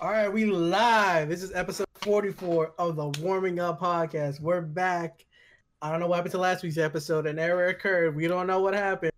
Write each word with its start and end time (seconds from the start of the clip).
All 0.00 0.10
right, 0.10 0.32
we 0.32 0.44
live. 0.44 1.28
This 1.28 1.42
is 1.42 1.52
episode 1.54 1.86
44 2.02 2.74
of 2.78 2.94
the 2.96 3.08
Warming 3.20 3.58
Up 3.58 3.80
Podcast. 3.80 4.40
We're 4.40 4.60
back. 4.60 5.24
I 5.82 5.90
don't 5.90 5.98
know 6.00 6.06
what 6.06 6.16
happened 6.16 6.32
to 6.32 6.38
last 6.38 6.62
week's 6.62 6.78
episode. 6.78 7.26
An 7.26 7.38
error 7.38 7.66
occurred. 7.66 8.14
We 8.14 8.28
don't 8.28 8.46
know 8.46 8.60
what 8.60 8.74
happened, 8.74 9.12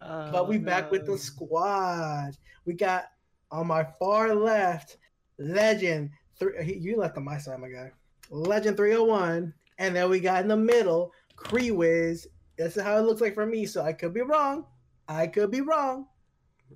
Uh, 0.00 0.30
but 0.32 0.48
we 0.48 0.58
back 0.58 0.90
with 0.90 1.06
the 1.06 1.16
squad. 1.16 2.36
We 2.64 2.74
got 2.74 3.04
on 3.52 3.66
my 3.68 3.84
far 3.98 4.34
left, 4.34 4.96
Legend. 5.38 6.10
Three, 6.38 6.64
he- 6.64 6.78
you 6.78 6.96
left 6.96 7.16
on 7.16 7.24
my 7.24 7.38
side, 7.38 7.60
my 7.60 7.68
guy. 7.68 7.92
Legend 8.30 8.76
301, 8.76 9.54
and 9.78 9.94
then 9.94 10.10
we 10.10 10.18
got 10.18 10.42
in 10.42 10.48
the 10.48 10.56
middle, 10.56 11.12
Cree 11.36 11.70
Wiz. 11.70 12.26
This 12.58 12.76
is 12.76 12.82
how 12.82 12.96
it 12.98 13.02
looks 13.02 13.20
like 13.20 13.34
for 13.34 13.46
me. 13.46 13.66
So 13.66 13.82
I 13.82 13.92
could 13.92 14.12
be 14.14 14.22
wrong. 14.22 14.66
I 15.06 15.28
could 15.28 15.50
be 15.52 15.60
wrong, 15.60 16.08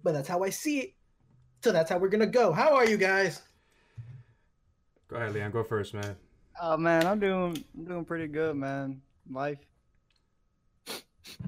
but 0.05 0.13
that's 0.13 0.29
how 0.29 0.45
I 0.45 0.51
see 0.51 0.81
it. 0.81 0.95
So 1.65 1.73
that's 1.73 1.91
how 1.91 1.99
we're 1.99 2.09
gonna 2.09 2.27
go. 2.27 2.53
How 2.53 2.75
are 2.77 2.87
you 2.87 2.97
guys? 2.97 3.43
Go 5.09 5.17
ahead, 5.17 5.33
Leon. 5.33 5.51
Go 5.51 5.63
first, 5.65 5.95
man. 5.95 6.17
Oh 6.61 6.77
man, 6.77 7.07
I'm 7.07 7.19
doing 7.21 7.63
I'm 7.77 7.85
doing 7.85 8.05
pretty 8.05 8.27
good, 8.27 8.57
man. 8.57 9.01
Life 9.31 9.59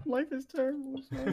Life 0.06 0.32
is 0.32 0.46
terrible. 0.46 1.00
So 1.10 1.16
I, 1.20 1.30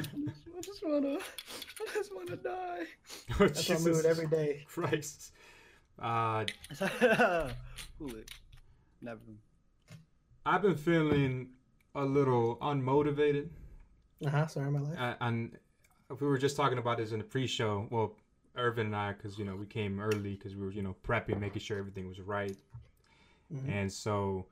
just, 0.61 0.83
wanna 0.83 1.17
I 1.17 1.93
just 1.93 2.15
wanna 2.15 2.35
die. 2.37 2.83
Oh, 3.39 3.47
That's 3.47 3.69
our 3.69 3.79
mood 3.79 4.05
every 4.05 4.27
day. 4.27 4.65
Christ. 4.67 5.31
Uh, 6.01 6.45
cool. 7.99 8.11
Never. 9.01 9.19
I've 10.45 10.61
been 10.61 10.75
feeling 10.75 11.49
a 11.95 12.03
little 12.05 12.57
unmotivated, 12.57 13.49
Uh 14.25 14.29
huh. 14.29 14.47
Sorry, 14.47 14.71
my 14.71 14.79
life. 14.79 14.97
uh, 14.99 15.15
and 15.21 15.57
we 16.19 16.25
were 16.27 16.37
just 16.37 16.55
talking 16.55 16.77
about 16.77 16.97
this 16.97 17.11
in 17.11 17.19
the 17.19 17.25
pre-show. 17.25 17.87
Well, 17.91 18.15
Irvin 18.57 18.87
and 18.87 18.95
I, 18.95 19.13
because 19.13 19.37
you 19.37 19.45
know 19.45 19.55
we 19.55 19.65
came 19.65 19.99
early 19.99 20.33
because 20.35 20.55
we 20.55 20.61
were 20.61 20.71
you 20.71 20.81
know 20.81 20.95
prepping, 21.03 21.39
making 21.39 21.61
sure 21.61 21.77
everything 21.77 22.07
was 22.07 22.19
right, 22.19 22.55
Mhm. 23.53 23.69
and 23.69 23.91
so 23.91 24.45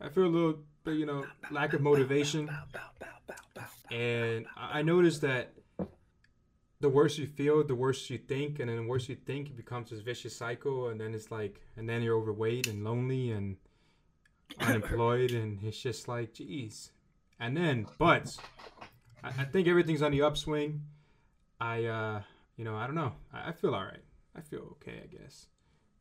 I 0.00 0.08
feel 0.08 0.24
a 0.24 0.28
little 0.28 0.58
bit 0.84 0.96
you 0.96 1.06
know 1.06 1.24
lack 1.50 1.72
of 1.72 1.80
motivation. 1.80 2.50
And 3.90 4.46
I 4.56 4.80
I 4.80 4.82
noticed 4.82 5.20
that 5.22 5.52
the 6.80 6.88
worse 6.90 7.16
you 7.18 7.26
feel, 7.26 7.64
the 7.64 7.74
worse 7.74 8.10
you 8.10 8.18
think, 8.18 8.58
and 8.60 8.68
then 8.68 8.76
the 8.76 8.82
worse 8.86 9.08
you 9.08 9.14
think, 9.14 9.48
it 9.48 9.56
becomes 9.56 9.90
this 9.90 10.00
vicious 10.00 10.36
cycle. 10.36 10.88
And 10.90 11.00
then 11.00 11.14
it's 11.14 11.30
like, 11.30 11.62
and 11.76 11.88
then 11.88 12.02
you're 12.02 12.16
overweight 12.16 12.66
and 12.66 12.84
lonely 12.84 13.30
and 13.30 13.56
unemployed, 14.60 15.30
and 15.30 15.62
it's 15.64 15.80
just 15.80 16.06
like, 16.06 16.34
geez. 16.34 16.90
And 17.40 17.56
then, 17.56 17.86
but 17.98 18.36
I, 19.24 19.28
I 19.28 19.44
think 19.44 19.68
everything's 19.68 20.02
on 20.02 20.10
the 20.12 20.20
upswing. 20.22 20.82
I, 21.58 21.84
uh, 21.86 22.22
you 22.56 22.64
know, 22.64 22.76
I 22.76 22.86
don't 22.86 22.94
know. 22.94 23.12
I, 23.32 23.48
I 23.50 23.52
feel 23.52 23.74
all 23.74 23.84
right. 23.84 24.02
I 24.36 24.40
feel 24.40 24.60
okay, 24.72 25.00
I 25.02 25.06
guess. 25.06 25.46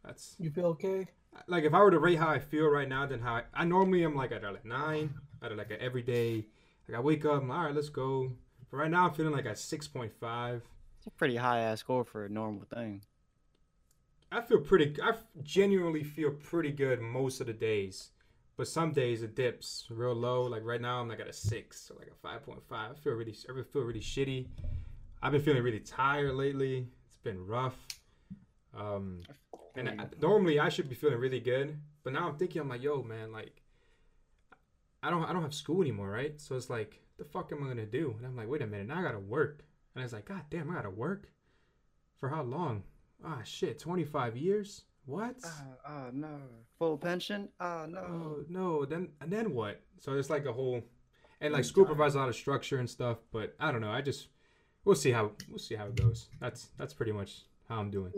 That's 0.03 0.35
You 0.39 0.49
feel 0.51 0.65
okay? 0.67 1.07
like 1.47 1.63
if 1.63 1.73
I 1.73 1.79
were 1.79 1.91
to 1.91 1.99
rate 1.99 2.17
how 2.17 2.29
I 2.29 2.39
feel 2.39 2.67
right 2.67 2.87
now, 2.87 3.05
then 3.05 3.19
how 3.19 3.35
I, 3.35 3.43
I 3.53 3.65
normally 3.65 4.03
am 4.05 4.15
like 4.15 4.31
at 4.31 4.43
a 4.43 4.51
like 4.51 4.65
nine, 4.65 5.13
at 5.41 5.51
a, 5.51 5.55
like 5.55 5.71
an 5.71 5.77
everyday. 5.79 6.45
Like 6.87 6.97
I 6.97 7.01
wake 7.01 7.25
up, 7.25 7.41
I'm 7.41 7.49
like, 7.49 7.57
all 7.57 7.65
right, 7.65 7.75
let's 7.75 7.89
go. 7.89 8.31
But 8.71 8.77
right 8.77 8.91
now 8.91 9.07
I'm 9.07 9.13
feeling 9.13 9.33
like 9.33 9.45
a 9.45 9.55
six 9.55 9.87
point 9.87 10.13
five. 10.13 10.63
It's 10.97 11.07
a 11.07 11.11
pretty 11.11 11.37
high 11.37 11.59
ass 11.59 11.79
score 11.79 12.03
for 12.03 12.25
a 12.25 12.29
normal 12.29 12.65
thing. 12.65 13.01
I 14.31 14.41
feel 14.41 14.59
pretty. 14.59 14.95
I 15.01 15.13
genuinely 15.43 16.03
feel 16.03 16.31
pretty 16.31 16.71
good 16.71 16.99
most 17.01 17.39
of 17.41 17.47
the 17.47 17.53
days, 17.53 18.09
but 18.57 18.67
some 18.67 18.91
days 18.91 19.23
it 19.23 19.35
dips 19.35 19.85
real 19.89 20.13
low. 20.13 20.43
Like 20.43 20.63
right 20.63 20.81
now 20.81 20.99
I'm 20.99 21.07
like 21.07 21.19
at 21.19 21.27
a 21.27 21.33
six 21.33 21.79
so 21.81 21.95
like 21.95 22.07
a 22.07 22.15
five 22.15 22.43
point 22.45 22.63
five. 22.67 22.91
I 22.91 22.95
feel 22.95 23.13
really, 23.13 23.35
I 23.49 23.63
feel 23.71 23.83
really 23.83 23.99
shitty. 24.01 24.47
I've 25.25 25.31
been 25.31 25.41
feeling 25.41 25.63
really 25.63 25.79
tired 25.79 26.35
lately. 26.35 26.87
It's 27.07 27.17
been 27.17 27.47
rough. 27.47 27.75
Um, 28.77 29.21
And 29.75 29.89
I, 29.89 30.05
normally 30.21 30.59
I 30.59 30.69
should 30.69 30.87
be 30.87 30.93
feeling 30.93 31.17
really 31.17 31.39
good, 31.39 31.79
but 32.03 32.13
now 32.13 32.27
I'm 32.27 32.37
thinking 32.37 32.61
I'm 32.61 32.69
like, 32.69 32.83
yo, 32.83 33.01
man, 33.01 33.31
like, 33.31 33.63
I 35.01 35.09
don't 35.09 35.23
I 35.23 35.33
don't 35.33 35.41
have 35.41 35.53
school 35.55 35.81
anymore, 35.81 36.11
right? 36.11 36.39
So 36.39 36.55
it's 36.55 36.69
like, 36.69 37.01
the 37.17 37.25
fuck 37.25 37.51
am 37.51 37.63
I 37.63 37.67
gonna 37.67 37.87
do? 37.87 38.13
And 38.19 38.27
I'm 38.27 38.37
like, 38.37 38.47
wait 38.47 38.61
a 38.61 38.67
minute, 38.67 38.85
now 38.85 38.99
I 38.99 39.01
gotta 39.01 39.17
work. 39.19 39.65
And 39.95 40.03
it's 40.03 40.13
like, 40.13 40.25
god 40.25 40.43
damn, 40.51 40.69
I 40.69 40.75
gotta 40.75 40.91
work 40.91 41.31
for 42.19 42.29
how 42.29 42.43
long? 42.43 42.83
Ah, 43.25 43.41
shit, 43.43 43.79
25 43.79 44.37
years? 44.37 44.83
What? 45.07 45.37
Oh, 45.43 45.49
oh 45.87 46.09
no. 46.13 46.37
Full 46.77 46.99
pension? 46.99 47.49
Oh 47.59 47.87
no. 47.89 47.99
Oh 47.99 48.43
no, 48.47 48.85
then 48.85 49.09
and 49.21 49.31
then 49.31 49.55
what? 49.55 49.81
So 50.01 50.13
it's 50.13 50.29
like 50.29 50.45
a 50.45 50.53
whole, 50.53 50.83
and 51.41 51.51
like 51.51 51.65
school 51.65 51.85
provides 51.85 52.13
a 52.13 52.19
lot 52.19 52.29
of 52.29 52.35
structure 52.35 52.77
and 52.77 52.87
stuff, 52.87 53.17
but 53.31 53.55
I 53.59 53.71
don't 53.71 53.81
know. 53.81 53.91
I 53.91 54.01
just 54.01 54.27
we'll 54.85 54.95
see 54.95 55.11
how 55.11 55.31
we'll 55.49 55.59
see 55.59 55.75
how 55.75 55.85
it 55.85 55.95
goes. 55.95 56.29
That's 56.39 56.69
that's 56.77 56.93
pretty 56.93 57.11
much 57.11 57.41
how 57.67 57.79
I'm 57.79 57.91
doing. 57.91 58.13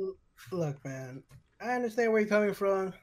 Look, 0.51 0.83
man. 0.85 1.23
I 1.59 1.71
understand 1.71 2.11
where 2.11 2.21
you're 2.21 2.29
coming 2.29 2.53
from, 2.53 2.93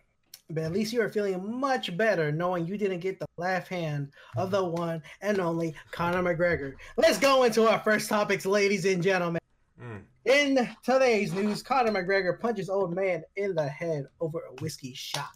but 0.51 0.63
at 0.63 0.73
least 0.73 0.93
you 0.93 1.03
are 1.03 1.09
feeling 1.09 1.59
much 1.59 1.97
better 1.97 2.31
knowing 2.31 2.67
you 2.67 2.79
didn't 2.79 3.01
get 3.01 3.19
the 3.19 3.27
left 3.37 3.67
hand 3.67 4.13
of 4.37 4.53
the 4.53 4.65
one 4.65 5.03
and 5.23 5.41
only 5.41 5.75
Conor 5.91 6.23
McGregor. 6.23 6.75
Let's 6.97 7.19
go 7.19 7.43
into 7.43 7.69
our 7.69 7.81
first 7.81 8.09
topics, 8.09 8.47
ladies 8.47 8.85
and 8.85 9.03
gentlemen. 9.03 9.41
Mm. 9.83 10.03
In 10.27 10.69
today's 10.85 11.33
news, 11.33 11.65
Conor 11.65 11.91
McGregor 11.91 12.39
punches 12.39 12.71
old 12.71 12.95
man 12.95 13.25
in 13.35 13.57
the 13.57 13.69
head 13.69 14.05
over 14.21 14.39
a 14.39 14.63
whiskey 14.63 14.95
shot. 14.95 15.31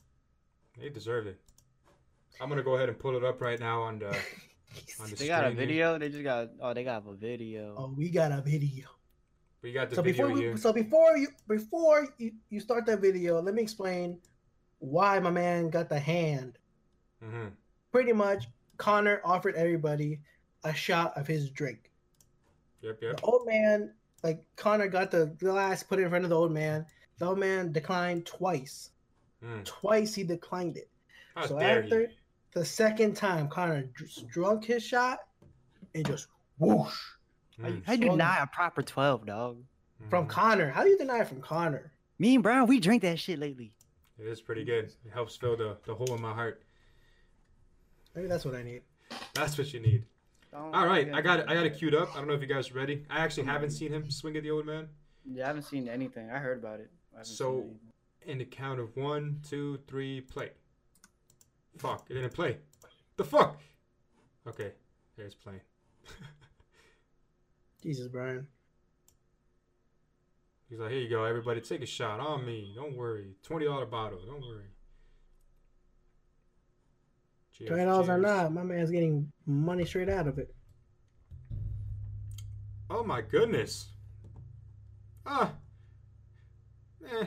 He 0.79 0.89
deserved 0.91 1.27
it. 1.27 1.41
I'm 2.41 2.49
gonna 2.49 2.63
go 2.63 2.77
ahead 2.77 2.89
and 2.89 2.97
pull 2.97 3.17
it 3.17 3.25
up 3.25 3.41
right 3.41 3.59
now 3.59 3.83
on 3.83 3.99
the 3.99 4.17
the 4.87 5.17
They 5.17 5.27
got 5.27 5.45
a 5.45 5.49
screen 5.49 5.57
here. 5.59 5.67
video. 5.67 5.99
They 5.99 6.09
just 6.09 6.25
got. 6.25 6.49
Oh, 6.61 6.75
they 6.75 6.85
got 6.85 7.05
a 7.07 7.13
video. 7.15 7.75
Oh, 7.77 7.95
we 7.97 8.11
got 8.11 8.33
a 8.33 8.41
video. 8.41 8.87
We 9.63 9.73
got 9.73 9.91
the 9.91 9.97
so 9.97 10.03
video 10.03 10.27
before 10.29 10.35
we, 10.37 10.41
here. 10.43 10.57
so 10.57 10.73
before 10.73 11.17
you 11.17 11.29
before 11.49 12.09
you, 12.19 12.33
you 12.51 12.61
start 12.61 12.87
that 12.87 13.01
video, 13.01 13.41
let 13.43 13.55
me 13.55 13.63
explain 13.63 14.19
why 14.79 15.19
my 15.19 15.31
man 15.31 15.69
got 15.71 15.89
the 15.89 15.99
hand. 15.99 16.59
hmm 17.23 17.49
Pretty 17.91 18.13
much, 18.13 18.47
Conor 18.77 19.21
offered 19.25 19.57
everybody 19.57 20.21
a 20.63 20.73
shot 20.75 21.17
of 21.17 21.27
his 21.27 21.51
drink. 21.51 21.91
Yep, 22.83 22.99
yep. 23.03 23.17
The 23.17 23.23
old 23.25 23.47
man, 23.47 23.93
like 24.23 24.45
Conor, 24.57 24.87
got 24.89 25.11
the 25.11 25.27
glass 25.39 25.83
put 25.83 25.99
in 25.99 26.09
front 26.09 26.23
of 26.25 26.31
the 26.31 26.37
old 26.37 26.53
man. 26.53 26.87
The 27.19 27.27
old 27.27 27.39
man 27.41 27.73
declined 27.73 28.27
twice. 28.27 28.91
Mm. 29.45 29.65
Twice 29.65 30.15
he 30.15 30.23
declined 30.23 30.77
it. 30.77 30.89
How 31.35 31.47
So 31.47 31.59
dare 31.59 31.83
after- 31.83 32.01
you? 32.03 32.09
The 32.53 32.65
second 32.65 33.15
time, 33.15 33.49
Conor 33.49 33.85
just 33.97 34.27
drunk 34.29 34.65
his 34.65 34.83
shot 34.83 35.21
and 35.95 36.07
just 36.07 36.29
whoosh 36.59 36.97
Mm. 37.61 37.85
How 37.85 37.93
you 37.95 38.11
deny 38.11 38.41
a 38.41 38.47
proper 38.47 38.83
twelve, 38.83 39.27
dog? 39.27 39.65
from 40.09 40.27
Mhm. 40.27 40.31
Conor. 40.31 40.71
How 40.71 40.85
do 40.85 40.91
you 40.91 40.97
deny 40.97 41.23
it 41.23 41.27
from 41.27 41.41
Conor? 41.41 41.93
Me 42.21 42.35
and 42.35 42.43
Brown, 42.43 42.69
we 42.69 42.79
drink 42.79 43.03
that 43.03 43.19
shit 43.19 43.37
lately. 43.41 43.73
It 44.17 44.27
is 44.29 44.41
pretty 44.41 44.63
good. 44.65 44.95
It 45.05 45.11
helps 45.13 45.35
fill 45.35 45.57
the, 45.57 45.77
the 45.85 45.93
hole 45.93 46.15
in 46.15 46.23
my 46.23 46.33
heart. 46.33 46.63
Maybe 48.15 48.29
that's 48.29 48.45
what 48.45 48.55
I 48.55 48.63
need. 48.63 48.83
That's 49.35 49.59
what 49.59 49.73
you 49.75 49.81
need. 49.81 50.05
Don't 50.53 50.73
All 50.73 50.87
right, 50.87 51.13
I 51.13 51.21
got 51.21 51.41
it. 51.41 51.47
I 51.49 51.55
got 51.55 51.67
it 51.67 51.77
queued 51.77 51.97
up. 51.97 52.15
I 52.15 52.19
don't 52.19 52.29
know 52.29 52.35
if 52.35 52.41
you 52.41 52.47
guys 52.47 52.71
are 52.71 52.75
ready. 52.75 53.05
I 53.11 53.19
actually 53.25 53.47
haven't 53.47 53.71
seen 53.71 53.93
him 53.93 54.09
swing 54.09 54.37
at 54.37 54.45
the 54.45 54.53
old 54.53 54.65
man. 54.65 54.89
Yeah, 55.25 55.45
I 55.45 55.47
haven't 55.49 55.63
seen 55.63 55.89
anything. 55.89 56.31
I 56.31 56.39
heard 56.39 56.59
about 56.59 56.79
it. 56.79 56.91
I 57.13 57.17
haven't 57.19 57.27
seen 57.27 57.37
So- 57.37 57.75
In 58.23 58.39
the 58.39 58.45
count 58.45 58.79
of 58.79 58.97
one, 58.97 59.41
two, 59.43 59.79
three, 59.89 60.21
play. 60.21 60.53
Fuck, 61.77 62.07
it 62.09 62.15
didn't 62.15 62.33
play. 62.33 62.59
The 63.17 63.25
fuck? 63.25 63.61
Okay, 64.47 64.73
there's 65.17 65.35
playing. 65.35 65.61
Jesus, 67.83 68.09
Brian. 68.09 68.47
He's 70.69 70.79
like, 70.79 70.91
here 70.91 71.01
you 71.01 71.09
go, 71.09 71.25
everybody, 71.25 71.61
take 71.61 71.83
a 71.83 71.87
shot 71.87 72.21
on 72.21 72.45
me. 72.45 72.73
Don't 72.75 72.97
worry. 72.97 73.35
Twenty 73.43 73.67
dollar 73.67 73.87
bottle. 73.87 74.21
Don't 74.27 74.43
worry. 74.43 74.67
Cheers, 77.53 77.71
Twenty 77.71 77.85
dollars 77.85 78.09
or 78.09 78.19
not, 78.19 78.53
my 78.53 78.63
man's 78.63 78.91
getting 78.91 79.33
money 79.47 79.85
straight 79.85 80.09
out 80.09 80.27
of 80.27 80.39
it. 80.39 80.55
Oh 82.91 83.03
my 83.03 83.21
goodness. 83.21 83.89
Ah. 85.27 85.53
Eh. 87.11 87.27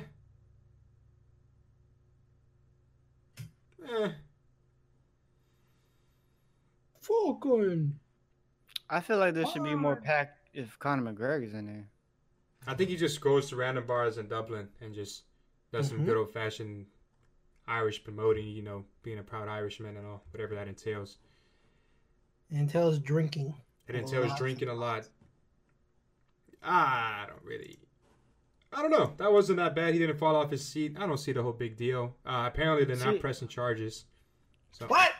Eh. 3.89 4.09
Falcon. 7.11 7.99
I 8.89 8.99
feel 8.99 9.17
like 9.17 9.33
there 9.33 9.45
should 9.45 9.63
be 9.63 9.75
more 9.75 9.95
packed 9.95 10.49
if 10.53 10.77
Conor 10.79 11.13
McGregor's 11.13 11.53
in 11.53 11.65
there. 11.65 11.87
I 12.67 12.73
think 12.75 12.89
he 12.89 12.95
just 12.95 13.21
goes 13.21 13.49
to 13.49 13.55
random 13.55 13.85
bars 13.87 14.17
in 14.17 14.27
Dublin 14.27 14.67
and 14.81 14.93
just 14.93 15.23
does 15.71 15.87
some 15.87 15.99
Mhm. 15.99 16.05
good 16.05 16.17
old 16.17 16.31
fashioned 16.33 16.85
Irish 17.67 18.03
promoting, 18.03 18.47
you 18.47 18.61
know, 18.61 18.85
being 19.03 19.19
a 19.19 19.23
proud 19.23 19.47
Irishman 19.47 19.95
and 19.97 20.05
all, 20.05 20.23
whatever 20.31 20.55
that 20.55 20.67
entails. 20.67 21.17
And 22.49 22.69
tells 22.69 22.99
drinking. 22.99 23.55
It 23.87 23.95
entails 23.95 24.29
lot. 24.29 24.37
drinking 24.37 24.67
a 24.67 24.73
lot. 24.73 25.07
I 26.61 27.25
don't 27.27 27.43
really. 27.43 27.79
I 28.73 28.81
don't 28.81 28.91
know. 28.91 29.13
That 29.17 29.31
wasn't 29.31 29.57
that 29.57 29.75
bad. 29.75 29.93
He 29.93 29.99
didn't 29.99 30.17
fall 30.17 30.35
off 30.35 30.51
his 30.51 30.65
seat. 30.65 30.97
I 30.99 31.05
don't 31.05 31.17
see 31.17 31.31
the 31.31 31.43
whole 31.43 31.51
big 31.53 31.75
deal. 31.77 32.15
Uh, 32.25 32.43
apparently, 32.47 32.85
they're 32.85 33.03
not 33.03 33.15
See- 33.15 33.19
pressing 33.19 33.47
charges. 33.47 34.05
So 34.71 34.87
What? 34.87 35.11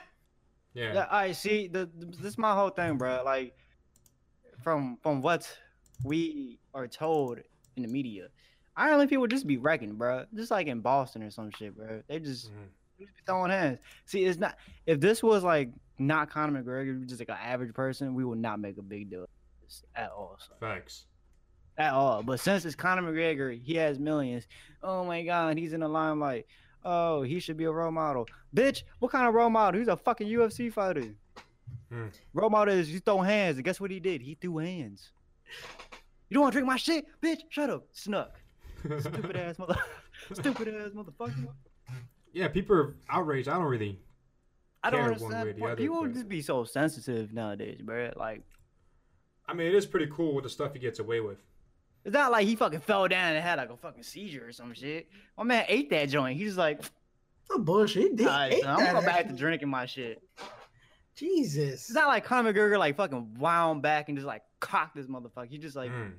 Yeah. 0.73 0.93
Yeah, 0.93 1.07
I 1.11 1.31
see. 1.33 1.67
The, 1.67 1.89
this 1.95 2.31
is 2.33 2.37
my 2.37 2.53
whole 2.55 2.69
thing, 2.69 2.97
bro. 2.97 3.21
Like, 3.25 3.55
from 4.63 4.97
from 5.01 5.21
what 5.21 5.47
we 6.03 6.59
are 6.73 6.87
told 6.87 7.39
in 7.75 7.83
the 7.83 7.89
media, 7.89 8.27
Ireland 8.75 9.09
people 9.09 9.27
just 9.27 9.47
be 9.47 9.57
wrecking, 9.57 9.95
bro. 9.95 10.25
Just 10.33 10.51
like 10.51 10.67
in 10.67 10.81
Boston 10.81 11.23
or 11.23 11.31
some 11.31 11.51
shit, 11.51 11.75
bro. 11.75 12.01
They 12.07 12.19
just, 12.19 12.51
Mhm. 12.51 12.67
they 12.99 13.05
just 13.05 13.15
be 13.17 13.21
throwing 13.25 13.51
hands. 13.51 13.79
See, 14.05 14.23
it's 14.25 14.39
not. 14.39 14.57
If 14.85 14.99
this 14.99 15.21
was 15.21 15.43
like 15.43 15.71
not 15.99 16.29
Conor 16.29 16.61
McGregor, 16.63 17.05
just 17.05 17.19
like 17.19 17.29
an 17.29 17.37
average 17.41 17.73
person, 17.73 18.13
we 18.15 18.23
would 18.23 18.39
not 18.39 18.59
make 18.59 18.77
a 18.77 18.81
big 18.81 19.09
deal 19.09 19.25
at 19.95 20.09
all. 20.11 20.37
So, 20.39 20.53
Facts. 20.59 21.05
at 21.77 21.93
all. 21.93 22.23
But 22.23 22.39
since 22.39 22.65
it's 22.65 22.75
Conor 22.75 23.01
McGregor, 23.03 23.59
he 23.61 23.75
has 23.75 23.99
millions. 23.99 24.47
Oh 24.81 25.03
my 25.05 25.23
god, 25.23 25.57
he's 25.57 25.73
in 25.73 25.81
the 25.81 25.87
limelight. 25.87 26.45
Oh, 26.83 27.21
he 27.21 27.39
should 27.39 27.57
be 27.57 27.65
a 27.65 27.71
role 27.71 27.91
model. 27.91 28.27
Bitch, 28.55 28.83
what 28.99 29.11
kind 29.11 29.27
of 29.27 29.33
role 29.33 29.49
model? 29.49 29.79
He's 29.79 29.87
a 29.87 29.97
fucking 29.97 30.27
UFC 30.27 30.71
fighter. 30.71 31.13
Hmm. 31.91 32.07
Role 32.33 32.49
model 32.49 32.73
is 32.73 32.91
you 32.91 32.99
throw 32.99 33.19
hands, 33.19 33.57
and 33.57 33.65
guess 33.65 33.79
what 33.79 33.91
he 33.91 33.99
did? 33.99 34.21
He 34.21 34.35
threw 34.35 34.57
hands. 34.57 35.11
You 36.29 36.35
don't 36.35 36.43
want 36.43 36.53
to 36.53 36.55
drink 36.55 36.67
my 36.67 36.77
shit, 36.77 37.05
bitch? 37.21 37.41
Shut 37.49 37.69
up, 37.69 37.87
snuck. 37.91 38.39
Stupid 38.99 39.35
ass 39.35 39.59
mother, 39.59 39.75
stupid 40.33 40.69
ass 40.69 40.89
motherfucker. 40.95 41.47
yeah, 42.33 42.47
people 42.47 42.75
are 42.75 42.95
outraged. 43.09 43.47
I 43.47 43.53
don't 43.53 43.65
really. 43.65 43.99
I 44.83 44.89
don't 44.89 45.01
one 45.01 45.11
understand. 45.11 45.59
why 45.59 45.75
People 45.75 46.07
just 46.07 46.27
be 46.27 46.41
so 46.41 46.63
sensitive 46.63 47.31
nowadays, 47.31 47.81
bro. 47.83 48.11
Like, 48.15 48.41
I 49.45 49.53
mean, 49.53 49.67
it 49.67 49.75
is 49.75 49.85
pretty 49.85 50.07
cool 50.11 50.33
with 50.33 50.45
the 50.45 50.49
stuff 50.49 50.73
he 50.73 50.79
gets 50.79 50.97
away 50.97 51.19
with. 51.19 51.37
It's 52.05 52.13
not 52.13 52.31
like 52.31 52.47
he 52.47 52.55
fucking 52.55 52.79
fell 52.81 53.07
down 53.07 53.33
and 53.35 53.43
had 53.43 53.57
like 53.57 53.69
a 53.69 53.77
fucking 53.77 54.03
seizure 54.03 54.47
or 54.47 54.51
some 54.51 54.73
shit. 54.73 55.07
My 55.37 55.43
man 55.43 55.65
ate 55.67 55.89
that 55.91 56.09
joint. 56.09 56.37
He's 56.37 56.47
just 56.49 56.57
like, 56.57 56.81
Oh, 57.49 57.59
bullshit. 57.59 58.03
He 58.03 58.09
did- 58.15 58.27
Alright, 58.27 58.53
ate 58.53 58.61
son, 58.63 58.69
I'm 58.71 58.83
that 58.85 58.93
going 58.93 59.05
back 59.05 59.25
ass. 59.25 59.31
to 59.31 59.37
drinking 59.37 59.69
my 59.69 59.85
shit. 59.85 60.21
Jesus. 61.15 61.81
It's 61.89 61.91
not 61.93 62.07
like 62.07 62.23
Conor 62.23 62.53
McGregor 62.53 62.77
like 62.79 62.95
fucking 62.95 63.35
wound 63.39 63.81
back 63.81 64.09
and 64.09 64.17
just 64.17 64.25
like 64.27 64.43
cocked 64.59 64.95
this 64.95 65.07
motherfucker. 65.07 65.47
He 65.47 65.57
just 65.57 65.75
like 65.75 65.91
Mm. 65.91 66.13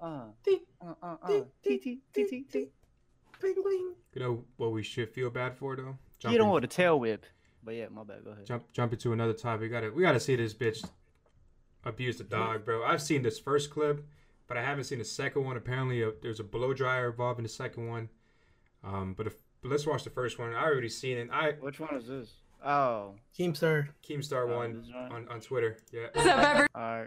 uh 0.00 0.24
Tick, 0.44 0.60
uh 0.80 0.94
uh 1.02 1.16
uh 1.22 1.26
tick, 1.28 1.44
t 1.62 1.78
tick, 1.78 1.82
t 1.82 1.98
t 1.98 2.00
tick, 2.14 2.30
t 2.30 2.40
t. 2.42 2.44
tick. 2.60 2.72
Bing, 3.40 3.54
bing. 3.54 3.94
You 4.14 4.20
know 4.20 4.44
what 4.56 4.72
we 4.72 4.82
should 4.82 5.10
feel 5.10 5.30
bad 5.30 5.56
for 5.56 5.76
though? 5.76 5.98
You 6.28 6.38
don't 6.38 6.48
want 6.48 6.64
a 6.64 6.68
tail 6.68 6.98
whip. 6.98 7.24
But 7.64 7.74
yeah, 7.74 7.86
my 7.90 8.02
bad. 8.04 8.24
Go 8.24 8.30
ahead. 8.30 8.46
jump 8.46 8.64
jump 8.72 8.92
into 8.92 9.12
another 9.12 9.32
topic. 9.32 9.62
We 9.62 9.68
gotta 9.68 9.90
we 9.90 10.02
gotta 10.02 10.20
see 10.20 10.36
this 10.36 10.54
bitch 10.54 10.88
abuse 11.84 12.18
the 12.18 12.24
dog, 12.24 12.64
bro. 12.64 12.84
I've 12.84 13.02
seen 13.02 13.22
this 13.22 13.38
first 13.38 13.70
clip, 13.70 14.04
but 14.48 14.56
I 14.56 14.62
haven't 14.64 14.84
seen 14.84 14.98
the 14.98 15.04
second 15.04 15.44
one. 15.44 15.56
Apparently, 15.56 16.02
uh 16.02 16.10
there's 16.22 16.40
a 16.40 16.44
blow 16.44 16.72
dryer 16.74 17.10
involved 17.10 17.38
in 17.38 17.42
the 17.44 17.48
second 17.48 17.88
one. 17.88 18.08
Um, 18.82 19.14
but 19.14 19.26
if 19.26 19.34
but 19.62 19.70
let's 19.70 19.86
watch 19.86 20.04
the 20.04 20.10
first 20.10 20.38
one. 20.38 20.54
I 20.54 20.64
already 20.64 20.88
seen 20.88 21.18
it. 21.18 21.28
I 21.32 21.52
Which 21.60 21.80
one 21.80 21.94
is 21.96 22.06
this? 22.06 22.32
Oh, 22.64 23.14
Keemstar. 23.38 23.88
Keemstar 24.08 24.50
Oh, 24.50 24.56
one 24.56 24.84
one? 24.92 25.12
on, 25.12 25.28
on 25.28 25.40
Twitter. 25.40 25.76
Yeah, 25.92 26.66
all 26.74 26.82
right. 26.82 27.06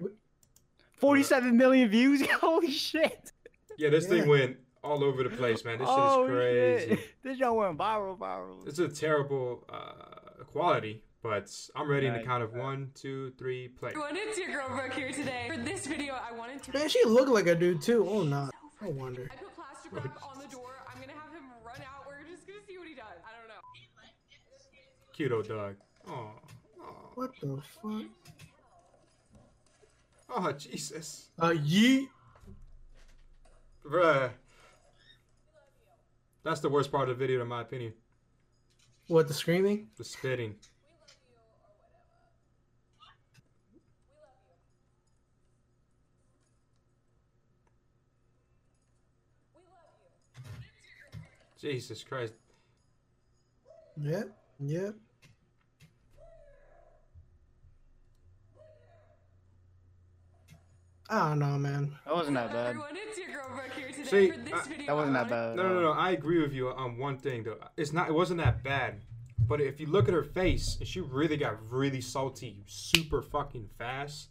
Forty-seven 0.97 1.57
million 1.57 1.89
views. 1.89 2.21
Holy 2.41 2.71
shit! 2.71 3.31
yeah. 3.77 3.89
This 3.89 4.05
Yeah. 4.05 4.09
thing 4.21 4.29
went 4.29 4.57
all 4.83 5.03
over 5.03 5.23
the 5.23 5.29
place, 5.29 5.63
man. 5.65 5.77
This 5.79 5.87
oh 5.89 6.25
shit 6.25 6.33
is 6.35 6.37
crazy. 6.39 6.95
shit! 7.01 7.09
This 7.23 7.37
show 7.37 7.53
went 7.53 7.77
viral, 7.77 8.17
viral. 8.17 8.67
It's 8.67 8.79
a 8.79 8.87
terrible 8.87 9.65
uh, 9.69 10.43
quality, 10.45 11.03
but 11.23 11.51
I'm 11.75 11.89
ready 11.89 12.07
in 12.07 12.13
the 12.13 12.19
count 12.23 12.43
of 12.43 12.53
one, 12.53 12.91
two, 12.95 13.31
three, 13.37 13.67
play. 13.67 13.89
everyone, 13.89 14.11
it's 14.17 14.37
your 14.37 14.47
girl 14.49 14.69
Brooke 14.69 14.93
here 14.93 15.11
today. 15.11 15.47
For 15.49 15.57
this 15.57 15.85
video, 15.85 16.13
I 16.15 16.31
wanted 16.35 16.63
to. 16.63 16.77
Man, 16.77 16.89
she 16.89 17.03
looked 17.05 17.29
like 17.29 17.47
a 17.47 17.55
dude 17.55 17.81
too. 17.81 18.07
Oh, 18.09 18.23
no. 18.23 18.49
I 18.81 18.89
wonder. 18.89 19.29
I 19.31 19.35
put 19.35 19.55
plastic 19.55 19.91
wrap 19.93 20.23
on 20.23 20.39
the 20.41 20.47
door. 20.47 20.73
I'm 20.87 20.99
gonna 20.99 21.13
have 21.13 21.31
him 21.31 21.43
run 21.63 21.75
out. 21.81 22.05
We're 22.07 22.27
just 22.29 22.47
gonna 22.47 22.59
see 22.67 22.77
what 22.77 22.87
he 22.87 22.95
does. 22.95 23.03
I 23.23 23.37
don't 23.39 23.47
know. 23.47 23.61
Cute 25.13 25.31
old 25.31 25.47
dog. 25.47 25.75
Oh, 26.07 26.31
What 27.15 27.31
the 27.39 27.61
fuck? 27.81 28.07
oh, 30.29 30.51
Jesus, 30.53 31.29
Uh, 31.37 31.49
yeet. 31.49 32.07
bruh. 33.85 34.31
That's 36.43 36.59
the 36.61 36.69
worst 36.69 36.91
part 36.91 37.07
of 37.09 37.19
the 37.19 37.23
video, 37.23 37.41
in 37.43 37.47
my 37.47 37.61
opinion. 37.61 37.93
What, 39.07 39.27
the 39.27 39.33
screaming? 39.35 39.89
The 39.97 40.03
spitting. 40.03 40.55
Jesus 51.61 52.03
Christ. 52.03 52.33
Yeah, 53.97 54.23
yeah. 54.59 54.89
I 61.09 61.29
don't 61.29 61.39
know, 61.39 61.57
man. 61.57 61.97
That 62.05 62.15
wasn't 62.15 62.35
that 62.35 62.53
bad. 62.53 62.67
Everyone, 62.69 62.89
it's 62.93 63.17
your 63.17 63.27
girl 63.27 63.49
Brooke 63.53 63.71
here 63.75 63.87
today. 63.89 64.03
See, 64.03 64.31
For 64.31 64.37
this 64.39 64.53
I- 64.53 64.67
video, 64.69 64.85
That 64.87 64.95
wasn't 64.95 65.13
that 65.13 65.29
wanted- 65.29 65.29
bad. 65.29 65.55
No, 65.57 65.73
no, 65.73 65.81
no. 65.81 65.91
I 65.91 66.11
agree 66.11 66.41
with 66.41 66.53
you 66.53 66.69
on 66.69 66.97
one 66.97 67.17
thing 67.17 67.43
though. 67.43 67.57
It's 67.75 67.91
not. 67.91 68.07
It 68.09 68.13
wasn't 68.13 68.39
that 68.39 68.63
bad. 68.63 69.01
But 69.39 69.59
if 69.59 69.81
you 69.81 69.87
look 69.87 70.07
at 70.07 70.13
her 70.13 70.23
face, 70.23 70.77
she 70.83 71.01
really 71.01 71.35
got 71.35 71.69
really 71.69 71.99
salty, 71.99 72.63
super 72.67 73.21
fucking 73.21 73.67
fast, 73.77 74.29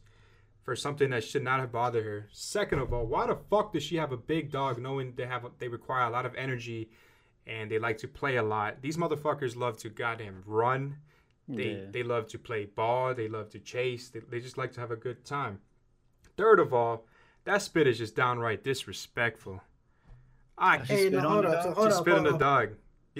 for 0.63 0.75
something 0.75 1.11
that 1.11 1.25
should 1.25 1.43
not 1.45 1.61
have 1.61 1.73
bothered 1.73 2.05
her. 2.07 2.29
Second 2.33 2.79
of 2.79 2.95
all, 2.95 3.05
why 3.07 3.27
the 3.27 3.37
fuck 3.37 3.75
does 3.75 3.83
she 3.83 3.97
have 3.97 4.13
a 4.13 4.17
big 4.17 4.51
dog, 4.51 4.81
knowing 4.81 5.15
they 5.17 5.27
have 5.27 5.45
they 5.59 5.69
require 5.69 6.07
a 6.07 6.11
lot 6.11 6.25
of 6.25 6.35
energy, 6.37 6.91
and 7.47 7.71
they 7.71 7.79
like 7.79 7.99
to 7.99 8.09
play 8.09 8.37
a 8.37 8.43
lot? 8.43 8.81
These 8.83 8.97
motherfuckers 8.97 9.57
love 9.57 9.77
to 9.79 9.89
goddamn 9.89 10.43
run. 10.47 10.97
They 11.49 11.73
Yeah. 11.73 11.87
they 11.91 12.03
love 12.03 12.29
to 12.29 12.39
play 12.39 12.67
ball. 12.67 13.15
They 13.15 13.29
love 13.29 13.51
to 13.51 13.59
chase. 13.59 14.09
They, 14.09 14.21
they 14.21 14.41
just 14.41 14.57
like 14.59 14.73
to 14.73 14.81
have 14.81 14.91
a 14.91 14.97
good 14.97 15.25
time. 15.25 15.61
Third 16.37 16.61
of 16.61 16.73
all, 16.73 17.07
that 17.45 17.63
spit 17.63 17.87
is 17.87 17.99
just 17.99 18.15
downright 18.15 18.63
disrespectful. 18.65 19.61
I 20.57 20.73
She 20.73 20.79
can't 20.79 20.89
Hey, 20.89 20.97
spit 21.09 21.13
no, 21.13 21.19
on 21.19 21.25
hold 21.33 21.45
the 21.45 21.49
up. 21.49 21.55
dog? 21.55 21.75
So, 21.75 21.81
hold 21.81 21.93
up. 21.93 21.99
spit 22.03 22.15
on 22.15 22.25
hold 22.25 22.35
the 22.35 22.39
dog. 22.39 22.69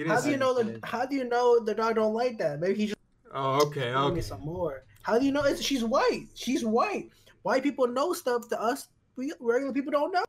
How 0.07 0.21
do 0.21 0.31
you 0.31 0.37
know 0.37 0.53
the 0.53 0.79
How 0.83 1.05
do 1.05 1.15
you 1.15 1.25
know 1.25 1.59
the 1.59 1.73
dog 1.75 1.95
don't 1.95 2.13
like 2.13 2.37
that? 2.37 2.59
Maybe 2.59 2.75
he 2.75 2.85
just 2.87 2.97
Oh, 3.33 3.65
okay, 3.67 3.89
Give 3.91 3.95
okay. 3.97 4.15
me 4.15 4.21
some 4.21 4.41
more. 4.41 4.83
How 5.03 5.17
do 5.17 5.25
you 5.25 5.31
know? 5.31 5.43
It's, 5.43 5.61
she's 5.61 5.83
white. 5.83 6.27
She's 6.35 6.63
white. 6.65 7.09
White 7.43 7.63
people 7.63 7.87
know 7.87 8.13
stuff 8.13 8.47
to 8.49 8.61
us. 8.61 8.87
We 9.15 9.33
regular 9.39 9.73
people 9.73 9.91
don't 9.91 10.11
know. 10.13 10.23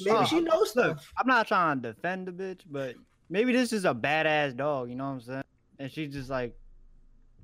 Maybe 0.00 0.10
Uh, 0.16 0.24
she 0.24 0.40
knows 0.40 0.70
stuff. 0.70 1.10
I'm 1.16 1.26
not 1.26 1.46
trying 1.48 1.80
to 1.82 1.92
defend 1.92 2.28
the 2.28 2.32
bitch, 2.32 2.60
but 2.70 2.94
maybe 3.28 3.52
this 3.52 3.72
is 3.72 3.84
a 3.84 3.94
badass 3.94 4.56
dog. 4.56 4.90
You 4.90 4.96
know 4.96 5.04
what 5.04 5.10
I'm 5.10 5.20
saying? 5.20 5.44
And 5.78 5.90
she 5.90 6.06
just 6.06 6.30
like 6.30 6.56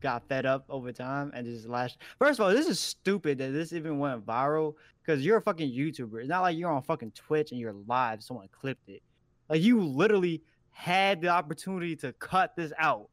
got 0.00 0.26
fed 0.28 0.44
up 0.46 0.64
over 0.68 0.92
time 0.92 1.30
and 1.34 1.46
just 1.46 1.66
lashed. 1.66 1.98
First 2.18 2.38
of 2.38 2.46
all, 2.46 2.52
this 2.52 2.66
is 2.66 2.78
stupid 2.78 3.38
that 3.38 3.52
this 3.52 3.72
even 3.72 3.98
went 3.98 4.24
viral 4.26 4.74
because 5.02 5.24
you're 5.24 5.38
a 5.38 5.42
fucking 5.42 5.70
YouTuber. 5.70 6.20
It's 6.20 6.28
not 6.28 6.42
like 6.42 6.56
you're 6.58 6.70
on 6.70 6.82
fucking 6.82 7.12
Twitch 7.12 7.52
and 7.52 7.60
you're 7.60 7.74
live. 7.86 8.22
Someone 8.22 8.48
clipped 8.52 8.88
it. 8.88 9.02
Like 9.48 9.62
you 9.62 9.82
literally 9.82 10.42
had 10.70 11.20
the 11.20 11.28
opportunity 11.28 11.96
to 11.96 12.12
cut 12.14 12.56
this 12.56 12.72
out, 12.78 13.08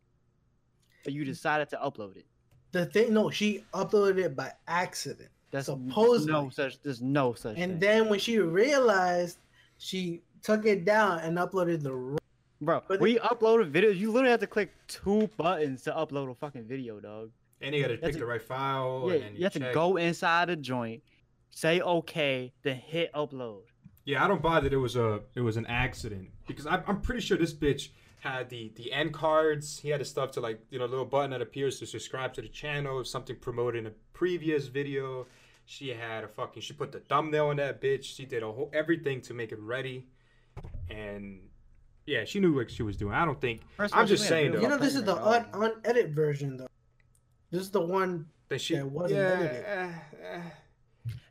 but 1.04 1.14
you 1.14 1.24
decided 1.24 1.70
to 1.70 1.78
upload 1.78 2.18
it. 2.18 2.26
The 2.72 2.86
thing, 2.86 3.14
no, 3.14 3.30
she 3.30 3.66
uploaded 3.74 4.18
it 4.18 4.36
by 4.36 4.52
accident. 4.68 5.30
That's 5.52 5.66
Supposedly. 5.66 6.32
no 6.32 6.50
such. 6.50 6.82
There's 6.82 7.02
no 7.02 7.34
such. 7.34 7.58
And 7.58 7.74
thing. 7.74 7.80
then 7.80 8.10
when 8.10 8.20
she 8.20 8.40
realized, 8.40 9.38
she 9.78 10.22
took 10.42 10.66
it 10.66 10.86
down 10.86 11.20
and 11.20 11.38
uploaded 11.38 11.84
the. 11.84 12.18
Wrong- 12.62 12.82
bro, 12.88 12.88
but 12.88 13.00
we 13.02 13.18
uploaded 13.20 13.72
videos. 13.72 13.98
You 13.98 14.12
literally 14.12 14.32
have 14.32 14.40
to 14.42 14.48
click 14.48 14.72
two 14.88 15.28
buttons 15.38 15.82
to 15.84 15.92
upload 15.92 16.30
a 16.32 16.36
fucking 16.36 16.66
video, 16.66 17.00
dog. 17.00 17.32
And 17.60 17.76
you 17.76 17.82
gotta 17.82 17.98
pick 17.98 18.16
a- 18.16 18.20
the 18.20 18.26
right 18.26 18.42
file. 18.42 19.06
Yeah, 19.08 19.14
and 19.16 19.24
then 19.24 19.36
you 19.36 19.44
have 19.44 19.54
to 19.54 19.72
go 19.74 19.98
inside 19.98 20.50
the 20.50 20.56
joint, 20.56 21.04
say 21.52 21.82
okay, 21.82 22.54
then 22.64 22.78
hit 22.78 23.12
upload. 23.14 23.64
Yeah, 24.06 24.24
I 24.26 24.28
don't 24.28 24.42
buy 24.42 24.60
that 24.62 24.74
it 24.74 24.78
was 24.78 24.96
a 24.96 25.22
it 25.36 25.42
was 25.42 25.58
an 25.58 25.66
accident 25.68 26.30
because 26.48 26.66
I'm, 26.66 26.84
I'm 26.88 27.02
pretty 27.02 27.22
sure 27.22 27.38
this 27.38 27.54
bitch 27.54 27.90
had 28.20 28.50
the 28.50 28.72
the 28.76 28.92
end 28.92 29.14
cards. 29.14 29.80
He 29.80 29.90
had 29.90 30.02
the 30.02 30.06
stuff 30.06 30.32
to 30.32 30.42
like 30.42 30.60
you 30.72 30.80
know 30.80 30.86
little 30.86 31.06
button 31.06 31.32
that 31.32 31.42
appears 31.42 31.78
to 31.80 31.86
subscribe 31.86 32.34
to 32.36 32.42
the 32.42 32.48
channel 32.50 33.00
if 33.00 33.08
something 33.08 33.36
promoted 33.36 33.80
in 33.80 33.88
a 33.88 33.94
previous 34.14 34.68
video. 34.68 35.28
She 35.66 35.90
had 35.90 36.24
a 36.24 36.28
fucking 36.28 36.64
she 36.64 36.74
put 36.74 36.92
the 36.92 37.00
thumbnail 37.00 37.48
on 37.48 37.58
that 37.58 37.80
bitch. 37.80 38.06
She 38.06 38.26
did 38.26 38.42
a 38.42 38.52
whole 38.52 38.72
everything 38.74 39.22
to 39.22 39.36
make 39.36 39.52
it 39.52 39.60
ready, 39.60 40.08
and 40.90 41.42
yeah, 42.12 42.26
she 42.26 42.40
knew 42.40 42.54
what 42.54 42.70
she 42.70 42.84
was 42.84 42.98
doing. 42.98 43.14
I 43.14 43.24
don't 43.26 43.40
think 43.40 43.62
First 43.78 43.96
I'm 43.96 44.06
just 44.08 44.28
saying 44.28 44.52
though 44.52 44.62
You 44.62 44.68
know, 44.68 44.78
this 44.78 44.96
is 44.96 45.04
the 45.04 45.16
un- 45.16 45.46
unedited 45.54 46.14
version, 46.14 46.58
though. 46.58 46.68
This 47.52 47.62
is 47.62 47.72
the 47.72 47.82
one. 47.82 48.28
that 48.50 48.60
she 48.60 48.74
Yeah, 48.74 48.82
it 48.82 48.92
wasn't 48.92 49.20
yeah, 49.20 49.28
edited. 49.28 49.66
eh, 49.66 49.92
eh, 50.34 50.42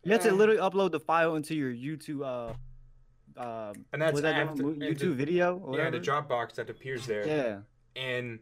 You 0.05 0.13
have 0.13 0.23
to 0.23 0.29
eh. 0.31 0.33
literally 0.33 0.61
upload 0.61 0.91
the 0.93 1.01
file 1.01 1.37
into 1.37 1.55
your 1.55 1.71
YouTube. 1.73 2.23
Uh, 2.25 2.55
um, 3.41 3.85
And 3.93 4.01
that's 4.03 4.21
that 4.23 4.35
after- 4.35 4.63
called? 4.63 4.79
YouTube 4.79 4.99
the- 4.99 5.25
video. 5.25 5.57
Or 5.59 5.77
yeah 5.77 5.91
the 5.91 5.99
whatever? 5.99 6.23
Dropbox 6.25 6.55
that 6.55 6.71
appears 6.71 7.07
there. 7.07 7.27
Yeah, 7.27 7.59
and 7.97 8.39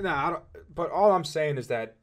nah, 0.00 0.26
I 0.26 0.30
don't, 0.30 0.44
but 0.74 0.90
all 0.90 1.12
I'm 1.12 1.24
saying 1.24 1.56
is 1.58 1.68
that 1.68 1.96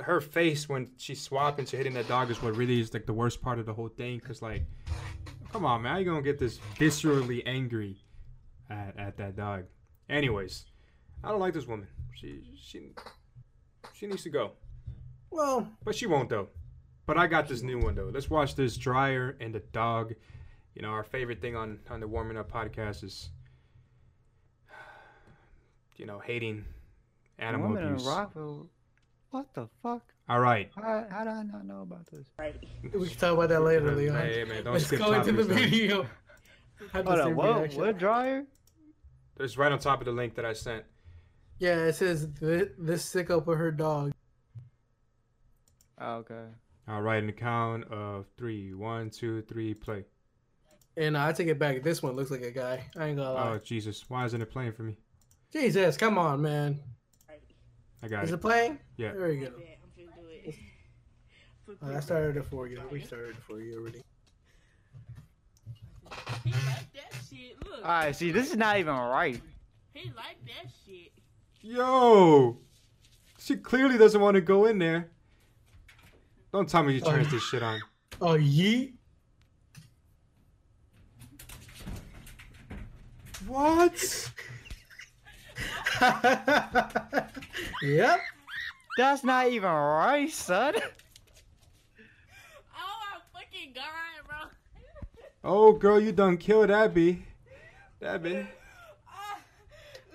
her 0.00 0.20
face 0.20 0.68
when 0.68 0.90
she's 0.96 1.20
swapping 1.20 1.64
to 1.66 1.76
hitting 1.76 1.92
that 1.94 2.08
dog 2.08 2.30
is 2.30 2.40
what 2.42 2.56
really 2.56 2.80
is 2.80 2.92
like 2.94 3.04
the 3.06 3.12
worst 3.12 3.42
part 3.42 3.58
of 3.58 3.66
the 3.66 3.74
whole 3.74 3.88
thing. 3.88 4.18
Cause 4.20 4.40
like, 4.42 4.64
come 5.52 5.64
on, 5.66 5.82
man, 5.82 5.92
how 5.92 5.98
you 5.98 6.04
gonna 6.06 6.22
get 6.22 6.38
this 6.38 6.58
viscerally 6.78 7.42
angry 7.46 7.96
at, 8.70 8.94
at 8.98 9.16
that 9.18 9.36
dog? 9.36 9.64
Anyways, 10.08 10.66
I 11.22 11.30
don't 11.30 11.40
like 11.40 11.54
this 11.54 11.66
woman. 11.66 11.88
She 12.14 12.42
she 12.60 12.92
she 13.92 14.06
needs 14.06 14.22
to 14.22 14.30
go, 14.30 14.52
Well, 15.30 15.68
but 15.84 15.94
she 15.94 16.06
won't 16.06 16.28
though. 16.28 16.48
But 17.06 17.18
I 17.18 17.26
got 17.26 17.48
this 17.48 17.62
new 17.62 17.78
one 17.78 17.94
though. 17.94 18.10
Let's 18.12 18.30
watch 18.30 18.54
this 18.54 18.76
dryer 18.76 19.36
and 19.40 19.54
the 19.54 19.60
dog 19.60 20.14
you 20.74 20.82
know, 20.82 20.90
our 20.90 21.04
favorite 21.04 21.40
thing 21.40 21.56
on 21.56 21.78
on 21.90 22.00
the 22.00 22.08
warming 22.08 22.36
up 22.36 22.50
podcast 22.50 23.02
is, 23.04 23.30
you 25.96 26.06
know, 26.06 26.18
hating 26.18 26.64
animal 27.38 27.68
Woman 27.68 27.82
in 27.82 27.92
abuse. 27.92 28.06
Rockville. 28.06 28.66
What 29.30 29.52
the 29.54 29.68
fuck? 29.82 30.02
All 30.28 30.40
right. 30.40 30.70
How, 30.74 31.06
how 31.10 31.24
did 31.24 31.32
I 31.32 31.42
not 31.42 31.64
know 31.64 31.82
about 31.82 32.06
this? 32.06 32.26
We 32.92 33.08
can 33.08 33.18
talk 33.18 33.34
about 33.34 33.48
that 33.48 33.62
later, 33.62 33.94
Leon. 33.94 34.16
Hey, 34.16 34.44
man, 34.44 34.64
don't 34.64 34.72
Let's 34.72 34.86
skip 34.86 34.98
go 34.98 35.12
into 35.12 35.32
the 35.32 35.44
video. 35.44 36.06
Have 36.92 37.04
the 37.04 37.10
Hold 37.10 37.20
on, 37.20 37.36
what? 37.36 37.74
What 37.74 37.98
dryer? 37.98 38.44
It's 39.40 39.56
right 39.56 39.72
on 39.72 39.78
top 39.78 40.00
of 40.00 40.04
the 40.04 40.12
link 40.12 40.34
that 40.34 40.44
I 40.44 40.52
sent. 40.52 40.84
Yeah, 41.58 41.76
it 41.84 41.94
says 41.94 42.28
th- 42.38 42.72
this 42.78 43.04
sicko 43.12 43.44
put 43.44 43.58
her 43.58 43.70
dog. 43.70 44.12
Oh, 46.00 46.14
okay. 46.16 46.44
All 46.88 47.02
right, 47.02 47.18
in 47.18 47.26
the 47.26 47.32
count 47.32 47.84
of 47.90 48.26
three, 48.36 48.74
one, 48.74 49.10
two, 49.10 49.42
three, 49.42 49.74
play. 49.74 50.04
And 50.96 51.16
uh, 51.16 51.26
I 51.26 51.32
take 51.32 51.48
it 51.48 51.58
back. 51.58 51.82
This 51.82 52.02
one 52.02 52.16
looks 52.16 52.30
like 52.30 52.42
a 52.42 52.50
guy. 52.50 52.84
I 52.98 53.06
ain't 53.06 53.16
gonna 53.16 53.30
oh, 53.30 53.34
lie. 53.34 53.48
Oh 53.50 53.58
Jesus, 53.58 54.04
why 54.08 54.24
isn't 54.24 54.40
it 54.40 54.50
playing 54.50 54.72
for 54.72 54.82
me? 54.82 54.96
Jesus, 55.52 55.96
come 55.96 56.18
on, 56.18 56.42
man. 56.42 56.80
I 58.02 58.08
got 58.08 58.24
Is 58.24 58.30
it. 58.30 58.34
it 58.34 58.38
playing? 58.38 58.78
Yeah. 58.96 59.12
There 59.12 59.30
you 59.30 59.46
go. 59.46 59.52
I'm 59.56 59.62
finna 59.98 60.14
do 60.16 60.28
it. 60.28 60.54
Oh, 61.82 61.96
I 61.96 62.00
started 62.00 62.36
it 62.36 62.46
for 62.46 62.66
you. 62.66 62.80
We 62.90 63.00
started 63.00 63.30
it 63.30 63.36
for 63.46 63.60
you 63.60 63.78
already. 63.78 64.02
He 67.30 67.36
shit. 67.36 67.64
Look, 67.64 67.84
All 67.84 67.90
right. 67.90 68.14
See, 68.14 68.30
this 68.30 68.50
is 68.50 68.56
not 68.56 68.78
even 68.78 68.94
right. 68.94 69.40
he 69.94 70.10
like 70.10 70.36
that 70.46 70.70
shit. 70.86 71.12
Yo, 71.62 72.58
she 73.38 73.56
clearly 73.56 73.98
doesn't 73.98 74.20
want 74.20 74.34
to 74.34 74.40
go 74.40 74.66
in 74.66 74.78
there. 74.78 75.10
Don't 76.52 76.68
tell 76.68 76.82
me 76.82 76.94
she 76.94 77.00
turns 77.00 77.30
this 77.30 77.42
shit 77.42 77.62
on. 77.62 77.80
Oh, 78.20 78.36
yeet. 78.36 78.94
What? 83.46 84.30
yep. 87.82 88.20
That's 88.96 89.22
not 89.24 89.48
even 89.48 89.70
right, 89.70 90.30
son. 90.30 90.74
Oh 90.76 90.80
my 93.00 93.18
fucking 93.32 93.72
god, 93.74 93.84
bro. 94.26 94.36
Oh, 95.42 95.72
girl, 95.72 95.98
you 96.00 96.12
done 96.12 96.36
killed 96.36 96.70
Abby. 96.70 97.24
Abby. 98.02 98.46
Ah, 99.08 99.38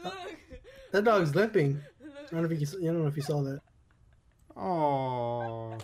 look, 0.03 0.13
That 0.91 1.03
dog's 1.03 1.33
limping. 1.33 1.81
I 2.03 2.31
don't 2.31 2.43
know 2.43 2.49
if 2.49 2.61
you, 2.61 2.67
I 2.79 2.85
don't 2.85 3.01
know 3.01 3.07
if 3.07 3.15
you 3.15 3.23
saw 3.23 3.41
that. 3.41 3.61
Oh. 4.55 5.77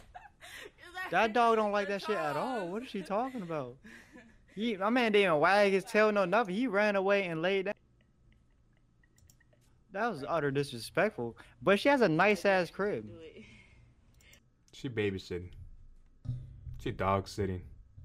That 1.10 1.34
dog 1.34 1.58
don't 1.58 1.72
like 1.72 1.88
that 1.90 2.02
shit 2.02 2.16
at 2.16 2.38
all. 2.38 2.68
What 2.70 2.84
is 2.84 2.90
she 2.90 3.02
talking 3.02 3.42
about? 3.42 3.76
He, 4.56 4.78
my 4.78 4.90
man 4.90 5.12
didn't 5.12 5.40
wag 5.40 5.72
his 5.72 5.84
tail, 5.84 6.12
no 6.12 6.26
nothing. 6.26 6.56
He 6.56 6.68
ran 6.68 6.96
away 6.96 7.26
and 7.26 7.42
laid 7.42 7.66
down. 7.66 7.74
That 9.92 10.08
was 10.08 10.24
utter 10.28 10.52
disrespectful. 10.52 11.36
But 11.62 11.80
she 11.80 11.90
has 11.90 12.02
a 12.02 12.08
nice 12.08 12.46
ass 12.46 12.70
crib. 12.70 13.10
She 14.72 14.88
babysitting. 14.88 15.50
She 16.82 16.92
dog 16.92 17.28
sitting. 17.28 17.62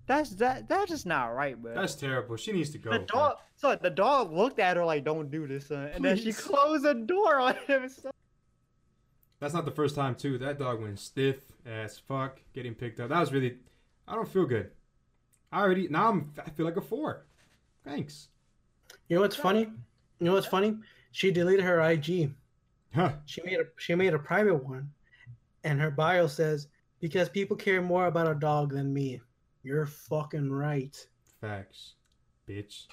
That's 0.06 0.30
that. 0.36 0.68
That's 0.68 0.90
just 0.90 1.06
not 1.06 1.34
right, 1.34 1.60
bro. 1.60 1.74
That's 1.74 1.94
terrible. 1.94 2.36
She 2.36 2.52
needs 2.52 2.70
to 2.70 2.78
go. 2.78 2.90
the 2.90 2.98
man. 2.98 3.06
dog. 3.06 3.36
So 3.56 3.74
the 3.74 3.90
dog 3.90 4.32
looked 4.32 4.58
at 4.58 4.76
her 4.76 4.84
like, 4.84 5.04
"Don't 5.04 5.30
do 5.30 5.46
this," 5.46 5.66
son. 5.68 5.90
and 5.94 6.04
then 6.04 6.16
she 6.16 6.32
closed 6.32 6.84
the 6.84 6.94
door 6.94 7.40
on 7.40 7.54
him. 7.66 7.88
son. 7.88 8.12
That's 9.40 9.52
not 9.52 9.64
the 9.64 9.70
first 9.72 9.94
time 9.96 10.14
too. 10.14 10.38
That 10.38 10.58
dog 10.58 10.80
went 10.80 10.98
stiff 10.98 11.36
as 11.66 11.98
fuck 11.98 12.40
getting 12.54 12.74
picked 12.74 13.00
up. 13.00 13.08
That 13.08 13.20
was 13.20 13.32
really. 13.32 13.56
I 14.08 14.14
don't 14.14 14.28
feel 14.28 14.46
good. 14.46 14.70
I 15.52 15.60
already 15.60 15.88
now 15.88 16.08
I'm. 16.08 16.32
I 16.44 16.50
feel 16.50 16.66
like 16.66 16.76
a 16.76 16.80
four. 16.80 17.26
Thanks. 17.84 18.28
You 19.08 19.16
know 19.16 19.22
what's 19.22 19.36
funny? 19.36 19.60
You 19.60 20.26
know 20.26 20.34
what's 20.34 20.46
funny? 20.46 20.76
She 21.12 21.30
deleted 21.30 21.64
her 21.64 21.80
IG. 21.80 22.32
Huh. 22.94 23.12
She 23.26 23.42
made 23.42 23.58
a 23.58 23.64
she 23.78 23.94
made 23.94 24.14
a 24.14 24.18
private 24.18 24.64
one, 24.64 24.90
and 25.64 25.80
her 25.80 25.90
bio 25.90 26.28
says, 26.28 26.68
"Because 27.00 27.28
people 27.28 27.56
care 27.56 27.82
more 27.82 28.06
about 28.06 28.30
a 28.30 28.34
dog 28.34 28.72
than 28.72 28.92
me." 28.92 29.20
You're 29.66 29.86
fucking 29.86 30.48
right. 30.52 30.96
Facts, 31.40 31.94
bitch. 32.48 32.86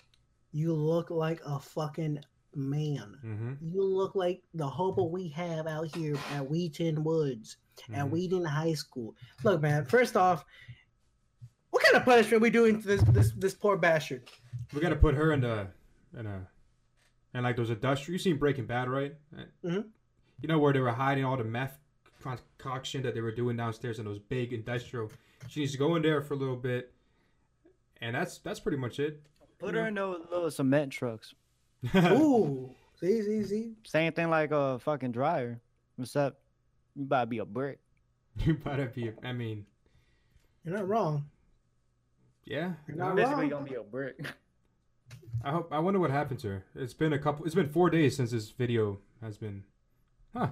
You 0.51 0.73
look 0.73 1.11
like 1.11 1.39
a 1.45 1.59
fucking 1.59 2.17
man. 2.55 3.15
Mm-hmm. 3.23 3.53
You 3.71 3.83
look 3.83 4.15
like 4.15 4.41
the 4.55 4.67
hobo 4.67 5.03
we 5.03 5.27
have 5.29 5.67
out 5.67 5.95
here 5.95 6.15
at 6.33 6.49
Wheaton 6.49 7.03
Woods 7.03 7.57
at 7.93 8.07
Mhm. 8.07 8.09
Wheaton 8.09 8.43
High 8.45 8.73
School. 8.73 9.15
Look, 9.43 9.61
man. 9.61 9.85
First 9.85 10.17
off, 10.17 10.45
what 11.69 11.83
kind 11.83 11.95
of 11.95 12.05
punishment 12.05 12.41
we 12.41 12.49
doing 12.49 12.81
to 12.81 12.87
this 12.87 13.03
this 13.03 13.31
this 13.33 13.53
poor 13.53 13.77
bastard? 13.77 14.27
We 14.73 14.81
gotta 14.81 14.95
put 14.95 15.13
her 15.13 15.31
in 15.31 15.41
the 15.41 15.67
in 16.17 16.25
a 16.25 16.47
and 17.35 17.43
like 17.43 17.55
those 17.55 17.69
industrial. 17.69 18.13
You 18.13 18.17
seen 18.19 18.37
Breaking 18.37 18.65
Bad, 18.65 18.89
right? 18.89 19.13
Mhm. 19.63 19.89
You 20.41 20.47
know 20.47 20.57
where 20.57 20.73
they 20.73 20.79
were 20.79 20.91
hiding 20.91 21.23
all 21.23 21.37
the 21.37 21.43
meth 21.43 21.77
concoction 22.23 23.01
that 23.03 23.13
they 23.13 23.21
were 23.21 23.31
doing 23.35 23.57
downstairs 23.57 23.99
in 23.99 24.05
those 24.05 24.19
big 24.19 24.53
industrial. 24.53 25.11
She 25.47 25.59
needs 25.61 25.73
to 25.73 25.77
go 25.77 25.95
in 25.95 26.01
there 26.01 26.21
for 26.21 26.33
a 26.33 26.37
little 26.37 26.55
bit, 26.55 26.91
and 28.01 28.15
that's 28.15 28.37
that's 28.39 28.59
pretty 28.59 28.77
much 28.77 28.99
it. 28.99 29.21
Put 29.59 29.75
her 29.75 29.87
in 29.87 29.93
those 29.93 30.25
little 30.31 30.49
cement 30.51 30.91
trucks. 30.91 31.33
Ooh, 31.95 32.69
see, 32.99 33.21
see, 33.21 33.43
see. 33.43 33.71
Same 33.85 34.13
thing 34.13 34.29
like 34.29 34.51
a 34.51 34.79
fucking 34.79 35.11
dryer, 35.11 35.59
except 35.99 36.37
you 36.95 37.03
about 37.03 37.21
to 37.21 37.27
be 37.27 37.37
a 37.39 37.45
brick. 37.45 37.79
you 38.39 38.53
better 38.55 38.85
be. 38.87 39.11
I 39.23 39.33
mean, 39.33 39.65
You're 40.63 40.75
not 40.75 40.87
wrong. 40.87 41.25
yeah. 42.45 42.73
You're 42.87 42.97
no, 42.97 43.07
not 43.07 43.15
Basically 43.15 43.41
wrong. 43.43 43.49
gonna 43.49 43.65
be 43.69 43.75
a 43.75 43.83
brick. 43.83 44.25
I 45.43 45.51
hope. 45.51 45.67
I 45.73 45.79
wonder 45.79 45.99
what 45.99 46.09
happened 46.11 46.39
to 46.41 46.47
her. 46.47 46.65
It's 46.75 46.93
been 46.93 47.11
a 47.13 47.19
couple. 47.19 47.45
It's 47.45 47.55
been 47.55 47.69
four 47.69 47.89
days 47.89 48.15
since 48.15 48.31
this 48.31 48.49
video 48.49 48.99
has 49.21 49.37
been. 49.37 49.63
Huh. 50.35 50.47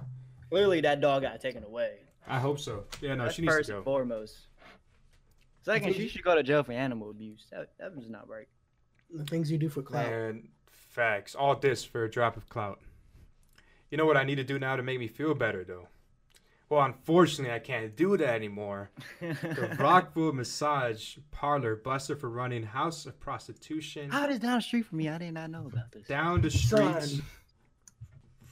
Clearly, 0.52 0.82
that 0.82 1.00
dog 1.00 1.22
got 1.22 1.40
taken 1.40 1.64
away. 1.64 1.92
I 2.28 2.38
hope 2.38 2.60
so. 2.60 2.84
Yeah. 3.00 3.14
No, 3.14 3.24
That's 3.24 3.36
she 3.36 3.42
needs 3.42 3.54
first 3.54 3.68
to 3.70 3.76
and 3.76 3.84
go. 3.86 3.90
foremost. 3.90 4.36
Second, 5.62 5.94
she 5.94 6.08
should 6.08 6.22
go 6.22 6.34
to 6.34 6.42
jail 6.42 6.62
for 6.62 6.72
animal 6.72 7.08
abuse. 7.08 7.46
That, 7.50 7.70
that 7.78 7.96
was 7.96 8.10
not 8.10 8.28
right. 8.28 8.48
The 9.14 9.24
things 9.24 9.50
you 9.50 9.56
do 9.56 9.70
for 9.70 9.80
clout. 9.80 10.10
Man, 10.10 10.48
facts. 10.90 11.34
All 11.34 11.56
this 11.56 11.84
for 11.84 12.04
a 12.04 12.10
drop 12.10 12.36
of 12.36 12.50
clout. 12.50 12.80
You 13.90 13.96
know 13.96 14.04
what 14.04 14.18
I 14.18 14.24
need 14.24 14.34
to 14.34 14.44
do 14.44 14.58
now 14.58 14.76
to 14.76 14.82
make 14.82 14.98
me 14.98 15.08
feel 15.08 15.34
better, 15.34 15.64
though? 15.64 15.88
Well, 16.68 16.82
unfortunately, 16.82 17.54
I 17.54 17.58
can't 17.58 17.96
do 17.96 18.18
that 18.18 18.34
anymore. 18.34 18.90
The 19.20 19.76
Rockville 19.78 20.32
Massage 20.34 21.16
Parlor 21.30 21.76
busted 21.76 22.18
for 22.20 22.28
running 22.28 22.62
House 22.62 23.06
of 23.06 23.18
Prostitution 23.20 24.10
How 24.10 24.26
is 24.28 24.38
down 24.38 24.56
the 24.56 24.62
street 24.62 24.84
from 24.84 24.98
me? 24.98 25.08
I 25.08 25.16
did 25.16 25.32
not 25.32 25.50
know 25.50 25.66
about 25.72 25.92
this. 25.92 26.06
down 26.06 26.42
the 26.42 26.50
street 26.50 27.02
Son. 27.02 27.22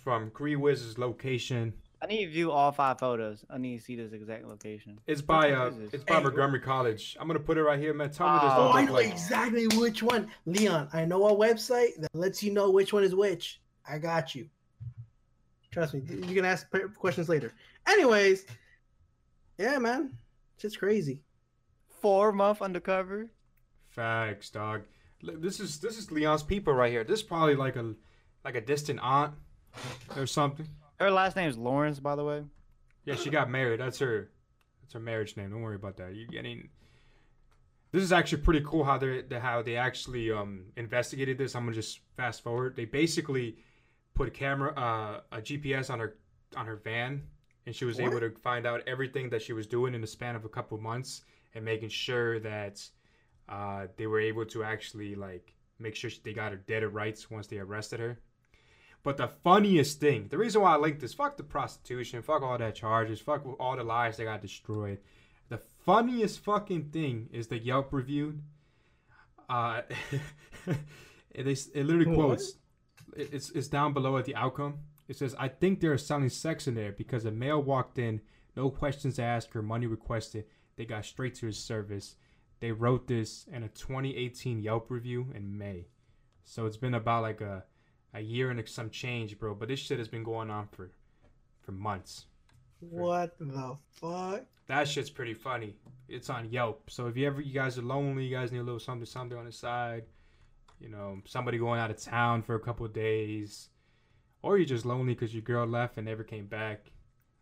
from 0.02 0.30
Cree 0.30 0.56
Wiz's 0.56 0.96
location. 0.98 1.74
I 2.02 2.06
need 2.06 2.24
to 2.24 2.30
view 2.30 2.50
all 2.50 2.72
five 2.72 2.98
photos. 2.98 3.44
I 3.50 3.58
need 3.58 3.76
to 3.78 3.84
see 3.84 3.94
this 3.94 4.12
exact 4.12 4.46
location. 4.46 4.98
It's 5.06 5.20
by 5.20 5.50
What 5.50 5.58
uh, 5.58 5.66
is 5.66 5.94
it's 5.94 6.04
by 6.04 6.14
Hey. 6.16 6.22
Montgomery 6.22 6.60
College. 6.60 7.16
I'm 7.20 7.26
gonna 7.26 7.38
put 7.40 7.58
it 7.58 7.62
right 7.62 7.78
here, 7.78 7.92
man. 7.92 8.10
Tell 8.10 8.26
me 8.32 8.38
this 8.40 8.50
Oh, 8.54 8.68
Oh, 8.68 8.72
I 8.72 8.84
know 8.86 8.92
like. 8.94 9.10
exactly 9.10 9.66
which 9.76 10.02
one. 10.02 10.28
Leon, 10.46 10.88
I 10.94 11.04
know 11.04 11.26
a 11.28 11.34
website 11.36 11.96
that 11.98 12.14
lets 12.14 12.42
you 12.42 12.52
know 12.52 12.70
which 12.70 12.92
one 12.94 13.04
is 13.04 13.14
which. 13.14 13.60
I 13.88 13.98
got 13.98 14.34
you. 14.34 14.48
Trust 15.70 15.94
me. 15.94 16.02
You 16.08 16.34
can 16.34 16.44
ask 16.44 16.66
questions 16.96 17.28
later. 17.28 17.52
Anyways, 17.86 18.46
yeah, 19.58 19.78
man. 19.78 20.16
Shit's 20.58 20.76
crazy. 20.76 21.20
Four 22.00 22.32
month 22.32 22.62
undercover. 22.62 23.30
Facts, 23.90 24.48
dog. 24.50 24.82
This 25.22 25.60
is 25.60 25.78
this 25.80 25.98
is 25.98 26.10
Leon's 26.10 26.42
people 26.42 26.72
right 26.72 26.90
here. 26.90 27.04
This 27.04 27.20
is 27.20 27.22
probably 27.22 27.56
like 27.56 27.76
a 27.76 27.94
like 28.42 28.54
a 28.54 28.60
distant 28.62 29.00
aunt 29.02 29.34
or 30.16 30.26
something. 30.26 30.66
Her 31.00 31.10
last 31.10 31.34
name 31.34 31.48
is 31.48 31.56
Lawrence, 31.56 31.98
by 31.98 32.14
the 32.14 32.24
way. 32.24 32.44
Yeah, 33.06 33.14
she 33.14 33.30
got 33.30 33.50
married. 33.50 33.80
That's 33.80 33.98
her. 34.00 34.30
That's 34.82 34.92
her 34.92 35.00
marriage 35.00 35.34
name. 35.36 35.50
Don't 35.50 35.62
worry 35.62 35.76
about 35.76 35.96
that. 35.96 36.14
You're 36.14 36.28
getting. 36.28 36.68
This 37.90 38.02
is 38.02 38.12
actually 38.12 38.42
pretty 38.42 38.62
cool 38.66 38.84
how 38.84 38.98
they 38.98 39.24
how 39.40 39.62
they 39.62 39.76
actually 39.76 40.30
um 40.30 40.66
investigated 40.76 41.38
this. 41.38 41.56
I'm 41.56 41.64
gonna 41.64 41.74
just 41.74 42.00
fast 42.16 42.42
forward. 42.42 42.76
They 42.76 42.84
basically 42.84 43.56
put 44.14 44.28
a 44.28 44.30
camera, 44.30 44.72
uh, 44.74 45.20
a 45.32 45.40
GPS 45.40 45.88
on 45.88 45.98
her 46.00 46.18
on 46.54 46.66
her 46.66 46.76
van, 46.76 47.22
and 47.64 47.74
she 47.74 47.86
was 47.86 47.96
What? 47.98 48.08
able 48.08 48.20
to 48.20 48.30
find 48.30 48.66
out 48.66 48.82
everything 48.86 49.30
that 49.30 49.40
she 49.40 49.54
was 49.54 49.66
doing 49.66 49.94
in 49.94 50.02
the 50.02 50.06
span 50.06 50.36
of 50.36 50.44
a 50.44 50.48
couple 50.50 50.76
months, 50.78 51.22
and 51.54 51.64
making 51.64 51.88
sure 51.88 52.38
that 52.40 52.86
uh, 53.48 53.86
they 53.96 54.06
were 54.06 54.20
able 54.20 54.44
to 54.44 54.62
actually 54.64 55.14
like 55.14 55.54
make 55.78 55.96
sure 55.96 56.10
they 56.24 56.34
got 56.34 56.52
her 56.52 56.58
dead 56.58 56.82
of 56.82 56.94
rights 56.94 57.30
once 57.30 57.46
they 57.46 57.58
arrested 57.58 58.00
her. 58.00 58.20
But 59.02 59.16
the 59.16 59.28
funniest 59.28 59.98
thing, 60.00 60.28
the 60.28 60.36
reason 60.38 60.60
why 60.60 60.74
I 60.74 60.78
linked 60.78 61.00
this, 61.00 61.14
fuck 61.14 61.36
the 61.36 61.42
prostitution, 61.42 62.20
fuck 62.22 62.42
all 62.42 62.58
that 62.58 62.74
charges, 62.74 63.18
fuck 63.20 63.44
all 63.58 63.76
the 63.76 63.82
lies 63.84 64.16
that 64.18 64.24
got 64.24 64.42
destroyed. 64.42 64.98
The 65.48 65.58
funniest 65.58 66.40
fucking 66.40 66.90
thing 66.90 67.28
is 67.32 67.46
the 67.48 67.58
Yelp 67.58 67.92
review. 67.92 68.40
Uh, 69.48 69.82
it, 71.32 71.46
is, 71.46 71.68
it 71.74 71.84
literally 71.84 72.06
What? 72.14 72.26
quotes, 72.26 72.54
it- 73.16 73.30
it's, 73.32 73.50
it's 73.50 73.68
down 73.68 73.92
below 73.92 74.16
at 74.16 74.24
the 74.26 74.36
outcome. 74.36 74.80
It 75.08 75.16
says, 75.16 75.34
I 75.38 75.48
think 75.48 75.80
they're 75.80 75.98
selling 75.98 76.28
sex 76.28 76.68
in 76.68 76.74
there 76.74 76.92
because 76.92 77.24
a 77.24 77.30
male 77.32 77.60
walked 77.62 77.98
in, 77.98 78.20
no 78.56 78.70
questions 78.70 79.18
asked 79.18 79.56
or 79.56 79.62
money 79.62 79.86
requested. 79.86 80.44
They 80.76 80.84
got 80.84 81.04
straight 81.04 81.34
to 81.36 81.46
his 81.46 81.58
service. 81.58 82.16
they 82.60 82.70
wrote 82.72 83.08
this 83.08 83.46
in 83.52 83.62
a 83.62 83.68
2018 83.68 84.60
Yelp 84.60 84.90
review 84.90 85.32
in 85.34 85.56
May. 85.58 85.86
So 86.44 86.66
it's 86.66 86.76
been 86.76 86.94
about 86.94 87.22
like 87.22 87.40
a 87.40 87.64
a 88.14 88.20
year 88.20 88.50
and 88.50 88.68
some 88.68 88.90
change, 88.90 89.38
bro. 89.38 89.54
But 89.54 89.68
this 89.68 89.80
shit 89.80 89.98
has 89.98 90.08
been 90.08 90.24
going 90.24 90.50
on 90.50 90.68
for 90.72 90.90
for 91.62 91.72
months. 91.72 92.26
What 92.80 93.38
the 93.38 93.76
fuck? 93.90 94.44
That 94.66 94.88
shit's 94.88 95.10
pretty 95.10 95.34
funny. 95.34 95.76
It's 96.08 96.30
on 96.30 96.50
Yelp. 96.50 96.90
So 96.90 97.06
if 97.06 97.16
you 97.16 97.26
ever 97.26 97.40
you 97.40 97.52
guys 97.52 97.78
are 97.78 97.82
lonely, 97.82 98.24
you 98.24 98.34
guys 98.34 98.52
need 98.52 98.58
a 98.58 98.62
little 98.62 98.80
something 98.80 99.06
something 99.06 99.38
on 99.38 99.44
the 99.44 99.52
side, 99.52 100.04
you 100.80 100.88
know, 100.88 101.20
somebody 101.26 101.58
going 101.58 101.80
out 101.80 101.90
of 101.90 102.00
town 102.00 102.42
for 102.42 102.54
a 102.54 102.60
couple 102.60 102.86
of 102.86 102.92
days, 102.92 103.68
or 104.42 104.56
you're 104.56 104.66
just 104.66 104.86
lonely 104.86 105.14
because 105.14 105.34
your 105.34 105.42
girl 105.42 105.66
left 105.66 105.96
and 105.98 106.06
never 106.06 106.24
came 106.24 106.46
back, 106.46 106.90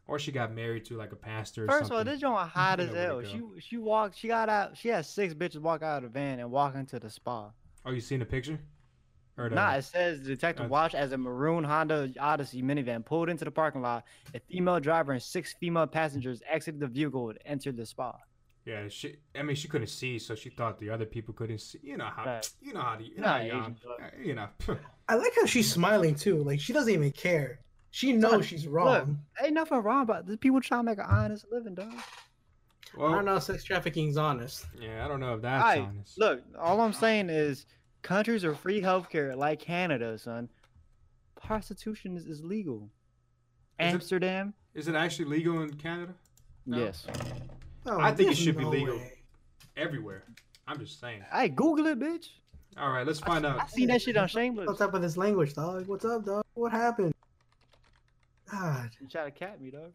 or 0.07 0.19
she 0.19 0.33
got 0.33 0.53
married 0.53 0.85
to 0.87 0.97
like 0.97 1.13
a 1.13 1.17
pastor. 1.17 1.65
Or 1.65 1.69
First 1.69 1.91
of 1.91 1.99
all, 1.99 2.05
this 2.05 2.21
joint 2.21 2.49
hot 2.49 2.81
as 2.81 2.93
hell. 2.93 3.23
She 3.23 3.41
she 3.61 3.77
walked. 3.77 4.19
She 4.19 4.29
got 4.29 4.49
out. 4.49 4.77
She 4.77 4.89
had 4.89 5.07
six 5.07 5.35
bitches 5.35 5.61
walk 5.61 5.83
out 5.83 5.99
of 5.99 6.13
the 6.13 6.19
van 6.19 6.41
and 6.41 6.51
walk 6.51 6.75
into 6.75 6.99
the 6.99 7.11
spa. 7.11 7.51
Oh, 7.87 7.93
you 7.93 8.01
seen 8.01 8.19
the 8.19 8.27
picture? 8.27 8.59
Or 9.39 9.49
the, 9.49 9.55
Nah, 9.55 9.75
it 9.75 9.83
says 9.83 10.21
detective 10.21 10.67
uh, 10.67 10.69
watched 10.69 10.95
as 10.97 11.13
a 11.13 11.19
maroon 11.19 11.63
Honda 11.65 12.13
Odyssey 12.21 12.61
minivan 12.63 13.05
pulled 13.05 13.29
into 13.29 13.45
the 13.45 13.51
parking 13.51 13.83
lot. 13.83 14.05
A 14.35 14.41
female 14.41 14.81
driver 14.81 15.13
and 15.13 15.23
six 15.23 15.55
female 15.61 15.87
passengers 15.87 16.43
exited 16.51 16.81
the 16.81 16.89
vehicle 16.89 17.31
and 17.31 17.39
entered 17.47 17.77
the 17.77 17.87
spa. 17.87 18.15
yeah, 18.67 18.89
she. 18.89 19.17
I 19.35 19.43
mean, 19.43 19.55
she 19.57 19.69
couldn't 19.69 19.87
see, 19.89 20.19
so 20.19 20.35
she 20.35 20.51
thought 20.51 20.79
the 20.79 20.91
other 20.91 21.07
people 21.07 21.33
couldn't 21.35 21.61
see. 21.61 21.79
You 21.83 21.97
know 21.97 22.07
how. 22.15 22.25
Right. 22.25 22.51
You 22.61 22.73
know 22.75 22.81
how. 22.81 22.97
The, 22.97 23.05
you 23.05 23.21
know, 23.21 23.29
how 23.29 23.39
young, 23.39 23.61
Asians 23.61 23.79
are- 23.87 24.05
uh, 24.05 24.11
you 24.23 24.35
know. 24.35 24.49
I 25.09 25.15
like 25.15 25.33
how 25.37 25.47
she's 25.47 25.71
smiling 25.73 26.15
too. 26.17 26.43
Like 26.43 26.61
she 26.61 26.73
doesn't 26.73 26.93
even 26.93 27.13
care. 27.13 27.61
She 27.91 28.13
knows 28.13 28.33
Son, 28.33 28.43
she's 28.43 28.67
wrong. 28.67 29.21
Ain't 29.43 29.55
nothing 29.55 29.79
wrong 29.79 30.03
about 30.03 30.27
this. 30.27 30.37
People 30.39 30.61
trying 30.61 30.81
to 30.81 30.85
make 30.91 30.99
an 30.99 31.07
honest 31.09 31.47
living, 31.51 31.75
dog. 31.75 31.95
Well, 32.97 33.13
I 33.13 33.15
don't 33.17 33.25
know. 33.25 33.39
Sex 33.39 33.65
trafficking's 33.65 34.17
honest. 34.17 34.67
yeah, 34.81 35.05
I 35.05 35.09
don't 35.09 35.21
know 35.21 35.35
if 35.35 35.43
that's 35.43 35.63
Alright, 35.63 35.81
honest. 35.81 36.19
Look, 36.19 36.43
all 36.59 36.81
I'm 36.81 36.93
saying 36.93 37.31
is 37.31 37.67
countries 38.03 38.45
are 38.45 38.55
free 38.55 38.81
healthcare 38.81 39.37
like 39.37 39.61
Canada, 39.61 40.19
son. 40.19 40.49
Prostitution 41.41 42.17
is, 42.17 42.27
is 42.27 42.45
legal. 42.45 42.89
Is 43.81 43.95
Amsterdam, 43.95 44.55
Is 44.75 44.89
it 44.89 44.95
actually 44.95 45.27
legal 45.27 45.63
in 45.63 45.73
Canada? 45.75 46.13
No. 46.67 46.79
yes. 46.79 47.07
Oh, 47.87 48.01
I 48.01 48.09
think 48.09 48.21
it 48.21 48.25
there's 48.27 48.39
should 48.39 48.57
be 48.59 48.65
legal. 48.65 48.97
way. 48.97 49.13
Everywhere. 49.77 50.25
I'm 50.67 50.79
just 50.81 51.01
saying. 51.01 51.23
Hey, 51.33 51.49
Google 51.49 51.87
it, 51.87 51.99
bitch. 51.99 52.27
All 52.77 52.91
right, 52.91 53.07
let's 53.07 53.21
find 53.21 53.47
out. 53.47 53.61
I 53.61 53.67
seen 53.67 53.89
that 53.89 54.03
shit 54.03 54.17
on 54.17 54.29
Shameless. 54.29 54.67
What's 54.67 54.81
up 54.81 54.93
with 54.93 55.03
this 55.03 55.17
language, 55.17 55.55
dog? 55.55 55.87
What's 55.87 56.05
up, 56.05 56.25
dog? 56.25 56.45
What 56.55 56.73
happened? 56.73 57.15
God, 58.51 58.91
You 59.01 59.09
try 59.09 59.25
to 59.25 59.31
cap 59.31 59.61
me, 59.61 59.71
dog. 59.71 59.93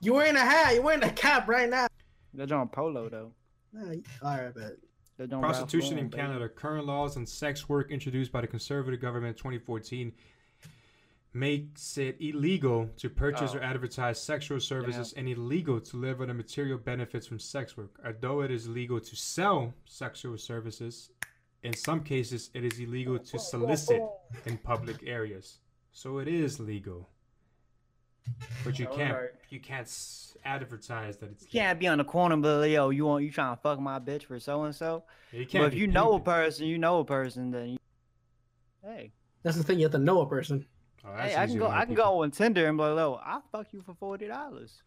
you 0.00 0.14
wearing 0.14 0.36
a 0.36 0.40
hat. 0.40 0.74
You're 0.74 0.82
wearing 0.82 1.02
a 1.04 1.10
cap 1.10 1.48
right 1.48 1.68
now. 1.68 1.86
They're 2.34 2.56
on 2.56 2.68
polo 2.68 3.08
though. 3.08 3.32
Nah, 3.72 3.92
all 4.22 4.36
right, 4.42 4.54
bet. 4.54 4.72
They're 5.16 5.26
doing 5.26 5.42
Prostitution 5.42 5.92
in 5.92 5.96
Lauren, 5.96 6.08
baby. 6.10 6.22
Canada. 6.22 6.48
Current 6.48 6.86
laws 6.86 7.16
on 7.16 7.26
sex 7.26 7.68
work 7.68 7.90
introduced 7.90 8.32
by 8.32 8.40
the 8.40 8.46
Conservative 8.46 9.00
government 9.00 9.36
in 9.36 9.38
2014 9.38 10.12
makes 11.34 11.96
it 11.96 12.16
illegal 12.20 12.90
to 12.98 13.08
purchase 13.08 13.52
Oh. 13.54 13.58
or 13.58 13.62
advertise 13.62 14.22
sexual 14.22 14.60
services 14.60 15.14
and 15.14 15.28
illegal 15.28 15.80
to 15.80 15.96
live 15.96 16.20
on 16.20 16.28
the 16.28 16.34
material 16.34 16.76
benefits 16.78 17.26
from 17.26 17.38
sex 17.38 17.76
work. 17.76 17.98
Although 18.04 18.42
it 18.42 18.50
is 18.50 18.68
legal 18.68 19.00
to 19.00 19.16
sell 19.16 19.72
sexual 19.86 20.36
services, 20.36 21.10
in 21.62 21.74
some 21.74 22.02
cases 22.04 22.50
it 22.52 22.64
is 22.64 22.78
illegal 22.78 23.18
to 23.18 23.38
solicit 23.38 24.02
in 24.44 24.58
public 24.58 25.02
areas. 25.06 25.58
So 25.92 26.18
it 26.18 26.28
is 26.28 26.60
legal. 26.60 27.08
But 28.64 28.78
you 28.78 28.86
can't 28.86 29.12
Alright. 29.14 29.30
you 29.50 29.60
can't 29.60 29.88
advertise 30.44 31.16
that 31.18 31.30
it's 31.30 31.42
You 31.44 31.60
can't 31.60 31.78
be 31.78 31.86
on 31.88 31.98
the 31.98 32.04
corner, 32.04 32.36
but 32.36 32.68
yo, 32.70 32.90
you 32.90 33.04
want 33.04 33.24
you 33.24 33.30
trying 33.30 33.56
to 33.56 33.60
fuck 33.62 33.80
my 33.80 33.98
bitch 33.98 34.24
for 34.24 34.38
so 34.38 34.64
and 34.64 34.74
so. 34.74 35.04
You 35.32 35.44
But 35.44 35.50
can't 35.50 35.64
if 35.72 35.74
you 35.74 35.86
know 35.86 36.14
a 36.14 36.20
person, 36.20 36.66
you 36.66 36.78
know 36.78 37.00
a 37.00 37.04
person, 37.04 37.50
then 37.50 37.68
you, 37.70 37.78
hey, 38.84 39.12
That's 39.42 39.56
the 39.56 39.64
thing. 39.64 39.78
You 39.78 39.84
have 39.86 39.92
to 39.92 39.98
know 39.98 40.20
a 40.20 40.26
person. 40.28 40.66
Oh, 41.04 41.12
hey, 41.16 41.34
I 41.36 41.46
can 41.46 41.58
go, 41.58 41.66
I 41.66 41.80
can 41.80 41.88
people. 41.90 42.04
go 42.04 42.22
on 42.22 42.30
Tinder 42.30 42.66
and 42.68 42.78
be 42.78 42.84
like, 42.84 42.96
"Yo, 42.96 43.20
I'll 43.24 43.42
fuck 43.50 43.72
you 43.72 43.82
for 43.82 43.94
forty 43.94 44.28
dollars." 44.28 44.82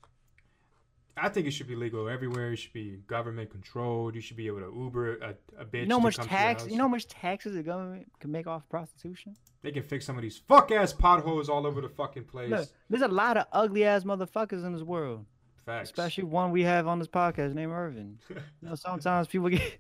I 1.17 1.29
think 1.29 1.47
it 1.47 1.51
should 1.51 1.67
be 1.67 1.75
legal 1.75 2.09
everywhere. 2.09 2.51
It 2.51 2.57
should 2.57 2.73
be 2.73 2.97
government 3.07 3.49
controlled. 3.49 4.15
You 4.15 4.21
should 4.21 4.35
be 4.35 4.47
able 4.47 4.59
to 4.59 4.73
Uber 4.75 5.17
a, 5.17 5.35
a 5.57 5.65
bitch. 5.65 5.81
You 5.81 5.85
know 5.87 5.97
how 5.99 6.03
much 6.03 6.17
tax? 6.17 6.67
You 6.67 6.77
know 6.77 6.83
how 6.83 6.89
much 6.89 7.07
taxes 7.07 7.55
the 7.55 7.63
government 7.63 8.11
can 8.19 8.31
make 8.31 8.47
off 8.47 8.67
prostitution? 8.69 9.35
they 9.65 9.71
can 9.71 9.81
fix 9.81 10.05
some 10.05 10.15
of 10.15 10.21
these 10.21 10.37
fuck 10.37 10.71
ass 10.71 10.93
potholes 10.93 11.49
all 11.49 11.65
over 11.65 11.81
the 11.81 11.89
fucking 11.89 12.25
place. 12.25 12.51
Look, 12.51 12.69
there's 12.89 13.01
a 13.01 13.07
lot 13.07 13.35
of 13.35 13.47
ugly 13.51 13.83
ass 13.83 14.03
motherfuckers 14.03 14.63
in 14.63 14.73
this 14.73 14.83
world, 14.83 15.25
Facts. 15.65 15.89
especially 15.89 16.25
one 16.25 16.51
we 16.51 16.61
have 16.63 16.85
on 16.87 16.99
this 16.99 17.07
podcast 17.07 17.53
named 17.55 17.71
Irvin. 17.71 18.19
You 18.29 18.69
know, 18.69 18.75
sometimes 18.75 19.27
people 19.27 19.49
get 19.49 19.79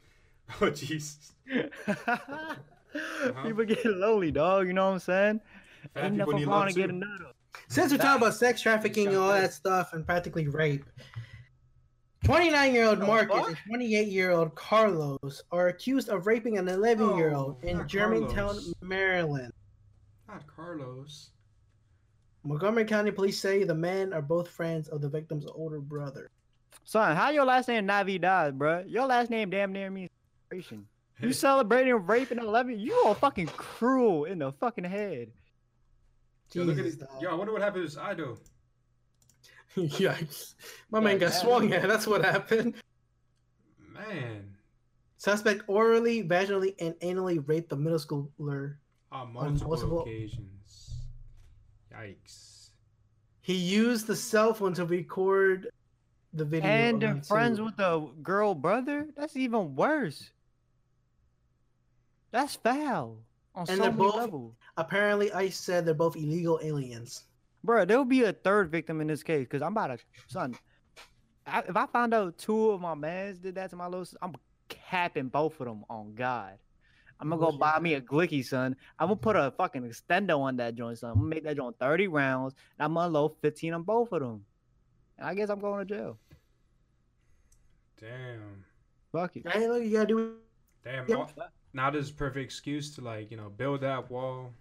oh 0.60 0.70
Jesus. 0.70 1.32
Uh-huh. 2.96 3.42
people 3.42 3.64
get 3.64 3.84
lonely, 3.84 4.30
dog. 4.30 4.68
You 4.68 4.72
know 4.72 4.86
what 4.86 4.92
I'm 4.92 4.98
saying? 5.00 5.40
Fat 5.94 6.04
Ain't 6.04 6.14
people 6.16 6.32
nothing 6.34 6.48
wrong 6.48 6.68
to 6.68 6.72
get 6.72 6.90
a 6.90 6.92
too. 6.92 6.98
nut 7.00 7.22
up. 7.28 7.33
Since 7.68 7.92
we're 7.92 7.98
talking 7.98 8.22
about 8.22 8.34
sex 8.34 8.60
trafficking 8.60 9.08
and 9.08 9.16
all 9.16 9.28
that 9.30 9.52
stuff 9.52 9.92
and 9.92 10.04
practically 10.04 10.48
rape, 10.48 10.84
29 12.24 12.72
year 12.74 12.86
old 12.86 13.00
The 13.00 13.06
Marcus 13.06 13.36
fuck? 13.36 13.48
and 13.48 13.56
28 13.68 14.08
year 14.08 14.30
old 14.30 14.54
Carlos 14.54 15.42
are 15.52 15.68
accused 15.68 16.08
of 16.08 16.26
raping 16.26 16.56
an 16.58 16.68
11 16.68 17.16
year 17.16 17.34
old 17.34 17.56
Oh, 17.62 17.66
in 17.68 17.86
Germantown, 17.86 18.34
Carlos. 18.34 18.74
Maryland. 18.80 19.52
Not 20.28 20.44
Carlos. 20.46 21.30
Montgomery 22.44 22.84
County 22.84 23.10
police 23.10 23.38
say 23.38 23.64
the 23.64 23.74
men 23.74 24.12
are 24.12 24.22
both 24.22 24.48
friends 24.48 24.88
of 24.88 25.00
the 25.00 25.08
victim's 25.08 25.46
older 25.46 25.80
brother. 25.80 26.30
Son, 26.84 27.16
how 27.16 27.30
your 27.30 27.44
last 27.44 27.68
name 27.68 27.86
Navidad, 27.86 28.58
bruh? 28.58 28.84
Your 28.90 29.06
last 29.06 29.30
name 29.30 29.48
damn 29.50 29.72
near 29.72 29.90
means 29.90 30.10
celebration. 30.50 30.86
You 31.20 31.32
celebrating 31.32 31.94
rape 31.94 32.32
in 32.32 32.38
11? 32.38 32.78
You 32.80 32.92
are 33.06 33.14
fucking 33.14 33.46
cruel 33.48 34.24
in 34.24 34.38
the 34.40 34.52
fucking 34.52 34.84
head. 34.84 35.30
Yo, 36.54 36.62
look 36.64 36.78
at 36.78 36.84
Jesus, 36.84 37.00
it. 37.02 37.08
dog. 37.10 37.22
Yo, 37.22 37.30
I 37.30 37.34
wonder 37.34 37.52
what 37.52 37.62
happened 37.62 37.82
to 37.82 37.88
this 37.88 37.98
idol. 37.98 38.38
Yikes. 39.76 40.54
My 40.90 41.00
man 41.00 41.18
got 41.18 41.32
swung 41.32 41.72
at. 41.72 41.88
That's 41.88 42.06
what 42.06 42.24
happened. 42.24 42.74
Man. 43.92 44.54
Suspect 45.16 45.62
orally, 45.66 46.22
vaginally, 46.22 46.74
and 46.80 46.94
anally 47.00 47.42
raped 47.46 47.70
the 47.70 47.76
middle 47.76 47.98
schooler. 47.98 48.76
On 49.10 49.32
multiple, 49.32 49.68
multiple- 49.68 50.02
occasions. 50.02 51.00
Yikes. 51.92 52.68
He 53.40 53.54
used 53.54 54.06
the 54.06 54.16
cell 54.16 54.54
phone 54.54 54.74
to 54.74 54.84
record 54.86 55.68
the 56.32 56.44
video. 56.44 56.68
And 56.68 57.02
they're 57.02 57.22
friends 57.22 57.60
with 57.60 57.76
the 57.76 58.08
girl 58.22 58.54
brother? 58.54 59.08
That's 59.16 59.36
even 59.36 59.74
worse. 59.76 60.30
That's 62.30 62.56
foul 62.56 63.18
on 63.54 63.66
And 63.68 63.68
so 63.68 63.74
they're 63.76 63.92
many 63.92 63.96
both- 63.96 64.16
levels. 64.16 64.54
Apparently, 64.76 65.32
ICE 65.32 65.56
said 65.56 65.84
they're 65.86 65.94
both 65.94 66.16
illegal 66.16 66.58
aliens. 66.62 67.24
Bro, 67.62 67.86
there'll 67.86 68.04
be 68.04 68.24
a 68.24 68.32
third 68.32 68.70
victim 68.70 69.00
in 69.00 69.06
this 69.06 69.22
case 69.22 69.44
because 69.44 69.62
I'm 69.62 69.72
about 69.72 69.98
to, 69.98 69.98
son. 70.28 70.54
I, 71.46 71.60
if 71.60 71.76
I 71.76 71.86
find 71.86 72.12
out 72.12 72.38
two 72.38 72.70
of 72.70 72.80
my 72.80 72.94
mans 72.94 73.38
did 73.38 73.54
that 73.54 73.70
to 73.70 73.76
my 73.76 73.86
little, 73.86 74.04
sis- 74.04 74.18
I'm 74.20 74.34
capping 74.68 75.28
both 75.28 75.60
of 75.60 75.66
them 75.66 75.84
on 75.88 76.14
God. 76.14 76.58
I'm 77.20 77.28
gonna 77.28 77.38
go 77.40 77.46
Bullshit. 77.46 77.60
buy 77.60 77.78
me 77.78 77.94
a 77.94 78.00
glicky, 78.00 78.44
son. 78.44 78.76
I'm 78.98 79.06
gonna 79.08 79.16
put 79.16 79.36
a 79.36 79.52
fucking 79.56 79.82
extendo 79.82 80.40
on 80.40 80.56
that 80.56 80.74
joint, 80.74 80.98
son. 80.98 81.10
I'm 81.10 81.16
gonna 81.18 81.28
make 81.28 81.44
that 81.44 81.56
joint 81.56 81.76
30 81.78 82.08
rounds, 82.08 82.54
and 82.78 82.84
I'm 82.84 82.94
gonna 82.94 83.08
load 83.12 83.36
15 83.40 83.74
on 83.74 83.82
both 83.82 84.12
of 84.12 84.20
them. 84.20 84.44
And 85.18 85.28
I 85.28 85.34
guess 85.34 85.48
I'm 85.48 85.60
going 85.60 85.86
to 85.86 85.94
jail. 85.94 86.18
Damn. 88.00 88.64
Fuck 89.12 89.36
it. 89.36 89.48
Hey, 89.48 89.68
look, 89.68 89.82
you 89.82 89.92
gotta 89.92 90.06
do. 90.06 90.36
Damn. 90.82 91.08
Yep. 91.08 91.18
all- 91.18 91.30
now 91.72 91.90
this 91.90 92.06
is 92.06 92.10
a 92.10 92.14
perfect 92.14 92.44
excuse 92.44 92.94
to 92.96 93.00
like, 93.00 93.30
you 93.30 93.36
know, 93.36 93.48
build 93.48 93.80
that 93.82 94.10
wall. 94.10 94.52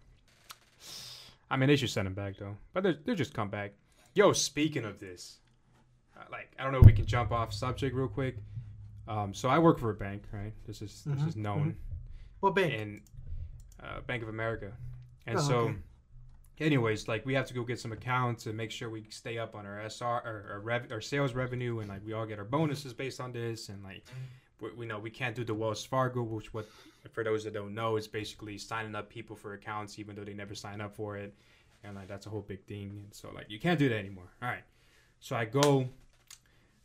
I 1.50 1.58
mean, 1.58 1.68
they 1.68 1.76
should 1.76 1.90
send 1.90 2.08
him 2.08 2.14
back 2.14 2.38
though, 2.38 2.58
but 2.74 2.84
they 2.84 2.98
they 3.06 3.16
just 3.16 3.34
come 3.34 3.50
back. 3.50 3.74
Yo, 4.16 4.32
speaking 4.34 4.86
of 4.86 5.00
this, 5.00 5.40
uh, 6.18 6.24
like, 6.32 6.52
I 6.60 6.64
don't 6.64 6.72
know 6.72 6.80
if 6.80 6.86
we 6.86 6.94
can 6.94 7.06
jump 7.06 7.32
off 7.32 7.54
subject 7.54 7.96
real 7.96 8.08
quick. 8.08 8.38
Um, 9.08 9.34
so 9.34 9.50
I 9.50 9.60
work 9.60 9.80
for 9.80 9.90
a 9.90 9.94
bank, 9.96 10.24
right? 10.32 10.54
This 10.66 10.82
is 10.82 11.04
this 11.06 11.22
Mhm, 11.22 11.28
is 11.28 11.36
known 11.36 11.76
What 12.40 12.56
bank? 12.56 12.74
And 12.74 13.02
uh, 13.82 14.02
Bank 14.02 14.24
of 14.24 14.30
America, 14.30 14.72
and 15.26 15.38
Oh, 15.38 15.42
so. 15.42 15.58
okay. 15.60 15.78
Anyways, 16.60 17.08
like 17.08 17.26
we 17.26 17.34
have 17.34 17.48
to 17.48 17.54
go 17.56 17.64
get 17.64 17.80
some 17.80 17.92
accounts 17.92 18.46
and 18.46 18.56
make 18.56 18.70
sure 18.70 18.88
we 18.88 19.08
stay 19.10 19.40
up 19.40 19.56
on 19.56 19.66
our 19.66 19.82
SR 19.82 20.06
or 20.24 20.48
our, 20.52 20.60
rev, 20.60 20.92
our 20.92 21.02
sales 21.02 21.34
revenue, 21.34 21.80
and 21.80 21.90
like 21.90 22.06
we 22.06 22.14
all 22.14 22.28
get 22.28 22.38
our 22.38 22.46
bonuses 22.46 22.94
based 22.94 23.20
on 23.20 23.32
this, 23.32 23.70
and 23.70 23.84
like 23.84 24.06
we, 24.64 24.70
we 24.72 24.86
know 24.86 25.00
we 25.00 25.10
can't 25.10 25.36
do 25.36 25.44
the 25.44 25.54
Wells 25.54 25.86
Fargo, 25.86 26.24
which 26.24 26.54
what 26.54 26.68
for 27.12 27.24
those 27.24 27.44
that 27.44 27.54
don't 27.54 27.74
know 27.74 27.98
is 27.98 28.08
basically 28.08 28.58
signing 28.58 28.96
up 28.96 29.10
people 29.10 29.36
for 29.36 29.54
accounts 29.54 30.00
even 30.00 30.16
though 30.16 30.24
they 30.24 30.34
never 30.34 30.56
sign 30.56 30.82
up 30.82 30.96
for 30.96 31.18
it, 31.18 31.34
and 31.84 31.96
like 31.96 32.08
that's 32.08 32.26
a 32.26 32.30
whole 32.30 32.42
big 32.42 32.64
thing, 32.66 32.90
and 33.04 33.08
so 33.12 33.30
like 33.36 33.46
you 33.50 33.60
can't 33.60 33.78
do 33.78 33.90
that 33.90 33.98
anymore. 33.98 34.32
All 34.42 34.50
right, 34.50 34.64
so 35.20 35.36
I 35.36 35.46
go, 35.46 35.88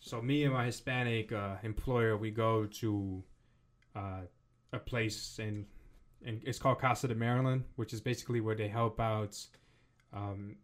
so 0.00 0.20
me 0.20 0.44
and 0.44 0.52
my 0.52 0.66
Hispanic 0.66 1.32
uh, 1.32 1.56
employer 1.62 2.16
we 2.16 2.30
go 2.30 2.66
to 2.66 3.22
uh, 3.96 4.22
a 4.72 4.78
place 4.78 5.38
in 5.38 5.66
and 6.24 6.42
it's 6.44 6.58
called 6.58 6.80
Casa 6.80 7.08
de 7.08 7.14
Maryland, 7.14 7.64
which 7.76 7.92
is 7.92 8.00
basically 8.00 8.40
where 8.40 8.54
they 8.54 8.68
help 8.68 8.98
out 9.00 9.38
um, 10.12 10.56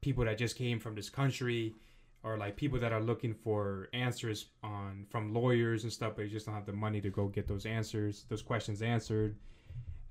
people 0.00 0.24
that 0.24 0.38
just 0.38 0.56
came 0.56 0.78
from 0.78 0.94
this 0.94 1.10
country, 1.10 1.74
or 2.24 2.36
like 2.36 2.56
people 2.56 2.78
that 2.80 2.92
are 2.92 3.00
looking 3.00 3.32
for 3.32 3.88
answers 3.92 4.46
on 4.62 5.06
from 5.10 5.32
lawyers 5.32 5.84
and 5.84 5.92
stuff, 5.92 6.14
but 6.16 6.22
they 6.22 6.28
just 6.28 6.46
don't 6.46 6.54
have 6.54 6.66
the 6.66 6.72
money 6.72 7.00
to 7.00 7.10
go 7.10 7.28
get 7.28 7.46
those 7.46 7.66
answers, 7.66 8.24
those 8.28 8.42
questions 8.42 8.82
answered, 8.82 9.36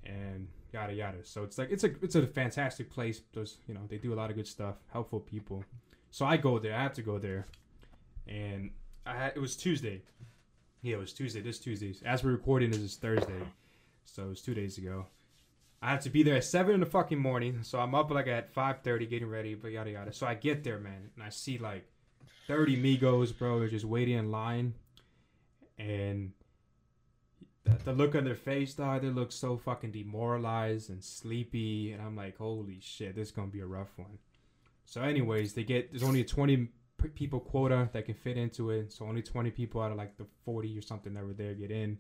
and 0.06 0.48
yada 0.74 0.94
yada. 0.94 1.18
So 1.24 1.44
it's 1.44 1.58
like 1.58 1.70
it's 1.72 1.84
a 1.84 1.92
it's 2.02 2.16
a 2.16 2.26
fantastic 2.26 2.90
place. 2.90 3.22
Those 3.34 3.58
you 3.68 3.74
know 3.74 3.82
they 3.88 3.98
do 3.98 4.14
a 4.14 4.16
lot 4.16 4.30
of 4.30 4.36
good 4.36 4.48
stuff, 4.48 4.76
helpful 4.92 5.20
people. 5.20 5.64
So 6.12 6.26
I 6.26 6.38
go 6.38 6.60
there. 6.60 6.74
I 6.74 6.82
have 6.82 6.94
to 6.94 7.02
go 7.02 7.20
there, 7.20 7.46
and 8.28 8.72
I 9.06 9.16
had 9.16 9.34
it 9.36 9.40
was 9.40 9.56
Tuesday. 9.56 10.02
Yeah, 10.82 10.96
it 10.96 11.00
was 11.00 11.14
Tuesday. 11.14 11.42
This 11.42 11.60
Tuesday. 11.60 11.94
As 12.06 12.24
we're 12.24 12.32
recording, 12.32 12.72
this 12.72 12.80
is 12.80 12.96
Thursday, 12.96 13.42
so 14.06 14.24
it 14.24 14.30
was 14.30 14.42
two 14.42 14.54
days 14.54 14.78
ago. 14.78 15.08
I 15.82 15.92
have 15.92 16.02
to 16.04 16.10
be 16.10 16.24
there 16.24 16.38
at 16.38 16.44
seven 16.44 16.74
in 16.74 16.80
the 16.80 16.88
fucking 16.88 17.20
morning, 17.20 17.60
so 17.62 17.80
I'm 17.80 17.94
up 17.94 18.10
like 18.10 18.28
at 18.28 18.54
five 18.54 18.82
thirty 18.82 19.06
getting 19.06 19.30
ready, 19.30 19.56
but 19.56 19.72
yada 19.72 19.92
yada. 19.92 20.14
So 20.14 20.26
I 20.26 20.36
get 20.36 20.64
there, 20.64 20.80
man, 20.80 21.10
and 21.16 21.24
I 21.24 21.30
see 21.30 21.58
like 21.58 21.88
thirty 22.48 22.78
Migos, 22.78 23.38
bro, 23.38 23.60
they're 23.60 23.68
just 23.68 23.86
waiting 23.86 24.18
in 24.18 24.32
line, 24.32 24.74
and 25.78 26.32
the, 27.64 27.72
the 27.84 27.94
look 27.94 28.16
on 28.16 28.24
their 28.24 28.36
face, 28.36 28.74
dog, 28.74 29.02
they 29.02 29.10
look 29.10 29.32
so 29.32 29.58
fucking 29.58 29.92
demoralized 29.92 30.90
and 30.90 31.04
sleepy, 31.04 31.92
and 31.92 32.02
I'm 32.02 32.16
like, 32.16 32.38
holy 32.38 32.80
shit, 32.82 33.16
this 33.16 33.30
is 33.30 33.34
gonna 33.34 33.48
be 33.48 33.62
a 33.62 33.66
rough 33.66 33.98
one. 33.98 34.18
So, 34.86 35.02
anyways, 35.02 35.54
they 35.54 35.64
get 35.64 35.92
there's 35.92 36.04
only 36.04 36.22
a 36.22 36.26
twenty 36.26 36.70
people 37.14 37.40
quota 37.40 37.90
that 37.94 38.06
can 38.06 38.16
fit 38.16 38.38
into 38.38 38.72
it, 38.72 38.92
so 38.92 39.06
only 39.06 39.22
twenty 39.22 39.52
people 39.52 39.82
out 39.82 39.92
of 39.92 39.98
like 39.98 40.18
the 40.18 40.26
forty 40.46 40.78
or 40.78 40.82
something 40.82 41.14
that 41.14 41.26
were 41.26 41.34
there 41.34 41.54
get 41.54 41.72
in 41.72 41.98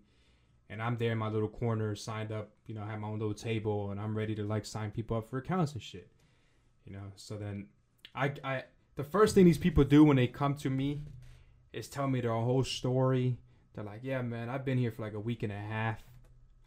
and 0.69 0.81
I'm 0.81 0.97
there 0.97 1.11
in 1.11 1.17
my 1.17 1.29
little 1.29 1.47
corner, 1.47 1.95
signed 1.95 2.31
up. 2.31 2.51
You 2.65 2.75
know, 2.75 2.83
I 2.83 2.91
have 2.91 2.99
my 2.99 3.07
own 3.07 3.19
little 3.19 3.33
table, 3.33 3.91
and 3.91 3.99
I'm 3.99 4.15
ready 4.15 4.35
to 4.35 4.43
like 4.43 4.65
sign 4.65 4.91
people 4.91 5.17
up 5.17 5.29
for 5.29 5.37
accounts 5.37 5.73
and 5.73 5.81
shit. 5.81 6.09
You 6.85 6.93
know, 6.93 7.11
so 7.15 7.37
then 7.37 7.67
I, 8.15 8.33
I, 8.43 8.63
the 8.97 9.03
first 9.03 9.33
thing 9.35 9.45
these 9.45 9.57
people 9.57 9.83
do 9.83 10.03
when 10.03 10.17
they 10.17 10.27
come 10.27 10.55
to 10.55 10.69
me 10.69 11.01
is 11.71 11.87
tell 11.87 12.07
me 12.07 12.19
their 12.19 12.33
whole 12.33 12.63
story. 12.63 13.37
They're 13.73 13.83
like, 13.83 14.01
"Yeah, 14.03 14.21
man, 14.23 14.49
I've 14.49 14.65
been 14.65 14.77
here 14.77 14.91
for 14.91 15.03
like 15.03 15.13
a 15.13 15.19
week 15.19 15.43
and 15.43 15.53
a 15.53 15.55
half. 15.57 16.03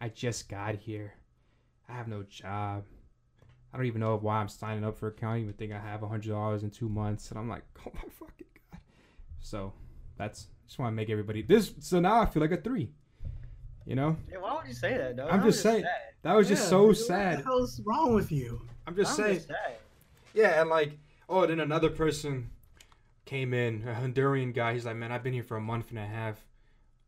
I 0.00 0.08
just 0.08 0.48
got 0.48 0.76
here. 0.76 1.14
I 1.88 1.92
have 1.92 2.08
no 2.08 2.22
job. 2.22 2.84
I 3.72 3.76
don't 3.76 3.86
even 3.86 4.00
know 4.00 4.16
why 4.16 4.36
I'm 4.36 4.48
signing 4.48 4.84
up 4.84 4.96
for 4.96 5.08
an 5.08 5.14
account. 5.14 5.36
I 5.36 5.40
even 5.40 5.52
think 5.54 5.72
I 5.72 5.78
have 5.78 6.02
a 6.02 6.08
hundred 6.08 6.30
dollars 6.30 6.62
in 6.62 6.70
two 6.70 6.88
months." 6.88 7.30
And 7.30 7.38
I'm 7.38 7.48
like, 7.48 7.64
"Oh 7.86 7.90
my 7.94 8.08
fucking 8.08 8.46
god!" 8.70 8.80
So 9.40 9.72
that's 10.16 10.46
just 10.66 10.78
want 10.78 10.92
to 10.92 10.96
make 10.96 11.10
everybody 11.10 11.42
this. 11.42 11.72
So 11.80 11.98
now 11.98 12.20
I 12.20 12.26
feel 12.26 12.40
like 12.40 12.52
a 12.52 12.56
three. 12.56 12.90
You 13.86 13.96
know, 13.96 14.16
Yeah, 14.30 14.38
why 14.38 14.54
would 14.54 14.68
you 14.68 14.74
say 14.74 14.96
that, 14.96 15.16
though? 15.16 15.26
I'm 15.26 15.42
just 15.42 15.62
saying 15.62 15.84
that 16.22 16.34
was 16.34 16.46
just 16.46 16.68
so 16.68 16.88
dude, 16.88 16.98
sad. 16.98 17.36
What 17.36 17.44
the 17.44 17.44
hell's 17.44 17.80
wrong 17.80 18.14
with 18.14 18.30
you? 18.30 18.60
I'm 18.86 18.94
just 18.94 19.16
saying, 19.16 19.40
yeah, 20.34 20.60
and 20.60 20.70
like, 20.70 20.96
oh, 21.30 21.46
then 21.46 21.60
another 21.60 21.88
person 21.88 22.50
came 23.24 23.54
in, 23.54 23.86
a 23.88 23.94
Honduran 23.94 24.52
guy. 24.52 24.74
He's 24.74 24.84
like, 24.84 24.96
man, 24.96 25.12
I've 25.12 25.22
been 25.22 25.32
here 25.32 25.44
for 25.44 25.56
a 25.56 25.60
month 25.60 25.90
and 25.90 25.98
a 25.98 26.04
half. 26.04 26.36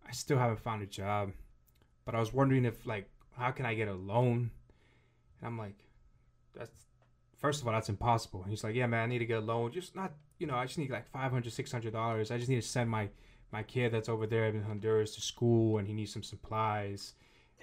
I 0.08 0.12
still 0.12 0.38
haven't 0.38 0.61
found 0.61 0.82
a 0.82 0.87
job, 0.87 1.32
but 2.04 2.14
I 2.14 2.20
was 2.20 2.32
wondering 2.32 2.64
if 2.64 2.87
like, 2.87 3.11
how 3.37 3.50
can 3.50 3.66
I 3.66 3.74
get 3.74 3.88
a 3.88 3.94
loan? 3.94 4.50
And 5.40 5.46
I'm 5.46 5.58
like, 5.58 5.74
that's 6.54 6.87
first 7.38 7.61
of 7.61 7.66
all, 7.66 7.74
that's 7.74 7.88
impossible. 7.88 8.42
And 8.42 8.50
he's 8.50 8.62
like, 8.62 8.76
yeah, 8.76 8.87
man, 8.87 9.02
I 9.02 9.06
need 9.06 9.18
to 9.18 9.26
get 9.26 9.38
a 9.38 9.44
loan. 9.44 9.72
Just 9.72 9.96
not, 9.96 10.12
you 10.38 10.46
know, 10.46 10.54
I 10.54 10.66
just 10.66 10.78
need 10.78 10.90
like 10.90 11.11
500 11.11 11.52
600 11.52 11.92
dollars. 11.92 12.30
I 12.30 12.38
just 12.38 12.48
need 12.48 12.62
to 12.62 12.68
send 12.68 12.88
my 12.88 13.08
my 13.50 13.62
kid 13.62 13.92
that's 13.92 14.08
over 14.08 14.26
there 14.26 14.46
in 14.46 14.62
Honduras 14.62 15.14
to 15.16 15.20
school, 15.20 15.78
and 15.78 15.87
he 15.87 15.92
needs 15.92 16.12
some 16.12 16.22
supplies. 16.22 17.14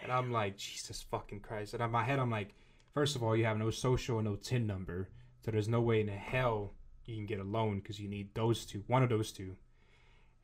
And 0.02 0.12
I'm 0.12 0.32
like, 0.32 0.58
Jesus 0.58 1.02
fucking 1.02 1.40
Christ. 1.40 1.74
And 1.74 1.82
in 1.82 1.92
my 1.92 2.04
head, 2.04 2.20
I'm 2.20 2.30
like, 2.30 2.54
first 2.94 3.16
of 3.16 3.24
all, 3.24 3.36
you 3.36 3.46
have 3.46 3.58
no 3.58 3.70
social 3.70 4.20
and 4.20 4.28
no 4.28 4.36
TIN 4.36 4.68
number. 4.68 5.10
So 5.44 5.52
there's 5.52 5.68
no 5.68 5.82
way 5.82 6.02
in 6.02 6.08
hell 6.08 6.74
you 7.06 7.16
can 7.16 7.26
get 7.26 7.40
a 7.40 7.44
loan 7.44 7.80
because 7.80 8.00
you 8.00 8.08
need 8.08 8.34
those 8.36 8.66
two, 8.66 8.84
one 8.88 9.04
of 9.04 9.10
those 9.10 9.32
two. 9.32 9.56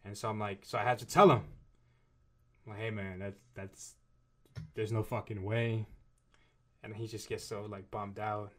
And 0.04 0.18
so 0.18 0.30
I'm 0.30 0.40
like, 0.40 0.64
so 0.64 0.78
I 0.78 0.84
had 0.84 1.00
to 1.00 1.06
tell 1.06 1.30
him, 1.32 1.44
I'm 2.66 2.74
like, 2.74 2.82
hey 2.82 2.90
man, 2.92 3.20
that's 3.20 3.40
that's 3.54 3.94
there's 4.74 4.92
no 4.92 5.04
fucking 5.04 5.44
way. 5.44 5.86
And 6.84 6.96
he 6.96 7.08
just 7.08 7.28
gets 7.30 7.44
so 7.44 7.66
like 7.70 7.90
bummed 7.92 8.20
out. 8.20 8.52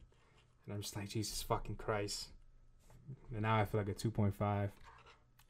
And 0.67 0.75
I'm 0.75 0.83
just 0.83 0.97
like, 0.97 1.09
Jesus 1.09 1.43
fucking 1.43 1.77
Christ. 1.77 2.29
And 3.33 3.43
now 3.43 3.57
I 3.57 3.65
feel 3.65 3.81
like 3.81 3.89
a 3.89 3.95
2.5. 3.95 4.71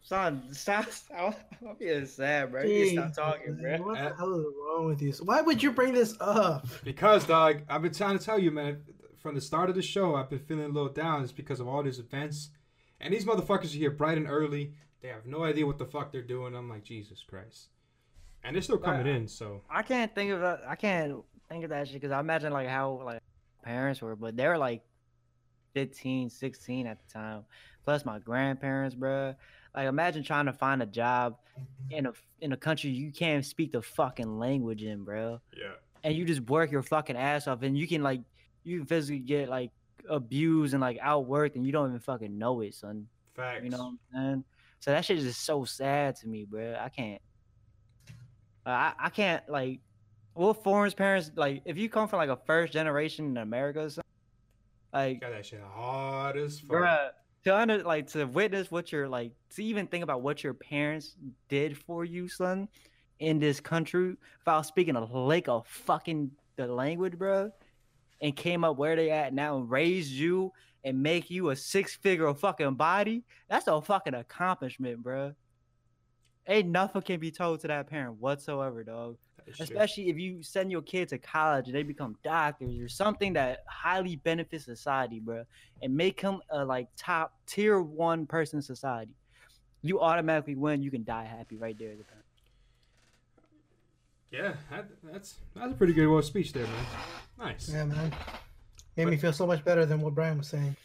Son, 0.02 0.42
stop. 0.52 0.86
I'm 1.18 1.74
being 1.78 2.06
sad, 2.06 2.52
bro. 2.52 2.62
You 2.62 2.68
Jeez, 2.68 2.94
can 2.94 3.12
stop 3.12 3.32
talking, 3.32 3.56
bro. 3.56 3.78
What 3.78 3.94
the 3.94 4.14
hell 4.16 4.38
is 4.38 4.46
wrong 4.64 4.86
with 4.86 5.02
you? 5.02 5.12
Why 5.24 5.40
would 5.40 5.62
you 5.62 5.72
bring 5.72 5.94
this 5.94 6.14
up? 6.20 6.66
Because, 6.84 7.24
dog, 7.24 7.62
I've 7.68 7.82
been 7.82 7.94
trying 7.94 8.18
to 8.18 8.24
tell 8.24 8.38
you, 8.38 8.50
man, 8.50 8.82
from 9.26 9.34
the 9.34 9.40
start 9.40 9.68
of 9.68 9.74
the 9.74 9.82
show, 9.82 10.14
I've 10.14 10.30
been 10.30 10.38
feeling 10.38 10.66
a 10.66 10.68
little 10.68 10.88
down. 10.88 11.24
It's 11.24 11.32
because 11.32 11.58
of 11.58 11.66
all 11.66 11.82
these 11.82 11.98
events. 11.98 12.50
And 13.00 13.12
these 13.12 13.24
motherfuckers 13.24 13.74
are 13.74 13.78
here 13.78 13.90
bright 13.90 14.18
and 14.18 14.28
early. 14.28 14.74
They 15.02 15.08
have 15.08 15.26
no 15.26 15.42
idea 15.42 15.66
what 15.66 15.78
the 15.78 15.84
fuck 15.84 16.12
they're 16.12 16.22
doing. 16.22 16.54
I'm 16.54 16.68
like, 16.68 16.84
Jesus 16.84 17.24
Christ. 17.28 17.70
And 18.44 18.54
they're 18.54 18.62
still 18.62 18.78
coming 18.78 19.08
in, 19.08 19.26
so. 19.26 19.62
I 19.68 19.82
can't 19.82 20.14
think 20.14 20.30
of 20.30 20.42
that. 20.42 20.60
I 20.68 20.76
can't 20.76 21.24
think 21.48 21.64
of 21.64 21.70
that 21.70 21.88
shit 21.88 21.94
because 21.94 22.12
I 22.12 22.20
imagine 22.20 22.52
like 22.52 22.68
how 22.68 23.02
like 23.04 23.20
parents 23.64 24.00
were, 24.00 24.14
but 24.14 24.36
they 24.36 24.46
were 24.46 24.58
like 24.58 24.82
15, 25.74 26.30
16 26.30 26.86
at 26.86 27.00
the 27.04 27.12
time. 27.12 27.42
Plus 27.82 28.04
my 28.04 28.20
grandparents, 28.20 28.94
bro. 28.94 29.34
Like 29.74 29.88
imagine 29.88 30.22
trying 30.22 30.46
to 30.46 30.52
find 30.52 30.80
a 30.84 30.86
job 30.86 31.38
in 31.90 32.06
a 32.06 32.12
in 32.40 32.52
a 32.52 32.56
country 32.56 32.90
you 32.90 33.10
can't 33.10 33.44
speak 33.44 33.72
the 33.72 33.82
fucking 33.82 34.38
language 34.38 34.84
in, 34.84 35.02
bro. 35.02 35.40
Yeah. 35.52 35.72
And 36.04 36.14
you 36.14 36.24
just 36.24 36.42
work 36.42 36.70
your 36.70 36.84
fucking 36.84 37.16
ass 37.16 37.48
off, 37.48 37.62
and 37.62 37.76
you 37.76 37.88
can 37.88 38.04
like 38.04 38.20
you 38.66 38.78
can 38.78 38.86
physically 38.86 39.20
get 39.20 39.48
like 39.48 39.70
abused 40.08 40.74
and 40.74 40.80
like 40.80 40.98
outworked, 41.00 41.54
and 41.54 41.64
you 41.64 41.72
don't 41.72 41.88
even 41.88 42.00
fucking 42.00 42.36
know 42.36 42.60
it, 42.60 42.74
son. 42.74 43.06
Facts. 43.34 43.64
You 43.64 43.70
know 43.70 43.78
what 43.78 43.84
I'm 43.84 43.98
saying? 44.12 44.44
So 44.80 44.90
that 44.90 45.04
shit 45.04 45.18
is 45.18 45.24
just 45.24 45.44
so 45.44 45.64
sad 45.64 46.16
to 46.16 46.28
me, 46.28 46.44
bro. 46.44 46.76
I 46.80 46.88
can't. 46.88 47.22
I 48.64 48.92
I 48.98 49.10
can't 49.10 49.48
like. 49.48 49.80
What 50.34 50.62
foreign 50.62 50.92
parents 50.92 51.30
like? 51.34 51.62
If 51.64 51.78
you 51.78 51.88
come 51.88 52.08
from 52.08 52.18
like 52.18 52.28
a 52.28 52.38
first 52.44 52.72
generation 52.72 53.24
in 53.26 53.36
America, 53.38 53.80
or 53.80 53.88
something, 53.88 54.02
like, 54.92 55.20
Got 55.20 55.30
that 55.30 55.46
shit 55.46 55.62
hard 55.62 56.36
as 56.36 56.60
fuck. 56.60 56.70
bruh, 56.76 57.10
to 57.44 57.56
under 57.56 57.82
like 57.82 58.08
to 58.08 58.24
witness 58.26 58.70
what 58.70 58.92
your 58.92 59.08
like 59.08 59.32
to 59.54 59.64
even 59.64 59.86
think 59.86 60.02
about 60.04 60.20
what 60.20 60.44
your 60.44 60.52
parents 60.52 61.16
did 61.48 61.78
for 61.78 62.04
you, 62.04 62.28
son, 62.28 62.68
in 63.20 63.38
this 63.38 63.60
country 63.60 64.16
without 64.40 64.66
speaking 64.66 64.96
a 64.96 65.04
lick 65.04 65.48
of 65.48 65.66
fucking 65.66 66.30
the 66.56 66.66
language, 66.66 67.16
bro, 67.16 67.50
and 68.20 68.34
came 68.34 68.64
up 68.64 68.76
where 68.76 68.96
they 68.96 69.10
at 69.10 69.34
now 69.34 69.58
and 69.58 69.70
raised 69.70 70.10
you 70.10 70.52
and 70.84 71.02
make 71.02 71.30
you 71.30 71.50
a 71.50 71.56
six 71.56 71.96
figure 71.96 72.32
fucking 72.32 72.74
body. 72.74 73.24
That's 73.48 73.66
a 73.66 73.80
fucking 73.80 74.14
accomplishment, 74.14 75.02
bro. 75.02 75.34
Ain't 76.48 76.68
nothing 76.68 77.02
can 77.02 77.18
be 77.18 77.32
told 77.32 77.60
to 77.60 77.68
that 77.68 77.88
parent 77.88 78.20
whatsoever, 78.20 78.84
dog. 78.84 79.16
Especially 79.60 80.08
if 80.08 80.18
you 80.18 80.42
send 80.42 80.72
your 80.72 80.82
kid 80.82 81.08
to 81.08 81.18
college 81.18 81.66
and 81.66 81.74
they 81.74 81.82
become 81.82 82.16
doctors 82.24 82.78
or 82.80 82.88
something 82.88 83.32
that 83.34 83.60
highly 83.68 84.16
benefits 84.16 84.64
society, 84.64 85.20
bro, 85.20 85.44
and 85.82 85.96
make 85.96 86.20
them 86.20 86.40
a 86.50 86.64
like 86.64 86.88
top 86.96 87.32
tier 87.46 87.80
one 87.80 88.26
person 88.26 88.58
in 88.58 88.62
society. 88.62 89.14
You 89.82 90.00
automatically 90.00 90.56
win. 90.56 90.82
You 90.82 90.90
can 90.90 91.04
die 91.04 91.24
happy 91.24 91.56
right 91.56 91.76
there. 91.78 91.92
as 91.92 92.00
a 92.00 92.04
parent. 92.04 92.25
Yeah, 94.36 94.52
that, 94.70 94.86
that's 95.02 95.36
that's 95.54 95.72
a 95.72 95.74
pretty 95.74 95.94
good 95.94 96.08
well 96.08 96.20
speech 96.22 96.52
there, 96.52 96.64
man. 96.66 96.86
Nice. 97.38 97.70
Yeah, 97.72 97.84
man. 97.86 98.12
Made 98.96 99.08
me 99.08 99.16
feel 99.16 99.32
so 99.32 99.46
much 99.46 99.64
better 99.64 99.86
than 99.86 100.00
what 100.00 100.14
Brian 100.14 100.38
was 100.38 100.48
saying. 100.48 100.76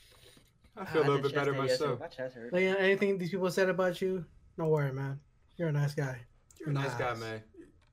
I 0.77 0.85
feel 0.85 1.01
a 1.01 1.03
Ah, 1.03 1.07
little 1.07 1.21
bit 1.21 1.35
better 1.35 1.53
hurt 1.53 1.61
myself. 1.61 1.99
My. 1.99 2.07
Like, 2.51 2.63
anything 2.79 3.17
these 3.17 3.31
people 3.31 3.51
said 3.51 3.67
about 3.69 4.01
you, 4.01 4.23
don't 4.57 4.69
worry, 4.69 4.93
man. 4.93 5.19
You're 5.57 5.67
a 5.67 5.71
nice 5.71 5.93
guy. 5.93 6.17
You're 6.59 6.69
a 6.69 6.73
nice 6.73 6.93
guy, 6.95 7.13
man. 7.15 7.41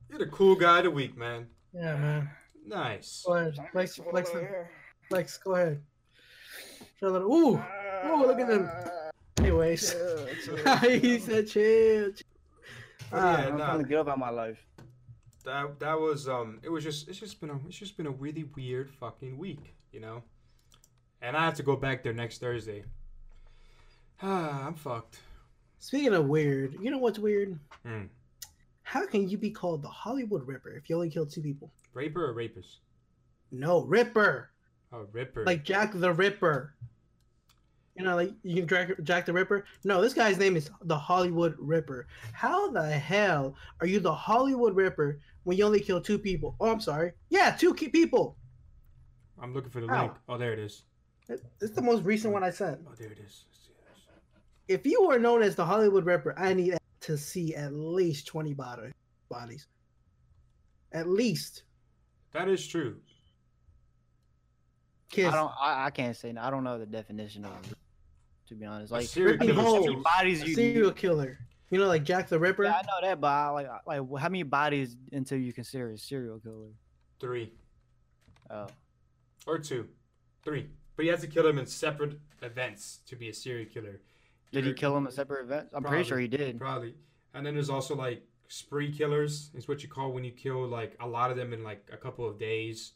You're 0.08 0.20
the 0.20 0.26
cool 0.26 0.54
guy 0.54 0.78
of 0.78 0.84
the 0.84 0.90
week, 0.90 1.16
man. 1.16 1.46
Yeah, 1.72 1.96
man. 1.96 2.30
Nice. 2.66 3.24
Go 3.26 3.34
ahead. 3.34 3.58
Lex, 3.74 3.98
Lex, 4.12 4.30
Lex, 5.10 5.38
go 5.38 5.54
ahead. 5.54 5.82
Show 7.00 7.08
a 7.08 7.10
little. 7.10 7.32
Ooh, 7.32 7.62
ooh, 8.06 8.26
look 8.26 8.38
at 8.38 8.48
them. 8.48 8.70
Anyways, 9.38 9.92
he 10.82 11.18
said 11.18 11.48
chill. 11.48 12.12
chill. 12.12 12.22
Yeah, 13.12 13.48
I'm 13.48 13.58
nah. 13.58 13.66
trying 13.66 13.82
to 13.82 13.88
get 13.88 13.98
up 13.98 14.08
out 14.08 14.18
my 14.18 14.30
life. 14.30 14.58
That 15.44 15.78
that 15.80 15.98
was 15.98 16.28
um 16.28 16.60
it 16.62 16.68
was 16.68 16.84
just 16.84 17.08
it's 17.08 17.18
just 17.18 17.40
been 17.40 17.50
a 17.50 17.58
it's 17.66 17.76
just 17.76 17.96
been 17.96 18.06
a 18.06 18.10
really 18.10 18.44
weird 18.56 18.90
fucking 18.90 19.38
week, 19.38 19.74
you 19.92 20.00
know. 20.00 20.22
And 21.20 21.36
I 21.36 21.44
have 21.44 21.54
to 21.54 21.62
go 21.62 21.76
back 21.76 22.02
there 22.02 22.12
next 22.12 22.38
Thursday. 22.38 22.84
Ah, 24.22 24.64
I'm 24.66 24.74
fucked. 24.74 25.20
Speaking 25.78 26.14
of 26.14 26.26
weird, 26.26 26.76
you 26.80 26.90
know 26.90 26.98
what's 26.98 27.18
weird? 27.18 27.58
Hmm. 27.84 28.06
How 28.82 29.06
can 29.06 29.28
you 29.28 29.38
be 29.38 29.50
called 29.50 29.82
the 29.82 29.88
Hollywood 29.88 30.46
Ripper 30.46 30.70
if 30.70 30.88
you 30.88 30.96
only 30.96 31.10
killed 31.10 31.30
two 31.30 31.42
people? 31.42 31.70
Raper 31.94 32.26
or 32.26 32.32
rapist? 32.32 32.78
No, 33.50 33.82
Ripper. 33.82 34.50
Oh, 34.92 35.06
Ripper. 35.12 35.44
Like 35.44 35.62
Jack 35.62 35.92
the 35.94 36.12
Ripper. 36.12 36.74
You 37.98 38.04
know, 38.04 38.14
like 38.14 38.32
you 38.44 38.54
can 38.64 38.68
Jack, 38.68 38.90
Jack 39.02 39.26
the 39.26 39.32
Ripper. 39.32 39.64
No, 39.82 40.00
this 40.00 40.14
guy's 40.14 40.38
name 40.38 40.56
is 40.56 40.70
the 40.82 40.96
Hollywood 40.96 41.56
Ripper. 41.58 42.06
How 42.32 42.70
the 42.70 42.88
hell 42.88 43.56
are 43.80 43.88
you 43.88 43.98
the 43.98 44.14
Hollywood 44.14 44.76
Ripper 44.76 45.18
when 45.42 45.58
you 45.58 45.64
only 45.64 45.80
kill 45.80 46.00
two 46.00 46.18
people? 46.18 46.54
Oh, 46.60 46.70
I'm 46.70 46.80
sorry. 46.80 47.12
Yeah, 47.28 47.50
two 47.50 47.74
key 47.74 47.88
people. 47.88 48.36
I'm 49.40 49.52
looking 49.52 49.70
for 49.70 49.80
the 49.80 49.90
Ow. 49.92 50.02
link. 50.02 50.12
Oh, 50.28 50.38
there 50.38 50.52
it 50.52 50.60
is. 50.60 50.84
It's 51.28 51.74
the 51.74 51.82
most 51.82 52.04
recent 52.04 52.32
one 52.32 52.44
I 52.44 52.50
sent. 52.50 52.78
Oh, 52.88 52.92
there 52.96 53.10
it 53.10 53.18
is. 53.18 53.44
Let's 53.48 53.66
see 53.66 53.72
this. 53.84 54.04
if 54.68 54.86
you 54.86 55.04
were 55.06 55.18
known 55.18 55.42
as 55.42 55.56
the 55.56 55.64
Hollywood 55.64 56.06
Ripper, 56.06 56.38
I 56.38 56.54
need 56.54 56.78
to 57.00 57.18
see 57.18 57.54
at 57.56 57.72
least 57.74 58.28
twenty 58.28 58.54
body 58.54 58.92
bodies. 59.28 59.66
At 60.92 61.08
least. 61.08 61.64
That 62.32 62.48
is 62.48 62.66
true. 62.66 62.96
Kiss. 65.10 65.32
I 65.32 65.36
don't. 65.36 65.52
I, 65.60 65.86
I 65.86 65.90
can't 65.90 66.16
say. 66.16 66.34
I 66.38 66.50
don't 66.50 66.64
know 66.64 66.78
the 66.78 66.86
definition 66.86 67.44
of. 67.44 67.74
It, 68.50 68.54
To 68.54 68.60
be 68.60 68.66
honest, 68.66 68.92
like 68.92 69.06
serial 69.06 69.32
Ripping 69.34 69.48
killer's 69.54 69.86
holes. 69.86 70.02
bodies 70.04 70.42
you 70.42 70.54
serial 70.54 70.88
need. 70.88 70.96
killer. 70.96 71.38
You 71.70 71.78
know, 71.78 71.86
like 71.86 72.02
Jack 72.04 72.28
the 72.28 72.38
Ripper. 72.38 72.64
Yeah, 72.64 72.76
I 72.76 72.82
know 72.82 73.06
that, 73.08 73.20
but 73.20 73.26
I, 73.28 73.50
like, 73.50 73.68
like, 73.86 74.20
how 74.20 74.28
many 74.28 74.42
bodies 74.42 74.96
until 75.12 75.38
you 75.38 75.52
consider 75.52 75.90
a 75.90 75.98
serial 75.98 76.38
killer? 76.40 76.68
Three 77.20 77.52
Oh, 78.50 78.66
or 79.46 79.58
two, 79.58 79.86
three. 80.42 80.68
But 80.96 81.04
he 81.04 81.10
has 81.10 81.20
to 81.20 81.26
kill 81.26 81.42
them 81.44 81.58
in 81.58 81.66
separate 81.66 82.18
events 82.42 83.00
to 83.06 83.16
be 83.16 83.28
a 83.28 83.34
serial 83.34 83.66
killer. 83.68 84.00
did 84.50 84.64
he 84.64 84.70
You're- 84.70 84.78
kill 84.78 84.96
him 84.96 85.04
in 85.06 85.12
separate 85.12 85.44
events? 85.44 85.74
I'm 85.74 85.82
pretty 85.82 86.04
sure 86.04 86.18
he 86.18 86.26
did. 86.28 86.58
Probably. 86.58 86.94
And 87.34 87.44
then 87.44 87.52
there's 87.54 87.68
also 87.70 87.94
like 87.94 88.22
spree 88.48 88.90
killers 88.90 89.50
is 89.54 89.68
what 89.68 89.82
you 89.82 89.88
call 89.90 90.10
when 90.12 90.24
you 90.24 90.30
kill 90.32 90.66
like 90.66 90.96
a 91.00 91.06
lot 91.06 91.30
of 91.30 91.36
them 91.36 91.52
in 91.52 91.62
like 91.62 91.86
a 91.92 91.98
couple 91.98 92.26
of 92.26 92.38
days. 92.38 92.92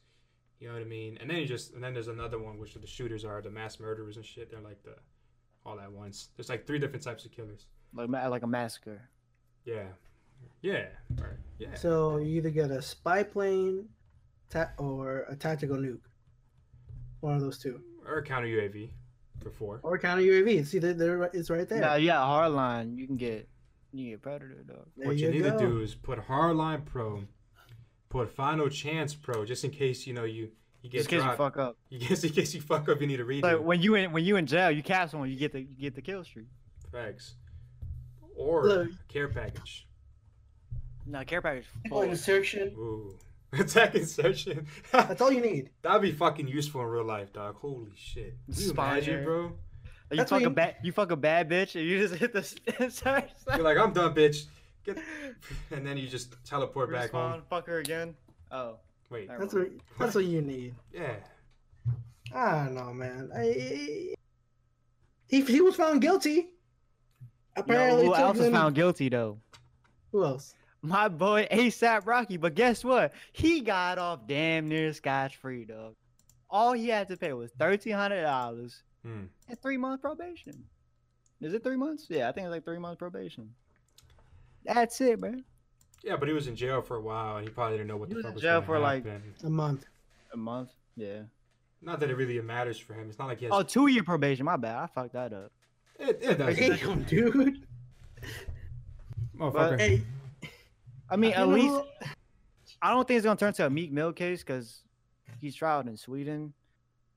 You 0.60 0.68
know 0.68 0.74
what 0.74 0.80
I 0.82 0.86
mean? 0.86 1.18
And 1.20 1.28
then 1.28 1.36
you 1.36 1.44
just 1.44 1.74
and 1.74 1.84
then 1.84 1.92
there's 1.92 2.08
another 2.08 2.38
one 2.38 2.58
which 2.58 2.72
the 2.72 2.86
shooters 2.86 3.26
are 3.26 3.42
the 3.42 3.50
mass 3.50 3.78
murderers 3.78 4.16
and 4.16 4.24
shit. 4.24 4.50
They're 4.50 4.60
like 4.60 4.82
the 4.82 4.94
all 5.64 5.80
at 5.80 5.90
once. 5.90 6.28
There's 6.36 6.48
like 6.48 6.66
three 6.66 6.78
different 6.78 7.04
types 7.04 7.24
of 7.24 7.32
killers. 7.32 7.66
Like 7.94 8.08
like 8.08 8.42
a 8.42 8.46
massacre. 8.46 9.08
Yeah. 9.64 9.88
Yeah. 10.62 10.86
Right. 11.16 11.36
Yeah. 11.58 11.74
So 11.74 12.18
you 12.18 12.36
either 12.36 12.50
get 12.50 12.70
a 12.70 12.82
spy 12.82 13.22
plane, 13.22 13.88
ta- 14.50 14.72
or 14.78 15.26
a 15.28 15.36
tactical 15.36 15.76
nuke. 15.76 16.00
One 17.20 17.34
of 17.34 17.40
those 17.40 17.58
two, 17.58 17.80
or 18.06 18.18
a 18.18 18.22
counter 18.24 18.48
UAV 18.48 18.90
for 19.40 19.50
four. 19.50 19.80
or 19.82 19.98
counter 19.98 20.22
UAV. 20.22 20.66
See, 20.66 20.78
they're, 20.78 20.94
they're, 20.94 21.22
it's 21.32 21.50
right 21.50 21.68
there. 21.68 21.80
Yeah, 21.80 21.96
yeah, 21.96 22.16
hardline. 22.16 22.96
You 22.96 23.06
can 23.06 23.16
get 23.16 23.48
you 23.92 24.10
get 24.10 24.22
predator 24.22 24.64
dog. 24.66 24.86
There 24.96 25.08
what 25.08 25.16
you, 25.18 25.30
need 25.30 25.42
go. 25.42 25.56
to 25.56 25.58
do 25.58 25.80
is 25.80 25.94
put 25.94 26.18
Hardline 26.26 26.84
Pro, 26.84 27.22
put 28.08 28.34
Final 28.34 28.68
Chance 28.68 29.14
Pro, 29.14 29.44
just 29.44 29.64
in 29.64 29.70
case 29.70 30.06
you 30.06 30.14
know 30.14 30.24
you 30.24 30.50
you 30.82 30.90
get 30.90 30.98
Just 30.98 31.12
in 31.12 31.18
case 31.20 31.28
you 31.30 31.36
fuck 31.36 31.56
up. 31.56 31.76
You 31.90 31.98
guess 31.98 32.24
in 32.24 32.30
case 32.30 32.54
you 32.54 32.60
fuck 32.60 32.88
up, 32.88 33.00
you 33.00 33.06
need 33.06 33.20
a 33.20 33.24
redo. 33.24 33.42
Like 33.42 33.60
when 33.60 33.80
you 33.80 33.94
in 33.94 34.12
when 34.12 34.24
you 34.24 34.36
in 34.36 34.46
jail, 34.46 34.70
you 34.70 34.82
cap 34.82 35.10
someone, 35.10 35.30
you 35.30 35.36
get 35.36 35.52
the 35.52 35.60
you 35.60 35.66
get 35.80 35.94
the 35.94 36.02
kill 36.02 36.24
streak. 36.24 36.46
Facts. 36.90 37.34
Or 38.36 38.64
Look. 38.66 38.88
care 39.08 39.28
package. 39.28 39.86
No, 41.06 41.24
care 41.24 41.42
package. 41.42 41.66
Oh, 41.86 41.88
full. 41.88 42.02
insertion. 42.02 42.68
Ooh. 42.76 43.16
Attack 43.58 43.94
insertion. 43.96 44.66
That's 44.92 45.20
all 45.20 45.30
you 45.32 45.40
need. 45.42 45.70
That'd 45.82 46.00
be 46.02 46.12
fucking 46.12 46.48
useful 46.48 46.80
in 46.80 46.86
real 46.86 47.04
life, 47.04 47.32
dog. 47.32 47.56
Holy 47.56 47.90
shit. 47.94 48.34
Can 48.46 48.54
you 48.54 48.68
Spy 48.70 48.92
imagine, 48.92 49.24
bro? 49.24 49.42
Like, 49.42 49.52
you 50.10 50.16
That's 50.16 50.30
fuck 50.30 50.36
what 50.40 50.46
a 50.46 50.48
you- 50.48 50.50
bad 50.54 50.76
you 50.82 50.92
fuck 50.92 51.10
a 51.10 51.16
bad 51.16 51.50
bitch 51.50 51.74
and 51.78 51.84
you 51.86 51.98
just 51.98 52.14
hit 52.20 52.32
the 52.32 52.58
insert. 52.82 53.30
You're 53.48 53.58
like, 53.62 53.76
I'm 53.78 53.92
done, 53.92 54.14
bitch. 54.14 54.44
Get 54.84 54.98
and 55.70 55.86
then 55.86 55.96
you 55.96 56.08
just 56.08 56.34
teleport 56.44 56.90
back 56.90 57.10
home. 57.12 57.42
fuck 57.48 57.66
her 57.66 57.78
again. 57.78 58.14
Oh, 58.50 58.76
Wait. 59.12 59.28
never 59.28 59.40
That's 59.42 59.54
mind. 59.54 59.80
what 59.96 59.98
that's 60.06 60.14
what 60.14 60.24
you 60.24 60.40
need. 60.42 60.74
Yeah. 60.92 61.14
I 62.34 62.64
don't 62.64 62.74
know, 62.74 62.92
man. 62.94 63.30
I, 63.36 64.14
he 65.28 65.42
he 65.42 65.60
was 65.60 65.76
found 65.76 66.00
guilty. 66.00 66.30
You 66.30 66.40
know 66.40 66.48
Apparently, 67.56 68.06
who 68.06 68.14
else 68.14 68.38
was 68.38 68.46
him- 68.46 68.52
found 68.54 68.74
guilty 68.74 69.08
though? 69.08 69.38
Who 70.12 70.24
else? 70.24 70.54
My 70.82 71.08
boy 71.08 71.46
A$AP 71.50 72.06
Rocky. 72.06 72.36
But 72.38 72.54
guess 72.54 72.82
what? 72.84 73.12
He 73.32 73.60
got 73.60 73.98
off 73.98 74.26
damn 74.26 74.68
near 74.68 74.92
scotch 74.92 75.36
free, 75.36 75.64
dog. 75.64 75.94
All 76.50 76.72
he 76.72 76.88
had 76.88 77.08
to 77.08 77.16
pay 77.16 77.32
was 77.34 77.50
thirteen 77.58 77.92
hundred 77.94 78.22
dollars 78.22 78.82
Hmm. 79.04 79.24
and 79.48 79.60
three 79.60 79.76
months 79.76 80.00
probation. 80.00 80.64
Is 81.40 81.52
it 81.54 81.62
three 81.64 81.76
months? 81.76 82.06
Yeah, 82.08 82.28
I 82.28 82.32
think 82.32 82.46
it's 82.46 82.52
like 82.52 82.64
three 82.64 82.78
months 82.78 82.98
probation. 82.98 83.50
That's 84.64 85.00
it, 85.00 85.18
man. 85.20 85.44
Yeah, 86.04 86.16
but 86.16 86.26
he 86.28 86.34
was 86.34 86.48
in 86.48 86.56
jail 86.56 86.82
for 86.82 86.96
a 86.96 87.00
while 87.00 87.36
and 87.36 87.46
he 87.46 87.52
probably 87.52 87.76
didn't 87.78 87.88
know 87.88 87.96
what 87.96 88.08
He 88.08 88.14
the 88.14 88.22
fuck 88.22 88.30
in 88.30 88.34
was 88.34 88.42
jail 88.42 88.54
gonna 88.60 88.66
for, 88.66 88.78
like- 88.78 89.04
happen. 89.04 89.22
A 89.44 89.50
month. 89.50 89.86
A 90.32 90.36
month? 90.36 90.70
Yeah. 90.96 91.22
Not 91.80 92.00
that 92.00 92.10
it 92.10 92.16
really 92.16 92.40
matters 92.40 92.78
for 92.78 92.94
him. 92.94 93.08
It's 93.08 93.18
not 93.18 93.28
like 93.28 93.38
he 93.38 93.44
has 93.46 93.52
Oh, 93.54 93.62
two 93.62 93.86
year 93.88 94.02
probation. 94.04 94.44
My 94.44 94.56
bad. 94.56 94.76
I 94.76 94.86
fucked 94.86 95.12
that 95.14 95.32
up. 95.32 95.52
it, 95.98 96.18
it 96.22 96.38
does. 96.38 96.56
Damn, 96.56 97.02
dude. 97.04 97.66
Motherfucker. 99.36 99.78
Hey, 99.78 100.02
I 101.10 101.16
mean, 101.16 101.30
you 101.30 101.36
at 101.36 101.48
least 101.48 101.66
who- 101.74 101.84
I 102.80 102.90
don't 102.90 103.06
think 103.06 103.18
it's 103.18 103.24
gonna 103.24 103.38
turn 103.38 103.52
to 103.54 103.66
a 103.66 103.70
Meek 103.70 103.92
Mill 103.92 104.12
case 104.12 104.40
because 104.42 104.82
he's 105.40 105.54
tried 105.54 105.86
in 105.86 105.96
Sweden. 105.96 106.52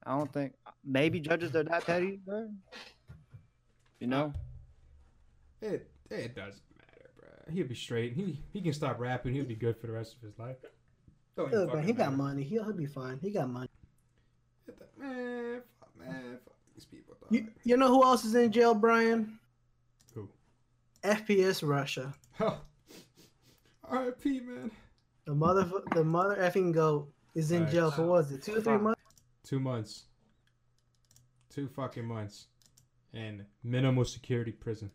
I 0.04 0.16
don't 0.18 0.32
think 0.32 0.54
maybe 0.84 1.20
judges 1.20 1.56
are 1.56 1.64
that 1.64 1.86
petty, 1.86 2.20
bro. 2.26 2.50
You 4.00 4.08
know? 4.08 4.34
It 5.62 5.90
it 6.12 6.36
doesn't 6.36 6.62
matter, 6.62 6.75
bro. 6.75 6.75
He'll 7.52 7.68
be 7.68 7.76
straight. 7.76 8.14
He 8.14 8.42
he 8.54 8.62
can 8.62 8.74
stop 8.74 9.00
rapping. 9.00 9.34
He'll 9.34 9.46
be 9.46 9.56
good 9.56 9.78
for 9.78 9.88
the 9.88 9.94
rest 9.94 10.16
of 10.16 10.22
his 10.22 10.38
life. 10.40 10.58
Don't 11.38 11.52
look, 11.52 11.70
fucking 11.72 11.84
he 11.86 11.94
got 11.94 12.12
matter. 12.12 12.18
money. 12.18 12.44
He'll, 12.44 12.64
he'll 12.64 12.74
be 12.74 12.86
fine. 12.86 13.20
He 13.22 13.30
got 13.30 13.50
money. 13.50 13.68
Man, 14.98 15.62
fuck, 15.80 15.90
man, 16.00 16.38
fuck 16.46 16.56
these 16.74 16.86
people. 16.86 17.16
Dog. 17.22 17.32
You, 17.32 17.48
you 17.64 17.78
know 17.78 17.90
who 17.90 18.04
else 18.04 18.24
is 18.26 18.34
in 18.36 18.52
jail, 18.52 18.74
Brian? 18.74 19.38
Who? 20.14 20.30
FPS 21.04 21.68
Russia. 21.68 22.14
Oh. 22.40 22.60
R.I.P. 23.84 24.40
Man. 24.40 24.72
The 25.26 25.36
mother, 25.36 25.70
the 25.94 26.04
mother 26.04 26.36
effing 26.38 26.74
goat 26.74 27.12
is 27.36 27.52
in 27.52 27.64
Right. 27.64 27.72
jail 27.72 27.92
for 27.92 28.04
what 28.04 28.24
was 28.24 28.32
it, 28.32 28.42
two 28.42 28.56
or 28.56 28.62
three 28.62 28.78
months? 28.78 29.02
Two 29.44 29.60
months. 29.60 30.06
Two 31.54 31.68
fucking 31.68 32.06
months. 32.06 32.48
In 33.14 33.46
minimal 33.64 34.06
security 34.06 34.52
prison. 34.52 34.90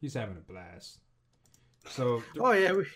He's 0.00 0.14
having 0.14 0.36
a 0.36 0.40
blast. 0.40 1.00
So 1.90 2.22
Oh 2.38 2.52
yeah, 2.52 2.72
we, 2.72 2.86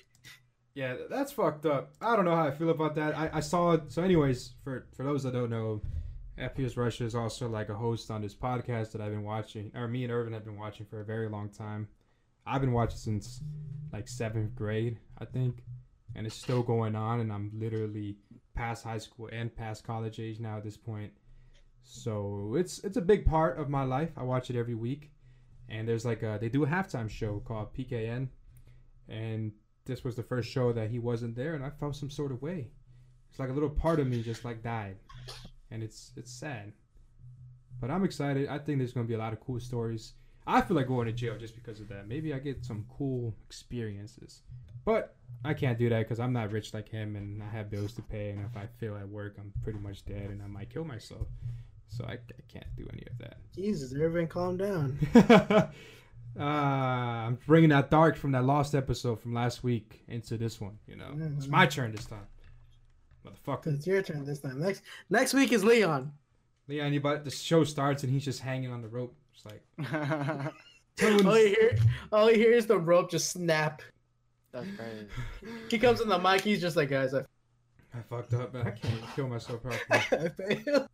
Yeah, 0.74 0.96
that's 1.11 1.33
fucked 1.33 1.66
up. 1.66 1.92
I 2.00 2.16
don't 2.16 2.24
know 2.24 2.35
how 2.35 2.46
I 2.46 2.50
feel 2.50 2.70
about 2.70 2.94
that. 2.94 3.16
I, 3.16 3.31
I 3.35 3.40
saw 3.40 3.72
it. 3.72 3.92
So, 3.92 4.02
anyways, 4.02 4.55
for 4.64 4.87
for 4.96 5.05
those 5.05 5.22
that 5.24 5.33
don't 5.33 5.50
know, 5.50 5.83
FPS 6.38 6.76
Russia 6.76 7.05
is 7.05 7.14
also 7.14 7.48
like 7.48 7.68
a 7.68 7.74
host 7.74 8.11
on 8.11 8.22
this 8.22 8.35
podcast 8.35 8.92
that 8.92 9.00
I've 9.00 9.12
been 9.12 9.24
watching, 9.24 9.70
or 9.74 9.87
me 9.88 10.05
and 10.05 10.12
Irvin 10.12 10.33
have 10.33 10.44
been 10.44 10.59
watching 10.59 10.87
for 10.87 11.00
a 11.00 11.05
very 11.05 11.28
long 11.28 11.50
time. 11.50 11.88
I've 12.46 12.61
been 12.61 12.72
watching 12.72 12.98
since 12.98 13.42
like 13.92 14.09
seventh 14.09 14.55
grade, 14.55 14.98
I 15.18 15.26
think, 15.26 15.62
and 16.14 16.26
it's 16.26 16.37
still 16.37 16.62
going 16.62 16.96
on. 16.96 17.20
And 17.20 17.33
I'm 17.33 17.50
literally 17.55 18.16
past 18.55 18.85
high 18.85 18.98
school 18.98 19.28
and 19.33 19.55
past 19.55 19.85
college 19.85 20.20
age 20.20 20.40
now 20.40 20.57
at 20.57 20.64
this 20.64 20.76
point. 20.76 21.12
So 21.85 22.55
it's 22.57 22.78
it's 22.81 22.96
a 22.96 23.02
big 23.02 23.26
part 23.26 23.59
of 23.59 23.68
my 23.68 23.85
life. 23.85 24.11
I 24.16 24.22
watch 24.22 24.48
it 24.48 24.57
every 24.57 24.74
week, 24.74 25.11
and 25.68 25.87
there's 25.87 26.05
like 26.05 26.22
a 26.22 26.38
they 26.40 26.48
do 26.48 26.64
a 26.64 26.66
halftime 26.66 27.11
show 27.11 27.40
called 27.44 27.74
PKN, 27.74 28.28
and 29.09 29.53
this 29.85 30.05
was 30.05 30.15
the 30.15 30.23
first 30.23 30.51
show 30.51 30.73
that 30.73 30.91
he 30.91 30.99
wasn't 30.99 31.37
there, 31.37 31.55
and 31.55 31.65
I 31.65 31.71
felt 31.71 31.97
some 31.97 32.11
sort 32.11 32.33
of 32.33 32.43
way. 32.43 32.69
It's 33.31 33.38
like 33.38 33.49
a 33.51 33.53
little 33.53 33.71
part 33.71 34.01
of 34.01 34.07
me 34.07 34.23
just 34.23 34.45
like 34.45 34.62
died, 34.62 34.97
and 35.71 35.83
it's 35.83 36.12
it's 36.17 36.33
sad. 36.33 36.73
But 37.81 37.91
I'm 37.91 38.05
excited. 38.05 38.49
I 38.49 38.59
think 38.59 38.79
there's 38.79 38.93
gonna 38.93 39.07
be 39.07 39.15
a 39.15 39.19
lot 39.19 39.33
of 39.33 39.41
cool 39.41 39.59
stories. 39.61 40.12
I 40.47 40.61
feel 40.61 40.77
like 40.77 40.88
going 40.88 41.07
to 41.07 41.12
jail 41.12 41.38
just 41.38 41.55
because 41.55 41.81
of 41.81 41.88
that. 41.88 42.09
Maybe 42.09 42.35
I 42.35 42.38
get 42.41 42.65
some 42.65 42.85
cool 42.99 43.35
experiences, 43.47 44.43
but 44.85 45.15
I 45.45 45.55
can't 45.55 45.79
do 45.79 45.88
that 45.88 46.01
because 46.01 46.19
I'm 46.19 46.33
not 46.33 46.51
rich 46.51 46.75
like 46.75 46.88
him, 46.88 47.15
and 47.17 47.43
I 47.43 47.49
have 47.49 47.71
bills 47.71 47.93
to 47.95 48.03
pay. 48.03 48.31
And 48.31 48.45
if 48.45 48.57
I 48.57 48.67
fail 48.79 48.97
at 48.97 49.09
work, 49.09 49.37
I'm 49.38 49.53
pretty 49.62 49.79
much 49.79 50.05
dead, 50.05 50.31
and 50.31 50.43
I 50.43 50.47
might 50.47 50.71
kill 50.71 50.85
myself. 50.85 51.29
So 51.88 52.05
I, 52.05 52.15
I 52.15 52.43
can't 52.49 52.75
do 52.77 52.87
any 52.93 53.05
of 53.11 53.19
that. 53.19 53.37
Jesus, 53.55 53.95
Irvin, 53.95 54.27
calm 54.27 54.57
down. 54.57 54.99
uh, 56.38 56.42
I'm 56.42 57.38
bringing 57.47 57.71
that 57.71 57.90
dark 57.90 58.16
from 58.16 58.33
that 58.33 58.45
lost 58.45 58.75
episode 58.75 59.21
from 59.21 59.35
last 59.35 59.62
week 59.62 60.03
into 60.09 60.37
this 60.37 60.61
one. 60.61 60.79
You 60.87 60.97
know, 60.97 61.11
it's 61.37 61.47
my 61.47 61.66
turn 61.66 61.92
this 61.92 62.07
time, 62.07 62.27
motherfucker. 63.27 63.75
It's 63.75 63.87
your 63.87 64.03
turn 64.03 64.25
this 64.25 64.40
time. 64.40 64.61
Next 64.61 64.83
next 65.11 65.35
week 65.35 65.53
is 65.53 65.64
Leon. 65.64 66.12
Leon, 66.68 66.92
you 66.92 67.01
but 67.01 67.25
the 67.25 67.31
show 67.31 67.64
starts 67.64 68.03
and 68.03 68.12
he's 68.12 68.25
just 68.25 68.40
hanging 68.40 68.71
on 68.73 68.81
the 68.83 68.88
rope. 68.88 69.14
It's 69.35 69.45
like 69.45 69.62
That's 70.97 71.25
All 71.25 71.38
you 71.38 71.49
hear, 71.49 71.79
all 72.12 72.31
you 72.31 72.37
hear 72.37 72.53
is 72.53 72.66
the 72.66 72.79
rope 72.79 73.11
just 73.11 73.31
snap. 73.31 73.83
That's 74.53 74.66
crazy. 74.77 75.07
He 75.71 75.79
comes 75.79 76.01
in 76.03 76.09
the 76.09 76.18
mic. 76.18 76.42
He's 76.42 76.61
just 76.61 76.77
like, 76.77 76.90
guys, 76.90 77.14
I, 77.14 77.21
I 77.95 78.03
fucked 78.11 78.35
up, 78.35 78.53
man. 78.53 78.66
I 78.66 78.71
can't 78.73 79.01
kill 79.16 79.27
myself 79.27 79.62
properly. 79.62 79.81
I 80.29 80.29
failed. 80.62 80.88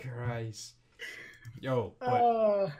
Christ. 0.00 0.74
Yo, 1.60 1.94
but 2.00 2.06
Uh, 2.06 2.70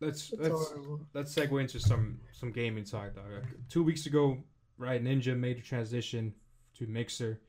let's 0.00 0.32
it's 0.32 0.40
let's 0.40 0.68
horrible. 0.68 1.00
let's 1.14 1.34
segue 1.34 1.60
into 1.60 1.80
some 1.80 2.20
some 2.32 2.52
gaming 2.52 2.84
talk, 2.84 3.14
dog. 3.14 3.24
Two 3.68 3.82
weeks 3.82 4.06
ago, 4.06 4.38
right, 4.78 5.02
Ninja 5.02 5.36
made 5.36 5.58
a 5.58 5.62
transition 5.62 6.34
to 6.78 6.86
Mixer, 6.86 7.40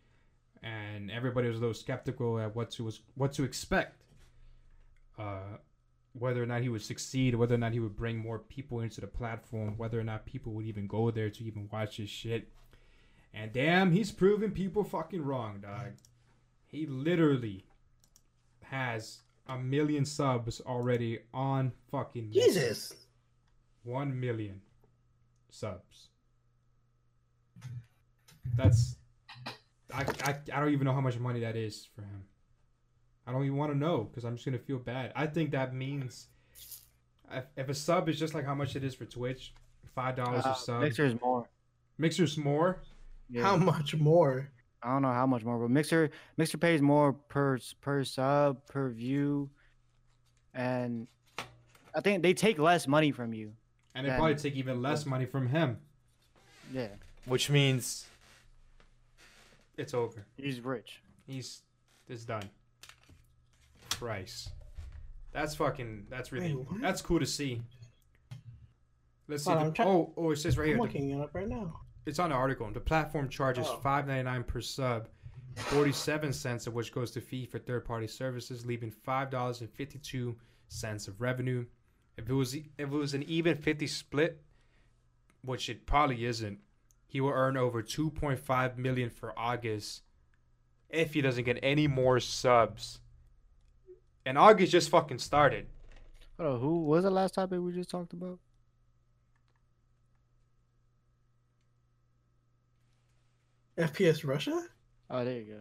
and 0.63 1.11
everybody 1.11 1.47
was 1.47 1.57
a 1.57 1.59
little 1.59 1.73
skeptical 1.73 2.39
at 2.39 2.55
what 2.55 2.71
to 2.71 2.83
was 2.85 3.01
what 3.15 3.33
to 3.33 3.43
expect. 3.43 4.03
Uh, 5.17 5.57
whether 6.13 6.41
or 6.41 6.45
not 6.45 6.61
he 6.61 6.69
would 6.69 6.81
succeed, 6.81 7.35
whether 7.35 7.55
or 7.55 7.59
not 7.59 7.73
he 7.73 7.79
would 7.79 7.95
bring 7.95 8.17
more 8.17 8.39
people 8.39 8.81
into 8.81 9.01
the 9.01 9.07
platform, 9.07 9.75
whether 9.77 9.99
or 9.99 10.03
not 10.03 10.25
people 10.25 10.53
would 10.53 10.65
even 10.65 10.87
go 10.87 11.11
there 11.11 11.29
to 11.29 11.43
even 11.43 11.69
watch 11.71 11.97
his 11.97 12.09
shit. 12.09 12.49
And 13.33 13.53
damn, 13.53 13.91
he's 13.91 14.11
proven 14.11 14.51
people 14.51 14.83
fucking 14.83 15.23
wrong, 15.23 15.59
dog. 15.59 15.93
He 16.65 16.87
literally 16.87 17.65
has 18.63 19.19
a 19.47 19.57
million 19.57 20.05
subs 20.05 20.61
already 20.65 21.19
on 21.33 21.71
fucking 21.91 22.29
Mixer. 22.29 22.49
Jesus. 22.49 22.93
One 23.83 24.19
million 24.19 24.61
subs. 25.49 26.09
That's 28.55 28.95
I, 29.93 30.05
I 30.23 30.35
I 30.53 30.59
don't 30.59 30.73
even 30.73 30.85
know 30.85 30.93
how 30.93 31.01
much 31.01 31.17
money 31.19 31.41
that 31.41 31.55
is 31.55 31.87
for 31.95 32.01
him. 32.01 32.23
I 33.25 33.31
don't 33.31 33.43
even 33.45 33.57
want 33.57 33.71
to 33.71 33.77
know 33.77 34.03
because 34.03 34.23
I'm 34.25 34.35
just 34.35 34.45
gonna 34.45 34.57
feel 34.57 34.79
bad. 34.79 35.11
I 35.15 35.27
think 35.27 35.51
that 35.51 35.73
means 35.73 36.27
if, 37.31 37.45
if 37.55 37.69
a 37.69 37.73
sub 37.73 38.09
is 38.09 38.19
just 38.19 38.33
like 38.33 38.45
how 38.45 38.55
much 38.55 38.75
it 38.75 38.83
is 38.83 38.95
for 38.95 39.05
Twitch, 39.05 39.53
five 39.95 40.15
dollars 40.15 40.45
Uh, 40.45 40.49
a 40.49 40.55
sub. 40.55 40.81
Mixer's 40.81 41.19
more. 41.21 41.47
Mixer's 41.97 42.37
more. 42.37 42.81
Yeah. 43.29 43.43
How 43.43 43.57
much 43.57 43.95
more? 43.95 44.49
I 44.83 44.89
don't 44.93 45.01
know 45.01 45.11
how 45.13 45.25
much 45.25 45.43
more, 45.43 45.57
but 45.57 45.71
Mixer 45.71 46.11
Mixer 46.37 46.57
pays 46.57 46.81
more 46.81 47.13
per 47.13 47.57
per 47.81 48.03
sub 48.03 48.65
per 48.67 48.89
view, 48.89 49.49
and 50.53 51.07
I 51.95 52.01
think 52.01 52.21
they 52.23 52.33
take 52.33 52.59
less 52.59 52.87
money 52.87 53.11
from 53.11 53.33
you. 53.33 53.53
And 53.95 54.05
they 54.05 54.09
Then- 54.11 54.19
probably 54.19 54.35
take 54.35 54.53
even 54.55 54.81
less 54.81 55.05
money 55.05 55.25
from 55.25 55.47
him. 55.47 55.79
Yeah, 56.71 56.89
Which 57.25 57.49
means 57.49 58.05
it's 59.77 59.93
over. 59.93 60.25
he's 60.37 60.59
rich. 60.61 61.01
He's 61.25 61.61
it's 62.07 62.23
done. 62.25 62.49
Price. 63.89 64.49
That's 65.31 65.55
fucking 65.55 66.05
that's 66.09 66.31
really 66.31 66.53
Wait, 66.53 66.81
that's 66.81 67.01
cool 67.01 67.19
to 67.19 67.25
see. 67.25 67.61
Let's 69.27 69.43
see. 69.43 69.49
Hold 69.49 69.61
the- 69.61 69.65
I'm 69.67 69.73
try- 69.73 69.85
oh, 69.85 70.13
oh, 70.17 70.31
it 70.31 70.37
says 70.37 70.57
right 70.57 70.67
here. 70.67 70.75
I'm 70.75 70.87
here. 70.87 70.87
the- 70.91 71.05
looking 71.07 71.19
it 71.19 71.23
up 71.23 71.33
right 71.33 71.47
now. 71.47 71.81
It's 72.07 72.19
on 72.19 72.29
the 72.29 72.35
article. 72.35 72.69
The 72.71 72.79
platform 72.79 73.29
charges 73.29 73.67
Oh. 73.69 73.77
five 73.77 74.07
ninety 74.07 74.23
nine 74.23 74.43
per 74.43 74.61
sub, 74.61 75.07
forty 75.55 75.91
seven 75.91 76.33
cents 76.33 76.65
of 76.67 76.73
which 76.73 76.91
goes 76.91 77.11
to 77.11 77.21
fee 77.21 77.45
for 77.45 77.59
third 77.59 77.85
party 77.85 78.07
services, 78.07 78.65
leaving 78.65 78.91
five 78.91 79.29
dollars 79.29 79.61
and 79.61 79.69
fifty 79.69 79.99
two 79.99 80.35
cents 80.67 81.07
of 81.07 81.19
revenue. 81.21 81.65
If 82.17 82.29
it 82.29 82.33
was 82.33 82.55
if 82.55 82.65
it 82.79 82.87
was 82.89 83.13
an 83.13 83.23
even 83.23 83.55
fifty 83.55 83.87
split, 83.87 84.41
which 85.43 85.69
it 85.69 85.85
probably 85.85 86.25
isn't, 86.25 86.59
he 87.07 87.21
will 87.21 87.29
earn 87.31 87.57
over 87.57 87.81
two 87.81 88.09
point 88.09 88.39
five 88.39 88.77
million 88.77 89.09
for 89.09 89.37
August 89.37 90.01
if 90.89 91.13
he 91.13 91.21
doesn't 91.21 91.43
get 91.43 91.59
any 91.61 91.87
more 91.87 92.19
subs. 92.19 92.99
And 94.25 94.37
August 94.37 94.71
just 94.71 94.89
fucking 94.89 95.19
started. 95.19 95.67
Hold 96.39 96.55
on, 96.55 96.59
who 96.59 96.83
was 96.85 97.03
the 97.03 97.09
last 97.11 97.33
topic 97.35 97.59
we 97.59 97.71
just 97.73 97.89
talked 97.89 98.13
about? 98.13 98.39
FPS 103.77 104.25
Russia? 104.25 104.63
Oh, 105.09 105.23
there 105.23 105.39
you 105.39 105.45
go. 105.45 105.59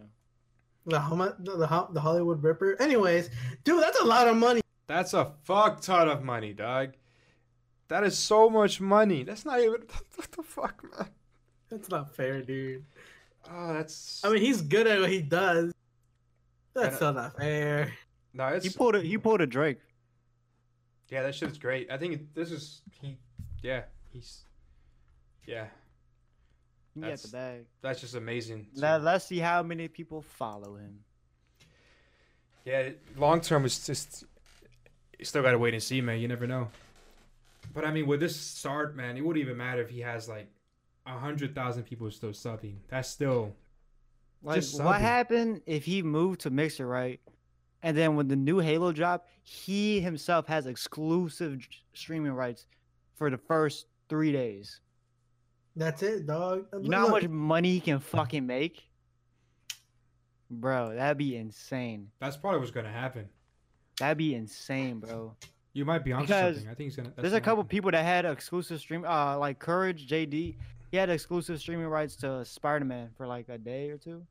The 0.85 0.99
Homa- 0.99 1.35
the, 1.39 1.51
the, 1.57 1.87
the 1.91 1.99
Hollywood 2.01 2.41
Ripper. 2.43 2.81
Anyways, 2.81 3.29
dude, 3.63 3.81
that's 3.83 3.99
a 3.99 4.05
lot 4.05 4.27
of 4.27 4.37
money. 4.37 4.61
That's 4.87 5.13
a 5.13 5.33
fuck 5.43 5.81
ton 5.81 6.07
of 6.07 6.23
money, 6.23 6.53
dog. 6.53 6.93
That 7.89 8.03
is 8.03 8.17
so 8.17 8.49
much 8.49 8.79
money. 8.81 9.23
That's 9.23 9.45
not 9.45 9.59
even 9.59 9.81
what 10.15 10.31
the 10.31 10.43
fuck, 10.43 10.83
man. 10.97 11.09
That's 11.69 11.89
not 11.89 12.15
fair, 12.15 12.41
dude. 12.41 12.85
Oh, 13.51 13.73
that's. 13.73 14.21
I 14.23 14.29
mean, 14.29 14.41
he's 14.41 14.61
good 14.61 14.87
at 14.87 14.99
what 15.01 15.09
he 15.09 15.21
does. 15.21 15.73
That's 16.73 16.95
still 16.97 17.13
not 17.13 17.35
fair. 17.37 17.91
no, 18.33 18.47
it's 18.47 18.65
He 18.65 18.71
pulled 18.71 18.95
a 18.95 19.01
he 19.01 19.17
pulled 19.17 19.41
a 19.41 19.47
Drake. 19.47 19.79
yeah, 21.09 21.23
that 21.23 21.33
shit 21.35 21.49
is 21.49 21.57
great. 21.57 21.89
I 21.91 21.97
think 21.97 22.13
it, 22.13 22.35
this 22.35 22.51
is 22.51 22.81
he. 23.01 23.17
Yeah, 23.61 23.83
he's. 24.11 24.41
Yeah, 25.45 25.65
He 26.97 27.01
That's- 27.01 27.21
the 27.21 27.29
bag. 27.29 27.65
that's 27.81 28.01
just 28.01 28.15
amazing. 28.15 28.67
Let, 28.73 29.03
let's 29.03 29.25
see 29.25 29.37
how 29.37 29.61
many 29.61 29.87
people 29.87 30.21
follow 30.23 30.75
him. 30.75 30.99
Yeah, 32.65 32.89
long 33.15 33.39
term 33.41 33.65
is 33.65 33.85
just. 33.85 34.23
You 35.19 35.25
still 35.25 35.41
gotta 35.43 35.57
wait 35.59 35.73
and 35.73 35.81
see, 35.81 36.01
man. 36.01 36.19
You 36.19 36.27
never 36.27 36.47
know. 36.47 36.69
But 37.73 37.85
I 37.85 37.91
mean, 37.91 38.07
with 38.07 38.19
this 38.19 38.35
start, 38.35 38.95
man, 38.95 39.15
it 39.15 39.21
wouldn't 39.21 39.43
even 39.43 39.57
matter 39.57 39.81
if 39.81 39.89
he 39.89 39.99
has 40.01 40.27
like 40.27 40.47
a 41.05 41.17
hundred 41.17 41.53
thousand 41.55 41.83
people 41.83 42.09
still 42.11 42.31
subbing. 42.31 42.75
That's 42.87 43.09
still 43.09 43.53
Like, 44.43 44.55
Just 44.61 44.81
what 44.83 44.99
happened 44.99 45.61
if 45.65 45.85
he 45.85 46.01
moved 46.03 46.41
to 46.41 46.49
Mixer, 46.49 46.87
right? 46.87 47.19
And 47.83 47.95
then 47.95 48.15
when 48.15 48.27
the 48.27 48.35
new 48.35 48.57
Halo 48.59 48.91
drop, 48.91 49.27
he 49.43 49.99
himself 50.01 50.47
has 50.47 50.65
exclusive 50.65 51.65
streaming 51.93 52.33
rights 52.33 52.65
for 53.15 53.29
the 53.29 53.37
first 53.37 53.85
three 54.09 54.31
days. 54.31 54.81
That's 55.77 56.01
it, 56.01 56.25
dog. 56.25 56.65
You 56.81 56.89
know 56.89 56.99
how 57.01 57.07
much 57.09 57.27
money 57.27 57.71
he 57.71 57.79
can 57.79 57.99
fucking 57.99 58.45
make? 58.45 58.83
Bro, 60.49 60.95
that'd 60.95 61.17
be 61.17 61.35
insane. 61.35 62.09
that's 62.19 62.37
probably 62.37 62.59
what's 62.59 62.71
gonna 62.71 62.91
happen. 62.91 63.29
That'd 63.99 64.17
be 64.17 64.33
insane, 64.35 64.99
bro. 64.99 65.35
You 65.73 65.85
might 65.85 66.03
be 66.03 66.13
on 66.13 66.25
something. 66.27 66.63
I 66.67 66.73
think 66.73 66.79
he's 66.79 66.95
gonna. 66.95 67.11
There's 67.15 67.27
a 67.33 67.35
gonna 67.35 67.41
couple 67.41 67.63
happen. 67.63 67.69
people 67.69 67.91
that 67.91 68.03
had 68.03 68.25
exclusive 68.25 68.79
stream, 68.79 69.05
uh, 69.05 69.37
like 69.37 69.59
Courage 69.59 70.07
JD. 70.07 70.55
He 70.89 70.97
had 70.97 71.09
exclusive 71.09 71.59
streaming 71.59 71.87
rights 71.87 72.15
to 72.17 72.43
Spider 72.45 72.85
Man 72.85 73.09
for 73.17 73.27
like 73.27 73.49
a 73.49 73.57
day 73.57 73.89
or 73.89 73.97
two. 73.97 74.25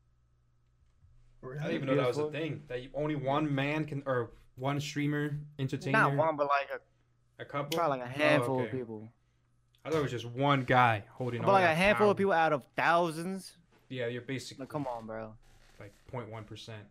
I 1.44 1.68
didn't 1.68 1.74
even 1.74 1.86
know 1.88 1.96
that 1.96 2.08
was 2.08 2.18
a 2.18 2.30
thing. 2.30 2.62
That 2.68 2.80
only 2.94 3.14
one 3.14 3.54
man 3.54 3.84
can, 3.84 4.02
or 4.06 4.30
one 4.56 4.80
streamer, 4.80 5.38
entertainer, 5.60 5.98
Not 5.98 6.16
one, 6.16 6.36
but 6.36 6.48
like 6.48 6.68
a, 6.80 7.42
a 7.42 7.44
couple. 7.44 7.76
probably 7.78 7.98
like 8.00 8.08
a 8.08 8.12
Oh, 8.12 8.18
handful 8.18 8.56
okay. 8.56 8.64
of 8.64 8.70
people. 8.72 9.08
I 9.86 9.90
thought 9.90 9.98
it 9.98 10.02
was 10.02 10.10
just 10.10 10.26
one 10.26 10.64
guy 10.64 11.04
holding. 11.12 11.40
On. 11.40 11.46
But 11.46 11.52
all 11.52 11.54
like 11.54 11.64
a 11.64 11.68
that 11.68 11.76
handful 11.76 12.10
of 12.10 12.16
people 12.16 12.32
out 12.32 12.52
of 12.52 12.62
thousands. 12.76 13.52
Yeah, 13.88 14.08
you're 14.08 14.22
basically 14.22 14.62
Like, 14.64 14.68
come 14.70 14.86
on, 14.88 15.06
bro. 15.06 15.32
like 15.78 15.92
0.1 16.12 16.44
percent. 16.44 16.82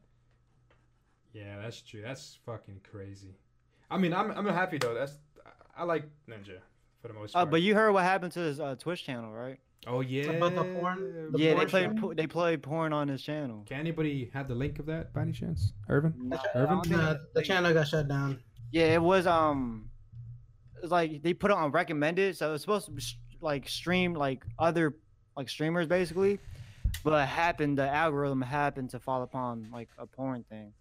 Yeah, 1.34 1.60
that's 1.62 1.82
true. 1.82 2.02
That's 2.02 2.38
fucking 2.46 2.80
crazy. 2.90 3.36
I 3.92 3.98
mean, 3.98 4.14
I'm 4.14 4.32
I'm 4.32 4.48
happy 4.48 4.78
though. 4.78 4.94
That's 4.94 5.18
I 5.78 5.84
like 5.84 6.06
Ninja 6.30 6.60
for 7.02 7.10
the 7.10 7.14
most 7.14 7.36
Uh, 7.36 7.40
part. 7.40 7.52
but 7.52 7.62
you 7.62 7.76
heard 7.76 7.92
what 7.92 8.04
happened 8.04 8.32
to 8.34 8.40
his 8.40 8.60
uh, 8.62 8.76
Twitch 8.80 9.04
channel, 9.04 9.32
right? 9.32 9.60
oh 9.88 10.00
yeah. 10.00 10.32
About 10.32 10.56
the 10.56 10.64
porn? 10.80 11.32
The 11.34 11.38
yeah, 11.38 11.50
they 11.50 11.56
porn 11.58 11.68
played 11.70 11.84
channel? 11.88 12.02
po- 12.10 12.14
they 12.14 12.28
played 12.28 12.64
porn 12.64 12.94
on 12.94 13.08
his 13.10 13.22
channel. 13.22 13.64
Can 13.68 13.80
anybody 13.82 14.32
have 14.34 14.48
the 14.48 14.56
link 14.56 14.80
of 14.80 14.86
that 14.88 15.14
by 15.14 15.22
any 15.24 15.34
chance, 15.34 15.74
Irvin? 15.90 16.14
No, 16.18 16.38
Irvin? 16.56 16.68
I 16.68 16.72
don't 16.72 16.84
think 16.86 16.96
Nah, 17.02 17.12
it- 17.12 17.34
the 17.34 17.42
channel 17.44 17.74
got 17.74 17.88
shut 17.90 18.08
down. 18.08 18.40
Yeah, 18.72 18.86
it 18.94 19.02
was 19.02 19.28
um, 19.28 19.90
it 19.90 19.92
was 19.92 19.95
like 20.92 21.22
they 21.24 21.34
put 21.34 21.52
it 21.52 21.58
on 21.58 21.72
recommended, 21.72 22.38
so 22.38 22.54
it's 22.54 22.64
supposed 22.64 22.86
to 22.86 22.92
be 22.92 23.02
sh- 23.02 23.18
like 23.42 23.68
stream 23.70 24.14
like 24.14 24.44
other 24.60 24.96
like 25.38 25.50
streamers 25.50 25.88
basically, 25.88 26.40
but 27.04 27.22
it 27.22 27.26
happened 27.28 27.78
the 27.78 27.88
algorithm 27.90 28.42
happened 28.42 28.90
to 28.92 29.00
fall 29.00 29.24
upon 29.24 29.68
like 29.72 29.90
a 29.98 30.06
porn 30.06 30.44
thing, 30.50 30.74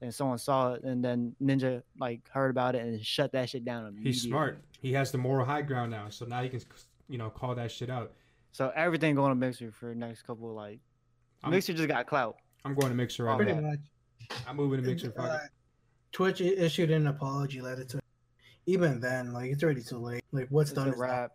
and 0.00 0.14
someone 0.14 0.38
saw 0.38 0.74
it, 0.74 0.82
and 0.84 1.04
then 1.04 1.34
Ninja 1.42 1.82
like 1.98 2.28
heard 2.30 2.50
about 2.50 2.74
it 2.74 2.82
and 2.84 3.04
shut 3.04 3.32
that 3.32 3.48
shit 3.50 3.64
down. 3.64 3.96
He's 4.02 4.22
smart. 4.22 4.58
He 4.80 4.92
has 4.92 5.10
the 5.10 5.18
moral 5.18 5.46
high 5.46 5.62
ground 5.62 5.90
now, 5.90 6.08
so 6.10 6.26
now 6.26 6.42
he 6.42 6.48
can, 6.48 6.60
you 7.08 7.18
know, 7.18 7.30
call 7.30 7.54
that 7.54 7.70
shit 7.72 7.90
out. 7.90 8.12
So 8.52 8.72
everything 8.76 9.14
going 9.14 9.30
to 9.30 9.34
Mixer 9.34 9.70
for 9.72 9.88
the 9.90 9.94
next 9.94 10.22
couple 10.22 10.52
like 10.54 10.78
I'm- 11.42 11.50
Mixer 11.52 11.72
just 11.74 11.88
got 11.88 12.06
clout. 12.06 12.36
I'm 12.64 12.74
going 12.74 12.88
to 12.90 12.94
Mixer 12.96 13.28
on 13.28 13.36
Pretty 13.36 13.52
that. 13.52 13.62
much. 13.62 13.78
I'm 14.46 14.56
moving 14.56 14.82
to 14.82 14.86
Mixer. 14.88 15.10
Fuck 15.12 15.24
Uh. 15.30 15.38
Twitch 16.12 16.40
issued 16.40 16.90
an 16.90 17.06
apology 17.06 17.60
letter 17.60 17.84
to. 17.84 18.00
Even 18.66 19.00
then, 19.00 19.32
like 19.32 19.50
it's 19.50 19.62
already 19.62 19.82
too 19.82 19.98
late. 19.98 20.22
Like 20.32 20.48
what's 20.50 20.70
It's 20.70 20.76
done 20.76 20.88
a 20.88 20.90
is 20.90 20.96
done. 20.96 21.08
wrap. 21.08 21.32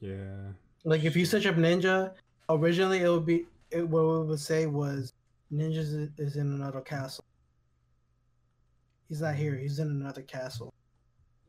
Yeah. 0.00 0.52
Like 0.84 1.04
if 1.04 1.16
you 1.16 1.24
search 1.24 1.46
up 1.46 1.56
Ninja, 1.56 2.12
originally 2.48 3.00
it 3.00 3.08
would 3.08 3.26
be 3.26 3.46
it, 3.70 3.88
what 3.88 4.00
it 4.02 4.26
would 4.26 4.40
say 4.40 4.66
was 4.66 5.12
Ninja 5.52 5.78
is, 5.78 5.92
is 6.18 6.36
in 6.36 6.52
another 6.52 6.80
castle. 6.80 7.24
He's 9.08 9.20
not 9.22 9.34
here. 9.34 9.54
He's 9.54 9.78
in 9.78 9.88
another 9.88 10.22
castle. 10.22 10.72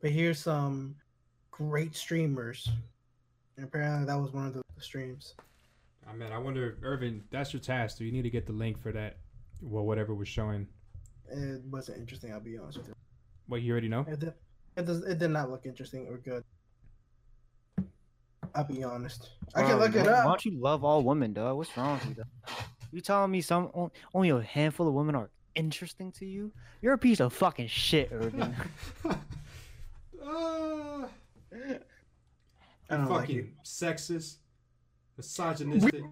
But 0.00 0.10
here's 0.12 0.38
some 0.38 0.94
great 1.50 1.94
streamers. 1.96 2.70
And 3.56 3.66
apparently 3.66 4.06
that 4.06 4.16
was 4.18 4.32
one 4.32 4.46
of 4.46 4.54
the 4.54 4.62
streams. 4.78 5.34
I 6.08 6.14
mean, 6.14 6.32
I 6.32 6.38
wonder, 6.38 6.78
Irvin, 6.82 7.24
that's 7.30 7.52
your 7.52 7.60
task. 7.60 7.98
Do 7.98 8.04
you 8.04 8.12
need 8.12 8.22
to 8.22 8.30
get 8.30 8.46
the 8.46 8.52
link 8.52 8.80
for 8.80 8.92
that? 8.92 9.18
Well, 9.60 9.84
whatever 9.84 10.14
was 10.14 10.28
showing. 10.28 10.66
It 11.28 11.62
wasn't 11.68 11.98
interesting. 11.98 12.32
I'll 12.32 12.40
be 12.40 12.56
honest 12.56 12.78
with 12.78 12.88
you. 12.88 12.94
What 13.48 13.62
you 13.62 13.72
already 13.72 13.88
know? 13.88 14.06
It 14.78 14.86
did, 14.86 14.86
does. 14.86 15.02
It 15.04 15.18
did 15.18 15.30
not 15.30 15.50
look 15.50 15.66
interesting 15.66 16.06
or 16.08 16.18
good. 16.18 16.44
I'll 18.54 18.64
be 18.64 18.82
honest. 18.84 19.30
I 19.54 19.62
can 19.62 19.70
Bro, 19.76 19.78
look 19.86 19.94
it 19.96 20.06
why- 20.06 20.12
Why 20.12 20.22
don't 20.24 20.44
you 20.44 20.58
love 20.58 20.84
all 20.84 21.02
women, 21.02 21.32
dog? 21.32 21.56
What's 21.56 21.76
wrong 21.76 21.98
with 21.98 22.08
you? 22.08 22.14
dog? 22.14 22.26
You 22.92 23.00
telling 23.00 23.30
me 23.30 23.40
some 23.40 23.66
on- 23.74 23.90
only 24.14 24.30
a 24.30 24.40
handful 24.40 24.88
of 24.88 24.94
women 24.94 25.14
are 25.14 25.30
interesting 25.54 26.12
to 26.12 26.24
you? 26.26 26.52
You're 26.80 26.94
a 26.94 26.98
piece 26.98 27.20
of 27.20 27.32
fucking 27.32 27.66
shit, 27.66 28.08
Irvin. 28.12 28.54
uh, 29.04 29.16
I 30.22 31.06
don't 32.96 33.08
like 33.10 33.20
fucking 33.22 33.52
sexist, 33.64 34.36
misogynistic. 35.16 36.04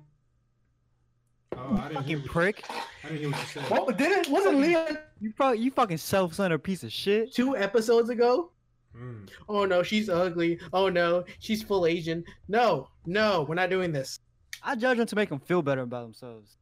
Oh, 1.57 1.75
I 1.77 1.89
didn't 1.89 1.95
fucking 1.95 2.19
What, 2.19 2.27
prick. 2.27 2.65
I 2.69 3.09
didn't 3.09 3.19
hear 3.19 3.31
what 3.31 3.41
you 3.41 3.47
said. 3.47 3.71
What 3.71 3.97
didn't 3.97 4.29
wasn't 4.29 4.59
Leah 4.61 5.05
You 5.21 5.33
fuck, 5.39 5.57
you 5.59 5.71
fucking 5.71 5.97
self-centered 5.97 6.59
piece 6.59 6.83
of 6.83 6.93
shit. 6.93 7.33
two 7.33 7.57
episodes 7.57 8.11
ago? 8.11 8.51
Mm. 8.97 9.29
Oh 9.49 9.65
no, 9.65 9.83
she's 9.83 10.09
ugly. 10.09 10.59
Oh 10.73 10.89
no, 10.89 11.25
she's 11.39 11.63
full 11.63 11.87
Asian. 11.87 12.25
No, 12.49 12.89
no, 13.05 13.43
we're 13.49 13.55
not 13.55 13.71
doing 13.71 13.93
this. 13.93 14.21
I 14.63 14.75
judge 14.75 14.97
them 14.99 15.07
to 15.07 15.17
make 15.17 15.29
them 15.29 15.41
feel 15.41 15.63
better 15.63 15.83
about 15.83 16.03
themselves. 16.05 16.57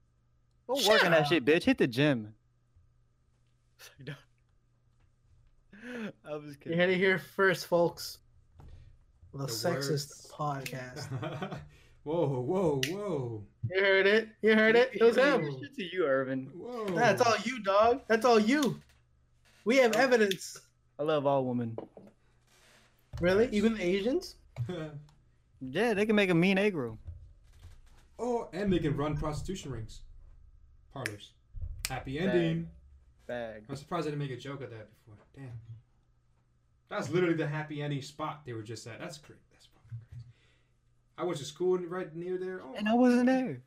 Go 0.66 0.76
Shut 0.76 0.94
work 0.94 1.04
on 1.04 1.10
that 1.12 1.26
shit, 1.28 1.44
bitch. 1.44 1.62
Hit 1.64 1.78
the 1.78 1.86
gym. 1.86 2.34
I 6.26 6.34
was 6.36 6.56
kidding. 6.56 6.72
You 6.72 6.78
kidding. 6.78 6.78
heard 6.78 6.90
it 6.90 6.96
here 6.96 7.18
first, 7.18 7.66
folks. 7.66 8.18
The, 9.32 9.46
The 9.46 9.52
sexist 9.52 9.88
words. 9.90 10.32
podcast. 10.36 11.08
whoa, 12.04 12.26
whoa, 12.40 12.80
whoa, 12.88 13.42
You 13.70 13.80
heard 13.80 14.06
it. 14.06 14.28
You 14.42 14.54
heard 14.54 14.76
it. 14.76 14.90
It 14.94 15.02
was 15.02 15.16
him. 15.16 15.44
Shit 15.60 15.74
to 15.76 15.84
you, 15.92 16.06
Irvin. 16.06 16.50
whoa. 16.54 16.86
That's 16.86 17.20
all 17.20 17.36
you, 17.44 17.62
dog. 17.62 18.00
That's 18.08 18.24
all 18.24 18.38
you. 18.38 18.80
We 19.64 19.76
have 19.78 19.94
evidence. 19.96 20.58
I 20.98 21.02
love 21.02 21.26
all 21.26 21.44
women. 21.44 21.76
Really? 23.20 23.48
Even 23.52 23.80
Asians? 23.80 24.36
Yeah, 25.60 25.94
they 25.94 26.04
can 26.04 26.14
make 26.14 26.28
a 26.28 26.34
mean 26.34 26.58
Negro. 26.58 26.98
oh, 28.18 28.48
and 28.52 28.70
they 28.70 28.78
can 28.78 28.94
run 28.98 29.16
prostitution 29.16 29.70
rings, 29.72 30.02
parlors. 30.92 31.30
Happy 31.88 32.18
ending. 32.18 32.68
Bag. 33.26 33.62
I'm 33.70 33.76
surprised 33.76 34.06
I 34.06 34.10
didn't 34.10 34.20
make 34.20 34.30
a 34.32 34.36
joke 34.36 34.60
of 34.62 34.68
that 34.70 34.88
before. 34.90 35.14
Damn. 35.34 35.52
That's 36.90 37.08
literally 37.08 37.34
the 37.36 37.46
happy 37.46 37.80
ending 37.82 38.02
spot 38.02 38.42
they 38.44 38.52
were 38.52 38.62
just 38.62 38.86
at. 38.86 38.98
That's 39.00 39.16
crazy. 39.16 39.40
That's 39.52 39.66
fucking 39.66 39.98
crazy. 40.10 40.26
I 41.16 41.24
went 41.24 41.38
to 41.38 41.44
school 41.46 41.78
right 41.78 42.14
near 42.14 42.36
there. 42.36 42.60
Oh, 42.62 42.74
And 42.76 42.86
I 42.86 42.92
wasn't 42.94 43.26
there. 43.26 43.62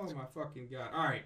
oh 0.00 0.12
my 0.12 0.24
fucking 0.34 0.66
god. 0.72 0.90
All 0.92 1.04
right. 1.04 1.22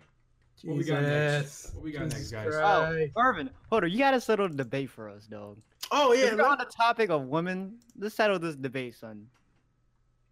What 0.63 0.77
we 0.77 0.85
got 0.85 1.03
next? 1.03 1.75
What 1.75 1.85
we 1.85 1.93
got 1.93 2.11
Jesus 2.11 2.31
next, 2.33 2.33
guys? 2.33 2.55
Christ. 2.55 3.13
Oh, 3.17 3.23
Irvin, 3.23 3.49
hold 3.71 3.85
on. 3.85 3.91
You 3.91 3.97
gotta 3.99 4.21
settle 4.21 4.49
the 4.49 4.57
debate 4.57 4.91
for 4.91 5.09
us, 5.09 5.25
dog. 5.25 5.57
Oh, 5.91 6.13
yeah. 6.13 6.27
If 6.27 6.37
we're 6.37 6.45
on 6.47 6.59
the 6.59 6.65
topic 6.67 7.11
of 7.11 7.25
women, 7.25 7.79
let's 7.99 8.15
settle 8.15 8.39
this 8.39 8.57
debate, 8.57 8.95
son. 8.97 9.27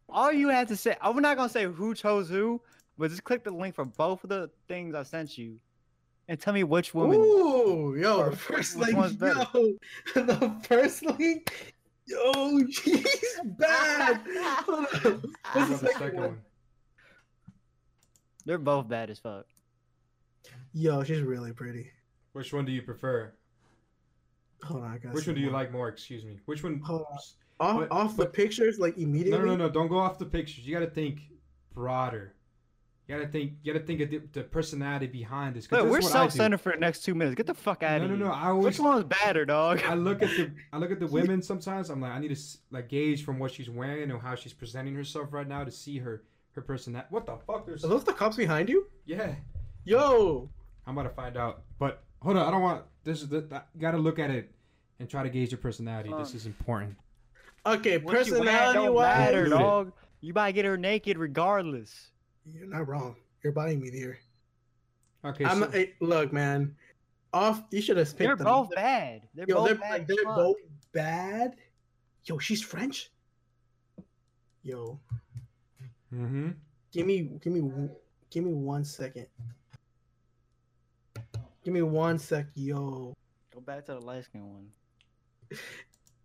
All 0.08 0.32
you 0.32 0.48
had 0.48 0.68
to 0.68 0.76
say, 0.76 0.96
I'm 1.02 1.20
not 1.20 1.36
gonna 1.36 1.48
say 1.48 1.64
who 1.64 1.94
chose 1.94 2.28
who, 2.28 2.60
but 2.96 3.10
just 3.10 3.24
click 3.24 3.44
the 3.44 3.50
link 3.50 3.74
for 3.74 3.84
both 3.84 4.24
of 4.24 4.30
the 4.30 4.50
things 4.66 4.94
I 4.94 5.02
sent 5.02 5.36
you, 5.36 5.58
and 6.28 6.40
tell 6.40 6.54
me 6.54 6.64
which 6.64 6.94
woman. 6.94 7.18
Ooh, 7.20 7.94
yo, 7.98 8.20
Or 8.20 8.30
the 8.30 8.36
first 8.36 8.76
link, 8.76 8.92
yo, 8.92 9.04
the 10.14 10.54
first 10.62 11.04
link, 11.04 11.74
yo, 12.06 12.58
he's 12.58 13.40
bad. 13.44 14.20
Hold 14.64 14.78
on. 14.78 14.84
What 14.84 15.24
What's 15.52 15.68
the 15.68 15.76
second 15.78 15.98
second 15.98 16.14
one? 16.14 16.28
one? 16.28 16.38
They're 18.46 18.58
both 18.58 18.88
bad 18.88 19.10
as 19.10 19.18
fuck. 19.18 19.44
Yo, 20.72 21.02
she's 21.04 21.20
really 21.20 21.52
pretty. 21.52 21.90
Which 22.32 22.52
one 22.52 22.64
do 22.64 22.72
you 22.72 22.80
prefer? 22.82 23.34
Hold 24.64 24.82
on, 24.84 24.90
I 25.04 25.08
Which 25.12 25.26
one 25.26 25.36
do 25.36 25.40
you 25.40 25.50
like 25.50 25.70
more? 25.72 25.88
Excuse 25.88 26.24
me. 26.24 26.38
Which 26.46 26.62
one? 26.64 26.80
Hold 26.80 27.04
on. 27.10 27.18
Off, 27.60 27.76
But- 27.80 27.90
off 27.92 28.16
the 28.16 28.24
but- 28.24 28.32
pictures, 28.32 28.78
like 28.78 28.96
immediately. 28.98 29.38
no, 29.38 29.44
no, 29.44 29.56
no. 29.56 29.68
Don't 29.70 29.88
go 29.88 29.98
off 29.98 30.18
the 30.18 30.26
pictures. 30.26 30.66
You 30.66 30.74
got 30.74 30.80
to 30.84 30.90
think 30.90 31.20
broader. 31.74 32.34
You 33.06 33.16
got 33.16 33.22
to 33.22 33.28
think. 33.28 33.54
You 33.62 33.72
got 33.72 33.78
to 33.80 33.86
think 33.86 34.00
of 34.02 34.10
the, 34.10 34.20
the 34.32 34.42
personality 34.44 35.06
behind 35.06 35.56
this. 35.56 35.66
'cause 35.66 35.78
Look, 35.78 35.86
this 35.86 35.92
we're 35.92 35.98
is 36.00 36.04
what 36.04 36.14
I 36.14 36.24
do. 36.24 36.30
self-centered 36.30 36.58
for 36.60 36.72
the 36.72 36.78
next 36.78 37.04
two 37.04 37.14
minutes. 37.14 37.36
Get 37.36 37.46
the 37.46 37.54
fuck 37.54 37.82
out 37.82 37.98
No, 38.00 38.04
of 38.04 38.10
no, 38.10 38.16
here. 38.16 38.26
no. 38.26 38.32
no, 38.32 38.48
no. 38.54 38.58
Which 38.58 38.78
one's 38.78 39.04
badder, 39.04 39.44
dog? 39.46 39.82
I 39.84 39.94
look 39.94 40.22
at 40.22 40.28
the 40.30 40.50
I 40.72 40.78
look 40.78 40.90
at 40.90 41.00
the 41.00 41.06
women 41.18 41.40
sometimes. 41.40 41.88
I'm 41.88 42.00
like 42.02 42.12
I 42.12 42.18
need 42.18 42.34
to 42.36 42.42
like 42.70 42.88
gauge 42.90 43.24
from 43.24 43.38
what 43.38 43.50
she's 43.52 43.70
wearing 43.70 44.10
and 44.10 44.20
how 44.20 44.34
she's 44.34 44.52
presenting 44.52 44.94
herself 44.94 45.32
right 45.32 45.48
now 45.48 45.64
to 45.64 45.70
see 45.70 45.98
her 45.98 46.22
her 46.52 46.60
personality. 46.62 47.06
What 47.10 47.24
the 47.26 47.38
fuck? 47.46 47.64
There's 47.66 47.82
Are 47.84 47.88
those 47.88 48.04
the 48.04 48.12
cops 48.12 48.36
behind 48.36 48.68
you? 48.68 48.86
yeah. 49.06 49.34
Yo, 49.84 50.50
I'm 50.86 50.98
about 50.98 51.08
to 51.08 51.14
find 51.14 51.36
out. 51.38 51.62
But 51.78 52.02
hold 52.20 52.36
on. 52.36 52.46
I 52.46 52.50
don't 52.50 52.60
want 52.62 52.84
this 53.08 53.22
is 53.22 53.28
the 53.28 53.62
you 53.74 53.80
got 53.80 53.92
to 53.92 53.98
look 53.98 54.18
at 54.18 54.30
it 54.30 54.50
and 55.00 55.08
try 55.08 55.22
to 55.22 55.30
gauge 55.30 55.50
your 55.50 55.58
personality. 55.58 56.12
This 56.18 56.34
is 56.34 56.44
important. 56.44 56.94
okay, 57.64 57.96
What 57.96 58.26
you 58.26 58.34
wear 58.34 58.42
personality 58.42 58.78
don't 58.78 58.94
wise, 58.94 59.18
matter, 59.18 59.48
dog. 59.48 59.92
You 60.20 60.34
might 60.34 60.52
get 60.52 60.64
her 60.66 60.76
naked 60.76 61.16
regardless. 61.16 62.10
you're 62.52 62.66
not 62.66 62.86
wrong. 62.86 63.16
You're 63.42 63.52
buying 63.52 63.80
me 63.80 63.90
here. 63.90 64.18
Okay. 65.24 65.44
I'm 65.44 65.60
so, 65.60 65.66
not, 65.66 65.86
look, 66.00 66.32
man. 66.32 66.74
Off, 67.32 67.62
you 67.70 67.80
should 67.80 67.96
have 67.96 68.08
picked 68.08 68.18
They're 68.18 68.36
them. 68.36 68.44
both 68.44 68.70
bad. 68.74 69.22
They're 69.34 69.46
Yo, 69.48 69.54
both 69.56 69.66
they're, 69.66 69.74
bad. 69.76 70.06
they're 70.06 70.24
fuck. 70.24 70.36
both 70.36 70.56
bad. 70.92 71.54
Yo, 72.24 72.38
she's 72.38 72.62
French. 72.62 73.10
Yo, 74.62 74.98
mm-hmm. 76.12 76.50
give 76.92 77.06
me, 77.06 77.30
give 77.42 77.52
me, 77.52 77.88
give 78.30 78.44
me 78.44 78.52
one 78.52 78.84
second. 78.84 79.26
Give 81.68 81.74
me 81.74 81.82
one 81.82 82.18
sec, 82.18 82.46
yo. 82.54 83.12
Go 83.52 83.60
back 83.60 83.84
to 83.84 83.92
the 83.92 84.00
light 84.00 84.24
skin 84.24 84.50
one. 84.50 84.68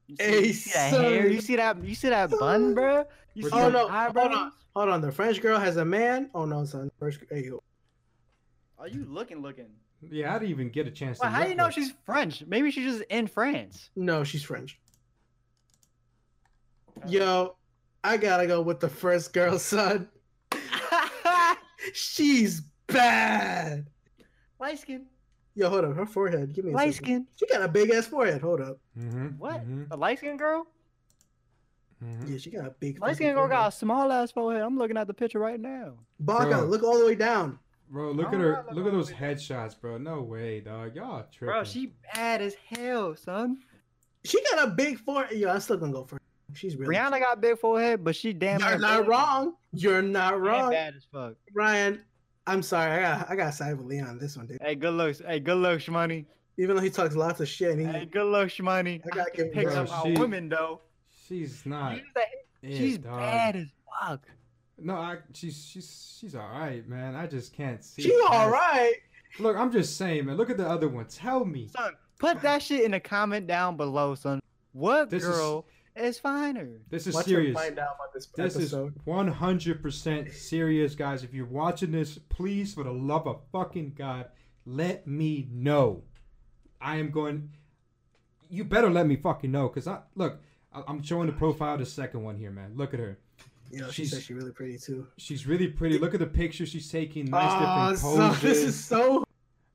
You 0.08 0.16
Hey, 0.18 0.48
you 0.48 0.54
see 0.54 0.72
that 0.72 0.94
hair? 0.94 1.28
You 1.28 1.42
see 1.42 1.56
that? 1.58 1.84
You 1.84 1.96
see 1.96 2.08
that 2.10 2.30
bun, 2.30 2.74
bro? 2.74 3.04
You 3.34 3.44
Which 3.44 3.52
see 3.52 3.60
Oh 3.60 3.64
one? 3.64 3.74
no, 3.74 3.90
hold 3.90 4.18
on, 4.18 4.52
hold 4.74 4.90
on. 4.90 5.02
The 5.02 5.12
French 5.12 5.42
girl 5.42 5.60
has 5.60 5.76
a 5.76 5.84
man. 5.84 6.30
Oh 6.34 6.46
no, 6.46 6.64
son. 6.64 6.90
First, 6.98 7.20
hey 7.30 7.44
yo. 7.44 7.62
Are 8.78 8.88
you 8.88 9.04
looking, 9.04 9.42
looking? 9.42 9.68
Yeah, 10.02 10.34
I 10.34 10.40
didn't 10.40 10.52
even 10.52 10.70
get 10.70 10.88
a 10.88 10.92
chance 10.92 11.20
Well, 11.20 11.30
to. 11.30 11.36
how 11.36 11.44
do 11.44 11.50
you 11.50 11.56
know 11.56 11.66
look. 11.66 11.74
she's 11.74 11.94
French? 12.06 12.46
Maybe 12.48 12.72
she's 12.72 12.86
just 12.94 13.04
in 13.10 13.28
France. 13.28 13.90
No, 13.98 14.24
she's 14.24 14.44
French. 14.44 14.80
Yo, 17.06 17.58
I 18.02 18.16
gotta 18.16 18.48
go 18.48 18.62
with 18.62 18.80
the 18.80 18.90
first 18.90 19.34
girl, 19.34 19.60
son. 19.60 20.08
She's 21.94 22.62
bad. 22.88 23.88
light 24.58 24.80
skin. 24.80 25.08
Yo, 25.56 25.70
hold 25.70 25.86
up. 25.86 25.96
Her 25.96 26.06
forehead. 26.06 26.54
Give 26.54 26.66
me 26.66 26.72
a 26.72 26.76
Light 26.76 26.94
second. 26.94 27.06
skin. 27.06 27.28
She 27.36 27.48
got 27.48 27.62
a 27.62 27.68
big 27.68 27.90
ass 27.92 28.08
forehead. 28.08 28.42
Hold 28.42 28.62
up. 28.62 28.78
Mhm, 28.98 29.38
What? 29.38 29.62
mhm, 29.68 29.88
A 29.92 29.96
light 29.98 30.18
skin 30.18 30.36
girl? 30.38 30.66
mhm. 32.04 32.30
Yeah, 32.30 32.38
she 32.38 32.50
got 32.50 32.66
a 32.66 32.72
big. 32.72 33.00
Light 33.00 33.16
skin 33.16 33.34
girl 33.36 33.48
got 33.48 33.68
a 33.68 33.72
small 33.72 34.12
ass 34.12 34.32
forehead. 34.32 34.62
I'm 34.64 34.78
looking 34.78 34.98
at 34.98 35.08
the 35.08 35.14
picture 35.14 35.40
right 35.40 35.60
now. 35.60 35.94
Baka, 36.20 36.50
Bro. 36.50 36.66
look 36.66 36.84
all 36.84 36.98
the 37.00 37.06
way 37.06 37.16
down. 37.16 37.60
Bro, 37.90 38.14
look 38.14 38.34
at 38.34 38.40
her. 38.40 38.64
look 38.68 38.76
Look 38.78 38.88
at 38.88 38.92
those 38.94 39.12
headshots, 39.12 39.80
bro. 39.80 39.98
No 40.00 40.22
way, 40.22 40.62
dog. 40.62 40.96
Y'all 40.96 41.26
tripping. 41.32 41.54
Bro, 41.54 41.64
she 41.66 41.94
bad 42.14 42.42
as 42.42 42.56
hell, 42.56 43.16
son. 43.16 43.58
She 44.24 44.42
got 44.52 44.68
a 44.68 44.72
big 44.72 44.98
forehead. 45.00 45.38
Yo, 45.38 45.50
I'm 45.50 45.60
still 45.60 45.78
gonna 45.78 45.92
go 45.92 46.04
for 46.06 46.16
her. 46.16 46.22
She's 46.56 46.76
really. 46.76 46.96
Rihanna 46.96 47.20
got 47.20 47.42
big 47.42 47.60
forehead, 47.60 48.04
but 48.04 48.16
she 48.16 48.34
damn 48.34 48.60
You're 48.60 48.80
not 48.80 49.02
big. 49.02 49.10
wrong. 49.10 49.56
You're 49.74 50.02
not 50.02 50.36
And 50.36 50.44
wrong, 50.44 50.72
bad 50.72 50.96
as 50.96 51.06
fuck. 51.12 51.36
Ryan. 51.54 52.02
I'm 52.46 52.62
sorry. 52.62 52.92
I 52.92 53.02
got 53.20 53.32
I 53.32 53.36
got 53.36 53.54
side 53.54 53.78
with 53.78 53.86
Leon 53.88 54.08
on 54.08 54.18
this 54.20 54.36
one, 54.38 54.48
dude. 54.48 54.62
Hey, 54.62 54.76
good 54.76 54.94
looks. 54.94 55.22
Hey, 55.26 55.40
good 55.40 55.58
looks, 55.58 55.88
money. 55.88 56.26
Even 56.58 56.76
though 56.76 56.82
he 56.82 56.90
talks 56.90 57.16
lots 57.16 57.40
of 57.40 57.48
shit, 57.48 57.72
and 57.72 57.80
he, 57.80 57.86
Hey, 57.86 58.06
good 58.06 58.26
looks, 58.26 58.60
money. 58.60 59.02
I 59.06 59.16
gotta 59.16 59.32
give 59.32 59.46
him 59.48 59.54
Picks 59.54 59.74
Bro, 59.74 59.84
up 59.84 59.92
our 59.92 60.06
she- 60.06 60.14
women 60.20 60.50
though. 60.50 60.82
She's 61.28 61.66
not. 61.66 61.96
She's, 61.96 62.04
that- 62.16 62.28
it, 62.62 62.78
she's 62.78 62.98
bad 62.98 63.56
as 63.56 63.68
fuck. 64.02 64.22
No, 64.78 64.96
I. 64.96 65.18
She's 65.34 65.66
she's 65.66 66.18
she's 66.20 66.36
all 66.36 66.50
right, 66.50 66.88
man. 66.88 67.16
I 67.16 67.28
just 67.28 67.54
can't 67.54 67.84
see. 67.84 68.04
She 68.04 68.12
past- 68.12 68.34
all 68.34 68.50
right. 68.52 68.94
Look, 69.40 69.56
I'm 69.58 69.72
just 69.72 69.98
saying, 69.98 70.26
man. 70.26 70.38
Look 70.38 70.50
at 70.50 70.58
the 70.58 70.68
other 70.68 70.88
one. 70.90 71.06
Tell 71.06 71.44
me. 71.46 71.70
Son, 71.70 71.94
put 72.20 72.42
that 72.42 72.62
shit 72.62 72.84
in 72.84 72.92
the 72.92 73.00
comment 73.00 73.48
down 73.48 73.78
below, 73.78 74.16
son. 74.16 74.40
What 74.74 75.10
This 75.10 75.24
is- 75.24 75.30
girl 75.30 75.66
is, 75.96 76.20
finer? 76.20 76.68
This 76.90 77.08
is 77.08 77.16
Watch 77.16 77.26
her 77.26 77.30
serious. 77.30 77.54
find 77.58 77.78
out 77.80 77.96
about 77.96 78.14
this, 78.14 78.26
This 78.28 78.56
episode. 78.56 78.96
is 78.96 79.02
100% 79.06 80.34
serious, 80.34 80.96
guys. 80.96 81.24
If 81.24 81.34
you're 81.34 81.46
watching 81.46 81.92
this, 81.92 82.18
please, 82.30 82.74
for 82.74 82.84
the 82.84 82.92
love 82.92 83.28
of 83.28 83.42
fucking 83.52 83.94
God, 83.98 84.28
let 84.66 85.06
me 85.08 85.48
know. 85.52 86.04
I 86.82 86.98
am 86.98 87.12
going. 87.12 87.50
You 88.50 88.64
better 88.64 88.90
let 88.90 89.08
me 89.08 89.16
fucking 89.16 89.52
know, 89.52 89.68
cause 89.70 89.88
I 89.88 90.00
look. 90.16 90.40
I- 90.74 90.84
I'm 90.88 91.02
showing 91.04 91.28
the 91.28 91.34
profile, 91.34 91.74
of 91.76 91.80
the 91.80 91.86
second 91.86 92.24
one 92.24 92.36
here, 92.36 92.52
man. 92.52 92.74
Look 92.76 92.94
at 92.94 93.00
her. 93.00 93.18
You 93.72 93.80
know, 93.82 93.88
she 93.90 94.04
she's- 94.04 94.10
said 94.12 94.22
she's 94.24 94.36
really 94.36 94.52
pretty 94.52 94.78
too. 94.78 95.08
She's 95.18 95.48
really 95.48 95.68
pretty. 95.68 95.98
Look 95.98 96.14
at 96.14 96.20
the 96.20 96.26
picture 96.28 96.66
she's 96.66 96.90
taking. 96.92 97.26
Nice 97.26 98.02
Oh, 98.04 98.20
different 98.22 98.42
so, 98.42 98.48
this 98.48 98.58
is 98.60 98.84
so 98.84 99.24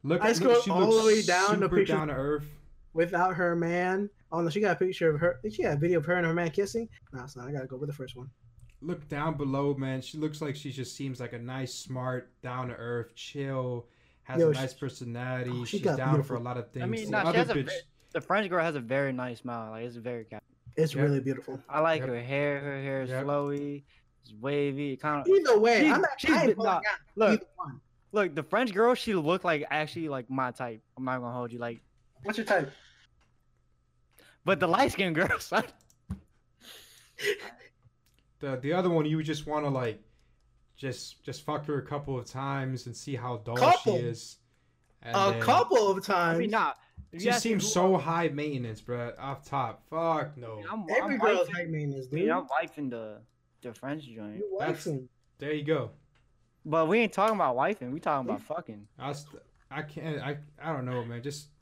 look 0.02 0.22
I 0.22 0.30
at 0.30 0.36
scrolled 0.36 0.54
look, 0.56 0.64
she 0.64 0.70
all 0.70 0.80
looks 0.88 0.96
the 1.02 1.06
way 1.06 1.22
down 1.22 1.60
the 1.60 1.66
super 1.66 1.76
picture- 1.78 1.92
down 1.94 2.08
to 2.08 2.14
earth. 2.14 2.46
without 2.92 3.34
her 3.36 3.54
man. 3.56 4.10
Oh 4.30 4.40
no, 4.40 4.50
she 4.50 4.60
got 4.60 4.72
a 4.76 4.78
picture 4.78 5.10
of 5.14 5.20
her. 5.20 5.40
She 5.50 5.62
got 5.62 5.74
a 5.74 5.76
video 5.76 5.98
of 5.98 6.04
her 6.06 6.14
and 6.14 6.26
her 6.26 6.34
man 6.34 6.50
kissing. 6.50 6.88
No, 7.12 7.24
it's 7.24 7.36
not. 7.36 7.48
I 7.48 7.52
gotta 7.52 7.66
go 7.66 7.76
with 7.76 7.88
the 7.88 7.94
first 7.94 8.16
one. 8.16 8.28
Look 8.80 9.08
down 9.08 9.34
below, 9.36 9.74
man. 9.74 10.00
She 10.02 10.18
looks 10.18 10.40
like 10.40 10.54
she 10.54 10.70
just 10.70 10.94
seems 10.94 11.18
like 11.18 11.32
a 11.32 11.38
nice, 11.38 11.74
smart, 11.74 12.30
down 12.42 12.68
to 12.68 12.74
earth, 12.74 13.14
chill, 13.14 13.86
has 14.24 14.38
Yo, 14.38 14.50
a 14.50 14.54
she- 14.54 14.60
nice 14.60 14.74
personality. 14.74 15.50
oh, 15.52 15.64
she 15.64 15.78
she's 15.78 15.84
got 15.84 15.96
down 15.96 16.22
for 16.22 16.34
a 16.36 16.40
lot 16.40 16.56
of 16.58 16.70
things. 16.70 16.84
I 16.84 16.86
mean, 16.86 17.04
The 17.06 17.10
nah, 17.10 17.22
she 17.22 17.28
other 17.28 17.38
has 17.38 17.50
a 17.50 17.54
bitch- 17.54 17.72
The 18.12 18.20
French 18.20 18.48
girl 18.48 18.62
has 18.62 18.74
a 18.76 18.80
very 18.80 19.12
nice 19.12 19.40
smile. 19.40 19.70
Like 19.72 19.84
it's 19.84 19.96
very. 19.96 20.24
cap- 20.24 20.44
It's 20.76 20.94
Yep. 20.94 21.02
really 21.04 21.20
beautiful. 21.20 21.60
I 21.68 21.80
like 21.80 22.00
Yep. 22.00 22.08
her 22.10 22.22
hair. 22.22 22.60
Her 22.60 22.80
hair 22.82 23.02
is 23.02 23.10
Yep. 23.10 23.24
flowy. 23.24 23.82
It's 24.22 24.32
wavy. 24.40 24.96
Kind 24.96 25.22
of. 25.22 25.26
Either 25.26 25.58
way, 25.58 25.80
She's- 25.80 25.94
I'm 25.94 26.00
not. 26.02 26.10
she's 26.20 26.30
I 26.30 26.44
ain't 26.44 26.58
nah, 26.58 26.64
out 26.76 26.82
Look, 27.16 27.48
one. 27.56 27.80
look. 28.12 28.34
The 28.34 28.42
French 28.44 28.72
girl. 28.72 28.94
She 28.94 29.14
looked 29.14 29.44
like 29.44 29.64
actually 29.70 30.08
like 30.08 30.30
my 30.30 30.50
type. 30.52 30.80
I'm 30.96 31.04
not 31.04 31.18
gonna 31.20 31.32
hold 31.34 31.52
you. 31.52 31.58
Like, 31.58 31.80
What's 32.22 32.38
your 32.38 32.46
type? 32.46 32.70
But 34.48 34.60
the 34.60 34.66
light 34.66 34.90
skinned 34.92 35.14
girl, 35.14 35.28
son. 35.38 35.62
the 38.40 38.56
the 38.62 38.72
other 38.72 38.88
one 38.88 39.04
you 39.04 39.22
just 39.22 39.46
want 39.46 39.64
to 39.66 39.68
like 39.68 40.00
just 40.74 41.22
just 41.22 41.42
fuck 41.44 41.66
her 41.66 41.78
a 41.78 41.82
couple 41.82 42.18
of 42.18 42.24
times 42.24 42.86
and 42.86 42.96
see 42.96 43.14
how 43.14 43.36
dull 43.44 43.56
Couple? 43.58 43.98
she 43.98 44.04
is. 44.04 44.36
And 45.02 45.14
a 45.14 45.30
then- 45.32 45.42
couple 45.42 45.90
of 45.90 45.98
I 45.98 46.00
times. 46.00 46.38
mean, 46.38 46.50
nah. 46.50 46.72
you 47.12 47.20
She 47.20 47.28
ask 47.28 47.44
me 47.44 47.50
seems 47.50 47.64
who- 47.64 47.68
so 47.70 47.96
high 47.98 48.28
maintenance, 48.28 48.80
bro. 48.80 49.12
Off 49.18 49.44
top, 49.44 49.82
fuck 49.90 50.34
no. 50.38 50.62
I'm, 50.70 50.86
Every 50.96 51.14
I'm 51.16 51.20
girl's 51.20 51.48
wifing- 51.48 51.52
high 51.54 51.64
maintenance, 51.66 52.06
I 52.10 52.16
dude. 52.16 52.30
I'm 52.30 52.46
wifing 52.46 52.90
the 52.90 53.18
the 53.60 53.74
French 53.74 54.04
joint. 54.06 54.36
You 54.38 54.56
That's- 54.58 54.86
wifing. 54.86 55.08
There 55.38 55.52
you 55.52 55.62
go. 55.64 55.90
But 56.64 56.88
we 56.88 57.00
ain't 57.00 57.12
talking 57.12 57.36
about 57.36 57.54
wifing. 57.54 57.92
We 57.92 58.00
talking 58.00 58.28
about 58.28 58.40
fucking. 58.42 58.88
I 58.98 59.12
st- 59.12 59.42
I 59.70 59.82
can't. 59.82 60.20
I 60.22 60.38
I 60.62 60.72
don't 60.72 60.86
know, 60.86 61.04
man. 61.04 61.22
Just 61.22 61.48
I 61.48 61.57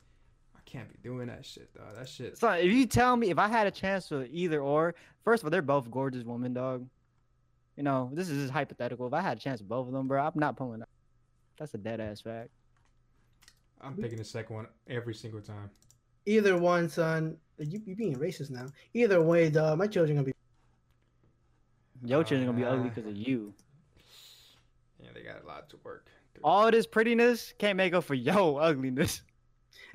can't 0.76 0.88
be 0.92 0.98
doing 1.02 1.28
that 1.28 1.44
shit, 1.46 1.72
dog. 1.74 1.96
That 1.98 2.08
shit. 2.08 2.36
So 2.36 2.50
if 2.50 2.70
you 2.70 2.86
tell 2.86 3.16
me 3.16 3.30
if 3.30 3.38
I 3.38 3.48
had 3.48 3.66
a 3.66 3.70
chance 3.70 4.08
for 4.08 4.26
either 4.30 4.60
or, 4.60 4.94
first 5.24 5.42
of 5.42 5.46
all, 5.46 5.50
they're 5.50 5.62
both 5.62 5.90
gorgeous 5.90 6.22
women, 6.24 6.52
dog. 6.52 6.86
You 7.76 7.82
know, 7.82 8.10
this 8.12 8.28
is 8.28 8.42
just 8.42 8.52
hypothetical. 8.52 9.06
If 9.06 9.12
I 9.14 9.20
had 9.22 9.38
a 9.38 9.40
chance 9.40 9.60
for 9.60 9.66
both 9.66 9.86
of 9.86 9.92
them, 9.94 10.06
bro, 10.06 10.22
I'm 10.22 10.32
not 10.34 10.56
pulling 10.56 10.82
out. 10.82 10.88
That's 11.58 11.72
a 11.74 11.78
dead 11.78 12.00
ass 12.00 12.20
fact. 12.20 12.50
I'm 13.80 13.94
picking 13.96 14.18
the 14.18 14.24
second 14.24 14.54
one 14.56 14.66
every 14.88 15.14
single 15.14 15.40
time. 15.40 15.70
Either 16.26 16.58
one, 16.58 16.88
son. 16.88 17.36
You 17.58 17.80
you 17.86 17.94
being 17.96 18.16
racist 18.16 18.50
now. 18.50 18.66
Either 18.92 19.22
way, 19.22 19.48
dog. 19.48 19.78
My 19.78 19.86
children 19.86 20.16
gonna 20.16 20.26
be. 20.26 20.32
Your 22.04 22.22
children 22.24 22.46
gonna 22.46 22.58
be 22.58 22.64
ugly 22.64 22.86
Uh, 22.90 22.92
because 22.94 23.06
of 23.10 23.16
you. 23.16 23.54
Yeah, 25.02 25.08
they 25.14 25.22
got 25.22 25.42
a 25.42 25.46
lot 25.46 25.70
to 25.70 25.76
work. 25.84 26.08
through. 26.34 26.42
All 26.44 26.70
this 26.70 26.86
prettiness 26.86 27.54
can't 27.58 27.76
make 27.76 27.94
up 27.94 28.04
for 28.04 28.14
yo 28.14 28.56
ugliness. 28.60 29.22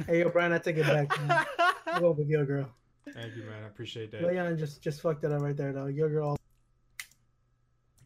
Hey, 0.08 0.20
yo, 0.20 0.30
Brian, 0.30 0.52
I 0.52 0.58
take 0.58 0.78
it 0.78 0.86
back. 0.88 1.10
man. 1.28 1.46
Go 2.00 2.08
over 2.08 2.22
your 2.24 2.46
girl. 2.46 2.70
Thank 3.14 3.36
you, 3.36 3.44
man. 3.44 3.64
I 3.64 3.68
appreciate 3.68 4.12
that. 4.12 4.24
Leon 4.24 4.58
just 4.58 4.82
just 4.82 5.02
fucked 5.02 5.24
it 5.24 5.32
up 5.32 5.42
right 5.42 5.56
there, 5.58 5.74
though. 5.74 5.88
Your 5.88 6.10
girl. 6.10 6.38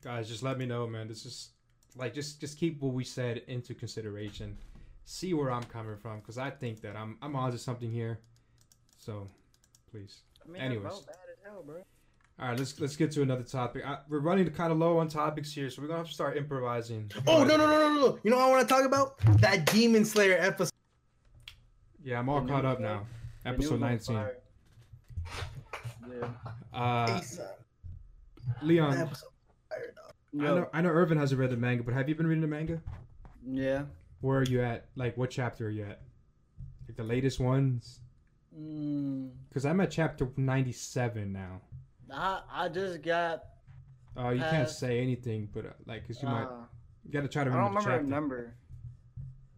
Guys, 0.04 0.28
just 0.30 0.44
let 0.44 0.58
me 0.58 0.66
know, 0.66 0.86
man. 0.88 1.08
This 1.08 1.26
is 1.26 1.50
like 1.96 2.14
just 2.14 2.40
just 2.40 2.58
keep 2.60 2.82
what 2.82 2.94
we 2.94 3.04
said 3.04 3.42
into 3.48 3.74
consideration. 3.74 4.58
See 5.06 5.34
where 5.34 5.52
I'm 5.52 5.64
coming 5.64 5.98
from, 5.98 6.20
because 6.20 6.38
I 6.38 6.50
think 6.50 6.82
that 6.82 6.96
I'm 6.96 7.18
I'm 7.22 7.36
onto 7.36 7.58
something 7.58 7.92
here. 7.92 8.20
So, 8.98 9.28
please. 9.92 10.22
I 10.48 10.52
mean, 10.52 10.62
Anyways. 10.62 10.84
bro, 10.84 11.00
bad 11.02 11.16
as 11.32 11.44
hell, 11.44 11.64
bro. 11.66 11.76
All 12.40 12.50
right, 12.50 12.58
let's 12.58 12.80
let's 12.80 12.96
get 12.96 13.12
to 13.12 13.22
another 13.22 13.44
topic. 13.44 13.84
I, 13.86 14.00
we're 14.10 14.20
running 14.20 14.50
kind 14.52 14.72
of 14.72 14.78
low 14.78 14.98
on 14.98 15.08
topics 15.08 15.52
here, 15.54 15.70
so 15.70 15.82
we're 15.82 15.88
gonna 15.88 16.00
have 16.00 16.08
to 16.08 16.14
start 16.14 16.38
improvising. 16.38 17.12
Oh 17.28 17.40
But- 17.40 17.48
no 17.48 17.58
no 17.58 17.68
no 17.70 17.80
no 17.80 17.94
no! 18.08 18.20
You 18.24 18.32
know 18.32 18.38
what 18.38 18.46
I 18.48 18.50
want 18.50 18.68
to 18.68 18.74
talk 18.74 18.86
about? 18.86 19.18
That 19.42 19.66
Demon 19.72 20.06
Slayer 20.06 20.38
episode. 20.40 20.72
Yeah, 22.06 22.20
I'm 22.20 22.30
all 22.30 22.40
The 22.42 22.48
caught 22.48 22.66
up 22.66 22.80
one? 22.80 22.84
now. 22.88 23.06
The 23.44 23.50
Episode 23.50 23.80
19. 23.80 24.16
Yeah. 26.08 26.28
Uh, 26.72 27.18
Ace, 27.20 27.40
Leon, 28.62 28.92
that 28.92 29.08
episode 29.08 29.30
fire, 29.70 29.94
dog. 29.96 30.14
I 30.40 30.44
know 30.46 30.70
I 30.74 30.82
know 30.82 30.90
Irvin 30.90 31.18
hasn't 31.18 31.42
read 31.42 31.50
the 31.50 31.58
manga, 31.58 31.82
but 31.84 31.96
have 31.96 32.08
you 32.08 32.14
been 32.16 32.28
reading 32.28 32.42
the 32.42 32.48
manga? 32.48 32.80
yeah. 33.46 33.84
Where 34.22 34.40
are 34.40 34.44
you 34.44 34.62
at? 34.64 34.86
Like, 34.96 35.18
what 35.18 35.30
chapter 35.32 35.68
are 35.68 35.70
you 35.72 35.84
at? 35.84 36.02
Like 36.88 36.96
the 36.96 37.04
latest 37.04 37.40
ones? 37.40 38.00
Mm, 38.58 39.32
Because 39.50 39.66
I'm 39.66 39.80
at 39.82 39.92
chapter 39.92 40.28
97 40.38 41.32
now. 41.34 41.62
I 42.14 42.42
I 42.52 42.70
just 42.70 43.02
got. 43.02 43.44
Oh, 44.16 44.30
you 44.30 44.42
can't 44.42 44.70
say 44.70 45.00
anything, 45.02 45.50
but 45.54 45.66
uh, 45.66 45.70
like, 45.88 46.08
cause 46.08 46.22
you 46.22 46.28
might, 46.30 46.44
uh, 46.44 46.66
you 47.04 47.12
gotta 47.12 47.28
try 47.28 47.44
to 47.44 47.50
remember. 47.50 47.80
I 47.80 47.82
don't 47.82 47.86
remember 47.86 47.90
the 47.92 47.98
chapter. 47.98 48.10
number. 48.10 48.56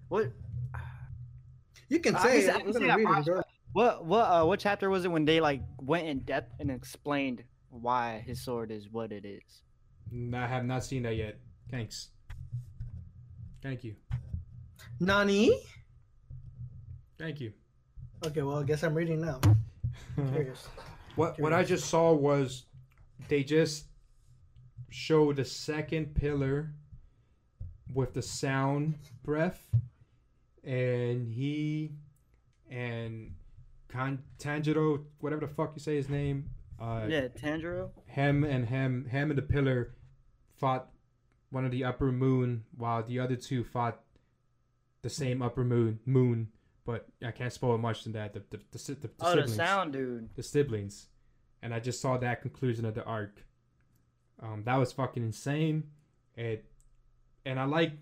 What 0.08 0.32
You 1.89 1.99
can 1.99 2.17
say 2.17 2.41
can 2.41 2.49
it. 2.49 2.55
I 2.55 2.59
I'm 2.59 2.71
gonna 2.71 2.88
I 2.88 2.95
read 2.95 3.27
it. 3.27 3.45
what 3.73 4.05
what 4.05 4.23
uh 4.23 4.45
what 4.45 4.59
chapter 4.59 4.89
was 4.89 5.05
it 5.05 5.11
when 5.11 5.25
they 5.25 5.39
like 5.39 5.61
went 5.81 6.07
in 6.07 6.19
depth 6.19 6.53
and 6.59 6.69
explained 6.69 7.43
why 7.69 8.23
his 8.25 8.41
sword 8.41 8.71
is 8.71 8.89
what 8.89 9.11
it 9.11 9.25
is? 9.25 9.61
Mm, 10.13 10.33
I 10.35 10.47
have 10.47 10.65
not 10.65 10.83
seen 10.83 11.03
that 11.03 11.15
yet. 11.15 11.38
Thanks. 11.69 12.09
Thank 13.61 13.83
you. 13.83 13.95
Nani? 14.99 15.61
Thank 17.17 17.39
you. 17.39 17.53
Okay, 18.25 18.41
well 18.41 18.59
I 18.59 18.63
guess 18.63 18.83
I'm 18.83 18.93
reading 18.93 19.21
now. 19.21 19.39
Curious. 20.31 20.67
What 21.15 21.39
what 21.39 21.53
I 21.53 21.63
just 21.63 21.89
saw 21.89 22.13
was 22.13 22.65
they 23.27 23.43
just 23.43 23.85
showed 24.89 25.38
the 25.38 25.45
second 25.45 26.15
pillar 26.15 26.71
with 27.93 28.13
the 28.13 28.21
sound 28.21 28.95
breath 29.23 29.67
and 30.68 31.28
he 31.32 31.93
and 32.70 33.32
Kan 33.89 34.20
Tanjiro, 34.38 35.03
whatever 35.20 35.45
the 35.47 35.53
fuck 35.53 35.72
you 35.76 35.80
say 35.80 35.95
his 35.95 36.09
name, 36.09 36.49
uh 36.80 37.05
yeah, 37.07 37.28
Tanjiro. 37.30 37.89
him 38.05 38.43
and 38.43 38.68
him 38.68 39.05
him 39.05 39.32
and 39.32 39.38
the 39.38 39.41
pillar 39.41 39.95
fought 40.59 40.89
one 41.49 41.63
of 41.65 41.72
the 41.72 41.84
upper 41.86 42.11
moon 42.11 42.63
while 42.76 43.01
the 43.03 43.20
other 43.20 43.36
two 43.38 43.63
fought 43.63 44.01
the 45.01 45.09
same 45.09 45.41
upper 45.41 45.63
moon 45.63 45.99
moon 46.05 46.49
but 46.86 47.07
I 47.26 47.32
can't 47.32 47.53
spoil 47.53 47.78
much 47.78 48.03
than 48.03 48.13
that 48.13 48.34
the 48.34 48.43
the, 48.49 48.57
the, 48.72 48.78
the, 48.78 49.07
the 49.07 49.09
Oh, 49.22 49.30
siblings 49.32 49.51
the 49.51 49.55
sound 49.55 49.93
dude. 49.93 50.30
the 50.36 50.43
siblings, 50.43 51.07
and 51.61 51.74
I 51.74 51.80
just 51.80 52.01
saw 52.01 52.18
that 52.18 52.41
conclusion 52.41 52.86
of 52.86 52.93
the 52.95 53.03
arc. 53.05 53.43
Um, 54.41 54.63
that 54.65 54.76
was 54.76 54.91
fucking 54.93 55.24
insane. 55.24 55.84
It, 56.36 56.65
and 57.45 57.59
I 57.59 57.65
like 57.65 57.93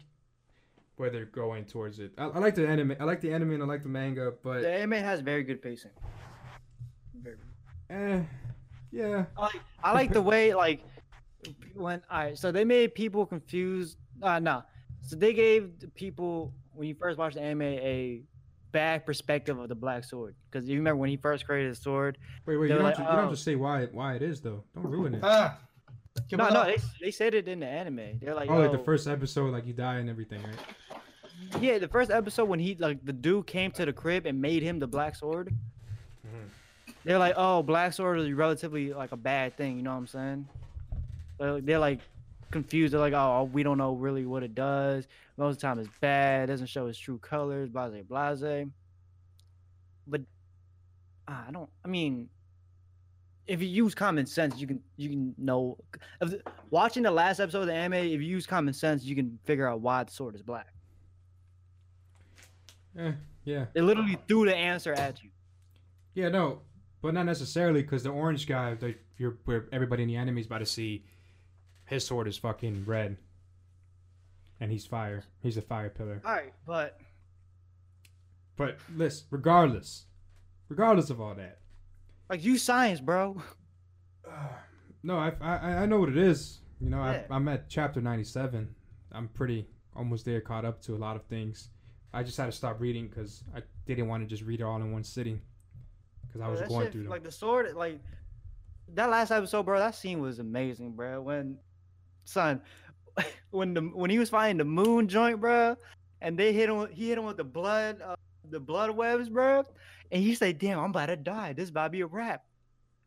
where 0.97 1.09
they're 1.09 1.25
going 1.25 1.65
towards 1.65 1.99
it. 1.99 2.11
I, 2.17 2.25
I 2.25 2.39
like 2.39 2.55
the 2.55 2.67
anime. 2.67 2.95
I 2.99 3.03
like 3.03 3.21
the 3.21 3.33
anime 3.33 3.51
and 3.51 3.63
I 3.63 3.65
like 3.65 3.83
the 3.83 3.89
manga, 3.89 4.33
but 4.43 4.61
The 4.61 4.71
anime 4.71 4.93
has 4.93 5.19
very 5.21 5.43
good 5.43 5.61
pacing. 5.61 5.91
Very. 7.21 7.37
eh, 7.89 8.21
yeah. 8.91 9.25
I 9.37 9.41
like, 9.41 9.61
I 9.83 9.91
like 9.93 10.13
the 10.13 10.21
way 10.21 10.53
like 10.53 10.83
when 11.73 12.01
I 12.09 12.33
so 12.33 12.51
they 12.51 12.63
made 12.65 12.95
people 12.95 13.25
confused. 13.25 13.97
Uh 14.21 14.39
no, 14.39 14.63
so 15.01 15.15
they 15.15 15.33
gave 15.33 15.79
the 15.79 15.87
people 15.89 16.53
when 16.73 16.87
you 16.87 16.95
first 16.95 17.17
watched 17.17 17.35
the 17.35 17.41
anime 17.41 17.61
a 17.63 18.21
bad 18.71 19.05
perspective 19.05 19.57
of 19.59 19.69
the 19.69 19.75
Black 19.75 20.03
Sword 20.03 20.35
because 20.49 20.67
you 20.67 20.77
remember 20.77 20.97
when 20.97 21.09
he 21.09 21.17
first 21.17 21.45
created 21.45 21.71
the 21.71 21.75
sword. 21.75 22.17
Wait, 22.45 22.57
wait. 22.57 22.67
They 22.67 22.73
You 22.73 22.79
don't, 22.79 22.83
like, 22.83 22.97
have 22.97 23.05
to, 23.05 23.11
you 23.11 23.15
don't 23.15 23.23
have 23.25 23.27
oh. 23.31 23.35
to 23.35 23.41
say 23.41 23.55
why 23.55 23.85
why 23.91 24.15
it 24.15 24.21
is 24.21 24.41
though. 24.41 24.63
Don't 24.73 24.85
ruin 24.87 25.15
it. 25.15 25.21
Ah. 25.23 25.57
Give 26.29 26.39
No, 26.39 26.47
it 26.47 26.53
no, 26.53 26.63
they, 26.65 26.77
they 27.01 27.11
said 27.11 27.33
it 27.33 27.47
in 27.47 27.59
the 27.59 27.67
anime. 27.67 28.19
They're 28.21 28.33
like, 28.33 28.49
oh, 28.49 28.57
like 28.57 28.71
the 28.71 28.79
"Oh, 28.79 28.83
first 28.83 29.07
episode, 29.07 29.51
like 29.51 29.65
you 29.65 29.73
die 29.73 29.95
and 29.97 30.09
everything, 30.09 30.41
right? 30.43 31.01
Yeah, 31.61 31.77
the 31.77 31.87
first 31.87 32.09
episode 32.09 32.45
when 32.45 32.59
he 32.59 32.75
like 32.79 33.03
the 33.05 33.13
dude 33.13 33.47
came 33.47 33.71
to 33.71 33.85
the 33.85 33.93
crib 33.93 34.25
and 34.25 34.41
made 34.41 34.63
him 34.63 34.79
the 34.79 34.87
Black 34.87 35.15
Sword. 35.15 35.53
Mhm. 36.25 36.93
They're 37.03 37.19
like, 37.19 37.35
oh, 37.37 37.61
Black 37.63 37.93
Sword 37.93 38.19
is 38.19 38.31
relatively 38.33 38.93
like 38.93 39.11
a 39.11 39.17
bad 39.17 39.55
thing. 39.57 39.77
You 39.77 39.83
know 39.83 39.91
what 39.91 39.97
I'm 39.97 40.07
saying? 40.07 40.47
They're, 41.37 41.61
they're 41.61 41.79
like 41.79 41.99
confused. 42.49 42.93
They're 42.93 43.01
like, 43.01 43.13
oh, 43.13 43.49
we 43.51 43.61
don't 43.63 43.77
know 43.77 43.93
really 43.93 44.25
what 44.25 44.41
it 44.41 44.55
does. 44.55 45.07
Most 45.37 45.55
of 45.55 45.59
the 45.59 45.67
time, 45.67 45.79
it's 45.79 45.89
bad. 45.99 46.47
Doesn't 46.47 46.67
show 46.67 46.87
its 46.87 46.97
true 46.97 47.17
colors. 47.19 47.69
Blase, 47.69 48.03
blase. 48.07 48.67
But 50.07 50.21
ah, 51.27 51.45
I 51.47 51.51
don't. 51.51 51.69
I 51.83 51.87
mean, 51.89 52.29
if 53.47 53.61
you 53.61 53.67
use 53.67 53.93
common 53.93 54.25
sense, 54.25 54.57
you 54.57 54.67
can 54.67 54.81
you 54.97 55.09
can 55.09 55.35
know. 55.37 55.77
If, 56.21 56.35
watching 56.69 57.03
the 57.03 57.11
last 57.11 57.39
episode 57.39 57.61
of 57.61 57.67
the 57.67 57.73
anime, 57.73 57.93
if 57.93 58.21
you 58.21 58.27
use 58.27 58.45
common 58.45 58.73
sense, 58.73 59.03
you 59.03 59.15
can 59.15 59.39
figure 59.45 59.67
out 59.67 59.81
why 59.81 60.03
the 60.03 60.11
sword 60.11 60.35
is 60.35 60.41
black. 60.41 60.73
Eh, 62.97 63.11
yeah. 63.43 63.65
They 63.73 63.81
literally 63.81 64.17
threw 64.27 64.45
the 64.45 64.55
answer 64.55 64.93
at 64.93 65.23
you. 65.23 65.29
Yeah, 66.13 66.29
no, 66.29 66.61
but 67.01 67.13
not 67.13 67.25
necessarily 67.25 67.81
because 67.81 68.03
the 68.03 68.09
orange 68.09 68.47
guy 68.47 68.73
that 68.75 68.99
you're 69.17 69.37
where 69.45 69.65
everybody 69.71 70.03
in 70.03 70.09
the 70.09 70.15
anime 70.15 70.37
is 70.37 70.45
about 70.45 70.59
to 70.59 70.65
see, 70.65 71.03
his 71.85 72.05
sword 72.05 72.27
is 72.27 72.37
fucking 72.37 72.83
red, 72.85 73.17
and 74.59 74.71
he's 74.71 74.85
fire. 74.85 75.23
He's 75.41 75.57
a 75.57 75.61
fire 75.61 75.89
pillar. 75.89 76.21
All 76.25 76.31
right, 76.31 76.53
but 76.65 76.99
But 78.55 78.77
listen, 78.95 79.27
regardless, 79.29 80.05
regardless 80.69 81.09
of 81.09 81.19
all 81.19 81.35
that, 81.35 81.59
like 82.29 82.43
you 82.43 82.57
science, 82.57 82.99
bro. 82.99 83.41
no, 85.03 85.17
I 85.17 85.33
I, 85.41 85.55
I 85.55 85.85
know 85.85 85.99
what 85.99 86.09
it 86.09 86.17
is. 86.17 86.59
You 86.79 86.89
know, 86.89 86.97
Yeah. 86.97 87.23
I, 87.29 87.35
I'm 87.35 87.47
at 87.47 87.69
chapter 87.69 88.01
97. 88.01 88.73
I'm 89.11 89.27
pretty 89.29 89.67
almost 89.95 90.25
there, 90.25 90.41
caught 90.41 90.65
up 90.65 90.81
to 90.83 90.95
a 90.95 90.97
lot 90.97 91.15
of 91.15 91.23
things. 91.25 91.69
I 92.13 92.23
just 92.23 92.37
had 92.37 92.45
to 92.45 92.51
stop 92.51 92.79
reading 92.79 93.07
because 93.07 93.43
I 93.55 93.61
didn't 93.85 94.07
want 94.07 94.23
to 94.23 94.27
just 94.27 94.43
read 94.43 94.61
it 94.61 94.63
all 94.63 94.77
in 94.77 94.91
one 94.91 95.03
sitting 95.03 95.41
because 96.27 96.41
I 96.41 96.47
was 96.47 96.61
going 96.61 96.85
shit, 96.85 96.91
through 96.93 97.03
them. 97.03 97.11
like 97.11 97.23
the 97.23 97.31
sword, 97.31 97.73
like 97.75 97.99
that 98.93 99.09
last 99.09 99.31
episode, 99.31 99.63
bro. 99.63 99.79
That 99.79 99.95
scene 99.95 100.21
was 100.21 100.39
amazing, 100.39 100.93
bro. 100.93 101.21
When 101.21 101.57
son, 102.25 102.61
when 103.51 103.73
the 103.73 103.81
when 103.81 104.09
he 104.09 104.19
was 104.19 104.29
fighting 104.29 104.57
the 104.57 104.65
moon 104.65 105.07
joint, 105.07 105.39
bro, 105.39 105.75
and 106.21 106.37
they 106.37 106.53
hit 106.53 106.69
him, 106.69 106.87
he 106.91 107.09
hit 107.09 107.17
him 107.17 107.25
with 107.25 107.37
the 107.37 107.43
blood, 107.43 108.01
uh, 108.01 108.15
the 108.49 108.59
blood 108.59 108.91
webs, 108.91 109.29
bro, 109.29 109.63
and 110.11 110.21
he 110.21 110.35
said, 110.35 110.57
"Damn, 110.59 110.79
I'm 110.79 110.89
about 110.91 111.07
to 111.07 111.15
die. 111.15 111.53
This 111.53 111.69
about 111.69 111.85
to 111.85 111.89
be 111.91 112.01
a 112.01 112.07
wrap." 112.07 112.43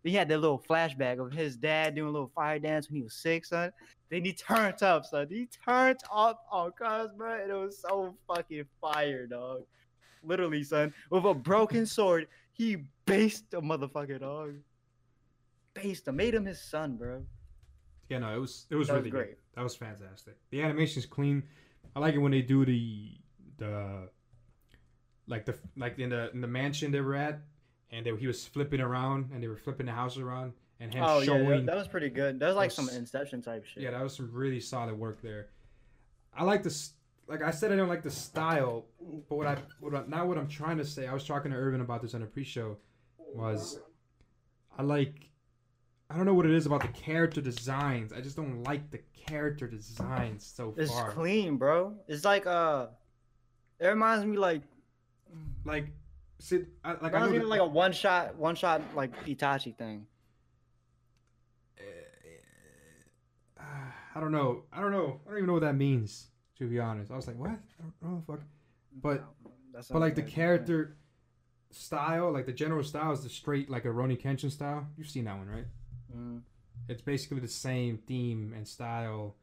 He 0.04 0.14
had 0.14 0.28
that 0.28 0.38
little 0.38 0.62
flashback 0.68 1.18
of 1.18 1.32
his 1.32 1.56
dad 1.56 1.94
doing 1.96 2.08
a 2.08 2.12
little 2.12 2.30
fire 2.34 2.58
dance 2.58 2.88
when 2.88 2.96
he 2.96 3.02
was 3.02 3.14
six, 3.14 3.50
son. 3.50 3.72
Then 4.10 4.24
he 4.24 4.32
turned 4.32 4.82
up, 4.82 5.04
son. 5.04 5.26
He 5.28 5.48
turned 5.64 5.98
up 6.12 6.44
on 6.50 6.72
cuz, 6.72 7.10
bro, 7.16 7.42
and 7.42 7.50
it 7.50 7.54
was 7.54 7.78
so 7.80 8.14
fucking 8.26 8.64
fire, 8.80 9.26
dog. 9.26 9.62
Literally, 10.22 10.62
son, 10.64 10.94
with 11.10 11.24
a 11.24 11.34
broken 11.34 11.84
sword, 11.84 12.28
he 12.52 12.84
based 13.06 13.52
a 13.54 13.60
motherfucker, 13.60 14.18
dog. 14.20 14.54
Based 15.74 16.08
him, 16.08 16.16
made 16.16 16.34
him 16.34 16.44
his 16.44 16.60
son, 16.60 16.96
bro. 16.96 17.24
Yeah, 18.08 18.20
no, 18.20 18.34
it 18.34 18.38
was 18.38 18.66
it 18.70 18.76
was 18.76 18.88
That 18.88 18.94
was 18.94 19.00
really 19.00 19.10
great. 19.10 19.24
great. 19.26 19.38
That 19.54 19.62
was 19.62 19.76
fantastic. 19.76 20.36
The 20.50 20.62
animation's 20.62 21.06
clean. 21.06 21.42
I 21.94 22.00
like 22.00 22.14
it 22.14 22.18
when 22.18 22.32
they 22.32 22.42
do 22.42 22.64
the 22.64 23.10
the 23.58 24.08
like 25.28 25.44
the 25.46 25.54
like 25.76 25.98
in 25.98 26.10
the 26.10 26.30
in 26.32 26.40
the 26.40 26.46
mansion 26.48 26.90
they 26.90 27.00
were 27.00 27.14
at, 27.14 27.40
and 27.90 28.04
they, 28.04 28.14
he 28.16 28.26
was 28.26 28.46
flipping 28.46 28.80
around, 28.80 29.30
and 29.32 29.42
they 29.42 29.48
were 29.48 29.56
flipping 29.56 29.86
the 29.86 29.92
house 29.92 30.16
around, 30.18 30.52
and 30.80 30.92
him 30.92 31.04
Oh 31.04 31.18
yeah, 31.20 31.24
showing. 31.26 31.48
that, 31.48 31.66
that 31.66 31.76
was 31.76 31.88
pretty 31.88 32.08
good. 32.10 32.38
That 32.40 32.48
was 32.48 32.56
like 32.56 32.70
some 32.70 32.88
Inception 32.88 33.42
type 33.42 33.64
shit. 33.64 33.82
yeah, 33.82 33.90
that 33.92 34.02
was 34.02 34.16
some 34.16 34.30
really 34.32 34.60
solid 34.60 34.98
work 34.98 35.20
there. 35.22 35.48
I 36.34 36.44
like 36.44 36.62
this. 36.62 36.92
like 37.26 37.42
I 37.42 37.50
said, 37.50 37.72
I 37.72 37.76
don't 37.76 37.88
like 37.88 38.02
the 38.02 38.10
style, 38.10 38.86
but 39.28 39.36
what 39.36 39.46
I, 39.46 39.56
what 39.80 39.94
I 39.94 40.02
now 40.08 40.26
what 40.26 40.38
I'm 40.38 40.48
trying 40.48 40.78
to 40.78 40.84
say, 40.84 41.06
I 41.06 41.12
was 41.14 41.24
talking 41.26 41.50
to 41.52 41.56
Irvin 41.56 41.80
about 41.80 42.00
this 42.02 42.14
on 42.14 42.22
a 42.22 42.26
pre-show, 42.26 42.76
was 43.18 43.78
I 44.78 44.82
like, 44.82 45.28
I 46.08 46.16
don't 46.16 46.24
know 46.24 46.34
what 46.34 46.46
it 46.46 46.52
is 46.52 46.64
about 46.66 46.80
the 46.82 46.88
character 46.88 47.40
designs. 47.40 48.12
I 48.12 48.20
just 48.20 48.36
don't 48.36 48.62
like 48.62 48.90
the 48.90 49.00
character 49.26 49.66
designs 49.66 50.46
so 50.46 50.72
It's 50.78 50.90
far. 50.90 51.06
It's 51.08 51.14
clean, 51.14 51.56
bro. 51.58 51.94
It's 52.06 52.24
like 52.24 52.46
uh, 52.46 52.86
it 53.80 53.86
reminds 53.88 54.24
me 54.24 54.36
like 54.38 54.62
Like, 55.68 55.90
see, 56.40 56.64
I, 56.82 56.92
like 56.92 57.14
I 57.14 57.20
know 57.20 57.26
reminds 57.26 57.42
that- 57.44 57.48
like 57.48 57.60
a 57.60 57.66
one 57.66 57.92
shot, 57.92 58.34
one 58.36 58.54
shot 58.56 58.80
like 58.96 59.14
Itachi 59.26 59.76
thing. 59.76 60.06
I 64.14 64.20
don't 64.20 64.32
know. 64.32 64.62
I 64.72 64.80
don't 64.80 64.90
know. 64.90 65.20
I 65.26 65.28
don't 65.30 65.36
even 65.38 65.46
know 65.46 65.52
what 65.52 65.62
that 65.62 65.76
means. 65.76 66.28
To 66.58 66.66
be 66.68 66.80
honest, 66.80 67.12
I 67.12 67.16
was 67.16 67.28
like, 67.28 67.38
what? 67.38 67.50
I 67.50 67.82
don't 68.02 68.02
know. 68.02 68.22
Fuck. 68.26 68.40
But 69.00 69.24
That's 69.72 69.88
but 69.88 70.00
like 70.00 70.16
the 70.16 70.22
character 70.22 70.96
style, 71.70 72.32
like 72.32 72.46
the 72.46 72.52
general 72.52 72.82
style 72.82 73.12
is 73.12 73.22
the 73.22 73.28
straight 73.28 73.70
like 73.70 73.84
a 73.84 73.88
Rurouni 73.88 74.20
Kenshin 74.20 74.50
style. 74.50 74.86
You've 74.96 75.08
seen 75.08 75.24
that 75.26 75.36
one, 75.38 75.48
right? 75.48 75.66
Mhm. 76.12 76.42
It's 76.88 77.02
basically 77.02 77.38
the 77.40 77.46
same 77.48 77.98
theme 77.98 78.54
and 78.56 78.66
style, 78.66 79.36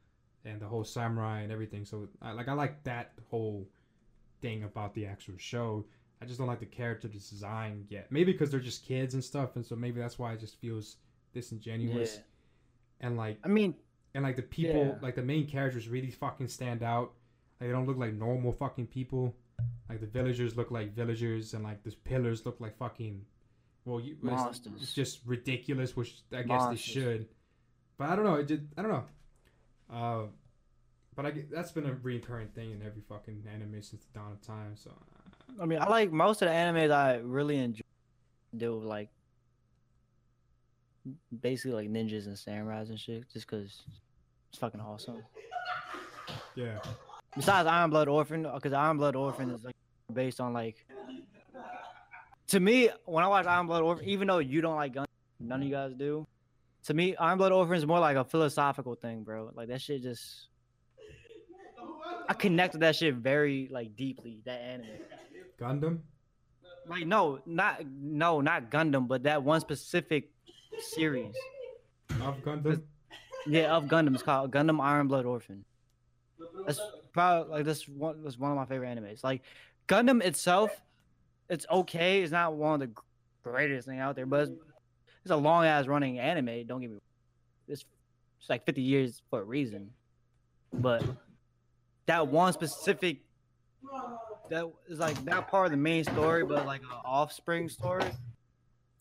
and 0.44 0.60
the 0.60 0.68
whole 0.68 0.84
samurai 0.84 1.42
and 1.42 1.52
everything. 1.54 1.86
So 1.86 2.10
I, 2.22 2.32
like 2.34 2.50
I 2.50 2.54
like 2.54 2.84
that 2.84 3.14
whole 3.30 3.66
thing 4.42 4.64
about 4.64 4.94
the 4.94 5.06
actual 5.06 5.38
show. 5.38 5.86
I 6.22 6.26
just 6.26 6.38
don't 6.40 6.48
like 6.48 6.60
the 6.60 6.66
character 6.66 7.08
design 7.08 7.86
yet. 7.90 8.08
Maybe 8.12 8.32
because 8.32 8.50
they're 8.50 8.60
just 8.60 8.86
kids 8.86 9.14
and 9.14 9.24
stuff, 9.24 9.56
and 9.56 9.66
so 9.66 9.76
maybe 9.76 10.00
that's 10.00 10.18
why 10.18 10.34
it 10.34 10.40
just 10.40 10.60
feels 10.60 10.98
disingenuous. 11.34 12.16
Yeah. 12.16 13.08
And 13.08 13.18
like 13.18 13.38
I 13.44 13.48
mean, 13.50 13.76
and 14.14 14.24
like 14.24 14.36
the 14.38 14.42
people, 14.42 14.86
Yeah. 14.86 14.96
like 15.02 15.16
the 15.16 15.24
main 15.24 15.46
characters, 15.48 15.88
really 15.90 16.12
fucking 16.12 16.48
stand 16.48 16.84
out. 16.84 17.12
Like 17.60 17.70
they 17.70 17.74
don't 17.74 17.86
look 17.86 17.98
like 17.98 18.14
normal 18.14 18.52
fucking 18.54 18.88
people. 18.88 19.36
Like 19.90 20.00
the 20.00 20.08
villagers 20.08 20.56
look 20.56 20.72
like 20.72 20.94
villagers, 20.96 21.54
and 21.54 21.64
like 21.64 21.84
the 21.84 21.92
pillars 21.92 22.46
look 22.46 22.60
like 22.60 22.78
fucking. 22.78 23.22
Well, 23.84 24.00
you, 24.00 24.14
it's, 24.14 24.24
Monsters. 24.24 24.74
it's 24.82 24.94
just 24.94 25.20
ridiculous, 25.26 25.96
which 25.96 26.24
I 26.34 26.38
guess 26.38 26.48
Monsters. 26.48 26.86
they 26.86 26.92
should. 27.02 27.28
But 27.98 28.10
I 28.10 28.16
don't 28.16 28.26
know. 28.26 28.36
It 28.36 28.48
just 28.48 28.62
I 28.78 28.82
don't 28.82 28.92
know. 28.92 29.04
Uh, 29.94 30.24
but 31.16 31.26
I 31.26 31.32
get, 31.32 31.52
that's 31.52 31.72
been 31.72 31.86
a 31.86 31.94
recurring 31.94 32.48
thing 32.50 32.72
in 32.72 32.82
every 32.82 33.02
fucking 33.08 33.44
anime 33.54 33.82
since 33.82 34.04
the 34.04 34.20
dawn 34.20 34.32
of 34.32 34.42
time. 34.42 34.76
So 34.76 34.92
I 35.62 35.66
mean, 35.66 35.80
I 35.80 35.88
like 35.88 36.12
most 36.12 36.42
of 36.42 36.50
the 36.50 36.54
animes 36.54 36.92
I 36.92 37.18
really 37.18 37.58
enjoy 37.58 37.82
deal 38.56 38.78
with 38.78 38.86
like 38.88 39.10
basically 41.42 41.74
like 41.74 41.90
ninjas 41.90 42.26
and 42.26 42.36
samurais 42.36 42.90
and 42.90 43.00
shit, 43.00 43.30
just 43.32 43.48
cause 43.48 43.84
it's 44.50 44.58
fucking 44.60 44.82
awesome. 44.82 45.24
yeah, 46.56 46.80
Besides 47.36 47.68
Iron 47.68 47.90
Blood 47.90 48.08
Orphan, 48.08 48.48
because 48.54 48.74
Iron 48.74 48.98
Blood 48.98 49.16
Orphan 49.16 49.52
is 49.52 49.64
like 49.64 49.76
based 50.14 50.40
on 50.40 50.54
like. 50.54 50.86
To 52.50 52.60
me, 52.60 52.90
when 53.06 53.24
I 53.24 53.28
watch 53.28 53.48
Iron 53.48 53.66
Blood 53.66 53.82
Orphan, 53.82 54.06
even 54.06 54.28
though 54.28 54.38
you 54.38 54.62
don't 54.62 54.76
like 54.76 54.94
guns, 54.94 55.08
none 55.40 55.62
of 55.62 55.68
you 55.68 55.74
guys 55.74 55.94
do. 55.98 56.28
To 56.86 56.94
me, 56.94 57.16
Iron 57.16 57.40
Blood 57.40 57.52
Orphan 57.52 57.76
is 57.76 57.86
more 57.86 58.00
like 58.00 58.18
a 58.18 58.24
philosophical 58.24 58.94
thing, 58.96 59.24
bro. 59.24 59.52
Like 59.54 59.70
that 59.70 59.82
shit 59.82 60.04
just. 60.04 60.48
I 62.28 62.34
connect 62.34 62.74
with 62.74 62.82
that 62.82 62.96
shit 62.96 63.16
very 63.16 63.68
like 63.72 63.96
deeply. 63.96 64.42
That 64.46 64.62
anime. 64.62 64.90
Gundam. 65.60 66.00
Like 66.88 67.06
no, 67.06 67.40
not 67.46 67.86
no, 67.86 68.42
not 68.42 68.70
Gundam, 68.70 69.08
but 69.08 69.24
that 69.24 69.44
one 69.44 69.60
specific 69.60 70.30
series. 70.94 71.36
Of 72.22 72.38
Gundam. 72.44 72.84
Yeah, 73.48 73.76
of 73.76 73.86
Gundam. 73.86 74.14
It's 74.14 74.24
called 74.24 74.52
Gundam 74.52 74.80
Iron 74.80 75.08
Blood 75.08 75.26
Orphan. 75.26 75.66
That's 76.66 76.80
probably 77.14 77.52
like 77.52 77.66
this 77.66 77.88
one. 77.88 78.24
That's 78.24 78.38
one 78.38 78.52
of 78.52 78.58
my 78.58 78.66
favorite 78.66 78.96
animes. 78.96 79.24
Like 79.24 79.42
Gundam 79.88 80.22
itself, 80.24 80.70
it's 81.50 81.66
okay. 81.72 82.22
It's 82.22 82.32
not 82.32 82.54
one 82.54 82.82
of 82.82 82.88
the 82.88 83.02
greatest 83.44 83.88
thing 83.88 84.00
out 84.00 84.16
there, 84.16 84.26
but 84.26 84.42
it's, 84.42 84.52
it's 85.24 85.32
a 85.32 85.36
long 85.36 85.66
ass 85.66 85.88
running 85.88 86.20
anime. 86.20 86.66
Don't 86.68 86.82
get 86.82 86.92
me. 86.92 86.98
It's 87.68 87.86
it's 88.40 88.50
like 88.50 88.66
fifty 88.66 88.82
years 88.82 89.22
for 89.30 89.42
a 89.42 89.44
reason, 89.44 89.92
but 90.74 91.04
that 92.06 92.28
one 92.28 92.54
specific 92.54 93.22
that 94.50 94.72
is 94.88 95.00
like 95.00 95.24
that 95.26 95.48
part 95.48 95.66
of 95.66 95.72
the 95.72 95.78
main 95.78 96.04
story, 96.04 96.44
but 96.46 96.66
like 96.66 96.82
an 96.82 96.88
offspring 97.04 97.70
story. 97.70 98.06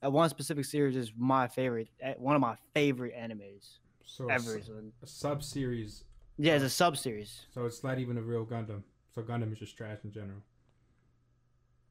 That 0.01 0.13
one 0.13 0.29
specific 0.29 0.65
series 0.67 0.97
is 0.97 1.13
my 1.17 1.49
favorite. 1.49 1.89
eh, 2.01 2.15
One 2.19 2.35
of 2.35 2.41
my 2.43 2.57
favorite 2.75 3.15
animes 3.17 3.79
So 4.05 4.29
ever. 4.29 4.61
a 5.03 5.07
sub 5.07 5.43
series. 5.43 6.05
Yeah, 6.37 6.55
it's 6.55 6.65
a 6.65 6.69
sub 6.71 6.97
series. 6.97 7.47
So 7.55 7.65
it's 7.65 7.83
not 7.83 7.99
even 7.99 8.19
a 8.19 8.23
real 8.23 8.45
Gundam. 8.45 8.83
So 9.15 9.23
Gundam 9.23 9.53
is 9.53 9.59
just 9.59 9.77
trash 9.77 9.99
in 10.05 10.13
general. 10.13 10.41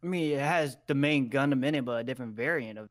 I 0.03 0.07
mean, 0.07 0.33
it 0.33 0.39
has 0.39 0.77
the 0.87 0.93
main 0.95 1.29
Gundam 1.29 1.63
in 1.65 1.75
it, 1.75 1.85
but 1.85 2.01
a 2.01 2.03
different 2.03 2.35
variant 2.35 2.77
of. 2.77 2.89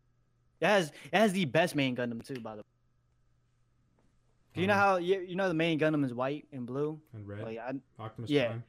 It 0.61 0.67
has 0.67 0.89
it 1.13 1.17
has 1.19 1.33
the 1.33 1.45
best 1.45 1.75
main 1.77 1.95
Gundam 1.95 2.25
too, 2.27 2.41
by 2.41 2.53
the 2.57 2.63
way. 2.63 4.61
You 4.63 4.67
know 4.67 4.75
Um, 4.75 4.79
how 4.81 4.97
you, 4.97 5.21
you 5.21 5.35
know 5.37 5.49
the 5.49 5.55
main 5.55 5.79
Gundam 5.79 6.05
is 6.05 6.13
white 6.15 6.47
and 6.53 6.67
blue. 6.67 7.01
and 7.15 7.27
red. 7.27 7.43
Like 7.45 7.59
I, 7.59 7.73
Optimus 7.99 8.31
yeah. 8.31 8.47
Prime. 8.49 8.65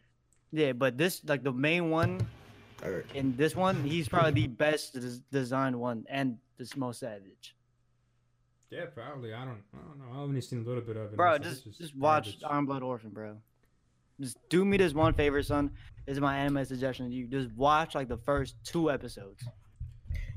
Yeah, 0.54 0.72
but 0.72 0.97
this 0.97 1.22
like 1.26 1.43
the 1.43 1.51
main 1.51 1.89
one 1.89 2.26
in 3.14 3.36
this 3.36 3.56
one, 3.56 3.84
he's 3.84 4.08
probably 4.08 4.32
the 4.32 4.47
best 4.47 4.93
des- 4.93 5.22
designed 5.32 5.78
one 5.80 6.06
and 6.10 6.38
the 6.58 6.70
most 6.78 6.99
savage. 6.99 7.56
Yeah, 8.70 8.86
probably. 8.86 9.34
I 9.34 9.45
don't. 9.45 9.62
I 9.74 9.78
don't 9.88 9.99
know. 9.99 10.06
I've 10.12 10.30
only 10.30 10.41
seen 10.41 10.62
a 10.62 10.68
little 10.68 10.82
bit 10.82 10.95
of 10.97 11.12
it. 11.12 11.16
Bro, 11.16 11.36
It's- 11.36 11.62
just 11.62 11.78
just 11.78 11.95
watch 11.95 12.26
garbage. 12.39 12.43
Iron 12.49 12.66
Blood 12.66 12.84
Orphan, 12.84 13.10
bro. 13.10 13.38
Just 14.22 14.38
do 14.49 14.64
me 14.64 14.78
this 14.78 14.93
one 14.93 15.14
favor, 15.14 15.41
son. 15.43 15.72
This 16.06 16.14
is 16.16 16.22
my 16.22 16.38
anime 16.38 16.64
suggestion 16.66 17.12
you. 17.12 17.28
Just 17.28 17.51
watch 17.56 17.95
like 17.95 18.08
the 18.08 18.18
first 18.18 18.56
two 18.64 18.91
episodes. 18.91 19.43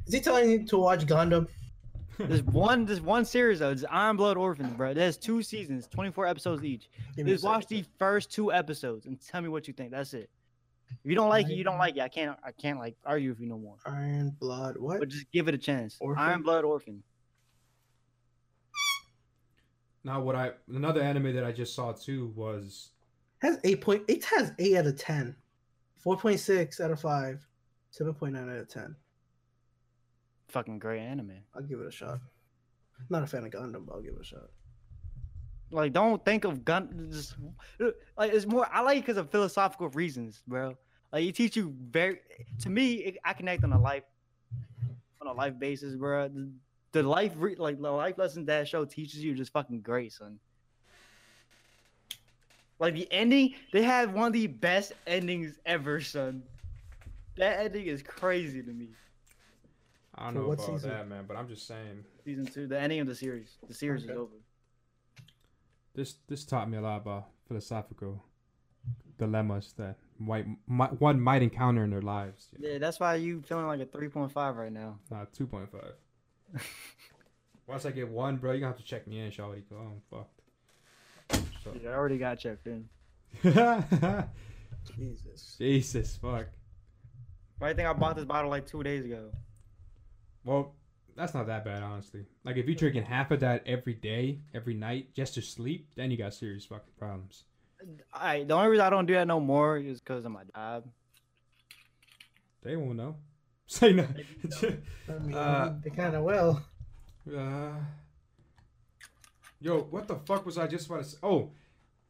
Is 0.07 0.15
he 0.15 0.21
telling 0.21 0.51
you 0.51 0.65
to 0.67 0.79
watch 0.79 1.05
Gundam? 1.07 1.47
There's 2.19 2.43
one, 2.43 2.87
this 2.87 3.01
one 3.01 3.25
series 3.25 3.59
though. 3.59 3.71
It's 3.71 3.85
Iron 3.91 4.17
Blood 4.17 4.37
Orphans, 4.37 4.73
bro. 4.75 4.95
There's 4.95 5.17
two 5.17 5.43
seasons, 5.43 5.87
24 5.89 6.27
episodes 6.27 6.65
each. 6.65 6.89
Give 7.15 7.27
me 7.27 7.33
a 7.33 7.35
Just 7.35 7.45
watch 7.45 7.67
the 7.67 7.85
first 7.99 8.31
two 8.31 8.53
episodes 8.53 9.07
and 9.07 9.21
tell 9.21 9.41
me 9.41 9.49
what 9.49 9.67
you 9.69 9.75
think. 9.75 9.91
That's 9.91 10.15
it. 10.15 10.31
If 10.91 11.11
you 11.11 11.15
don't 11.15 11.29
like 11.29 11.49
it, 11.49 11.55
you 11.55 11.65
don't 11.65 11.79
like 11.79 11.97
it. 11.97 12.03
I 12.03 12.09
can't, 12.09 12.39
I 12.45 12.53
can't 12.53 12.79
like 12.79 12.97
argue 13.05 13.33
if 13.33 13.41
you 13.41 13.47
know 13.47 13.59
more. 13.59 13.77
Iron 13.87 14.35
Blood. 14.39 14.77
What? 14.79 15.01
But 15.01 15.09
just 15.09 15.31
give 15.33 15.49
it 15.49 15.55
a 15.55 15.59
chance. 15.59 15.97
Orphan? 16.01 16.23
Iron 16.23 16.43
Blood 16.43 16.65
Orphan. 16.65 17.03
Now, 20.05 20.21
what 20.21 20.37
I 20.37 20.53
another 20.73 21.03
anime 21.03 21.35
that 21.35 21.43
I 21.45 21.51
just 21.51 21.75
saw 21.75 21.91
too 21.91 22.33
was 22.37 22.91
has 23.39 23.59
eight 23.65 23.81
point 23.81 24.05
it 24.07 24.25
has 24.27 24.53
eight 24.59 24.77
out 24.77 24.87
of 24.87 24.97
ten. 24.97 25.35
Four 25.97 26.17
point 26.17 26.39
six 26.39 26.81
out 26.81 26.93
of 26.93 27.01
five. 27.01 27.45
Seven 27.91 28.15
point 28.15 28.35
nine 28.35 28.49
out 28.49 28.59
of 28.59 28.69
ten. 28.69 28.95
Fucking 30.49 30.79
great 30.79 31.01
anime. 31.01 31.33
I'll 31.55 31.63
give 31.63 31.81
it 31.81 31.87
a 31.87 31.91
shot. 31.91 32.21
Not 33.11 33.23
a 33.23 33.27
fan 33.27 33.45
of 33.45 33.51
Gundam, 33.51 33.87
but 33.87 33.95
I'll 33.95 34.03
give 34.03 34.15
it 34.15 34.21
a 34.21 34.25
shot. 34.25 34.49
Like, 35.71 35.93
don't 35.93 36.25
think 36.25 36.45
of 36.45 36.65
gun. 36.65 37.09
Just 37.11 37.35
like 38.17 38.33
it's 38.33 38.47
more. 38.47 38.69
I 38.73 38.83
like 38.83 38.99
it 38.99 39.01
because 39.01 39.17
of 39.17 39.31
philosophical 39.31 39.89
reasons, 39.89 40.43
bro. 40.47 40.77
Like, 41.13 41.25
it 41.25 41.35
teach 41.35 41.57
you 41.57 41.75
very. 41.91 42.21
To 42.61 42.71
me, 42.71 42.95
it, 42.95 43.17
I 43.25 43.33
connect 43.33 43.65
on 43.65 43.73
a 43.73 43.81
life, 43.81 44.05
on 45.21 45.27
a 45.27 45.33
life 45.33 45.59
basis, 45.59 45.97
bro. 45.97 46.29
The, 46.29 46.51
the 46.93 47.03
life, 47.03 47.33
re, 47.37 47.57
like 47.57 47.81
the 47.81 47.91
life 47.91 48.17
lesson 48.17 48.45
that 48.47 48.69
show 48.69 48.85
teaches 48.85 49.23
you, 49.23 49.35
just 49.35 49.53
fucking 49.53 49.81
great, 49.81 50.13
son. 50.13 50.39
Like 52.79 52.95
the 52.95 53.11
ending, 53.11 53.55
they 53.73 53.83
have 53.83 54.13
one 54.13 54.29
of 54.29 54.33
the 54.35 54.47
best 54.47 54.93
endings 55.07 55.59
ever, 55.65 56.01
son. 56.01 56.43
That 57.37 57.61
ending 57.61 57.87
is 57.87 58.03
crazy 58.03 58.63
to 58.63 58.71
me. 58.71 58.89
I 60.19 60.25
don't 60.25 60.33
For 60.35 60.41
know 60.41 60.49
what 60.49 60.55
about 60.55 60.67
season? 60.67 60.91
that, 60.91 61.09
man. 61.09 61.25
But 61.29 61.37
I'm 61.37 61.49
just 61.49 61.67
saying 61.67 62.05
Season 62.25 62.47
two, 62.47 62.67
the 62.67 62.79
ending 62.81 63.01
of 63.01 63.07
the 63.07 63.15
series. 63.15 63.57
The 63.69 63.75
series 63.75 64.05
is 64.05 64.11
over. 64.11 64.33
this 65.95 66.17
this 66.29 66.45
taught 66.45 66.69
me 66.71 66.79
a 66.79 66.81
lot 66.81 66.97
about 66.99 67.29
philosophical 67.49 68.23
dilemmas 69.19 69.73
that 69.79 69.97
white 70.19 70.47
might, 70.67 71.01
one 71.01 71.21
might 71.21 71.43
encounter 71.43 71.85
in 71.85 71.91
their 71.91 72.03
lives. 72.03 72.49
You 72.53 72.63
know? 72.67 72.73
Yeah, 72.75 72.79
that's 72.79 72.99
why 73.01 73.15
you 73.17 73.43
feeling 73.43 73.67
like 73.67 73.81
a 73.81 73.87
three 73.87 74.09
point 74.09 74.33
five 74.33 74.57
right 74.57 74.73
now. 74.73 74.99
Not 75.11 75.33
two 75.33 75.47
point 75.47 75.71
five. 75.71 75.93
Once 77.67 77.85
I 77.85 77.91
get 77.91 78.09
one, 78.09 78.37
bro, 78.37 78.53
you 78.53 78.61
gonna 78.61 78.73
have 78.73 78.79
to 78.79 78.85
check 78.85 79.07
me 79.07 79.21
in, 79.21 79.31
shawty. 79.31 79.63
'cause 79.69 79.79
I'm 79.79 80.01
fucked. 80.11 81.83
Yeah, 81.83 81.91
I 81.91 81.95
already 81.95 82.17
got 82.19 82.39
checked 82.39 82.67
in. 82.69 82.89
Jesus. 84.97 85.57
Jesus, 85.59 86.17
fuck. 86.17 86.47
I 87.61 87.73
think 87.73 87.89
I 87.89 87.93
bought 87.93 88.17
this 88.17 88.25
bottle 88.25 88.51
like 88.51 88.67
two 88.67 88.83
days 88.83 89.05
ago. 89.05 89.31
Well, 90.47 90.75
that's 91.17 91.35
not 91.35 91.47
that 91.49 91.65
bad, 91.65 91.83
honestly. 91.83 92.25
Like, 92.45 92.57
if 92.57 92.67
you're 92.67 92.75
drinking 92.77 93.03
half 93.03 93.31
of 93.33 93.41
that 93.41 93.63
every 93.67 93.95
day, 93.95 94.39
every 94.55 94.75
night, 94.75 95.13
just 95.13 95.35
to 95.35 95.43
sleep, 95.43 95.89
then 95.97 96.11
you 96.11 96.17
got 96.17 96.33
serious 96.35 96.65
fucking 96.65 96.93
problems. 96.99 97.45
I 98.15 98.45
the 98.45 98.55
only 98.55 98.69
reason 98.71 98.87
I 98.87 98.91
don't 98.91 99.05
do 99.07 99.13
that 99.15 99.27
no 99.27 99.39
more 99.41 99.77
is 99.77 100.01
because 100.01 100.25
of 100.25 100.33
my 100.33 100.45
job. 100.55 100.85
They 102.63 102.77
won't 102.77 102.97
know. 102.97 103.17
Say 103.67 103.93
no. 103.93 104.07
I 105.09 105.19
mean, 105.19 105.35
Uh, 105.35 105.75
they 105.83 105.91
kind 105.91 106.15
of 106.15 106.23
will. 106.23 106.63
uh, 107.37 107.73
yo, 109.61 109.81
what 109.91 110.07
the 110.09 110.17
fuck 110.17 110.47
was 110.47 110.57
I 110.59 110.67
just 110.67 110.87
about 110.87 111.03
to 111.03 111.09
say? 111.11 111.19
Oh, 111.23 111.51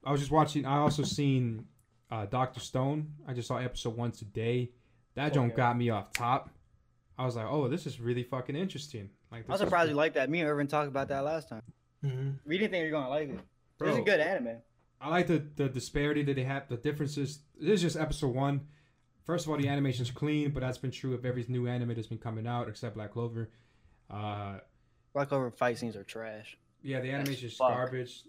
I 0.05 0.13
was 0.13 0.21
just 0.21 0.31
watching. 0.33 0.67
I 0.67 0.79
also 0.79 1.03
seen 1.03 1.67
uh, 2.11 2.27
Doctor 2.27 2.61
Stone. 2.61 3.13
I 3.27 3.33
just 3.33 3.49
saw 3.49 3.57
episode 3.57 3.97
one 3.97 4.13
today. 4.13 4.71
That 5.15 5.33
Oh, 5.33 5.35
joint 5.37 5.53
yeah. 5.53 5.57
got 5.57 5.79
me 5.79 5.91
off 5.91 6.13
top. 6.13 6.51
I 7.19 7.25
was 7.25 7.37
like, 7.37 7.47
oh, 7.49 7.69
this 7.69 7.87
is 7.87 8.01
really 8.01 8.23
fucking 8.23 8.55
interesting. 8.57 9.11
Like, 9.33 9.45
I'm 9.49 9.57
surprised 9.57 9.87
good. 9.87 9.91
you 9.93 9.97
like 9.97 10.15
that. 10.15 10.29
Me 10.31 10.41
and 10.41 10.49
Irvin 10.51 10.67
talked 10.67 10.89
about 10.89 11.09
that 11.09 11.25
last 11.25 11.49
time. 11.49 11.63
Mhm. 12.05 12.39
We 12.45 12.59
didn't 12.59 12.73
think 12.73 12.85
you 12.87 12.93
were 12.93 12.99
gonna 13.01 13.09
like 13.11 13.29
it. 13.31 13.41
Bro, 13.79 13.89
It's 13.89 13.99
a 13.99 14.03
good 14.03 14.21
anime. 14.21 14.59
I 15.01 15.09
like 15.11 15.27
the 15.27 15.39
the 15.57 15.69
disparity 15.69 16.23
that 16.25 16.35
they 16.37 16.45
have, 16.45 16.69
the 16.69 16.77
differences. 16.77 17.41
This 17.59 17.75
is 17.75 17.83
just 17.83 17.97
episode 17.97 18.35
one. 18.35 18.67
First 19.25 19.45
of 19.47 19.51
all, 19.51 19.59
the 19.59 19.69
animation's 19.69 20.11
clean, 20.11 20.51
but 20.53 20.61
that's 20.61 20.79
been 20.79 20.91
true 20.93 21.15
of 21.15 21.25
every 21.27 21.45
new 21.49 21.67
anime 21.67 21.95
that's 21.95 22.07
been 22.07 22.19
coming 22.19 22.47
out 22.47 22.69
except 22.69 22.95
Black 22.95 23.11
Clover. 23.13 23.51
Uh, 24.09 24.59
Black 25.13 25.29
Clover 25.29 25.51
fight 25.51 25.79
scenes 25.79 25.97
are 25.97 26.05
trash. 26.05 26.57
yeah, 26.83 27.01
the 27.01 27.11
animation 27.11 27.49
is 27.49 27.57
garbage. 27.59 28.23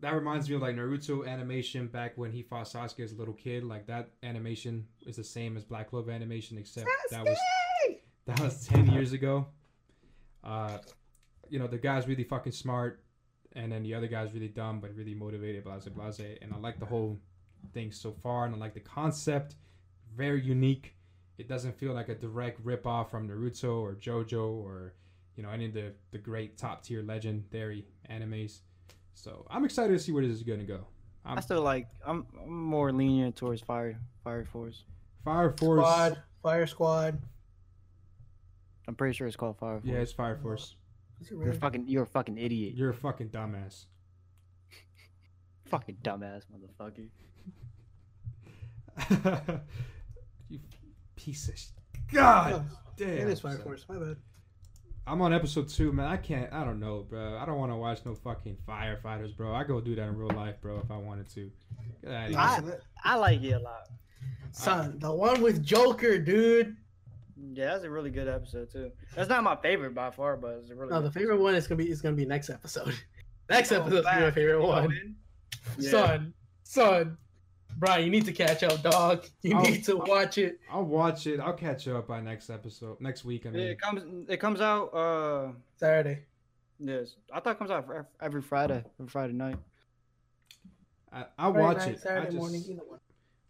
That 0.00 0.14
reminds 0.14 0.48
me 0.48 0.54
of 0.54 0.62
like 0.62 0.76
Naruto 0.76 1.26
animation 1.26 1.86
back 1.88 2.16
when 2.16 2.32
he 2.32 2.42
fought 2.42 2.66
Sasuke 2.66 3.00
as 3.00 3.12
a 3.12 3.16
little 3.16 3.34
kid. 3.34 3.64
Like 3.64 3.86
that 3.88 4.08
animation 4.22 4.86
is 5.04 5.16
the 5.16 5.24
same 5.24 5.56
as 5.56 5.64
Black 5.64 5.90
Clover 5.90 6.10
animation, 6.10 6.56
except 6.58 6.88
that 7.10 7.24
was 7.24 7.38
that 8.30 8.40
was 8.40 8.66
ten 8.66 8.86
years 8.90 9.12
ago. 9.12 9.46
Uh, 10.42 10.78
you 11.48 11.58
know 11.58 11.66
the 11.66 11.78
guy's 11.78 12.06
really 12.06 12.24
fucking 12.24 12.52
smart, 12.52 13.02
and 13.54 13.70
then 13.70 13.82
the 13.82 13.94
other 13.94 14.06
guy's 14.06 14.32
really 14.32 14.48
dumb 14.48 14.80
but 14.80 14.94
really 14.94 15.14
motivated. 15.14 15.64
Blase 15.64 15.88
blase, 15.88 16.38
and 16.40 16.52
I 16.52 16.58
like 16.58 16.78
the 16.78 16.86
whole 16.86 17.18
thing 17.72 17.92
so 17.92 18.12
far, 18.12 18.46
and 18.46 18.54
I 18.54 18.58
like 18.58 18.74
the 18.74 18.80
concept. 18.80 19.56
Very 20.16 20.40
unique. 20.40 20.94
It 21.38 21.48
doesn't 21.48 21.78
feel 21.78 21.92
like 21.92 22.08
a 22.08 22.14
direct 22.14 22.60
rip 22.64 22.86
off 22.86 23.10
from 23.10 23.28
Naruto 23.28 23.80
or 23.80 23.94
JoJo 23.94 24.62
or 24.62 24.94
you 25.36 25.42
know 25.42 25.50
any 25.50 25.66
of 25.66 25.74
the 25.74 25.92
the 26.10 26.18
great 26.18 26.56
top 26.56 26.82
tier 26.82 27.02
legendary 27.02 27.86
animes. 28.10 28.60
So 29.14 29.46
I'm 29.50 29.64
excited 29.64 29.92
to 29.92 29.98
see 29.98 30.12
where 30.12 30.24
this 30.24 30.36
is 30.36 30.42
gonna 30.42 30.64
go. 30.64 30.86
i 31.24 31.32
I'm, 31.32 31.42
still 31.42 31.62
like. 31.62 31.88
I'm, 32.06 32.26
I'm 32.42 32.62
more 32.62 32.92
lenient 32.92 33.36
towards 33.36 33.60
Fire 33.60 33.98
Fire 34.24 34.44
Force. 34.44 34.84
Fire 35.24 35.50
Force. 35.50 35.80
Squad, 35.80 36.22
Fire 36.42 36.66
Squad. 36.66 37.18
I'm 38.90 38.96
pretty 38.96 39.14
sure 39.16 39.28
it's 39.28 39.36
called 39.36 39.56
Fire 39.56 39.78
Force. 39.78 39.84
Yeah, 39.84 39.98
it's 40.00 40.10
Fire 40.10 40.36
Force. 40.36 40.74
Is 41.20 41.28
it 41.28 41.34
You're 41.34 41.44
really? 41.44 41.58
fucking. 41.58 41.84
You're 41.86 42.02
a 42.02 42.06
fucking 42.06 42.36
idiot. 42.38 42.74
You're 42.74 42.90
a 42.90 42.94
fucking 42.94 43.28
dumbass. 43.28 43.84
fucking 45.66 45.98
dumbass 46.02 46.42
motherfucker. 46.52 47.06
you 50.48 50.58
piece 51.14 51.48
of 51.48 51.56
sh- 51.56 51.66
God 52.12 52.52
Oh, 52.68 52.78
damn. 52.96 53.08
it 53.10 53.28
is 53.28 53.38
Fire. 53.38 53.58
Force. 53.58 53.84
My 53.88 53.96
bad. 53.96 54.16
I'm 55.06 55.22
on 55.22 55.32
episode 55.32 55.68
two, 55.68 55.92
man. 55.92 56.06
I 56.06 56.16
can't. 56.16 56.52
I 56.52 56.64
don't 56.64 56.80
know, 56.80 57.06
bro. 57.08 57.38
I 57.40 57.46
don't 57.46 57.58
want 57.58 57.70
to 57.70 57.76
watch 57.76 58.00
no 58.04 58.16
fucking 58.16 58.56
firefighters, 58.68 59.36
bro. 59.36 59.54
I 59.54 59.62
go 59.62 59.80
do 59.80 59.94
that 59.94 60.08
in 60.08 60.16
real 60.16 60.36
life, 60.36 60.56
bro, 60.60 60.80
if 60.84 60.90
I 60.90 60.96
wanted 60.96 61.28
to. 61.34 61.48
Get 62.02 62.12
outta 62.12 62.28
here. 62.28 62.82
I- 63.04 63.12
I 63.12 63.16
like 63.16 63.40
it 63.42 63.52
a 63.52 63.58
lot. 63.60 63.86
Son, 64.50 64.98
the 64.98 65.12
one 65.12 65.40
with 65.42 65.62
Joker, 65.64 66.18
dude. 66.18 66.76
Yeah, 67.54 67.66
that's 67.72 67.84
a 67.84 67.90
really 67.90 68.10
good 68.10 68.28
episode 68.28 68.70
too. 68.70 68.90
That's 69.16 69.28
not 69.28 69.42
my 69.42 69.56
favorite 69.56 69.94
by 69.94 70.10
far, 70.10 70.36
but 70.36 70.58
it's 70.60 70.70
a 70.70 70.74
really. 70.74 70.90
No, 70.90 71.00
the 71.00 71.08
good 71.08 71.20
favorite 71.20 71.40
one 71.40 71.54
is 71.54 71.66
gonna 71.66 71.78
be 71.82 71.90
is 71.90 72.00
gonna 72.02 72.16
be 72.16 72.26
next 72.26 72.50
episode. 72.50 72.94
Next 73.48 73.72
episode. 73.72 73.86
episode's 74.04 74.04
gonna 74.06 74.18
be 74.18 74.24
my 74.26 74.30
favorite 74.30 74.62
Oh, 74.62 74.68
one. 74.68 74.88
man. 74.90 75.16
Yeah. 75.78 75.90
Son, 75.90 76.34
son, 76.62 77.18
Brian, 77.78 78.04
you 78.04 78.10
need 78.10 78.24
to 78.26 78.32
catch 78.32 78.62
up, 78.62 78.80
dog. 78.82 79.26
You 79.42 79.56
Oh, 79.58 79.62
need 79.62 79.82
to 79.84 79.96
watch 79.96 80.38
it. 80.38 80.60
I'll 80.70 80.84
watch 80.84 81.26
it. 81.26 81.40
I'll 81.40 81.52
catch 81.54 81.88
up 81.88 82.06
by 82.06 82.20
next 82.20 82.48
episode, 82.50 83.00
next 83.00 83.24
week. 83.24 83.46
I 83.46 83.50
mean, 83.50 83.62
It 83.68 83.80
comes. 83.80 84.28
It 84.28 84.36
comes 84.38 84.60
out. 84.60 84.94
Uh, 84.94 85.52
Saturday. 85.76 86.20
yes. 86.78 87.14
I 87.32 87.40
thought 87.40 87.56
it 87.56 87.58
comes 87.58 87.70
out 87.72 87.88
every 88.20 88.42
Friday, 88.42 88.84
every 89.00 89.08
Friday 89.10 89.32
night. 89.32 89.56
I, 91.12 91.24
I'll 91.38 91.52
Friday 91.52 91.66
watch 91.66 91.76
night, 91.78 91.88
it. 91.94 92.00
Saturday 92.00 92.20
I 92.20 92.24
just, 92.26 92.36
morning, 92.36 92.64
either 92.68 92.82
one. 92.86 93.00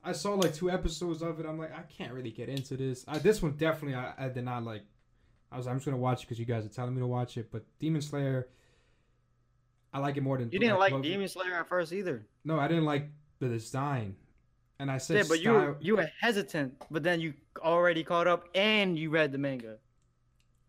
I 0.02 0.12
saw 0.12 0.34
like 0.34 0.54
two 0.54 0.70
episodes 0.70 1.22
of 1.22 1.38
it. 1.40 1.46
I'm 1.46 1.58
like, 1.58 1.72
I 1.76 1.82
can't 1.82 2.12
really 2.12 2.30
get 2.30 2.48
into 2.48 2.76
this. 2.76 3.04
I, 3.06 3.18
this 3.18 3.42
one 3.42 3.52
definitely, 3.52 3.96
I, 3.96 4.12
I 4.18 4.28
did 4.28 4.44
not 4.44 4.64
like. 4.64 4.82
I 5.52 5.56
was, 5.56 5.66
I'm 5.66 5.76
just 5.76 5.84
gonna 5.84 5.96
watch 5.98 6.22
it 6.22 6.26
because 6.26 6.38
you 6.38 6.44
guys 6.46 6.64
are 6.64 6.68
telling 6.70 6.94
me 6.94 7.00
to 7.00 7.06
watch 7.06 7.36
it. 7.36 7.50
But 7.50 7.64
Demon 7.80 8.00
Slayer, 8.00 8.48
I 9.92 9.98
like 9.98 10.16
it 10.16 10.22
more 10.22 10.38
than. 10.38 10.50
You 10.52 10.58
didn't 10.58 10.76
Black 10.76 10.92
like 10.92 11.02
Demon 11.02 11.28
Slayer 11.28 11.54
at 11.54 11.68
first 11.68 11.92
either. 11.92 12.24
No, 12.44 12.58
I 12.58 12.68
didn't 12.68 12.84
like 12.84 13.08
the 13.40 13.48
design, 13.48 14.14
and 14.78 14.90
I 14.90 14.98
said 14.98 15.16
Yeah, 15.16 15.22
but 15.28 15.38
you 15.40 15.44
style. 15.50 15.54
were, 15.54 15.76
you 15.80 15.96
were 15.96 16.08
hesitant, 16.20 16.74
but 16.90 17.02
then 17.02 17.20
you 17.20 17.34
already 17.58 18.04
caught 18.04 18.26
up 18.28 18.48
and 18.54 18.98
you 18.98 19.10
read 19.10 19.32
the 19.32 19.38
manga. 19.38 19.76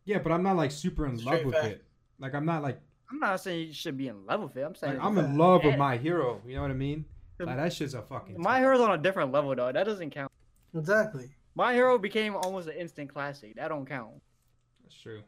Yeah, 0.05 0.17
but 0.17 0.31
I'm 0.31 0.41
not 0.43 0.57
like 0.57 0.71
super 0.71 1.05
in 1.05 1.11
love 1.17 1.21
Straight 1.21 1.45
with 1.45 1.55
fact. 1.55 1.67
it. 1.67 1.85
Like 2.19 2.33
I'm 2.33 2.45
not 2.45 2.63
like, 2.63 2.79
I'm 3.11 3.19
not 3.19 3.39
saying 3.39 3.67
you 3.67 3.73
should 3.73 3.97
be 3.97 4.07
in 4.07 4.25
love 4.25 4.41
with 4.41 4.57
it. 4.57 4.61
I'm 4.61 4.73
saying 4.73 4.97
like 4.97 5.05
I'm 5.05 5.17
in 5.19 5.37
love 5.37 5.63
with 5.63 5.77
my 5.77 5.95
hero. 5.97 6.41
You 6.45 6.55
know 6.55 6.63
what 6.63 6.71
I 6.71 6.75
mean? 6.75 7.05
The- 7.41 7.47
Like 7.47 7.57
that 7.57 7.73
shit's 7.73 7.95
a 7.95 8.03
fucking. 8.03 8.39
My 8.39 8.59
Hero's 8.59 8.81
on 8.81 8.91
a 8.91 8.97
different 9.01 9.31
level 9.31 9.55
though. 9.55 9.71
That 9.71 9.85
doesn't 9.85 10.11
count. 10.11 10.31
Exactly. 10.75 11.29
My 11.55 11.73
Hero 11.73 11.97
became 11.97 12.35
almost 12.35 12.67
an 12.67 12.75
instant 12.75 13.11
classic. 13.11 13.55
That 13.55 13.69
don't 13.69 13.85
count. 13.85 14.21
That's 14.83 14.95
true. 14.95 15.21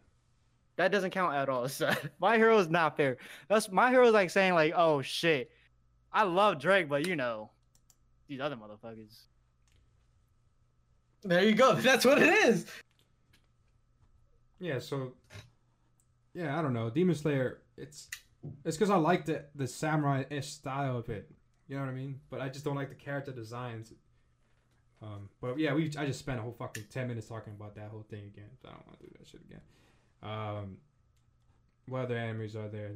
That 0.75 0.91
doesn't 0.91 1.09
count 1.09 1.33
at 1.35 1.49
all. 1.49 1.67
son. 1.69 1.97
my 2.19 2.37
Hero 2.37 2.59
is 2.59 2.69
not 2.69 2.95
fair. 2.97 3.17
That's 3.47 3.71
my 3.71 3.89
Hero 3.89 4.05
is 4.07 4.13
like 4.13 4.29
saying 4.29 4.53
like, 4.53 4.73
oh 4.75 5.01
shit, 5.01 5.49
I 6.11 6.23
love 6.23 6.59
Drake, 6.59 6.87
but 6.87 7.07
you 7.07 7.15
know, 7.15 7.49
these 8.27 8.39
other 8.39 8.55
motherfuckers. 8.55 9.23
There 11.23 11.43
you 11.43 11.55
go. 11.55 11.73
That's 11.75 12.05
what 12.05 12.21
it 12.21 12.31
is. 12.45 12.67
Yeah. 14.59 14.77
So. 14.79 15.13
Yeah, 16.35 16.57
I 16.57 16.61
don't 16.61 16.73
know. 16.73 16.89
Demon 16.91 17.15
Slayer. 17.15 17.61
It's 17.75 18.07
it's 18.63 18.77
because 18.77 18.91
I 18.91 18.97
like 18.97 19.25
the 19.25 19.45
the 19.55 19.65
samurai 19.67 20.25
ish 20.29 20.49
style 20.49 20.97
of 20.97 21.09
it. 21.09 21.29
You 21.67 21.75
know 21.75 21.81
what 21.83 21.89
I 21.91 21.93
mean? 21.93 22.19
But 22.29 22.41
I 22.41 22.49
just 22.49 22.65
don't 22.65 22.75
like 22.75 22.89
the 22.89 22.95
character 22.95 23.31
designs. 23.31 23.93
Um, 25.01 25.29
but 25.41 25.57
yeah, 25.59 25.73
we 25.73 25.91
I 25.97 26.05
just 26.05 26.19
spent 26.19 26.39
a 26.39 26.41
whole 26.41 26.53
fucking 26.53 26.85
ten 26.89 27.07
minutes 27.07 27.27
talking 27.27 27.53
about 27.53 27.75
that 27.75 27.89
whole 27.89 28.05
thing 28.09 28.25
again. 28.33 28.49
So 28.61 28.69
I 28.69 28.71
don't 28.73 28.87
want 28.87 28.99
to 28.99 29.05
do 29.05 29.11
that 29.17 29.27
shit 29.27 29.41
again. 29.49 29.61
Um, 30.21 30.77
what 31.87 32.01
other 32.03 32.15
animes 32.15 32.55
are 32.55 32.69
there? 32.69 32.91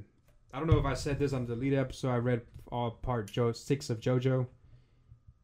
I 0.54 0.60
don't 0.60 0.68
know 0.70 0.80
if 0.80 0.86
I 0.86 0.94
said 0.94 1.20
this 1.20 1.34
on 1.34 1.46
the 1.46 1.56
lead 1.56 1.74
episode. 1.74 2.10
I 2.10 2.18
read 2.18 2.42
all 2.72 2.92
part 2.92 3.30
Jo 3.30 3.52
six 3.52 3.90
of 3.90 4.00
JoJo. 4.00 4.48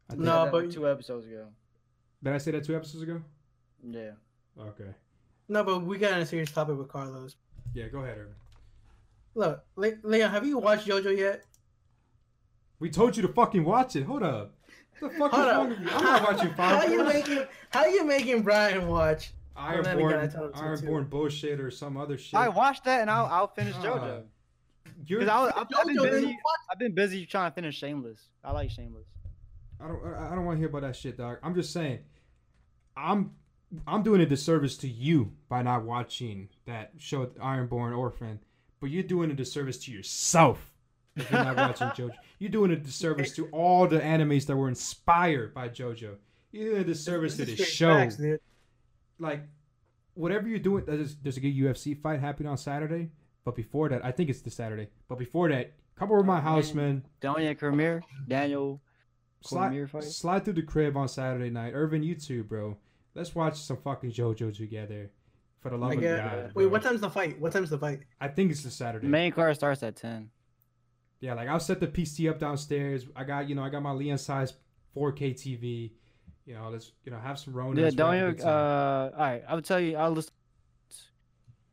I 0.08 0.12
think- 0.12 0.24
No, 0.24 0.44
did 0.44 0.46
that 0.46 0.52
but- 0.52 0.70
two 0.72 0.88
episodes 0.88 1.26
ago. 1.26 1.48
did 2.22 2.32
I 2.32 2.38
say 2.38 2.50
that 2.52 2.64
two 2.64 2.74
episodes 2.76 3.02
ago? 3.02 3.22
Yeah. 3.82 4.12
Okay. 4.58 4.94
No, 5.48 5.62
but 5.62 5.80
we 5.82 5.98
got 5.98 6.14
on 6.14 6.20
a 6.20 6.26
serious 6.26 6.50
topic 6.50 6.78
with 6.78 6.88
Carlos. 6.88 7.36
Yeah, 7.74 7.88
go 7.88 7.98
ahead, 8.00 8.16
Irvin. 8.16 8.34
Look, 9.34 9.62
Le- 9.76 9.98
Leon, 10.02 10.30
have 10.30 10.46
you 10.46 10.56
watched 10.58 10.86
JoJo 10.88 11.16
yet? 11.18 11.44
We 12.78 12.90
told 12.90 13.16
you 13.16 13.22
to 13.22 13.28
fucking 13.28 13.64
watch 13.64 13.96
it. 13.96 14.04
Hold 14.04 14.22
up. 14.22 14.54
What 15.00 15.12
the 15.12 15.18
fuck 15.18 15.32
is 15.32 15.38
Hold 15.38 15.48
wrong 15.48 15.68
with 15.70 15.80
you? 15.80 15.88
I'm 15.90 16.04
not 16.04 16.22
watching 16.22 16.50
How 16.50 16.78
Fire 16.80 16.90
you 16.90 17.02
Force. 17.02 17.14
making 17.14 17.44
How 17.70 17.86
you 17.86 18.04
making 18.04 18.42
Brian 18.42 18.88
watch? 18.88 19.32
Well, 19.56 19.82
then 19.82 19.98
again, 19.98 20.18
I 20.18 20.26
Ironborn, 20.26 20.32
told 20.34 20.46
him 20.46 20.52
to, 20.52 20.58
Ironborn 20.62 21.10
bullshit 21.10 21.60
or 21.60 21.70
some 21.70 21.96
other 21.96 22.18
shit. 22.18 22.34
I 22.34 22.48
watched 22.48 22.84
that 22.84 23.00
and 23.02 23.10
I'll 23.10 23.26
I'll 23.26 23.48
finish 23.48 23.74
Uh, 23.76 23.82
JoJo. 23.82 24.22
You're, 25.06 25.20
Because 25.20 25.50
I, 25.54 25.60
I've, 25.60 25.66
I've 25.76 25.86
been 25.86 25.96
busy. 26.02 26.38
I've 26.70 26.78
been 26.78 26.94
busy 26.94 27.26
trying 27.26 27.50
to 27.50 27.54
finish 27.54 27.76
Shameless. 27.78 28.20
I 28.42 28.52
like 28.52 28.70
Shameless. 28.70 29.06
I 29.80 29.88
don't. 29.88 30.04
I 30.04 30.32
I 30.32 30.34
don't 30.34 30.44
want 30.44 30.56
to 30.56 30.60
hear 30.60 30.68
about 30.68 30.82
that 30.82 30.96
shit, 30.96 31.16
dog. 31.16 31.38
I'm 31.42 31.54
just 31.54 31.72
saying. 31.72 32.00
I'm. 32.96 33.32
I'm 33.88 34.02
doing 34.04 34.20
a 34.20 34.26
disservice 34.26 34.76
to 34.78 34.88
you 34.88 35.32
by 35.48 35.62
not 35.62 35.82
watching 35.84 36.48
that 36.66 36.92
show, 36.96 37.26
Ironborn 37.26 37.96
Orphan. 37.96 38.38
But 38.80 38.90
you're 38.90 39.02
doing 39.02 39.30
a 39.30 39.34
disservice 39.34 39.78
to 39.86 39.90
yourself 39.92 40.72
if 41.16 41.30
you're 41.30 41.44
not 41.44 41.56
watching 41.56 41.86
JoJo. 42.08 42.10
You're 42.38 42.50
doing 42.50 42.70
a 42.72 42.76
disservice 42.76 43.32
to 43.36 43.46
all 43.48 43.86
the 43.86 44.00
animes 44.00 44.46
that 44.46 44.56
were 44.56 44.68
inspired 44.68 45.54
by 45.54 45.68
JoJo. 45.68 46.16
You're 46.52 46.70
doing 46.70 46.80
a 46.82 46.84
disservice 46.84 47.36
to 47.36 47.44
the 47.44 47.56
show. 47.56 47.88
facts, 47.94 48.20
like 49.18 49.42
whatever 50.14 50.48
you're 50.48 50.58
doing 50.58 50.84
there's, 50.86 51.16
there's 51.16 51.36
a 51.36 51.40
good 51.40 51.54
UFC 51.56 52.00
fight 52.00 52.20
happening 52.20 52.48
on 52.48 52.56
Saturday 52.56 53.10
but 53.44 53.54
before 53.56 53.88
that 53.88 54.04
I 54.04 54.10
think 54.12 54.30
it's 54.30 54.40
the 54.40 54.50
Saturday 54.50 54.88
but 55.08 55.18
before 55.18 55.48
that 55.50 55.72
come 55.96 56.10
over 56.10 56.20
to 56.20 56.26
my 56.26 56.40
house 56.40 56.72
man 56.74 57.04
Daniel 57.20 57.54
Cormier, 57.54 58.02
Daniel 58.28 58.80
slide, 59.42 59.90
fight. 59.90 60.04
slide 60.04 60.44
through 60.44 60.54
the 60.54 60.62
crib 60.62 60.96
on 60.96 61.08
Saturday 61.08 61.50
night 61.50 61.72
Irvin 61.74 62.02
you 62.02 62.14
too 62.14 62.42
bro 62.44 62.76
let's 63.14 63.34
watch 63.34 63.56
some 63.60 63.76
fucking 63.76 64.12
JoJo 64.12 64.56
together 64.56 65.10
for 65.60 65.70
the 65.70 65.76
love 65.76 65.90
I 65.92 65.94
of 65.94 66.00
get- 66.00 66.18
God 66.18 66.44
Wait, 66.54 66.64
bro. 66.64 66.68
what 66.68 66.82
time's 66.82 67.00
the 67.00 67.10
fight? 67.10 67.40
What 67.40 67.52
time's 67.52 67.70
the 67.70 67.78
fight? 67.78 68.00
I 68.20 68.28
think 68.28 68.50
it's 68.50 68.62
the 68.62 68.70
Saturday 68.70 69.06
The 69.06 69.10
main 69.10 69.32
card 69.32 69.54
starts 69.56 69.82
at 69.82 69.96
ten. 69.96 70.30
Yeah 71.20 71.34
like 71.34 71.48
I'll 71.48 71.60
set 71.60 71.80
the 71.80 71.86
PC 71.86 72.28
up 72.30 72.38
downstairs 72.38 73.06
I 73.16 73.24
got 73.24 73.48
you 73.48 73.54
know 73.54 73.62
I 73.62 73.70
got 73.70 73.82
my 73.82 73.92
Leon 73.92 74.18
size 74.18 74.54
4K 74.96 75.34
TV 75.34 75.90
you 76.46 76.54
know 76.54 76.68
let's 76.70 76.92
you 77.04 77.12
know 77.12 77.18
have 77.18 77.38
some 77.38 77.54
Ronin 77.54 77.78
Yeah, 77.82 77.88
a 77.88 77.92
Daniel. 77.92 78.34
Uh, 78.46 79.10
all 79.10 79.10
right, 79.18 79.42
I'll 79.48 79.62
tell 79.62 79.80
you. 79.80 79.96
I'll 79.96 80.10
list. 80.10 80.30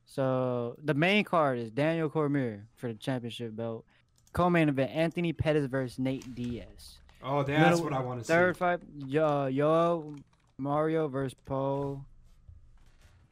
So 0.06 0.76
the 0.84 0.94
main 0.94 1.24
card 1.24 1.60
is 1.60 1.72
Daniel 1.72 2.10
Cormier 2.10 2.68
for 2.76 2.88
the 2.88 2.94
championship 2.96 3.56
belt. 3.56 3.86
Co-main 4.34 4.70
event: 4.70 4.92
Anthony 4.92 5.34
Pettis 5.34 5.66
versus 5.66 6.00
Nate 6.00 6.34
Diaz. 6.36 6.98
oh 7.24 7.44
that's 7.44 7.72
middle- 7.72 7.84
what 7.84 7.94
I 7.94 8.00
want 8.00 8.20
to 8.22 8.26
see 8.26 8.34
Third 8.34 8.58
fight: 8.58 8.80
Yo, 9.06 9.48
Yo 9.48 10.16
Mario 10.58 11.08
versus 11.08 11.38
Paul 11.46 12.06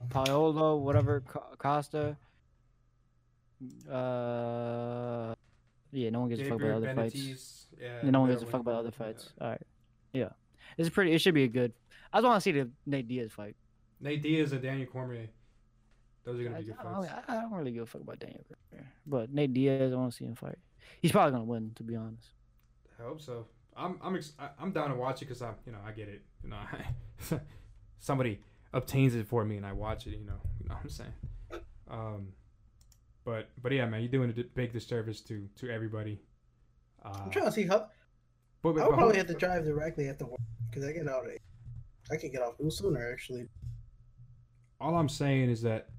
Paolo, 0.10 0.78
whatever 0.78 1.22
Costa. 1.58 2.18
Uh, 3.92 5.36
yeah, 5.92 6.10
no 6.10 6.22
one 6.22 6.30
gives 6.30 6.42
a 6.42 6.46
fuck 6.46 6.60
about 6.62 6.72
other 6.72 6.94
fights. 6.94 7.68
Yeah, 7.80 8.00
Yeah, 8.04 8.10
no 8.12 8.22
one 8.22 8.30
gives 8.30 8.44
a 8.44 8.46
fuck 8.46 8.62
about 8.62 8.76
other 8.76 8.92
fights. 8.92 9.30
All 9.40 9.50
right. 9.50 9.62
Yeah. 10.14 10.30
It's 10.78 10.90
pretty. 10.90 11.14
It 11.14 11.20
should 11.20 11.34
be 11.34 11.44
a 11.44 11.48
good. 11.48 11.74
I 12.14 12.18
just 12.18 12.26
want 12.28 12.38
to 12.38 12.42
see 12.42 12.52
the 12.52 12.70
Nate 12.86 13.08
Diaz 13.08 13.32
fight. 13.32 13.56
Nate 14.00 14.22
Diaz 14.22 14.52
and 14.52 14.62
Daniel 14.62 14.88
Cormier. 14.88 15.28
Those 16.24 16.40
are 16.40 16.44
gonna 16.44 16.58
be 16.58 16.64
good 16.66 16.76
I 16.80 16.84
fights. 16.84 17.14
I 17.28 17.34
don't 17.36 17.54
really 17.54 17.72
give 17.72 17.84
a 17.84 17.86
fuck 17.86 18.02
about 18.02 18.20
Daniel 18.20 18.44
Cormier, 18.72 18.88
but 19.08 19.34
Nate 19.34 19.54
Diaz, 19.54 19.92
I 19.92 19.96
want 19.96 20.12
to 20.12 20.18
see 20.18 20.26
him 20.26 20.36
fight. 20.36 20.58
He's 21.02 21.12
probably 21.12 21.32
gonna 21.32 21.44
win, 21.46 21.72
to 21.76 21.84
be 21.84 21.96
honest. 21.96 22.30
I 23.00 23.04
hope 23.04 23.22
so. 23.22 23.46
I'm 23.76 23.98
I'm 24.02 24.16
ex- 24.16 24.34
I- 24.40 24.50
I'm 24.60 24.72
down 24.72 24.90
to 24.90 24.96
watch 24.96 25.22
it 25.22 25.26
because 25.26 25.42
I 25.42 25.54
you 25.66 25.72
know 25.72 25.80
I 25.86 25.92
get 25.92 26.08
it. 26.08 26.22
You 26.44 26.50
know, 26.50 26.58
I, 26.58 27.40
somebody 28.00 28.42
obtains 28.74 29.16
it 29.16 29.28
for 29.28 29.44
me 29.46 29.58
and 29.58 29.66
I 29.66 29.74
watch 29.74 30.06
it. 30.08 30.12
You 30.12 30.26
know, 30.26 30.40
you 30.62 30.68
know 30.68 30.76
what 30.76 30.84
I'm 30.84 30.90
saying. 30.90 31.14
Um, 31.90 32.28
but 33.30 33.50
but 33.62 33.72
yeah, 33.72 33.86
man, 33.86 34.02
you're 34.02 34.10
doing 34.10 34.34
a 34.36 34.44
big 34.56 34.74
disservice 34.74 35.22
to 35.22 35.48
to 35.58 35.70
everybody. 35.70 36.20
Uh, 37.06 37.22
I'm 37.26 37.30
trying 37.30 37.46
to 37.46 37.52
see 37.52 37.68
how. 37.68 37.88
but, 38.64 38.70
I 38.70 38.74
but, 38.74 38.74
would 38.74 38.90
but 38.90 38.98
probably 38.98 39.18
have 39.18 39.28
to 39.28 39.36
drive 39.36 39.66
directly 39.66 40.10
after 40.10 40.26
work 40.26 40.40
because 40.70 40.84
I 40.84 40.94
get 40.94 41.08
out. 41.08 41.26
At, 41.28 41.38
I 42.12 42.18
can 42.18 42.32
get 42.32 42.42
off 42.42 42.60
a 42.60 42.72
sooner 42.72 43.12
actually. 43.12 43.48
all 44.82 44.96
I'm 44.96 45.10
saying 45.10 45.52
is 45.52 45.62
that 45.62 45.90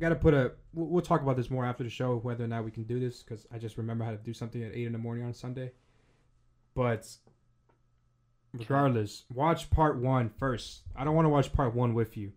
got 0.00 0.08
to 0.08 0.16
put 0.16 0.34
a. 0.34 0.52
We'll, 0.74 0.88
we'll 0.88 1.02
talk 1.02 1.22
about 1.22 1.36
this 1.36 1.48
more 1.48 1.64
after 1.64 1.84
the 1.84 1.90
show 1.90 2.16
whether 2.16 2.42
or 2.42 2.48
not 2.48 2.64
we 2.64 2.72
can 2.72 2.82
do 2.82 2.98
this 2.98 3.22
because 3.22 3.46
I 3.52 3.58
just 3.58 3.78
remember 3.78 4.04
how 4.04 4.10
to 4.10 4.16
do 4.16 4.34
something 4.34 4.62
at 4.62 4.74
eight 4.74 4.86
in 4.86 4.92
the 4.92 4.98
morning 4.98 5.24
on 5.24 5.32
Sunday. 5.32 5.70
But 6.74 7.06
regardless, 8.52 9.24
watch 9.32 9.70
part 9.70 9.96
one 9.98 10.30
first. 10.38 10.82
I 10.96 11.04
don't 11.04 11.14
want 11.14 11.26
to 11.26 11.30
watch 11.30 11.52
part 11.52 11.72
one 11.72 11.94
with 11.94 12.16
you. 12.16 12.32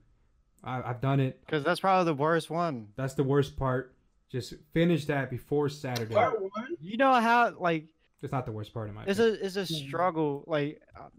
I, 0.63 0.81
I've 0.81 1.01
done 1.01 1.19
it. 1.19 1.39
Because 1.45 1.63
that's 1.63 1.79
probably 1.79 2.05
the 2.05 2.13
worst 2.15 2.49
one. 2.49 2.87
That's 2.95 3.13
the 3.15 3.23
worst 3.23 3.57
part. 3.57 3.95
Just 4.29 4.53
finish 4.73 5.05
that 5.05 5.29
before 5.29 5.69
Saturday. 5.69 6.13
Part 6.13 6.41
one. 6.41 6.77
You 6.79 6.97
know 6.97 7.13
how 7.13 7.53
like 7.59 7.85
It's 8.21 8.31
not 8.31 8.45
the 8.45 8.51
worst 8.51 8.73
part 8.73 8.87
of 8.89 8.95
my 8.95 9.03
it's 9.05 9.19
opinion. 9.19 9.39
a 9.41 9.45
it's 9.45 9.55
a 9.57 9.65
struggle. 9.65 10.43
Like 10.47 10.81
um, 10.97 11.11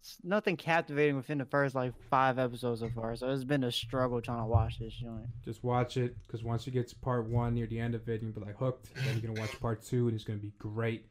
it's 0.00 0.16
nothing 0.24 0.56
captivating 0.56 1.16
within 1.16 1.38
the 1.38 1.44
first 1.44 1.74
like 1.74 1.92
five 2.10 2.38
episodes 2.38 2.80
so 2.80 2.88
far. 2.88 3.14
So 3.16 3.28
it's 3.30 3.44
been 3.44 3.64
a 3.64 3.70
struggle 3.72 4.20
trying 4.20 4.40
to 4.40 4.46
watch 4.46 4.78
this 4.78 4.94
joint. 4.94 5.26
Just 5.44 5.62
watch 5.62 5.96
it 5.96 6.16
because 6.26 6.42
once 6.42 6.66
you 6.66 6.72
get 6.72 6.88
to 6.88 6.96
part 6.96 7.26
one 7.28 7.54
near 7.54 7.66
the 7.66 7.78
end 7.78 7.94
of 7.94 8.08
it, 8.08 8.20
you'll 8.22 8.32
be 8.32 8.40
like 8.40 8.56
hooked. 8.56 8.92
Then 8.94 9.18
you're 9.20 9.28
gonna 9.32 9.40
watch 9.40 9.60
part 9.60 9.82
two, 9.84 10.08
and 10.08 10.14
it's 10.14 10.24
gonna 10.24 10.38
be 10.38 10.52
great. 10.58 11.06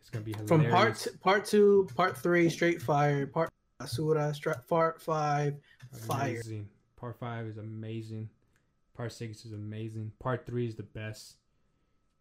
It's 0.00 0.10
gonna 0.10 0.24
be 0.24 0.32
hilarious. 0.32 0.48
From 0.48 0.70
part 0.70 0.96
t- 0.96 1.10
part 1.20 1.44
two, 1.44 1.88
part 1.94 2.16
three, 2.16 2.48
straight 2.48 2.80
fire. 2.82 3.26
Part 3.26 3.50
Asura, 3.88 4.34
stra- 4.34 4.60
part 4.68 5.00
five, 5.00 5.54
fire. 5.92 6.30
Amazing. 6.30 6.68
Part 6.96 7.16
five 7.20 7.46
is 7.46 7.58
amazing. 7.58 8.28
Part 8.96 9.12
six 9.12 9.44
is 9.44 9.52
amazing. 9.52 10.10
Part 10.18 10.44
three 10.46 10.66
is 10.66 10.74
the 10.74 10.82
best. 10.82 11.36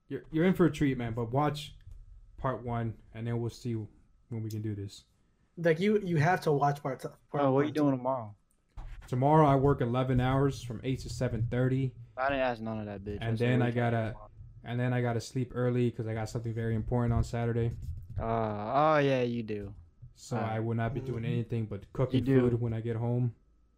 You're 0.08 0.22
you're 0.32 0.46
in 0.46 0.54
for 0.54 0.66
a 0.68 0.72
treat, 0.72 0.98
man. 1.00 1.14
But 1.14 1.32
watch 1.32 1.74
part 2.38 2.64
one, 2.64 2.94
and 3.16 3.26
then 3.26 3.42
we'll 3.42 3.50
see 3.50 3.74
when 3.74 4.44
we 4.44 4.50
can 4.52 4.62
do 4.62 4.76
this. 4.76 5.04
Like 5.58 5.80
you, 5.80 6.00
you 6.04 6.18
have 6.18 6.42
to 6.42 6.52
watch 6.52 6.84
part. 6.84 7.00
T- 7.02 7.08
part 7.32 7.44
Oh, 7.44 7.52
what 7.52 7.64
are 7.64 7.68
you 7.68 7.72
doing 7.74 7.98
tomorrow? 7.98 8.36
Tomorrow 9.08 9.48
I 9.48 9.56
work 9.56 9.82
11 9.82 10.20
hours 10.20 10.62
from 10.62 10.80
eight 10.84 11.00
to 11.00 11.10
7:30, 11.10 11.92
I 12.18 12.28
didn't 12.28 12.42
ask 12.42 12.62
none 12.62 12.80
of 12.82 12.86
that 12.86 13.04
bitch. 13.04 13.18
And 13.22 13.40
said, 13.40 13.50
then 13.50 13.62
I 13.64 13.72
gotta- 13.72 14.14
and 14.64 14.80
then 14.80 14.94
I 14.94 15.02
gotta 15.02 15.22
sleep 15.22 15.54
early 15.56 15.90
because 15.90 16.06
I 16.08 16.14
got 16.14 16.30
something 16.30 16.54
very 16.54 16.76
important 16.76 17.14
on 17.14 17.24
Saturday. 17.24 17.72
Uh, 18.20 18.24
oh 18.26 18.98
yeah, 19.00 19.24
you 19.24 19.42
do. 19.42 19.74
So 20.20 20.36
Ah. 20.36 20.56
I 20.56 20.60
will 20.60 20.76
not 20.76 20.94
be 20.94 21.00
doing 21.00 21.24
anything 21.26 21.66
but 21.66 21.82
cooking 21.94 22.24
do. 22.24 22.42
food 22.50 22.60
when 22.60 22.74
I 22.74 22.82
get 22.82 22.96
home, 22.96 23.34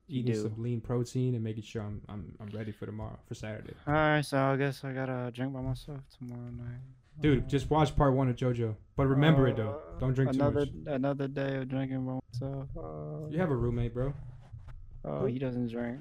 You 0.07 0.21
eating 0.21 0.33
do. 0.33 0.41
some 0.43 0.61
lean 0.63 0.79
protein, 0.81 1.35
and 1.35 1.43
making 1.43 1.63
sure 1.63 1.81
I'm 1.83 2.01
I'm 2.09 2.33
I'm 2.39 2.47
ready 2.57 2.71
for 2.71 2.85
tomorrow 2.85 3.19
for 3.27 3.35
Saturday. 3.35 3.73
All 3.85 3.93
right, 3.93 4.21
so 4.25 4.37
I 4.37 4.55
guess 4.55 4.83
I 4.83 4.93
gotta 4.93 5.31
drink 5.33 5.53
by 5.53 5.61
myself 5.61 5.99
tomorrow 6.17 6.49
night. 6.49 6.79
Dude, 7.21 7.49
just 7.49 7.69
watch 7.69 7.93
part 7.95 8.13
one 8.13 8.29
of 8.29 8.37
JoJo. 8.37 8.73
But 8.95 9.07
remember 9.07 9.47
it 9.49 9.57
though. 9.57 9.81
Uh, 9.95 9.99
Don't 9.99 10.13
drink 10.13 10.31
too 10.31 10.37
another 10.39 10.61
much. 10.61 10.69
another 10.95 11.27
day 11.27 11.57
of 11.57 11.67
drinking 11.67 12.05
by 12.05 12.19
myself. 12.31 12.67
Uh, 12.77 13.27
You 13.29 13.37
have 13.39 13.51
a 13.51 13.55
roommate, 13.55 13.93
bro. 13.93 14.13
Oh, 15.03 15.25
he 15.25 15.37
doesn't 15.39 15.67
drink. 15.67 15.99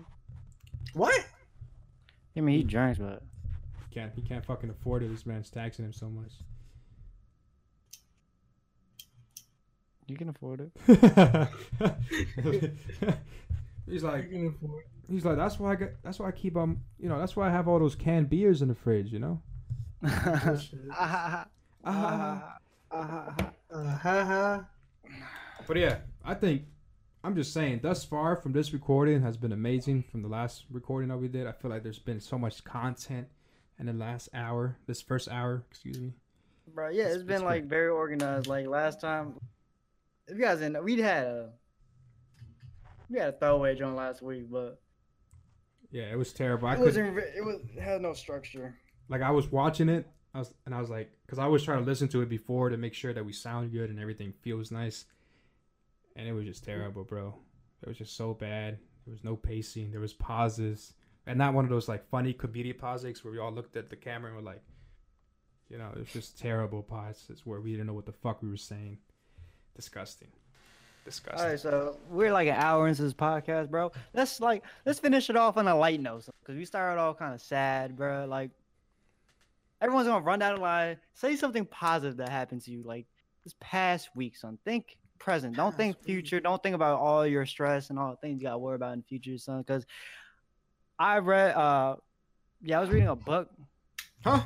What? 0.95 1.26
I 2.36 2.41
mean, 2.41 2.57
he 2.59 2.62
drinks, 2.62 2.99
but 3.01 3.22
He 3.89 3.95
can't 3.95 4.12
he 4.14 4.22
can't 4.22 4.45
fucking 4.47 4.70
afford 4.70 5.03
it. 5.03 5.09
This 5.11 5.26
man's 5.26 5.51
taxing 5.51 5.84
him 5.84 5.93
so 5.93 6.09
much. 6.09 6.32
you 10.11 10.17
can 10.17 10.29
afford 10.29 10.61
it. 10.61 10.73
he's 13.87 14.03
like 14.03 14.25
You 14.25 14.31
can 14.31 14.47
afford- 14.49 14.85
he's 15.11 15.25
like 15.25 15.37
that's 15.37 15.59
why 15.59 15.73
I 15.73 15.77
got 15.77 15.89
that's 16.03 16.19
why 16.19 16.29
I 16.29 16.33
keep 16.33 16.57
um 16.57 16.81
you 16.99 17.09
know 17.09 17.19
that's 17.19 17.37
why 17.37 17.49
I 17.49 17.51
have 17.51 17.69
all 17.69 17.79
those 17.79 17.95
canned 17.95 18.29
beers 18.31 18.63
in 18.63 18.69
the 18.69 18.75
fridge. 18.75 19.13
You 19.13 19.19
know. 19.21 19.43
bullshit. 20.03 20.81
Ha 20.91 21.47
ha. 21.85 22.59
But 25.67 25.77
yeah, 25.77 25.99
I 26.25 26.35
think 26.35 26.63
I'm 27.25 27.35
just 27.35 27.53
saying 27.53 27.81
thus 27.83 28.05
far 28.05 28.37
from 28.37 28.53
this 28.53 28.73
recording 28.73 29.21
has 29.23 29.37
been 29.37 29.53
amazing. 29.53 30.05
From 30.11 30.23
the 30.23 30.29
last 30.29 30.65
recording 30.71 31.09
that 31.11 31.19
we 31.19 31.29
did, 31.29 31.47
I 31.47 31.53
feel 31.53 31.71
like 31.71 31.83
there's 31.83 31.99
been 31.99 32.21
so 32.21 32.39
much 32.39 32.65
content 32.65 33.27
in 33.79 33.87
the 33.87 33.93
last 33.93 34.29
hour, 34.35 34.77
this 34.87 35.03
first 35.03 35.29
hour, 35.29 35.63
excuse 35.71 36.01
me. 36.01 36.13
Bro, 36.75 36.91
yeah, 36.91 37.03
It's- 37.03 37.17
it's 37.17 37.25
been 37.25 37.37
it's 37.37 37.45
like 37.45 37.65
very 37.67 37.89
organized. 37.89 38.47
Like 38.47 38.67
last 38.67 39.01
time, 39.01 39.35
if 40.29 40.37
you 40.37 40.43
guys 40.45 40.59
didn't 40.59 40.74
know, 40.74 40.83
we 40.83 41.01
had 41.01 41.24
a 41.26 41.51
we 43.11 43.18
had 43.18 43.29
a 43.31 43.39
throwaway 43.39 43.74
joint 43.74 43.97
last 43.97 44.22
week, 44.22 44.51
but 44.51 44.81
Yeah, 45.91 46.05
it 46.12 46.18
was 46.18 46.33
terrible. 46.33 46.68
I 46.68 46.74
it 46.74 46.81
wasn't. 46.81 47.18
It 47.18 47.45
was 47.45 47.61
it 47.74 47.81
had 47.81 48.01
no 48.03 48.12
structure. 48.12 48.76
like 49.09 49.22
I 49.22 49.31
was 49.31 49.51
watching 49.51 49.89
it, 49.89 50.07
I 50.35 50.39
was 50.41 50.55
and 50.66 50.74
I 50.74 50.81
was 50.81 50.91
like, 50.91 51.11
because 51.26 51.39
I 51.39 51.47
was 51.47 51.64
trying 51.64 51.79
to 51.81 51.85
listen 51.85 52.09
to 52.09 52.20
it 52.22 52.29
before 52.29 52.68
to 52.68 52.76
make 52.76 52.95
sure 52.95 53.12
that 53.14 53.24
we 53.24 53.33
sound 53.33 53.72
good 53.72 53.91
and 53.91 53.99
everything 53.99 54.33
feels 54.43 54.70
nice, 54.70 55.07
and 56.16 56.29
it 56.29 56.33
was 56.33 56.45
just 56.45 56.64
terrible, 56.64 57.05
bro. 57.05 57.35
It 57.83 57.89
was 57.89 57.99
just 57.99 58.16
so 58.16 58.35
bad. 58.35 58.79
There 59.07 59.12
was 59.12 59.24
no 59.24 59.37
pacing. 59.37 59.91
There 59.91 60.01
was 60.01 60.12
pauses, 60.12 60.93
and 61.26 61.39
not 61.39 61.55
one 61.55 61.64
of 61.64 61.70
those 61.70 61.89
like 61.89 62.09
funny 62.11 62.35
comedic 62.35 62.79
pauses 62.79 63.24
where 63.24 63.33
we 63.33 63.39
all 63.39 63.53
looked 63.53 63.76
at 63.76 63.89
the 63.89 63.97
camera 63.97 64.29
and 64.29 64.37
were 64.37 64.51
like, 64.51 64.62
you 65.70 65.79
know, 65.79 65.89
it 65.95 65.99
was 65.99 66.12
just 66.12 66.39
terrible 66.39 66.83
pauses 66.83 67.47
where 67.47 67.61
we 67.61 67.70
didn't 67.70 67.87
know 67.87 67.95
what 67.95 68.05
the 68.07 68.12
fuck 68.12 68.43
we 68.43 68.51
were 68.51 68.57
saying. 68.57 68.99
Disgusting. 69.79 70.26
Disgusting. 71.05 71.41
All 71.41 71.49
right, 71.51 71.61
so 71.61 71.97
we're 72.11 72.33
like 72.33 72.49
an 72.49 72.57
hour 72.57 72.89
into 72.89 73.01
this 73.03 73.14
podcast, 73.14 73.70
bro. 73.70 73.93
Let's 74.12 74.41
like 74.41 74.64
let's 74.85 74.99
finish 74.99 75.31
it 75.31 75.37
off 75.37 75.57
on 75.57 75.68
a 75.68 75.76
light 75.79 76.01
note, 76.01 76.26
because 76.41 76.57
we 76.57 76.64
started 76.64 77.01
all 77.01 77.14
kind 77.14 77.33
of 77.33 77.41
sad, 77.41 77.97
bro. 77.97 78.26
Like 78.29 78.51
everyone's 79.81 80.09
gonna 80.09 80.24
run 80.24 80.41
down 80.41 80.57
the 80.57 80.61
line, 80.61 80.97
say 81.14 81.37
something 81.37 81.64
positive 81.64 82.16
that 82.16 82.29
happened 82.29 82.62
to 82.62 82.72
you, 82.72 82.83
like 82.83 83.07
this 83.45 83.55
past 83.61 84.09
week, 84.16 84.37
son. 84.37 84.59
Think 84.64 84.97
present, 85.20 85.55
don't 85.55 85.76
think 85.76 85.95
Past 85.97 86.07
week. 86.09 86.14
future. 86.16 86.41
Don't 86.41 86.61
think 86.61 86.74
about 86.74 86.99
all 86.99 87.24
your 87.24 87.47
stress 87.47 87.91
and 87.91 88.01
all 88.01 88.11
the 88.11 88.16
things 88.16 88.41
you 88.41 88.49
gotta 88.49 88.59
worry 88.59 88.74
about 88.74 88.95
in 88.95 88.99
the 88.99 89.07
future, 89.07 89.39
son. 89.39 89.59
Because 89.59 89.87
I 90.99 91.18
read, 91.18 91.55
uh, 91.55 91.95
yeah, 92.62 92.79
I 92.79 92.81
was 92.81 92.91
reading 92.91 93.09
a 93.09 93.14
book 93.16 93.49
Huh? 94.24 94.43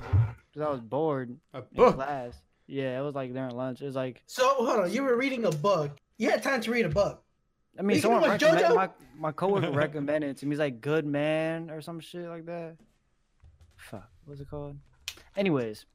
because 0.52 0.68
I 0.68 0.70
was 0.70 0.80
bored 0.80 1.34
A 1.54 1.58
in 1.58 1.64
book. 1.72 1.94
class. 1.94 2.34
Yeah, 2.66 2.98
it 2.98 3.02
was 3.02 3.14
like 3.14 3.32
during 3.32 3.54
lunch. 3.56 3.82
It 3.82 3.86
was 3.86 3.94
like 3.96 4.22
So 4.26 4.46
hold 4.54 4.80
on, 4.80 4.92
you 4.92 5.02
were 5.02 5.16
reading 5.16 5.44
a 5.44 5.50
book. 5.50 5.98
You 6.18 6.30
had 6.30 6.42
time 6.42 6.60
to 6.62 6.70
read 6.70 6.86
a 6.86 6.88
book. 6.88 7.22
I 7.78 7.82
mean, 7.82 7.96
you 7.96 8.02
someone 8.02 8.22
talking 8.22 8.36
about 8.36 8.42
recommended 8.42 8.70
JoJo? 8.70 8.74
my 8.76 8.90
my 9.18 9.32
coworker 9.32 9.70
recommended 9.86 10.30
it 10.30 10.36
to 10.38 10.46
me. 10.46 10.50
He's 10.52 10.58
like 10.58 10.80
"Good 10.80 11.06
Man" 11.06 11.70
or 11.70 11.80
some 11.80 12.00
shit 12.00 12.28
like 12.28 12.46
that. 12.46 12.76
Fuck, 13.76 14.08
what's 14.24 14.40
it 14.40 14.48
called? 14.48 14.76
Anyways, 15.36 15.86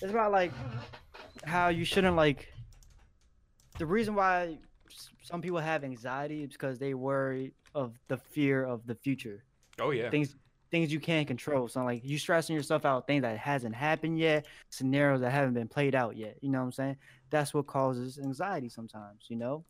it's 0.00 0.10
about 0.10 0.32
like 0.32 0.52
how 1.44 1.68
you 1.68 1.84
shouldn't 1.84 2.16
like. 2.16 2.52
The 3.78 3.86
reason 3.86 4.14
why 4.14 4.58
some 5.22 5.42
people 5.42 5.58
have 5.58 5.84
anxiety 5.84 6.42
is 6.44 6.50
because 6.52 6.78
they 6.78 6.94
worry 6.94 7.52
of 7.74 7.98
the 8.08 8.16
fear 8.16 8.64
of 8.64 8.86
the 8.86 8.94
future, 8.94 9.44
Oh 9.78 9.90
yeah. 9.90 10.08
things 10.10 10.34
things 10.70 10.92
you 10.92 11.00
can't 11.00 11.26
control. 11.26 11.68
So 11.68 11.82
like 11.84 12.04
you 12.04 12.18
stressing 12.18 12.54
yourself 12.54 12.84
out, 12.84 13.06
things 13.06 13.22
that 13.22 13.38
hasn't 13.38 13.74
happened 13.74 14.18
yet, 14.18 14.46
scenarios 14.70 15.20
that 15.20 15.30
haven't 15.30 15.54
been 15.54 15.68
played 15.68 15.94
out 15.94 16.16
yet. 16.16 16.36
You 16.40 16.50
know 16.50 16.58
what 16.58 16.64
I'm 16.64 16.72
saying? 16.72 16.96
That's 17.30 17.54
what 17.54 17.66
causes 17.66 18.18
anxiety 18.18 18.68
sometimes. 18.68 19.24
You 19.28 19.36
know. 19.36 19.64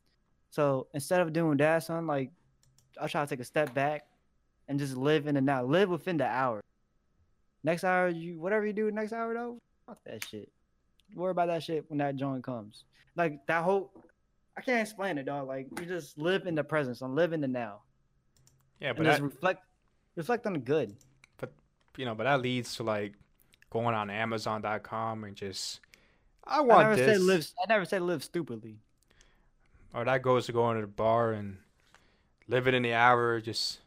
So 0.51 0.87
instead 0.95 1.21
of 1.21 1.33
doing 1.33 1.59
that, 1.59 1.83
son, 1.83 2.07
like 2.07 2.31
I 3.01 3.07
try 3.07 3.25
to 3.25 3.29
take 3.29 3.41
a 3.41 3.45
step 3.45 3.75
back 3.75 4.07
and 4.69 4.79
just 4.79 4.97
live 4.97 5.27
in 5.27 5.35
the 5.35 5.41
now. 5.41 5.65
Live 5.65 5.91
within 5.91 6.17
the 6.17 6.27
hour. 6.27 6.61
Next 7.63 7.85
hour, 7.85 8.09
you 8.09 8.39
whatever 8.41 8.67
you 8.67 8.73
do 8.73 8.91
next 8.91 9.13
hour 9.13 9.35
though, 9.35 9.59
fuck 9.87 9.99
that 10.05 10.25
shit. 10.25 10.51
Worry 11.15 11.31
about 11.31 11.49
that 11.49 11.63
shit 11.63 11.85
when 11.89 11.99
that 11.99 12.17
joint 12.17 12.43
comes. 12.43 12.85
Like 13.17 13.47
that 13.47 13.63
whole 13.65 13.93
I 14.57 14.63
can't 14.63 14.81
explain 14.81 15.19
it, 15.19 15.27
dog. 15.27 15.49
Like 15.49 15.69
you 15.79 15.87
just 15.87 16.17
live 16.19 16.47
in 16.47 16.55
the 16.55 16.65
present, 16.65 16.97
son. 16.97 17.15
Live 17.15 17.33
in 17.33 17.41
the 17.41 17.49
now. 17.49 17.81
Yeah, 18.81 18.89
And 18.91 18.99
but 18.99 19.05
just 19.05 19.19
that, 19.19 19.25
reflect 19.25 19.63
reflect 20.17 20.47
on 20.47 20.55
the 20.55 20.59
good. 20.59 20.97
But 21.39 21.53
you 21.97 22.05
know, 22.05 22.15
but 22.15 22.25
that 22.25 22.41
leads 22.41 22.77
to 22.77 22.83
like 22.83 23.13
going 23.71 23.95
on 23.95 24.11
Amazon.com 24.11 25.25
and 25.25 25.37
just 25.37 25.81
I 26.45 26.59
I 26.59 26.61
want 26.61 26.89
never 26.91 26.97
this, 26.97 27.17
said 27.17 27.21
live 27.21 27.47
I 27.63 27.73
never 27.73 27.85
said 27.85 28.03
live 28.03 28.25
stupidly. 28.25 28.79
or 29.95 30.05
that 30.05 30.23
goes 30.23 30.47
to 30.47 30.53
going 30.53 30.77
to 30.77 30.83
the 30.83 30.87
bar 30.87 31.33
and 31.33 31.59
live 32.49 32.67
it 32.69 32.75
in 32.75 32.83
the 32.83 32.95
hour, 32.95 33.41
just 33.41 33.81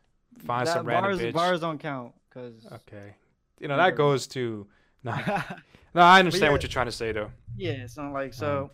find 0.45 0.67
That- 0.67 0.73
some 0.73 0.86
random 0.86 1.11
bars, 1.17 1.21
bitch. 1.21 1.34
bars 1.34 1.59
don't 1.61 1.80
count 1.80 2.13
because 2.30 2.65
Okay, 2.71 3.15
you 3.59 3.67
know 3.67 3.77
that 3.77 3.95
goes 3.95 4.27
to 4.27 4.67
no, 5.03 5.11
no. 5.95 6.01
I 6.01 6.19
understand 6.19 6.51
what 6.51 6.61
you're 6.61 6.69
trying 6.69 6.88
to 6.88 6.91
say 6.91 7.11
though. 7.13 7.32
yeah, 7.55 7.88
so 7.88 8.03
like 8.11 8.34
so 8.34 8.63
um, 8.63 8.69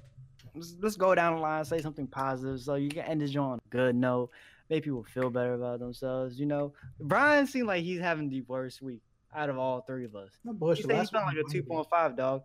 let's, 0.56 0.76
let's 0.82 0.96
go 0.98 1.14
down 1.14 1.36
the 1.36 1.42
line, 1.42 1.64
say 1.66 1.80
something 1.82 2.08
positive, 2.08 2.60
so 2.62 2.76
you 2.76 2.90
can 2.90 3.04
end 3.04 3.22
this 3.22 3.30
joint 3.32 3.52
on 3.54 3.60
a 3.64 3.70
good 3.70 3.96
note. 3.96 4.32
Make 4.70 4.84
people 4.84 5.04
feel 5.04 5.30
better 5.30 5.54
about 5.54 5.80
themselves. 5.80 6.40
You 6.40 6.46
know, 6.48 6.74
Brian 7.00 7.46
seemed 7.48 7.68
like 7.68 7.84
he's 7.84 8.00
having 8.00 8.30
the 8.30 8.42
worst 8.42 8.82
week 8.82 9.02
out 9.34 9.50
of 9.50 9.58
all 9.58 9.82
three 9.82 10.06
of 10.06 10.16
us. 10.16 10.32
No 10.44 10.54
He 10.54 10.58
bullshit. 10.58 10.86
said 10.88 10.92
he's 11.00 11.12
last 11.14 11.14
like 11.14 11.34
a 11.38 11.44
might 11.44 11.48
two 11.52 11.62
be. 11.62 11.68
point 11.68 11.88
five 11.90 12.16
dog. 12.16 12.44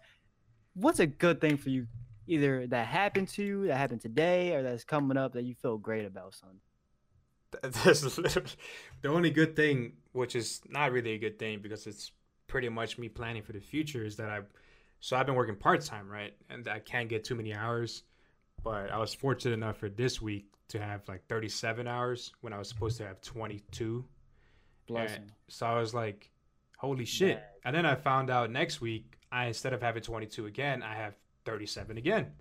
What's 0.74 1.00
a 1.00 1.06
good 1.06 1.40
thing 1.40 1.56
for 1.56 1.70
you? 1.70 1.86
Either 2.26 2.66
that 2.68 2.86
happened 2.86 3.28
to 3.28 3.42
you, 3.42 3.66
that 3.66 3.76
happened 3.76 4.00
today, 4.02 4.54
or 4.54 4.62
that's 4.62 4.84
coming 4.84 5.16
up 5.16 5.32
that 5.32 5.42
you 5.44 5.54
feel 5.54 5.78
great 5.78 6.04
about, 6.04 6.34
son. 6.34 6.60
That's 7.62 8.16
literally 8.16 8.50
the 9.02 9.08
only 9.08 9.30
good 9.30 9.56
thing, 9.56 9.94
which 10.12 10.36
is 10.36 10.60
not 10.68 10.92
really 10.92 11.14
a 11.14 11.18
good 11.18 11.36
thing 11.36 11.58
because 11.60 11.88
it's 11.88 12.12
pretty 12.46 12.68
much 12.68 12.96
me 12.96 13.08
planning 13.08 13.42
for 13.42 13.52
the 13.52 13.58
future, 13.60 14.04
is 14.04 14.16
that 14.16 14.30
I. 14.30 14.40
So 15.00 15.16
I've 15.16 15.26
been 15.26 15.34
working 15.34 15.56
part 15.56 15.80
time, 15.84 16.08
right, 16.08 16.32
and 16.48 16.68
I 16.68 16.78
can't 16.78 17.08
get 17.08 17.24
too 17.24 17.34
many 17.34 17.52
hours. 17.52 18.04
But 18.62 18.90
I 18.92 18.98
was 18.98 19.12
fortunate 19.14 19.54
enough 19.54 19.78
for 19.78 19.88
this 19.88 20.22
week 20.22 20.46
to 20.70 20.80
have 20.80 21.06
like 21.08 21.26
37 21.28 21.86
hours 21.86 22.32
when 22.40 22.52
I 22.52 22.58
was 22.58 22.68
supposed 22.68 22.96
to 22.98 23.06
have 23.06 23.20
22. 23.20 24.04
Bless 24.86 25.10
And 25.12 25.24
him. 25.24 25.32
so 25.48 25.66
I 25.66 25.78
was 25.78 25.94
like, 25.94 26.30
holy 26.78 27.04
shit. 27.04 27.42
And 27.64 27.74
then 27.76 27.86
I 27.86 27.94
found 27.94 28.30
out 28.30 28.50
next 28.50 28.80
week, 28.80 29.18
I 29.30 29.46
instead 29.46 29.72
of 29.72 29.82
having 29.82 30.02
22 30.02 30.46
again, 30.46 30.82
I 30.82 30.94
have 30.94 31.14
37 31.44 31.98
again. 31.98 32.32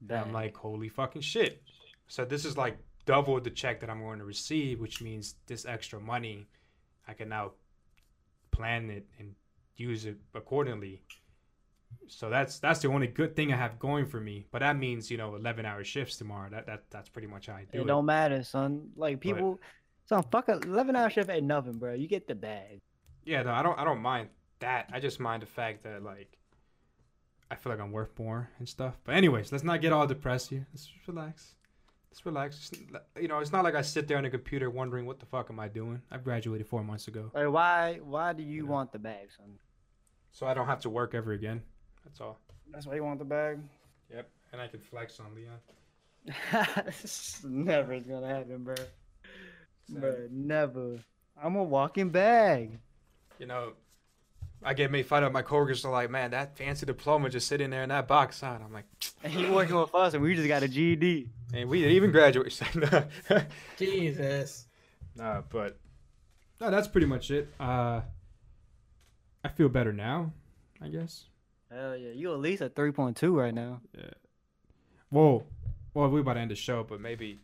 And 0.00 0.12
I'm 0.18 0.32
like, 0.32 0.56
holy 0.56 0.88
fucking 0.88 1.22
shit. 1.22 1.62
So 2.08 2.24
this 2.24 2.44
is 2.44 2.56
like 2.56 2.78
double 3.06 3.40
the 3.40 3.50
check 3.50 3.80
that 3.80 3.90
I'm 3.90 4.00
going 4.00 4.18
to 4.18 4.24
receive, 4.24 4.80
which 4.80 5.00
means 5.02 5.36
this 5.46 5.64
extra 5.64 5.98
money, 6.00 6.46
I 7.06 7.14
can 7.14 7.28
now 7.30 7.52
plan 8.50 8.90
it 8.90 9.06
and 9.18 9.34
use 9.76 10.04
it 10.04 10.16
accordingly. 10.34 11.02
So 12.06 12.30
that's 12.30 12.58
that's 12.58 12.80
the 12.80 12.88
only 12.88 13.06
good 13.06 13.36
thing 13.36 13.52
I 13.52 13.56
have 13.56 13.78
going 13.78 14.06
for 14.06 14.18
me. 14.20 14.46
But 14.50 14.60
that 14.60 14.76
means 14.76 15.10
you 15.10 15.16
know 15.18 15.34
11 15.36 15.66
hour 15.66 15.84
shifts 15.84 16.16
tomorrow. 16.16 16.48
That 16.50 16.66
that 16.66 16.84
that's 16.90 17.08
pretty 17.08 17.28
much 17.28 17.46
how 17.46 17.54
I 17.54 17.66
do 17.70 17.78
it 17.78 17.82
it. 17.82 17.86
don't 17.86 18.06
matter, 18.06 18.42
son. 18.42 18.88
Like 18.96 19.20
people, 19.20 19.60
son, 20.06 20.24
fuck 20.30 20.48
a 20.48 20.58
eleven 20.58 20.96
hour 20.96 21.10
shift 21.10 21.28
ain't 21.28 21.44
nothing, 21.46 21.74
bro. 21.78 21.94
You 21.94 22.08
get 22.08 22.26
the 22.26 22.34
bag. 22.34 22.78
Yeah, 23.24 23.42
no, 23.42 23.50
I 23.52 23.62
don't 23.62 23.78
I 23.78 23.84
don't 23.84 24.00
mind 24.00 24.30
that. 24.60 24.88
I 24.92 25.00
just 25.00 25.20
mind 25.20 25.42
the 25.42 25.46
fact 25.46 25.84
that 25.84 26.02
like 26.02 26.38
I 27.50 27.56
feel 27.56 27.70
like 27.72 27.80
I'm 27.80 27.92
worth 27.92 28.18
more 28.18 28.48
and 28.58 28.68
stuff. 28.68 28.98
But 29.04 29.14
anyways, 29.14 29.52
let's 29.52 29.64
not 29.64 29.80
get 29.82 29.92
all 29.92 30.06
depressed 30.06 30.48
here. 30.50 30.66
Let's 30.72 30.86
just 30.86 31.06
relax. 31.08 31.54
Let's 32.10 32.24
relax. 32.24 32.58
Just, 32.58 32.76
you 33.20 33.28
know, 33.28 33.38
it's 33.38 33.52
not 33.52 33.64
like 33.64 33.74
I 33.74 33.82
sit 33.82 34.08
there 34.08 34.16
on 34.16 34.22
the 34.24 34.30
computer 34.30 34.70
wondering 34.70 35.04
what 35.04 35.20
the 35.20 35.26
fuck 35.26 35.48
am 35.50 35.60
I 35.60 35.68
doing. 35.68 36.00
I 36.10 36.16
graduated 36.18 36.66
four 36.66 36.82
months 36.82 37.06
ago, 37.08 37.30
Like 37.34 37.50
why? 37.50 38.00
Why 38.02 38.32
do 38.32 38.42
you 38.42 38.64
Yeah. 38.64 38.70
want 38.70 38.92
the 38.92 38.98
bag, 38.98 39.28
son? 39.36 39.58
so 40.30 40.46
I 40.46 40.54
don't 40.54 40.66
have 40.66 40.80
to 40.80 40.90
work 40.90 41.14
ever 41.14 41.32
again. 41.32 41.62
That's 42.08 42.20
all. 42.22 42.38
That's 42.72 42.86
why 42.86 42.94
you 42.94 43.04
want 43.04 43.18
the 43.18 43.24
bag. 43.24 43.60
Yep, 44.12 44.28
and 44.52 44.60
I 44.60 44.66
can 44.68 44.80
flex 44.80 45.20
on 45.20 45.26
Leon. 45.34 45.58
This 46.86 47.42
never 47.44 48.00
gonna 48.00 48.26
happen, 48.28 48.64
bro. 48.64 48.74
So, 49.90 50.00
Bro, 50.00 50.28
never. 50.30 50.98
I'm 51.42 51.56
a 51.56 51.62
walking 51.62 52.08
bag. 52.10 52.78
You 53.38 53.46
know, 53.46 53.72
I 54.62 54.74
get 54.74 54.90
made 54.90 55.06
fun 55.06 55.22
of. 55.24 55.32
My 55.32 55.42
coworkers 55.42 55.84
are 55.84 55.92
like, 55.92 56.10
"Man, 56.10 56.32
that 56.32 56.56
fancy 56.58 56.84
diploma 56.86 57.30
just 57.30 57.46
sitting 57.46 57.70
there 57.70 57.82
in 57.82 57.88
that 57.90 58.08
box." 58.08 58.38
Son. 58.38 58.60
I'm 58.62 58.72
like, 58.72 58.86
And 59.24 59.32
you 59.32 59.52
working 59.52 59.76
with 59.76 59.94
us, 59.94 60.14
and 60.14 60.22
we 60.22 60.34
just 60.34 60.48
got 60.48 60.62
a 60.62 60.68
GED. 60.68 61.28
and 61.54 61.68
we 61.68 61.80
didn't 61.80 61.96
even 61.96 62.10
graduate. 62.10 62.52
Jesus. 63.78 64.66
Nah, 65.16 65.42
but 65.48 65.78
no, 66.60 66.70
that's 66.70 66.88
pretty 66.88 67.06
much 67.06 67.30
it. 67.30 67.48
Uh, 67.58 68.00
I 69.44 69.48
feel 69.48 69.68
better 69.68 69.92
now, 69.92 70.32
I 70.82 70.88
guess. 70.88 71.24
Hell 71.78 71.96
yeah, 71.96 72.10
you 72.10 72.32
at 72.32 72.40
least 72.40 72.62
at 72.62 72.74
three 72.74 72.90
point 72.92 73.16
two 73.16 73.38
right 73.38 73.54
now. 73.54 73.80
Yeah. 73.96 74.10
Whoa, 75.10 75.44
well, 75.94 76.08
we're 76.10 76.20
about 76.20 76.34
to 76.34 76.40
end 76.40 76.50
the 76.50 76.56
show, 76.56 76.82
but 76.84 77.00
maybe. 77.00 77.38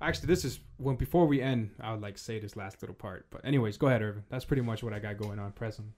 Actually, 0.00 0.26
this 0.28 0.44
is 0.44 0.60
when 0.76 0.94
before 0.94 1.26
we 1.26 1.40
end, 1.40 1.70
I 1.80 1.90
would 1.92 2.00
like 2.02 2.18
say 2.18 2.38
this 2.38 2.54
last 2.54 2.80
little 2.82 2.94
part. 2.94 3.26
But 3.30 3.44
anyways, 3.44 3.78
go 3.78 3.88
ahead, 3.88 4.02
Irvin. 4.02 4.22
That's 4.28 4.44
pretty 4.44 4.62
much 4.62 4.82
what 4.84 4.92
I 4.92 4.98
got 5.00 5.16
going 5.16 5.38
on 5.40 5.50
present. 5.52 5.88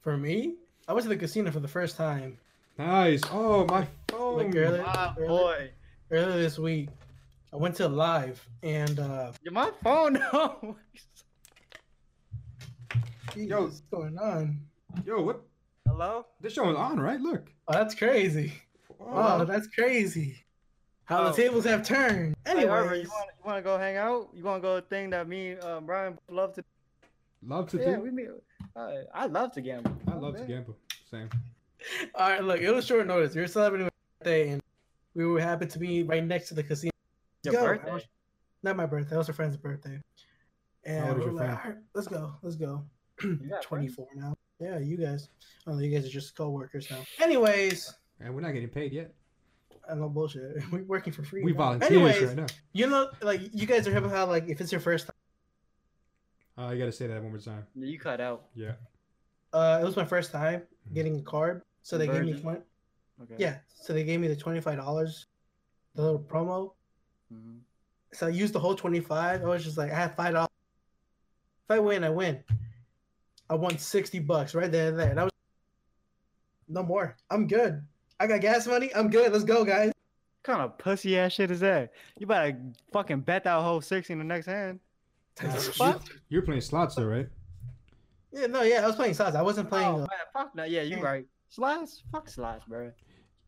For 0.00 0.16
me, 0.16 0.54
I 0.86 0.92
went 0.94 1.02
to 1.02 1.08
the 1.10 1.16
casino 1.16 1.50
for 1.50 1.60
the 1.60 1.68
first 1.68 1.96
time 1.96 2.38
Nice. 2.78 3.22
Oh 3.32 3.66
my 3.66 3.86
phone. 4.06 4.36
like 4.36 4.54
earlier, 4.54 4.82
My 4.82 5.12
earlier, 5.18 5.28
boy, 5.28 5.70
earlier 6.12 6.38
this 6.38 6.58
week. 6.58 6.88
I 7.52 7.56
went 7.56 7.74
to 7.76 7.88
live 7.88 8.46
and 8.62 8.98
uh 9.00 9.32
my 9.50 9.70
phone. 9.82 10.14
No. 10.32 10.76
geez, 13.34 13.50
Yo. 13.50 13.62
what's 13.64 13.80
going 13.90 14.16
on? 14.18 14.60
Yo, 15.04 15.20
what? 15.22 15.42
Hello. 15.88 16.26
This 16.40 16.52
show 16.52 16.70
is 16.70 16.76
on, 16.76 17.00
right? 17.00 17.20
Look. 17.20 17.50
Oh, 17.66 17.72
that's 17.72 17.94
crazy. 17.94 18.52
Oh, 19.00 19.40
Oh, 19.40 19.44
that's 19.44 19.66
crazy. 19.68 20.36
How 21.04 21.22
Oh. 21.22 21.30
the 21.30 21.36
tables 21.36 21.64
have 21.64 21.84
turned. 21.84 22.36
Hey, 22.44 22.52
Anyway, 22.52 22.70
Irvin, 22.70 23.02
you 23.02 23.08
want 23.08 23.26
you 23.38 23.44
want 23.44 23.58
to 23.58 23.62
go 23.62 23.78
hang 23.78 23.96
out? 23.96 24.28
You 24.34 24.44
want 24.44 24.62
to 24.62 24.66
go 24.68 24.80
thing 24.80 25.10
that 25.10 25.26
me 25.28 25.52
and 25.52 25.64
uh, 25.64 25.80
Brian 25.80 26.18
love 26.28 26.54
to? 26.54 26.64
love 27.42 27.68
to 27.70 27.78
Yeah, 27.78 27.96
do. 27.96 28.02
we 28.02 28.10
meet. 28.10 28.28
Uh, 28.76 28.92
I 29.14 29.26
love 29.26 29.52
to 29.52 29.60
gamble. 29.60 29.92
I 30.06 30.14
love 30.16 30.36
to 30.36 30.44
gamble. 30.44 30.76
Same. 31.10 31.28
all 32.14 32.28
right, 32.28 32.44
look, 32.44 32.60
it 32.60 32.70
was 32.72 32.84
short 32.86 33.06
notice. 33.06 33.34
You're 33.34 33.46
celebrating 33.46 33.86
my 33.86 33.90
birthday, 34.20 34.50
and 34.50 34.62
we 35.14 35.24
were 35.26 35.40
happy 35.40 35.66
to 35.66 35.78
be 35.78 36.02
right 36.02 36.24
next 36.24 36.48
to 36.48 36.54
the 36.54 36.62
casino. 36.62 36.90
Your 37.44 37.54
Go. 37.54 37.64
birthday. 37.66 37.92
Was- 37.92 38.06
Not 38.62 38.76
my 38.76 38.86
birthday. 38.86 39.14
It 39.14 39.18
was 39.18 39.28
a 39.28 39.32
friend's 39.32 39.56
birthday. 39.56 40.00
And 40.84 41.16
we 41.16 41.22
your 41.24 41.32
were 41.32 41.38
like, 41.38 41.46
friend? 41.46 41.58
all 41.64 41.70
right, 41.70 41.78
let's 41.94 42.08
go. 42.08 42.34
Let's 42.42 42.56
go. 42.56 42.84
You 43.22 43.36
got 43.48 43.64
friends? 43.64 43.94
24 43.96 44.08
now. 44.16 44.36
Yeah, 44.60 44.78
you 44.78 44.96
guys. 44.96 45.28
Oh, 45.66 45.78
you 45.78 45.90
guys 45.94 46.06
are 46.06 46.10
just 46.10 46.36
co-workers 46.36 46.90
now. 46.90 46.98
Anyways, 47.22 47.94
And 48.20 48.34
we're 48.34 48.40
not 48.40 48.52
getting 48.52 48.68
paid 48.68 48.92
yet. 48.92 49.12
I 49.90 49.94
know 49.94 50.08
bullshit. 50.08 50.62
We're 50.72 50.82
working 50.84 51.14
for 51.14 51.22
free. 51.22 51.42
We 51.42 51.52
now. 51.52 51.58
volunteers 51.58 51.90
Anyways, 51.92 52.22
right 52.22 52.36
now. 52.36 52.46
you 52.74 52.86
know, 52.88 53.08
like 53.22 53.40
you 53.54 53.66
guys 53.66 53.86
are 53.88 53.92
having 53.92 54.10
how 54.10 54.26
like 54.26 54.46
if 54.48 54.60
it's 54.60 54.70
your 54.70 54.82
first 54.82 55.06
time. 55.06 56.66
Uh, 56.66 56.72
you 56.72 56.78
gotta 56.78 56.92
say 56.92 57.06
that 57.06 57.22
one 57.22 57.30
more 57.30 57.38
time. 57.40 57.64
You 57.74 57.98
cut 57.98 58.20
out. 58.20 58.46
Yeah. 58.54 58.72
Uh, 59.52 59.78
it 59.80 59.84
was 59.86 59.96
my 59.96 60.04
first 60.04 60.30
time 60.30 60.62
getting 60.92 61.18
a 61.18 61.22
card, 61.22 61.62
so 61.82 61.96
they 61.96 62.06
gave 62.06 62.20
me 62.22 62.32
Virgin? 62.32 62.42
20, 62.42 62.60
Okay. 63.22 63.34
yeah. 63.38 63.58
So 63.80 63.94
they 63.94 64.04
gave 64.04 64.20
me 64.20 64.28
the 64.28 64.36
twenty 64.36 64.60
five 64.60 64.76
dollars, 64.76 65.26
the 65.94 66.02
little 66.02 66.18
promo. 66.20 66.72
Mhm. 67.32 67.60
So 68.12 68.26
I 68.26 68.30
used 68.30 68.52
the 68.52 68.60
whole 68.60 68.74
twenty 68.74 69.00
five. 69.00 69.42
I 69.42 69.46
was 69.48 69.64
just 69.64 69.78
like, 69.78 69.90
I 69.90 69.94
have 69.94 70.16
five 70.16 70.34
dollars. 70.34 70.50
If 71.64 71.70
I 71.70 71.78
win, 71.78 72.04
I 72.04 72.10
win. 72.10 72.42
I 73.50 73.54
won 73.54 73.78
sixty 73.78 74.18
bucks 74.18 74.54
right 74.54 74.70
there 74.70 74.88
and 74.88 74.98
there. 74.98 75.10
And 75.10 75.20
I 75.20 75.24
was 75.24 75.32
no 76.68 76.82
more. 76.82 77.16
I'm 77.30 77.46
good. 77.46 77.82
I 78.20 78.26
got 78.26 78.40
gas 78.40 78.66
money. 78.66 78.94
I'm 78.94 79.08
good. 79.10 79.32
Let's 79.32 79.44
go, 79.44 79.64
guys. 79.64 79.88
What 79.88 80.54
kind 80.54 80.60
of 80.62 80.78
pussy 80.78 81.18
ass 81.18 81.32
shit 81.32 81.50
is 81.50 81.60
that? 81.60 81.92
You 82.18 82.26
better 82.26 82.58
fucking 82.92 83.20
bet 83.20 83.44
that 83.44 83.60
whole 83.62 83.80
sixty 83.80 84.12
in 84.12 84.18
the 84.18 84.24
next 84.24 84.46
hand. 84.46 84.80
What? 85.76 86.02
You're 86.28 86.42
playing 86.42 86.62
slots 86.62 86.96
though, 86.96 87.04
right? 87.04 87.28
Yeah, 88.32 88.46
no, 88.46 88.62
yeah. 88.62 88.82
I 88.82 88.86
was 88.86 88.96
playing 88.96 89.14
slots. 89.14 89.36
I 89.36 89.42
wasn't 89.42 89.68
playing. 89.68 89.88
oh, 89.88 89.94
uh, 89.94 89.98
man, 89.98 90.08
fuck 90.32 90.54
that. 90.54 90.70
Yeah, 90.70 90.82
you're 90.82 91.00
right. 91.00 91.26
Slots, 91.48 92.02
fuck 92.12 92.28
slots, 92.28 92.64
bro. 92.66 92.92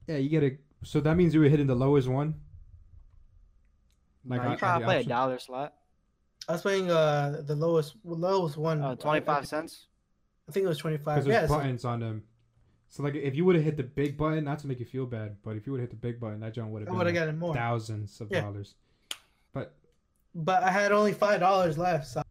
Yeah, 0.06 0.16
you 0.16 0.28
get 0.28 0.42
a. 0.42 0.56
So 0.84 1.00
that 1.00 1.16
means 1.16 1.34
you 1.34 1.40
were 1.40 1.48
hitting 1.48 1.66
the 1.66 1.74
lowest 1.74 2.08
one. 2.08 2.34
Like, 4.24 4.40
on- 4.40 4.52
you 4.52 4.56
probably 4.56 4.74
on 4.74 4.80
to 4.80 4.86
play 4.86 5.00
a 5.00 5.04
dollar 5.04 5.38
slot. 5.38 5.74
I 6.48 6.52
was 6.52 6.62
playing 6.62 6.90
uh 6.90 7.42
the 7.46 7.54
lowest 7.54 7.96
lowest 8.04 8.56
one. 8.56 8.80
Uh, 8.80 8.94
twenty 8.94 9.20
five 9.24 9.46
cents. 9.46 9.86
I 10.50 10.52
think 10.52 10.64
it 10.64 10.68
was 10.68 10.78
25. 10.78 11.04
Because 11.04 11.24
there's 11.26 11.42
Yeah, 11.42 11.46
so- 11.46 11.54
buttons 11.58 11.84
on 11.84 12.00
them. 12.00 12.24
So 12.88 13.04
like, 13.04 13.14
if 13.14 13.36
you 13.36 13.44
would 13.44 13.54
have 13.54 13.64
hit 13.64 13.76
the 13.76 13.84
big 13.84 14.16
button, 14.16 14.42
not 14.42 14.58
to 14.60 14.66
make 14.66 14.80
you 14.80 14.84
feel 14.84 15.06
bad, 15.06 15.36
but 15.44 15.56
if 15.56 15.64
you 15.64 15.70
would 15.72 15.80
have 15.80 15.90
hit 15.90 16.00
the 16.00 16.06
big 16.08 16.18
button, 16.18 16.40
that 16.40 16.54
jump 16.54 16.70
would 16.72 16.80
have 16.80 16.88
been 16.88 16.96
would 16.98 17.06
have 17.06 17.14
like 17.14 17.22
gotten 17.22 17.38
more. 17.38 17.54
thousands 17.54 18.20
of 18.20 18.28
Yeah. 18.32 18.40
dollars. 18.40 18.74
But 19.52 19.74
But 20.34 20.64
I 20.64 20.70
had 20.72 20.90
only 20.90 21.12
five 21.12 21.38
dollars 21.38 21.78
left, 21.78 22.08
so 22.08 22.18
I 22.20 22.24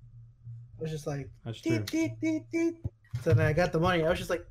was 0.81 0.91
just 0.91 1.07
like, 1.07 1.29
that's 1.45 1.61
true. 1.61 1.79
deet, 1.79 1.85
deet, 2.19 2.19
deet, 2.19 2.51
deet. 2.51 2.85
so 3.21 3.33
then 3.33 3.45
I 3.45 3.53
got 3.53 3.71
the 3.71 3.79
money. 3.79 4.03
I 4.03 4.09
was 4.09 4.17
just 4.17 4.29
like, 4.29 4.45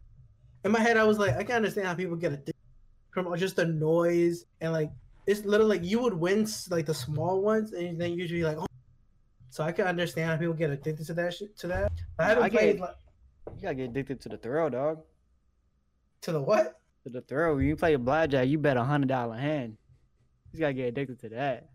in 0.64 0.73
my 0.73 0.81
head, 0.81 0.97
I 0.97 1.05
was 1.05 1.19
like, 1.19 1.37
I 1.37 1.45
can 1.45 1.57
understand 1.57 1.87
how 1.87 1.95
people 1.95 2.16
get 2.16 2.33
addicted 2.33 2.55
from 3.11 3.35
just 3.37 3.57
the 3.57 3.66
noise 3.66 4.47
and 4.62 4.73
like 4.73 4.91
it's 5.27 5.45
literally 5.45 5.77
like 5.79 5.87
you 5.87 6.01
would 6.01 6.14
win 6.14 6.47
like 6.71 6.87
the 6.87 6.95
small 6.95 7.43
ones, 7.43 7.73
and 7.75 8.01
then 8.01 8.12
you'd 8.12 8.21
usually 8.31 8.45
like, 8.45 8.57
oh. 8.59 8.66
so 9.51 9.62
I 9.62 9.73
can 9.73 9.87
understand 9.87 10.31
how 10.31 10.39
people 10.39 10.55
get 10.55 10.71
addicted 10.71 11.05
to 11.07 11.12
that 11.14 11.35
shit. 11.35 11.55
To 11.59 11.66
that, 11.66 11.93
I 12.19 12.25
haven't 12.25 12.45
I 12.45 12.49
get- 12.49 12.59
played 12.61 12.81
like, 12.81 12.97
You 13.57 13.62
gotta 13.62 13.74
get 13.74 13.90
addicted 13.90 14.20
to 14.22 14.28
the 14.28 14.36
thrill, 14.38 14.70
dog. 14.70 15.01
to 16.22 16.32
the 16.32 16.40
what? 16.40 16.80
To 17.05 17.11
the 17.11 17.20
thrill. 17.22 17.57
When 17.57 17.64
you 17.66 17.76
play 17.76 17.94
a 17.94 17.99
blackjack, 17.99 18.49
you 18.49 18.59
bet 18.59 18.76
a 18.76 18.84
hundred 18.84 19.09
dollar 19.09 19.36
hand. 19.36 19.76
You 20.53 20.61
gotta 20.61 20.72
get 20.74 20.86
addicted 20.88 21.20
to 21.20 21.28
that. 21.30 21.68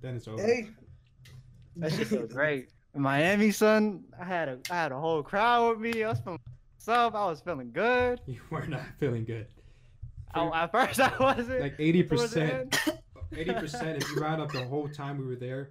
Then 0.00 0.16
it's 0.16 0.26
over. 0.28 0.42
Hey, 0.42 0.68
That 1.76 1.92
shit 1.92 2.08
so 2.08 2.26
great. 2.26 2.68
In 2.94 3.02
Miami, 3.02 3.50
son, 3.52 4.04
I 4.20 4.24
had 4.24 4.48
a 4.48 4.58
I 4.70 4.74
had 4.74 4.92
a 4.92 4.98
whole 4.98 5.22
crowd 5.22 5.70
with 5.70 5.80
me. 5.94 6.02
I 6.02 6.10
was 6.10 6.20
feeling 6.20 6.40
myself. 6.78 7.14
I 7.14 7.24
was 7.26 7.40
feeling 7.40 7.70
good. 7.72 8.20
You 8.26 8.40
were 8.50 8.66
not 8.66 8.82
feeling 8.98 9.24
good. 9.24 9.46
I, 10.34 10.64
at 10.64 10.72
first, 10.72 10.98
I 11.00 11.12
wasn't. 11.18 11.60
Like 11.60 11.76
eighty 11.78 12.02
percent. 12.02 12.78
eighty 13.36 13.52
percent. 13.52 14.02
If 14.02 14.10
you 14.10 14.16
round 14.20 14.42
up 14.42 14.50
the 14.52 14.64
whole 14.64 14.88
time 14.88 15.18
we 15.18 15.26
were 15.26 15.36
there, 15.36 15.70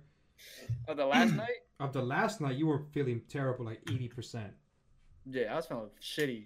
of 0.88 0.98
the 0.98 1.06
last 1.06 1.34
night. 1.34 1.50
of 1.80 1.94
the 1.94 2.02
last 2.02 2.42
night, 2.42 2.56
you 2.58 2.68
were 2.68 2.84
feeling 2.92 3.22
terrible. 3.28 3.66
Like 3.66 3.82
eighty 3.92 4.08
percent. 4.08 4.52
Yeah, 5.30 5.54
I 5.54 5.56
was 5.56 5.66
feeling 5.68 5.90
shitty. 6.02 6.46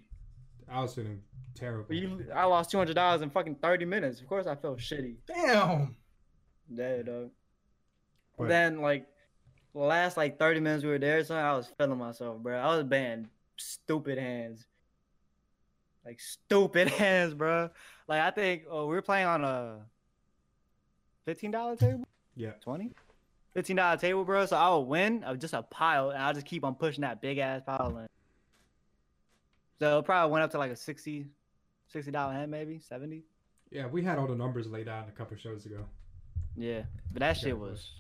I 0.70 0.82
was 0.82 0.94
feeling 0.96 1.22
terrible. 1.54 1.94
You, 1.94 2.28
I 2.34 2.46
lost 2.46 2.72
two 2.72 2.78
hundred 2.78 2.96
dollars 2.96 3.22
in 3.22 3.30
fucking 3.30 3.56
thirty 3.56 3.86
minutes. 3.86 4.20
Of 4.20 4.28
course, 4.28 4.48
I 4.48 4.56
felt 4.56 4.80
shitty. 4.80 5.16
Damn. 5.28 5.96
Yeah, 6.74 7.02
dog. 7.04 7.30
But- 8.38 8.50
Then 8.50 8.82
like, 8.82 9.08
last 9.74 10.18
like 10.18 10.38
thirty 10.40 10.60
minutes 10.60 10.84
we 10.84 10.90
were 10.90 11.00
there, 11.00 11.24
son, 11.24 11.38
I 11.44 11.56
was 11.56 11.72
feeling 11.78 11.98
myself, 11.98 12.40
bro. 12.42 12.58
I 12.58 12.76
was 12.76 12.84
banging 12.84 13.30
stupid 13.58 14.18
hands. 14.18 14.66
Like 16.06 16.20
stupid 16.20 16.88
hands, 16.90 17.34
bro. 17.34 17.70
Like 18.08 18.22
I 18.22 18.32
think 18.32 18.64
oh, 18.70 18.88
we 18.88 18.96
were 18.96 19.02
playing 19.02 19.28
on 19.28 19.44
a 19.44 19.78
fifteen 21.26 21.52
dollar 21.52 21.76
table. 21.76 22.04
Yeah. 22.36 22.52
20 22.62 22.92
15 23.54 23.78
dollar 23.78 23.96
table 23.96 24.26
bro 24.26 24.46
so 24.46 24.58
I 24.58 24.76
would 24.76 24.82
win 24.82 25.24
of 25.24 25.40
just 25.40 25.54
a 25.54 25.62
pile 25.62 26.10
and 26.10 26.22
i'll 26.22 26.34
just 26.34 26.46
keep 26.46 26.66
on 26.66 26.76
pushing 26.76 27.04
that 27.04 27.22
big 27.22 27.38
ass 27.38 27.62
pile 27.66 27.98
in 27.98 28.08
so 29.80 30.00
it 30.00 30.06
probably 30.06 30.32
went 30.32 30.44
up 30.44 30.52
to 30.52 30.58
like 30.58 30.72
a 30.72 30.76
60 30.76 31.26
60 31.88 32.12
dollar 32.12 32.34
hand 32.34 32.50
maybe 32.52 32.80
70 32.80 33.24
Yeah, 33.72 33.88
we 33.88 34.04
had 34.04 34.18
all 34.18 34.28
the 34.28 34.36
numbers 34.36 34.68
laid 34.68 34.88
out 34.88 35.08
a 35.08 35.12
couple 35.12 35.38
shows 35.38 35.66
ago. 35.66 35.86
yeah 36.56 36.84
but 37.12 37.20
that 37.22 37.38
shit 37.38 37.58
was 37.58 37.92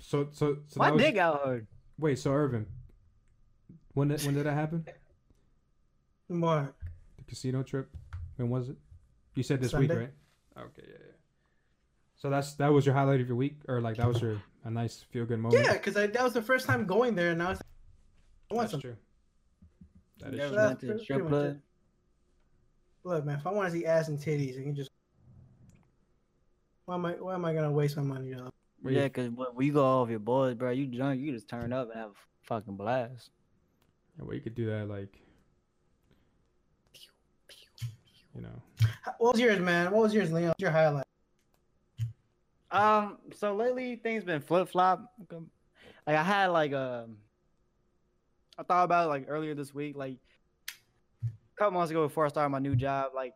So 0.00 0.28
so 0.32 0.58
so 0.68 0.78
my 0.78 0.86
that 0.86 0.94
was, 0.94 1.02
dick 1.02 1.14
got 1.14 1.42
hard 1.42 1.66
Wait, 1.98 2.18
so 2.18 2.30
Irvin, 2.32 2.66
when 3.94 4.08
did 4.08 4.22
when 4.24 4.34
did 4.34 4.44
that 4.46 4.52
happen? 4.54 4.84
What? 6.28 6.74
The 7.16 7.22
casino 7.26 7.62
trip. 7.62 7.88
When 8.36 8.50
was 8.50 8.68
it? 8.68 8.76
You 9.36 9.42
said 9.44 9.60
this 9.62 9.70
Sunday. 9.70 9.86
week, 9.94 9.98
right? 9.98 10.64
Okay, 10.64 10.82
yeah, 10.88 10.96
yeah. 11.06 11.12
So 12.16 12.28
that's 12.28 12.54
that 12.54 12.72
was 12.72 12.84
your 12.84 12.94
highlight 12.96 13.20
of 13.20 13.28
your 13.28 13.36
week, 13.36 13.60
or 13.68 13.80
like 13.80 13.96
that 13.96 14.08
was 14.08 14.20
your 14.20 14.42
a 14.64 14.70
nice 14.70 15.04
feel 15.10 15.24
good 15.24 15.38
moment. 15.38 15.64
Yeah, 15.64 15.72
because 15.74 15.94
that 15.94 16.20
was 16.22 16.32
the 16.32 16.42
first 16.42 16.66
time 16.66 16.84
going 16.84 17.14
there, 17.14 17.30
and 17.30 17.40
I 17.42 17.50
was. 17.50 17.60
I 18.50 18.54
want 18.54 18.64
that's 18.64 18.72
some 18.72 18.80
true. 18.80 18.96
That 20.20 20.34
is 20.34 20.40
Yeah, 20.40 20.48
true. 20.48 20.56
That's 20.56 20.68
went 20.68 20.80
to 20.80 20.86
pretty 20.86 21.04
strip 21.04 21.28
club. 21.28 21.56
Look, 23.04 23.24
man, 23.24 23.38
if 23.38 23.46
I 23.46 23.52
want 23.52 23.72
to 23.72 23.78
see 23.78 23.86
ass 23.86 24.08
and 24.08 24.18
titties, 24.18 24.58
I 24.58 24.62
can 24.62 24.74
just. 24.74 24.90
Why 26.86 26.94
am 26.94 27.06
I? 27.06 27.12
Why 27.12 27.34
am 27.34 27.44
I 27.44 27.52
gonna 27.52 27.70
waste 27.70 27.96
my 27.96 28.02
money 28.02 28.34
on? 28.34 28.50
Yeah 28.84 29.04
because 29.04 29.30
when 29.30 29.66
you 29.66 29.72
go 29.72 29.84
off 29.84 30.10
your 30.10 30.18
boys 30.18 30.54
bro 30.54 30.70
you 30.70 30.86
drunk 30.86 31.20
you 31.20 31.32
just 31.32 31.48
turn 31.48 31.72
up 31.72 31.90
and 31.90 31.98
have 31.98 32.10
a 32.10 32.14
fucking 32.44 32.76
blast 32.76 33.30
Yeah, 34.18 34.24
well, 34.24 34.34
you 34.34 34.40
could 34.40 34.54
do 34.54 34.66
that 34.66 34.88
like, 34.88 35.18
you 38.34 38.42
know. 38.42 38.62
What 39.18 39.32
was 39.32 39.40
yours, 39.40 39.60
man? 39.60 39.90
What 39.90 40.02
was 40.02 40.14
yours, 40.14 40.30
Leon? 40.30 40.48
What's 40.48 40.62
your 40.62 40.70
highlight? 40.70 41.04
Um, 42.70 43.18
so 43.34 43.54
lately 43.54 43.96
things 43.96 44.24
been 44.24 44.42
flip 44.42 44.68
flop. 44.68 45.12
Like 46.06 46.16
I 46.16 46.22
had 46.22 46.48
like 46.48 46.72
um, 46.72 47.16
I 48.58 48.62
thought 48.62 48.84
about 48.84 49.06
it 49.06 49.08
like 49.08 49.26
earlier 49.28 49.54
this 49.54 49.74
week, 49.74 49.96
like 49.96 50.16
a 51.22 51.58
couple 51.58 51.78
months 51.78 51.90
ago 51.90 52.06
before 52.06 52.24
I 52.24 52.28
started 52.28 52.50
my 52.50 52.58
new 52.58 52.74
job. 52.74 53.12
Like 53.14 53.34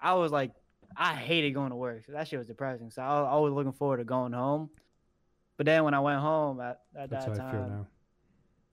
I 0.00 0.14
was 0.14 0.32
like, 0.32 0.52
I 0.96 1.14
hated 1.14 1.52
going 1.52 1.70
to 1.70 1.76
work. 1.76 2.04
So 2.06 2.12
that 2.12 2.28
shit 2.28 2.38
was 2.38 2.46
depressing. 2.46 2.90
So 2.90 3.02
I 3.02 3.20
was 3.20 3.28
always 3.30 3.52
looking 3.52 3.72
forward 3.72 3.98
to 3.98 4.04
going 4.04 4.32
home. 4.32 4.70
But 5.56 5.66
then 5.66 5.84
when 5.84 5.94
I 5.94 6.00
went 6.00 6.20
home 6.20 6.60
at, 6.60 6.80
at 6.96 7.10
that 7.10 7.28
I 7.28 7.34
time, 7.34 7.68
now. 7.70 7.86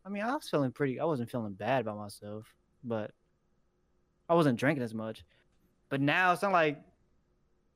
I 0.05 0.09
mean, 0.09 0.23
I 0.23 0.33
was 0.33 0.49
feeling 0.49 0.71
pretty. 0.71 0.99
I 0.99 1.05
wasn't 1.05 1.31
feeling 1.31 1.53
bad 1.53 1.81
about 1.81 1.97
myself, 1.97 2.45
but 2.83 3.11
I 4.27 4.35
wasn't 4.35 4.59
drinking 4.59 4.83
as 4.83 4.93
much. 4.93 5.23
But 5.89 6.01
now 6.01 6.33
it's 6.33 6.41
not 6.41 6.51
like 6.51 6.81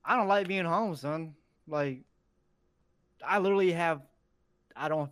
I 0.03 0.15
don't 0.15 0.27
like 0.27 0.47
being 0.47 0.65
home, 0.65 0.95
son. 0.95 1.35
Like 1.67 2.01
I 3.25 3.39
literally 3.39 3.71
have, 3.71 4.01
I 4.75 4.89
don't 4.89 5.11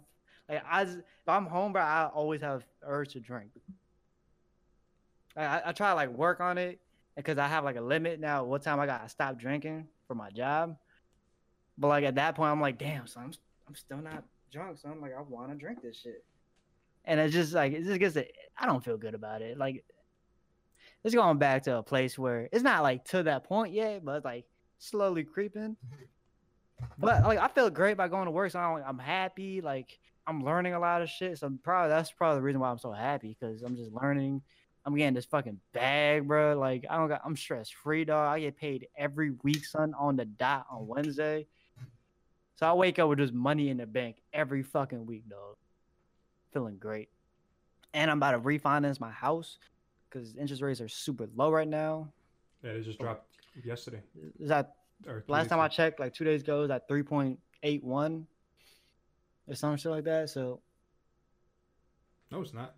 like 0.49 0.63
I. 0.69 0.83
If 0.83 1.29
I'm 1.29 1.45
home, 1.45 1.73
bro, 1.73 1.81
I 1.81 2.09
always 2.13 2.41
have 2.41 2.63
urge 2.83 3.13
to 3.13 3.19
drink. 3.19 3.49
I, 5.35 5.43
I, 5.43 5.61
I 5.69 5.71
try 5.71 5.89
to 5.89 5.95
like 5.95 6.09
work 6.09 6.39
on 6.39 6.57
it 6.57 6.79
because 7.15 7.37
I 7.37 7.47
have 7.47 7.63
like 7.63 7.77
a 7.77 7.81
limit 7.81 8.19
now. 8.19 8.43
What 8.43 8.61
time 8.61 8.79
I 8.79 8.85
gotta 8.85 9.09
stop 9.09 9.39
drinking 9.39 9.87
for 10.07 10.15
my 10.15 10.29
job? 10.29 10.77
But 11.77 11.87
like 11.87 12.03
at 12.05 12.15
that 12.15 12.35
point, 12.35 12.51
I'm 12.51 12.61
like, 12.61 12.77
damn, 12.77 13.07
so 13.07 13.19
I'm, 13.19 13.33
I'm 13.67 13.75
still 13.75 13.97
not 13.97 14.23
drunk, 14.51 14.77
so 14.79 14.89
I'm 14.89 15.01
like, 15.01 15.13
I 15.17 15.21
want 15.21 15.51
to 15.51 15.55
drink 15.55 15.81
this 15.81 15.97
shit 15.97 16.23
and 17.05 17.19
it's 17.19 17.33
just 17.33 17.53
like 17.53 17.73
it 17.73 17.83
just 17.83 17.99
gets 17.99 18.15
it. 18.15 18.35
I 18.57 18.65
don't 18.65 18.83
feel 18.83 18.97
good 18.97 19.13
about 19.13 19.41
it. 19.41 19.57
Like 19.57 19.85
it's 21.03 21.15
going 21.15 21.37
back 21.37 21.63
to 21.63 21.77
a 21.77 21.83
place 21.83 22.17
where 22.17 22.49
it's 22.51 22.63
not 22.63 22.83
like 22.83 23.05
to 23.05 23.23
that 23.23 23.43
point 23.43 23.73
yet, 23.73 24.03
but 24.03 24.25
like 24.25 24.45
slowly 24.79 25.23
creeping. 25.23 25.77
But 26.97 27.23
like 27.23 27.39
I 27.39 27.47
feel 27.47 27.69
great 27.69 27.97
by 27.97 28.07
going 28.07 28.25
to 28.25 28.31
work, 28.31 28.51
so 28.51 28.59
I'm, 28.59 28.83
I'm 28.85 28.99
happy. 28.99 29.61
Like 29.61 29.99
I'm 30.27 30.43
learning 30.43 30.73
a 30.73 30.79
lot 30.79 31.01
of 31.01 31.09
shit. 31.09 31.37
So 31.37 31.51
probably 31.63 31.89
that's 31.89 32.11
probably 32.11 32.39
the 32.39 32.43
reason 32.43 32.61
why 32.61 32.71
I'm 32.71 32.77
so 32.77 32.91
happy 32.91 33.37
because 33.39 33.61
I'm 33.61 33.75
just 33.75 33.91
learning. 33.91 34.41
I'm 34.85 34.95
getting 34.95 35.13
this 35.15 35.25
fucking 35.25 35.59
bag, 35.73 36.27
bro. 36.27 36.57
Like 36.57 36.85
I 36.89 36.97
don't 36.97 37.07
got. 37.07 37.21
I'm 37.25 37.35
stress 37.35 37.69
free, 37.69 38.05
dog. 38.05 38.27
I 38.27 38.39
get 38.39 38.57
paid 38.57 38.87
every 38.97 39.31
week, 39.43 39.65
son, 39.65 39.93
on 39.97 40.15
the 40.15 40.25
dot 40.25 40.67
on 40.71 40.87
Wednesday. 40.87 41.47
So 42.55 42.67
I 42.67 42.73
wake 42.73 42.99
up 42.99 43.09
with 43.09 43.19
just 43.19 43.33
money 43.33 43.69
in 43.69 43.77
the 43.77 43.85
bank 43.85 44.17
every 44.33 44.63
fucking 44.63 45.05
week, 45.05 45.27
dog 45.29 45.57
feeling 46.55 46.77
great. 46.77 47.09
And 47.93 48.09
I'm 48.09 48.17
about 48.17 48.31
to 48.31 48.39
refinance 48.39 48.99
my 48.99 49.11
house 49.11 49.57
because 50.09 50.35
interest 50.37 50.61
rates 50.61 50.79
are 50.79 50.87
super 50.87 51.27
low 51.35 51.51
right 51.51 51.67
now. 51.67 52.07
Yeah, 52.63 52.73
they 52.73 52.81
just 52.81 52.97
dropped 52.97 53.27
yesterday. 53.63 54.01
Is 54.39 54.47
that 54.47 54.75
last 55.27 55.49
time 55.49 55.59
I 55.59 55.67
checked, 55.67 55.99
like 55.99 56.13
two 56.13 56.23
days 56.23 56.41
ago, 56.41 56.59
it 56.59 56.61
was 56.61 56.71
at 56.71 56.89
3.81 56.89 58.23
or 59.47 59.55
some 59.55 59.77
shit 59.77 59.91
like 59.91 60.03
that. 60.05 60.29
So 60.29 60.61
No, 62.31 62.41
it's 62.41 62.53
not. 62.53 62.75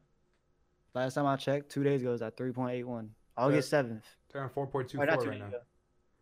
last 0.93 1.13
time 1.15 1.25
I 1.25 1.35
checked, 1.35 1.71
two 1.71 1.83
days 1.83 2.01
ago, 2.01 2.09
it 2.09 2.13
was 2.13 2.21
at 2.21 2.37
3.81. 2.37 3.09
August 3.37 3.71
7th. 3.71 4.01
They're 4.31 4.41
on 4.43 4.49
four 4.49 4.67
point 4.67 4.89
two 4.89 4.97
four 4.97 5.05
right 5.05 5.39
now. 5.39 5.47
ago. 5.47 5.59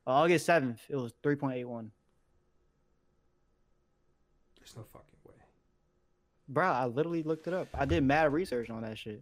August 0.05 0.47
7th, 0.47 0.79
it 0.89 0.95
was 0.95 1.13
3.81. 1.23 1.89
There's 4.59 4.75
no 4.75 4.83
fucking 4.91 5.07
way. 5.25 5.33
Bro, 6.47 6.67
I 6.67 6.85
literally 6.85 7.23
looked 7.23 7.47
it 7.47 7.53
up. 7.53 7.67
I 7.73 7.85
did 7.85 8.03
mad 8.03 8.31
research 8.33 8.69
on 8.69 8.81
that 8.83 8.97
shit. 8.97 9.21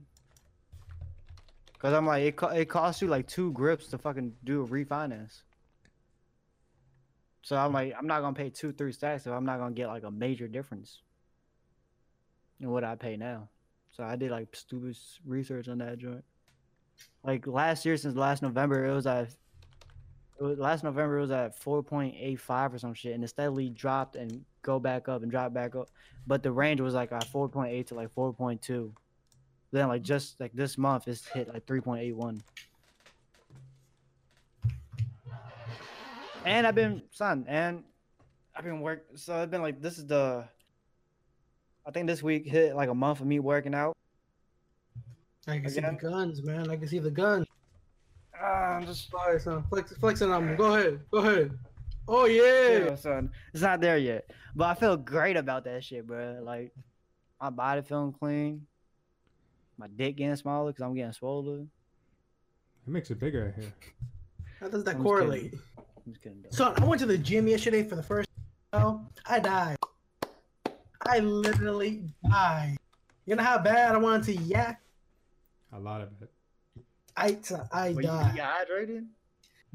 Cause 1.80 1.94
I'm 1.94 2.06
like, 2.08 2.24
it, 2.24 2.36
co- 2.38 2.48
it 2.48 2.70
costs 2.70 3.02
you 3.02 3.10
like 3.10 3.28
two 3.28 3.52
grips 3.52 3.88
to 3.88 3.98
fucking 3.98 4.34
do 4.46 4.64
a 4.64 4.68
refinance. 4.68 5.42
So 7.42 7.58
I'm 7.58 7.74
like, 7.74 7.94
I'm 7.98 8.08
not 8.08 8.22
gonna 8.22 8.34
pay 8.36 8.50
two, 8.50 8.72
three 8.72 8.94
stacks 8.94 9.28
if 9.28 9.34
I'm 9.34 9.44
not 9.46 9.60
gonna 9.60 9.76
get 9.76 9.88
like 9.88 10.04
a 10.04 10.12
major 10.12 10.48
difference 10.48 11.02
in 12.64 12.70
what 12.70 12.84
I 12.84 12.96
pay 12.96 13.18
now. 13.18 13.50
So 13.92 14.04
I 14.04 14.16
did 14.16 14.32
like 14.32 14.56
stupid 14.56 14.98
research 15.26 15.68
on 15.68 15.78
that 15.80 16.00
joint. 16.00 16.24
Like 17.24 17.46
last 17.46 17.86
year, 17.86 17.96
since 17.98 18.16
last 18.16 18.42
November, 18.42 18.86
it 18.86 18.94
was 18.94 19.06
at 19.06 19.30
it 20.40 20.44
was, 20.44 20.58
last 20.58 20.84
November 20.84 21.20
it 21.20 21.22
was 21.22 21.32
at 21.32 21.60
4.85 21.62 22.74
or 22.74 22.78
some 22.80 22.94
shit, 22.94 23.14
and 23.14 23.24
it 23.24 23.28
steadily 23.28 23.70
dropped 23.70 24.16
and 24.16 24.44
go 24.64 24.80
back 24.80 25.08
up 25.08 25.22
and 25.22 25.30
drop 25.30 25.54
back 25.54 25.76
up 25.76 25.90
but 26.26 26.42
the 26.42 26.52
range 26.52 26.82
was 26.82 26.94
like 26.94 27.12
at 27.12 27.26
4.8 27.26 27.86
to 27.88 27.96
like 27.96 28.14
4.2 28.16 28.92
then 29.72 29.88
like 29.88 30.02
just 30.02 30.40
like 30.40 30.54
this 30.54 30.78
month 30.78 31.08
it's 31.08 31.28
hit 31.28 31.54
like 31.54 31.66
3.81 31.66 32.40
and 36.46 36.68
i've 36.68 36.76
been 36.76 37.02
son 37.12 37.46
and 37.48 37.84
i've 38.56 38.64
been 38.64 38.82
work 38.82 39.06
so 39.16 39.36
i've 39.36 39.52
been 39.52 39.62
like 39.62 39.82
this 39.82 39.98
is 39.98 40.08
the 40.08 40.46
i 41.86 41.92
think 41.92 42.08
this 42.08 42.24
week 42.24 42.46
hit 42.48 42.76
like 42.76 42.90
a 42.90 42.94
month 42.94 43.20
of 43.22 43.28
me 43.28 43.40
working 43.40 43.74
out 43.76 43.94
I 45.46 45.60
can 45.60 45.70
see 45.70 45.82
the 45.82 45.92
guns, 45.92 46.42
man. 46.42 46.72
I 46.72 46.78
can 46.78 46.88
see 46.88 47.00
the 47.00 47.12
guns. 47.12 47.46
Ah, 48.40 48.76
i'm 48.78 48.86
just 48.86 49.12
Sorry, 49.12 49.38
son. 49.42 49.62
Flex, 49.70 49.92
flexing 49.98 50.32
on 50.32 50.50
me. 50.50 50.56
Go 50.56 50.74
ahead. 50.76 51.02
Go 51.12 51.18
ahead. 51.18 51.52
Oh 52.08 52.26
yeah. 52.28 52.86
Yeah, 52.86 52.96
son. 52.96 53.30
It's 53.54 53.62
not 53.62 53.82
there 53.82 53.98
yet. 53.98 54.30
But 54.56 54.70
I 54.70 54.74
feel 54.76 54.96
great 54.96 55.36
about 55.36 55.66
that 55.66 55.84
shit, 55.84 56.08
bro. 56.08 56.40
Like 56.42 56.74
my 57.42 57.50
body 57.50 57.82
feeling 57.82 58.14
clean. 58.14 58.66
My 59.78 59.88
dick 59.88 60.16
getting 60.16 60.36
smaller 60.38 60.72
because 60.72 60.84
I'm 60.84 60.94
getting 60.96 61.12
swollen. 61.12 61.70
It 62.88 62.90
makes 62.90 63.12
it 63.12 63.20
bigger 63.20 63.48
out 63.48 63.62
here. 63.62 63.74
How 64.62 64.70
does 64.70 64.86
that 64.86 64.92
I'm 64.92 64.98
just 65.00 65.04
correlate? 65.04 65.44
kidding. 65.52 65.60
I'm 66.06 66.12
just 66.14 66.22
kidding. 66.24 66.42
though. 66.42 66.56
Son, 66.56 66.74
I 66.82 66.86
went 66.86 67.02
to 67.02 67.06
the 67.06 67.18
gym 67.18 67.50
yesterday 67.50 67.84
for 67.84 67.98
the 67.98 68.04
first 68.04 68.30
time. 68.72 69.08
I 69.26 69.40
died. 69.40 69.76
I 71.08 71.20
literally 71.20 72.04
died. 72.30 72.78
You 73.26 73.36
know 73.36 73.44
how 73.44 73.58
bad 73.58 73.96
I 73.96 73.98
wanted 73.98 74.24
to 74.38 74.42
yak? 74.44 74.82
A 75.72 75.80
lot 75.80 76.02
of 76.02 76.10
it. 76.22 76.30
I 77.16 77.38
son, 77.42 77.68
I 77.72 77.92
Were 77.92 78.02
you 78.02 78.08
died. 78.08 78.36
dehydrated? 78.36 79.06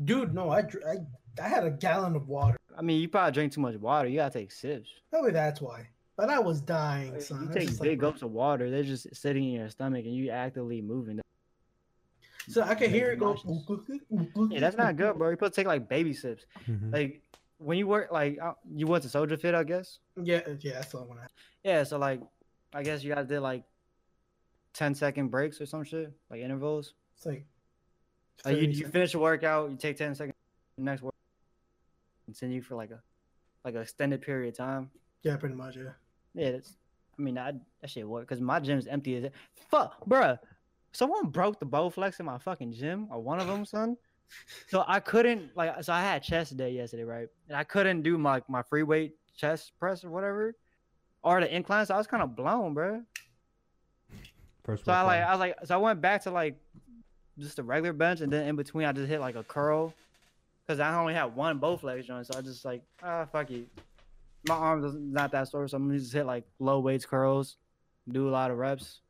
Dude, 0.05 0.35
no, 0.35 0.51
I, 0.51 0.61
I 0.61 0.97
I 1.43 1.49
had 1.49 1.65
a 1.65 1.71
gallon 1.71 2.17
of 2.17 2.29
water. 2.29 2.57
I 2.77 2.83
mean, 2.83 3.01
you 3.01 3.09
probably 3.09 3.33
drink 3.33 3.53
too 3.53 3.61
much 3.61 3.77
water. 3.77 4.09
You 4.09 4.17
gotta 4.17 4.39
take 4.39 4.53
sips. 4.53 4.89
Probably 5.11 5.33
that's 5.33 5.61
why. 5.61 5.89
But 6.17 6.31
I 6.31 6.39
was 6.41 6.61
dying, 6.61 7.21
son. 7.21 7.49
You 7.49 7.55
take 7.55 7.69
big 7.81 7.91
like, 7.91 7.99
gulps 7.99 8.23
of 8.23 8.33
water. 8.33 8.71
They're 8.71 8.83
just 8.83 9.15
sitting 9.15 9.45
in 9.45 9.51
your 9.53 9.69
stomach, 9.71 10.05
and 10.05 10.15
you 10.15 10.31
actively 10.31 10.83
moving. 10.83 11.21
so 12.49 12.63
I 12.63 12.75
could 12.75 12.91
hear 12.91 13.13
it 13.13 13.19
go. 13.19 13.37
Yeah, 14.51 14.61
that's 14.61 14.77
not 14.77 14.97
good, 14.97 15.17
bro. 15.19 15.29
You're 15.29 15.37
supposed 15.37 15.55
to 15.55 15.61
take 15.61 15.67
like 15.69 15.89
baby 15.89 16.13
sips. 16.13 16.45
Mhm. 16.69 16.93
Like 16.93 17.23
when 17.59 17.79
you 17.79 17.87
work, 17.87 18.11
like 18.13 18.39
uh, 18.43 18.53
you 18.75 18.87
went 18.87 19.03
to 19.05 19.09
Soldier 19.09 19.37
Fit, 19.37 19.55
I 19.55 19.65
guess. 19.65 19.99
Yeah, 20.23 20.41
yeah, 20.61 20.75
that's 20.75 20.93
the 20.93 20.99
one. 20.99 21.19
I- 21.19 21.27
Yeah, 21.65 21.83
so 21.85 21.99
like, 21.99 22.21
I 22.73 22.83
guess 22.83 23.03
you 23.05 23.15
guys 23.15 23.27
did 23.27 23.41
like 23.41 23.65
10 24.75 24.95
second 24.95 25.29
breaks 25.29 25.61
or 25.61 25.67
some 25.67 25.85
shit, 25.85 26.13
like 26.31 26.41
intervals. 26.41 26.95
It's 27.17 27.27
like. 27.27 27.45
Like 28.45 28.57
you, 28.59 28.69
you 28.69 28.87
finish 28.87 29.15
a 29.15 29.19
workout, 29.19 29.71
you 29.71 29.77
take 29.77 29.97
ten 29.97 30.15
seconds, 30.15 30.37
next 30.77 31.03
work, 31.03 31.13
continue 32.27 32.63
for 32.63 32.77
like 32.77 32.93
a 32.93 33.03
like 33.65 33.75
an 33.75 33.83
extended 33.83 34.23
period 34.23 34.51
of 34.55 34.57
time. 34.57 34.91
Yeah, 35.25 35.37
pretty 35.37 35.57
much. 35.57 35.77
Yeah. 35.77 35.91
Yeah, 36.35 36.53
that's. 36.53 36.77
I 37.19 37.23
mean, 37.23 37.37
I, 37.37 37.53
that 37.81 37.91
shit 37.91 38.07
work 38.09 38.29
because 38.29 38.41
my 38.41 38.61
gym's 38.61 38.87
empty 38.87 39.17
as 39.17 39.25
it. 39.25 39.33
Fuck, 39.73 40.07
bruh. 40.09 40.39
Someone 40.93 41.31
broke 41.31 41.59
the 41.59 41.67
Bowflex 41.67 42.21
in 42.21 42.27
my 42.27 42.39
fucking 42.39 42.73
gym, 42.75 43.09
or 43.11 43.21
one 43.21 43.41
of 43.41 43.49
them, 43.49 43.65
son. 43.65 43.97
So 44.69 44.85
I 44.87 45.01
couldn't 45.01 45.57
like. 45.57 45.83
So 45.83 45.93
I 45.93 46.01
had 46.01 46.23
chest 46.23 46.57
day 46.57 46.71
yesterday, 46.71 47.05
right? 47.05 47.29
And 47.49 47.57
I 47.57 47.65
couldn't 47.65 48.03
do 48.03 48.19
my 48.19 48.43
my 48.49 48.63
free 48.63 48.83
weight 48.83 49.15
chest 49.37 49.73
press 49.79 50.05
or 50.05 50.11
whatever, 50.11 50.55
or 51.23 51.41
the 51.41 51.55
incline. 51.55 51.87
So 51.87 51.95
I 51.95 51.99
was 51.99 52.07
kind 52.07 52.23
of 52.23 52.37
blown, 52.37 52.75
bro. 52.75 53.03
First 54.65 54.85
So 54.85 54.93
I 54.93 55.03
like, 55.03 55.21
workout. 55.21 55.29
I 55.29 55.33
was 55.33 55.41
like, 55.41 55.57
so 55.65 55.75
I 55.75 55.79
went 55.79 56.01
back 56.01 56.23
to 56.25 56.31
like 56.31 56.57
just 57.39 57.59
a 57.59 57.63
regular 57.63 57.93
bench, 57.93 58.21
and 58.21 58.33
then 58.33 58.47
in 58.47 58.57
between 58.57 58.87
I 58.87 58.93
just 58.93 59.09
hit 59.09 59.21
like 59.21 59.37
a 59.37 59.45
curl, 59.45 59.95
because 60.67 60.81
I 60.81 60.95
only 60.99 61.15
had 61.15 61.35
one 61.35 61.59
Bowflex 61.59 62.07
joint. 62.07 62.27
So 62.27 62.39
I 62.39 62.43
just 62.43 62.65
like, 62.65 62.83
ah, 63.03 63.27
fuck 63.33 63.51
it. 63.51 63.67
My 64.47 64.55
arms 64.55 64.85
is 64.85 64.95
not 64.95 65.33
that 65.33 65.49
sore, 65.49 65.67
so 65.69 65.77
I'm 65.77 65.89
gonna 65.89 65.99
just 65.99 66.13
hit 66.13 66.27
like 66.27 66.45
low 66.59 66.81
weights 66.81 67.07
curls, 67.07 67.57
do 68.11 68.29
a 68.29 68.31
lot 68.31 68.51
of 68.51 68.59
reps. 68.59 69.01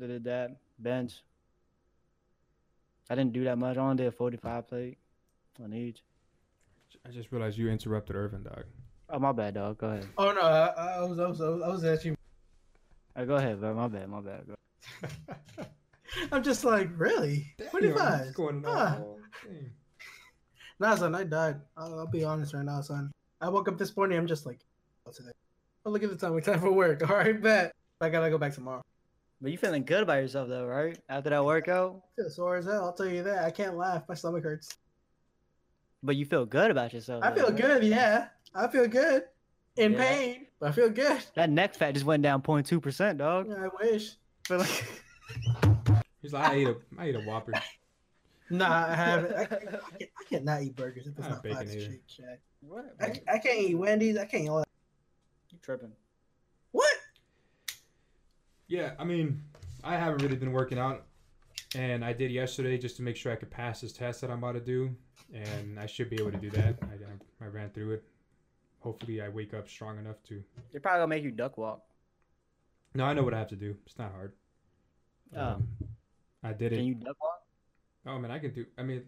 Did 0.00 0.24
that 0.24 0.56
bench. 0.78 1.22
I 3.10 3.14
didn't 3.14 3.32
do 3.32 3.44
that 3.44 3.58
much. 3.58 3.76
I 3.76 3.80
only 3.80 4.02
did 4.04 4.14
45 4.14 4.68
plate 4.68 4.98
on 5.62 5.72
each. 5.72 6.02
I 7.06 7.10
just 7.10 7.32
realized 7.32 7.56
you 7.58 7.68
interrupted 7.70 8.16
Irvin, 8.16 8.42
dog. 8.42 8.64
Oh 9.10 9.18
my 9.18 9.32
bad, 9.32 9.54
dog. 9.54 9.78
Go 9.78 9.88
ahead. 9.88 10.06
Oh 10.18 10.32
no, 10.32 10.40
I, 10.42 10.66
I 10.98 11.00
was, 11.02 11.18
I 11.18 11.26
was, 11.26 11.40
I 11.40 11.68
was 11.68 11.84
actually. 11.84 12.16
Uh, 13.16 13.24
go 13.24 13.36
ahead, 13.36 13.60
bro. 13.60 13.74
My 13.74 13.88
bad. 13.88 14.08
My 14.08 14.20
bad. 14.20 14.44
Go. 14.46 15.08
I'm 16.32 16.42
just 16.42 16.64
like, 16.64 16.88
really? 16.96 17.54
Twenty 17.70 17.90
five. 17.92 18.20
What's 18.20 18.30
going 18.32 18.62
Ah. 18.66 18.96
on? 18.96 19.22
Damn. 19.44 19.70
Nah, 20.80 20.94
son, 20.94 21.12
I 21.16 21.24
died. 21.24 21.56
I'll, 21.76 21.98
I'll 21.98 22.06
be 22.06 22.22
honest 22.22 22.54
right 22.54 22.64
now, 22.64 22.80
son. 22.82 23.10
I 23.40 23.48
woke 23.48 23.66
up 23.66 23.78
this 23.78 23.96
morning. 23.96 24.16
I'm 24.16 24.28
just 24.28 24.46
like, 24.46 24.60
oh, 25.06 25.10
today. 25.10 25.32
Oh, 25.84 25.90
look 25.90 26.04
at 26.04 26.08
the 26.10 26.14
time. 26.14 26.34
We 26.34 26.40
time 26.40 26.60
for 26.60 26.70
work. 26.70 27.02
All 27.10 27.16
right, 27.16 27.40
bet. 27.42 27.72
I 28.00 28.08
gotta 28.10 28.30
go 28.30 28.38
back 28.38 28.54
tomorrow. 28.54 28.82
But 29.40 29.52
you 29.52 29.58
feeling 29.58 29.84
good 29.84 30.02
about 30.02 30.20
yourself 30.20 30.48
though, 30.48 30.66
right? 30.66 30.98
After 31.08 31.30
that 31.30 31.44
workout, 31.44 32.02
I 32.18 32.22
feel 32.22 32.30
sore 32.30 32.56
as 32.56 32.64
hell. 32.66 32.84
I'll 32.86 32.92
tell 32.92 33.06
you 33.08 33.22
that. 33.22 33.44
I 33.44 33.50
can't 33.50 33.76
laugh. 33.76 34.02
My 34.08 34.14
stomach 34.14 34.42
hurts. 34.42 34.76
but 36.02 36.16
you 36.16 36.24
feel 36.26 36.44
good 36.44 36.70
about 36.70 36.92
yourself. 36.92 37.22
I 37.24 37.30
though, 37.30 37.36
feel 37.46 37.48
right? 37.50 37.56
good. 37.80 37.84
Yeah, 37.84 38.28
I 38.54 38.66
feel 38.68 38.88
good. 38.88 39.24
In 39.76 39.92
Yeah. 39.92 39.98
pain, 39.98 40.46
but 40.58 40.70
I 40.70 40.72
feel 40.72 40.90
good. 40.90 41.22
That 41.34 41.50
neck 41.50 41.74
fat 41.76 41.92
just 41.94 42.04
went 42.04 42.22
down 42.24 42.42
0.2 42.42 42.82
percent, 42.82 43.18
dog. 43.18 43.46
Yeah, 43.48 43.66
I 43.66 43.84
wish. 43.84 44.16
Feel 44.46 44.58
like- 44.58 44.84
He's 46.22 46.32
like, 46.32 46.50
I 46.50 46.54
ate 46.54 46.66
a, 46.68 46.76
I 46.98 47.04
ate 47.06 47.14
a 47.14 47.20
Whopper. 47.20 47.52
Nah, 48.50 48.86
I 48.88 48.94
haven't. 48.96 49.34
I, 49.36 49.44
can't, 49.44 49.62
I, 49.66 49.68
can't, 49.98 50.10
I 50.18 50.24
cannot 50.28 50.62
eat 50.62 50.74
burgers 50.74 51.06
if 51.06 51.12
it's 51.12 51.20
Not 51.20 51.30
not 51.30 51.42
bacon 51.44 51.56
fried 51.58 51.68
either. 51.68 51.80
Shake 51.80 52.02
Shack. 52.08 52.40
What? 52.60 52.96
I, 53.00 53.12
I 53.32 53.38
can't 53.38 53.60
eat 53.60 53.74
Wendy's. 53.76 54.16
I 54.18 54.24
can't 54.24 54.42
eat 54.44 54.48
all 54.48 54.58
that. 54.58 54.68
You 55.52 55.58
tripping? 55.62 55.92
Yeah, 58.68 58.92
I 58.98 59.04
mean, 59.04 59.42
I 59.82 59.96
haven't 59.96 60.22
really 60.22 60.36
been 60.36 60.52
working 60.52 60.78
out, 60.78 61.06
and 61.74 62.04
I 62.04 62.12
did 62.12 62.30
yesterday 62.30 62.76
just 62.76 62.96
to 62.96 63.02
make 63.02 63.16
sure 63.16 63.32
I 63.32 63.36
could 63.36 63.50
pass 63.50 63.80
this 63.80 63.92
test 63.92 64.20
that 64.20 64.30
I'm 64.30 64.38
about 64.38 64.52
to 64.52 64.60
do, 64.60 64.94
and 65.32 65.80
I 65.80 65.86
should 65.86 66.10
be 66.10 66.16
able 66.16 66.32
to 66.32 66.38
do 66.38 66.50
that. 66.50 66.76
I, 66.82 67.44
I, 67.44 67.46
I 67.46 67.48
ran 67.48 67.70
through 67.70 67.92
it. 67.92 68.04
Hopefully, 68.80 69.22
I 69.22 69.28
wake 69.30 69.54
up 69.54 69.68
strong 69.68 69.98
enough 69.98 70.22
to. 70.24 70.42
They're 70.70 70.80
probably 70.80 70.98
gonna 70.98 71.08
make 71.08 71.24
you 71.24 71.30
duck 71.30 71.56
walk. 71.56 71.82
No, 72.94 73.04
I 73.04 73.14
know 73.14 73.22
what 73.22 73.34
I 73.34 73.38
have 73.38 73.48
to 73.48 73.56
do. 73.56 73.74
It's 73.86 73.98
not 73.98 74.12
hard. 74.12 74.32
Oh. 75.34 75.40
Um, 75.40 75.68
I 76.42 76.52
did 76.52 76.72
it. 76.72 76.76
Can 76.76 76.84
you 76.84 76.94
duck 76.94 77.16
walk? 77.20 77.42
Oh 78.06 78.18
man, 78.18 78.30
I 78.30 78.38
can 78.38 78.52
do. 78.52 78.66
I 78.76 78.82
mean, 78.82 79.02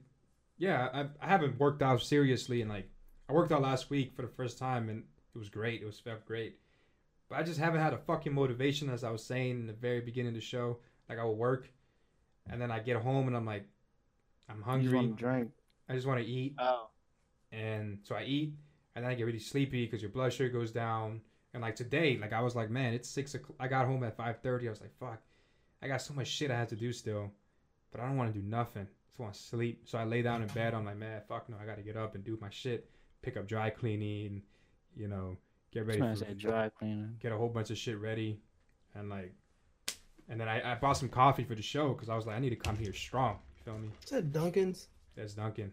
yeah, 0.59 0.89
I, 0.93 1.01
I 1.21 1.29
haven't 1.29 1.59
worked 1.59 1.83
out 1.83 2.03
seriously, 2.03 2.63
and 2.63 2.71
like 2.71 2.89
I 3.29 3.33
worked 3.33 3.53
out 3.53 3.63
last 3.63 3.91
week 3.91 4.13
for 4.17 4.23
the 4.23 4.29
first 4.29 4.59
time, 4.59 4.89
and 4.89 5.05
it 5.35 5.39
was 5.39 5.49
great. 5.49 5.83
It 5.83 5.87
was 5.87 6.01
felt 6.01 6.25
great, 6.27 6.59
but 7.31 7.39
I 7.39 7.43
just 7.43 7.59
haven't 7.59 7.81
had 7.81 7.95
a 7.95 7.99
fucking 7.99 8.35
motivation, 8.35 8.91
as 8.91 9.05
I 9.05 9.11
was 9.11 9.25
saying 9.25 9.53
in 9.53 9.67
the 9.67 9.73
very 9.73 10.01
beginning 10.03 10.31
of 10.31 10.35
the 10.35 10.41
show. 10.43 10.79
Like 11.09 11.19
I 11.19 11.25
will 11.25 11.37
work, 11.37 11.71
and 12.51 12.61
then 12.61 12.71
I 12.71 12.81
get 12.81 12.97
home, 12.97 13.27
and 13.29 13.35
I'm 13.37 13.47
like, 13.47 13.65
I'm 14.49 14.57
You 14.57 14.63
just 14.63 14.69
hungry. 14.71 14.95
wanna 14.97 15.09
drink. 15.13 15.51
I 15.89 15.95
just 15.95 16.07
want 16.07 16.21
to 16.21 16.27
eat, 16.27 16.55
Oh. 16.59 16.89
and 17.53 17.99
so 18.03 18.15
I 18.15 18.25
eat, 18.25 18.53
and 18.95 19.05
then 19.05 19.11
I 19.11 19.15
get 19.15 19.25
really 19.25 19.39
sleepy 19.39 19.85
because 19.87 20.03
your 20.03 20.11
blood 20.11 20.33
sugar 20.33 20.51
goes 20.51 20.71
down. 20.73 21.23
And 21.53 21.63
like 21.63 21.75
today, 21.75 22.17
like 22.21 22.33
I 22.33 22.43
was 22.43 22.55
like, 22.55 22.71
man, 22.71 22.95
it's 22.95 23.09
six 23.09 23.35
o'clock. 23.35 23.57
I 23.59 23.67
got 23.67 23.87
home 23.87 24.05
at 24.05 24.17
five 24.17 24.41
thirty. 24.41 24.69
I 24.69 24.71
was 24.71 24.81
like, 24.81 24.95
fuck, 25.01 25.21
I 25.83 25.89
got 25.89 26.01
so 26.03 26.15
much 26.15 26.29
shit 26.29 26.51
I 26.51 26.57
have 26.59 26.69
to 26.69 26.77
do 26.77 26.93
still, 26.93 27.33
but 27.91 28.01
I 28.01 28.07
don't 28.07 28.17
want 28.17 28.33
to 28.33 28.41
do 28.41 28.47
nothing. 28.47 28.83
I 28.83 29.07
just 29.09 29.19
want 29.19 29.35
to 29.35 29.41
sleep. 29.41 29.83
So 29.87 29.99
I 29.99 30.05
lay 30.05 30.23
down 30.23 30.43
in 30.43 30.49
bed. 30.49 30.75
I'm 30.75 30.85
like, 30.85 30.97
man, 30.97 31.21
fuck 31.29 31.49
no, 31.49 31.57
I 31.61 31.67
got 31.67 31.77
to 31.77 31.83
get 31.83 31.97
up 31.97 32.15
and 32.15 32.23
do 32.23 32.39
my 32.41 32.51
shit. 32.51 32.89
Pick 33.23 33.37
up 33.37 33.49
dry 33.49 33.69
cleaning, 33.71 34.43
you 34.95 35.09
know, 35.09 35.37
get 35.73 35.87
ready 35.87 36.01
for 36.01 36.17
said 36.17 36.39
dry 36.39 36.69
cleaning. 36.69 37.17
get 37.21 37.33
a 37.33 37.37
whole 37.37 37.49
bunch 37.49 37.71
of 37.71 37.79
shit 37.79 37.99
ready, 37.99 38.41
and 38.95 39.09
like, 39.09 39.33
and 40.29 40.41
then 40.41 40.49
I, 40.49 40.73
I 40.73 40.75
bought 40.77 40.95
some 40.97 41.09
coffee 41.09 41.45
for 41.45 41.55
the 41.55 41.63
show 41.63 41.93
because 41.93 42.09
I 42.09 42.17
was 42.17 42.27
like, 42.27 42.37
I 42.37 42.39
need 42.41 42.51
to 42.51 42.57
come 42.57 42.77
here 42.77 42.93
strong. 42.93 43.39
You 43.59 43.65
feel 43.65 43.79
me? 43.79 43.89
Is 44.05 44.11
that 44.11 44.33
Dunkin's? 44.33 44.89
That's 45.17 45.35
Duncan. 45.35 45.73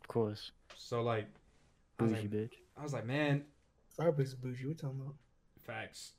Of 0.00 0.08
course. 0.08 0.50
So 0.76 1.02
like, 1.02 1.26
I 1.98 2.04
was 2.04 2.12
Bougie 2.12 2.22
like, 2.22 2.30
bitch. 2.30 2.52
I 2.76 2.82
was 2.82 2.92
like, 2.92 3.06
man, 3.06 3.44
Starbucks 3.98 4.20
is 4.20 4.34
bougie. 4.34 4.64
What 4.64 4.66
are 4.66 4.68
you 4.68 4.74
talking 4.74 5.00
about? 5.00 5.14
Facts. 5.66 6.12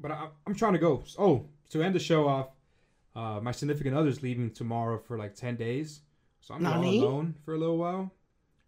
But 0.00 0.12
I, 0.12 0.28
I'm 0.46 0.54
trying 0.54 0.74
to 0.74 0.78
go. 0.78 1.02
Oh, 1.18 1.46
to 1.70 1.82
end 1.82 1.94
the 1.94 1.98
show 2.00 2.28
off, 2.28 2.48
uh, 3.14 3.40
my 3.42 3.50
significant 3.52 3.96
other's 3.96 4.22
leaving 4.22 4.50
tomorrow 4.50 4.98
for 4.98 5.18
like 5.18 5.34
10 5.34 5.56
days. 5.56 6.00
So 6.40 6.54
I'm 6.54 6.64
all 6.66 6.74
Nani? 6.74 7.00
alone 7.00 7.34
for 7.44 7.54
a 7.54 7.58
little 7.58 7.78
while. 7.78 8.12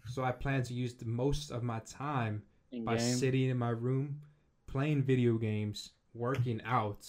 So 0.09 0.25
I 0.25 0.33
plan 0.33 0.63
to 0.65 0.75
use 0.75 0.95
the 0.95 1.05
most 1.05 1.51
of 1.51 1.63
my 1.63 1.81
time 1.81 2.43
In 2.73 2.85
by 2.85 2.97
game. 2.97 3.15
sitting 3.17 3.49
in 3.49 3.57
my 3.59 3.71
room, 3.71 4.21
playing 4.67 5.03
video 5.03 5.39
games, 5.39 5.91
working 6.15 6.61
out, 6.65 7.07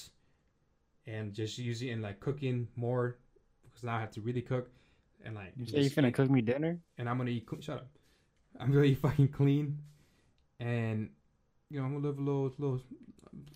and 1.08 1.34
just 1.34 1.58
using 1.58 1.90
and 1.90 2.02
like 2.02 2.20
cooking 2.20 2.68
more 2.76 3.18
because 3.64 3.84
now 3.84 3.98
I 3.98 4.00
have 4.00 4.12
to 4.12 4.22
really 4.22 4.42
cook. 4.42 4.70
And 5.26 5.36
like, 5.36 5.52
You 5.58 5.66
say 5.66 5.78
you 5.80 5.84
just 5.86 5.96
finna 5.98 6.10
eat- 6.10 6.14
cook 6.14 6.30
me 6.30 6.42
dinner? 6.42 6.80
and 6.98 7.10
I'm 7.10 7.18
gonna 7.18 7.32
eat. 7.32 7.46
Clean. 7.46 7.62
Shut 7.62 7.78
up. 7.80 7.88
I'm 8.60 8.72
gonna 8.72 8.86
eat 8.86 9.00
fucking 9.00 9.30
clean, 9.30 9.78
and 10.60 11.10
you 11.70 11.80
know 11.80 11.86
I'm 11.86 11.94
gonna 11.94 12.08
live 12.08 12.18
a 12.18 12.22
little, 12.22 12.54
little. 12.58 12.82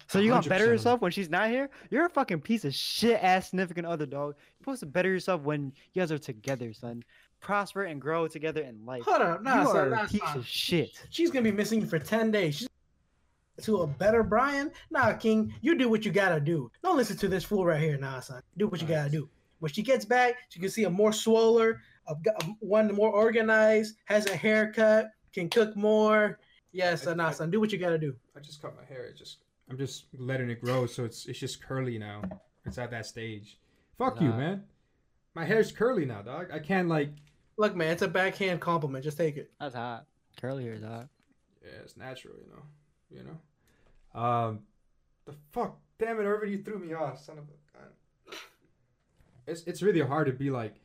So 0.08 0.20
you 0.20 0.30
gonna 0.30 0.48
better 0.48 0.66
yourself 0.66 1.02
when 1.02 1.12
she's 1.12 1.30
not 1.30 1.50
here? 1.50 1.70
You're 1.90 2.06
a 2.06 2.10
fucking 2.10 2.42
piece 2.42 2.64
of 2.66 2.76
shit 2.76 3.22
ass 3.24 3.50
significant 3.50 3.88
other 3.88 4.06
dog. 4.06 4.36
You're 4.38 4.58
supposed 4.60 4.80
to 4.82 4.86
better 4.86 5.10
yourself 5.10 5.42
when 5.42 5.74
you 5.94 6.02
guys 6.02 6.12
are 6.12 6.20
together, 6.20 6.74
son. 6.74 7.04
Prosper 7.44 7.84
and 7.84 8.02
grow 8.02 8.28
together 8.28 8.62
in 8.62 8.86
life. 8.86 9.04
Hold 9.04 9.22
up, 9.22 9.44
nah, 9.44 9.62
you 9.62 9.68
son, 9.68 9.78
are 9.78 9.90
nah, 9.90 10.04
a 10.04 10.08
piece 10.08 10.22
son. 10.22 10.38
of 10.38 10.48
shit. 10.48 10.92
She's 11.10 11.30
gonna 11.30 11.44
be 11.44 11.52
missing 11.52 11.82
you 11.82 11.88
for 11.88 12.00
ten 12.00 12.32
days. 12.32 12.56
She's 12.56 12.70
to 13.62 13.82
a 13.82 13.88
better 13.88 14.24
Brian. 14.24 14.72
Nah, 14.90 15.14
King, 15.14 15.54
you 15.62 15.78
do 15.78 15.88
what 15.90 16.06
you 16.06 16.12
gotta 16.12 16.40
do. 16.40 16.72
Don't 16.82 16.98
listen 16.98 17.18
to 17.18 17.28
this 17.28 17.44
fool 17.44 17.66
right 17.66 17.80
here, 17.80 17.98
nah, 17.98 18.20
son. 18.20 18.42
Do 18.58 18.68
what 18.68 18.82
you 18.82 18.88
gotta 18.88 19.10
do. 19.10 19.30
When 19.60 19.72
she 19.72 19.84
gets 19.84 20.06
back, 20.06 20.36
she 20.50 20.60
can 20.60 20.70
see 20.70 20.86
a 20.86 20.90
more 20.90 21.14
swoller, 21.14 21.82
a, 22.08 22.14
a- 22.14 22.46
one 22.60 22.94
more 22.96 23.12
organized, 23.12 23.98
has 24.06 24.26
a 24.28 24.36
haircut, 24.36 25.12
can 25.34 25.50
cook 25.50 25.76
more. 25.76 26.40
Yes, 26.72 27.04
son, 27.04 27.18
nah, 27.18 27.30
son. 27.30 27.52
Do 27.52 27.60
what 27.60 27.72
you 27.72 27.78
gotta 27.78 28.00
do. 28.00 28.16
I 28.36 28.40
just 28.40 28.62
cut 28.62 28.76
my 28.76 28.84
hair. 28.86 29.06
It 29.06 29.18
just 29.18 29.38
I'm 29.70 29.78
just 29.78 30.06
letting 30.18 30.50
it 30.50 30.60
grow, 30.62 30.86
so 30.86 31.06
it's 31.06 31.28
it's 31.28 31.40
just 31.40 31.62
curly 31.62 31.98
now. 31.98 32.22
It's 32.66 32.78
at 32.78 32.90
that 32.92 33.06
stage. 33.06 33.60
Fuck 33.98 34.20
you, 34.22 34.30
man. 34.30 34.64
My 35.36 35.46
hair's 35.46 35.72
curly 35.72 36.06
now, 36.06 36.22
dog. 36.22 36.48
I 36.52 36.60
can't 36.60 36.88
like. 36.88 37.10
Look, 37.58 37.76
man, 37.76 37.92
it's 37.92 38.02
a 38.02 38.08
backhand 38.08 38.60
compliment. 38.62 39.04
Just 39.04 39.18
take 39.18 39.38
it. 39.38 39.52
That's 39.60 39.76
hot. 39.76 40.06
Curly 40.42 40.64
hair 40.64 40.74
is 40.74 40.84
hot. 40.84 41.08
Yeah, 41.64 41.80
it's 41.84 41.96
natural, 41.96 42.34
you 42.38 42.52
know. 42.52 42.64
You 43.12 43.24
know. 43.24 44.20
Um, 44.20 44.60
the 45.26 45.34
fuck, 45.52 45.78
damn 46.00 46.20
it, 46.20 46.24
Irvin, 46.24 46.50
you 46.50 46.64
threw 46.64 46.80
me 46.80 46.94
off, 46.94 47.24
son 47.24 47.38
of 47.38 47.44
a. 47.46 47.78
gun. 47.78 47.90
It's 49.46 49.64
it's 49.64 49.82
really 49.82 50.02
hard 50.02 50.28
to 50.28 50.34
be 50.34 50.50
like 50.50 50.76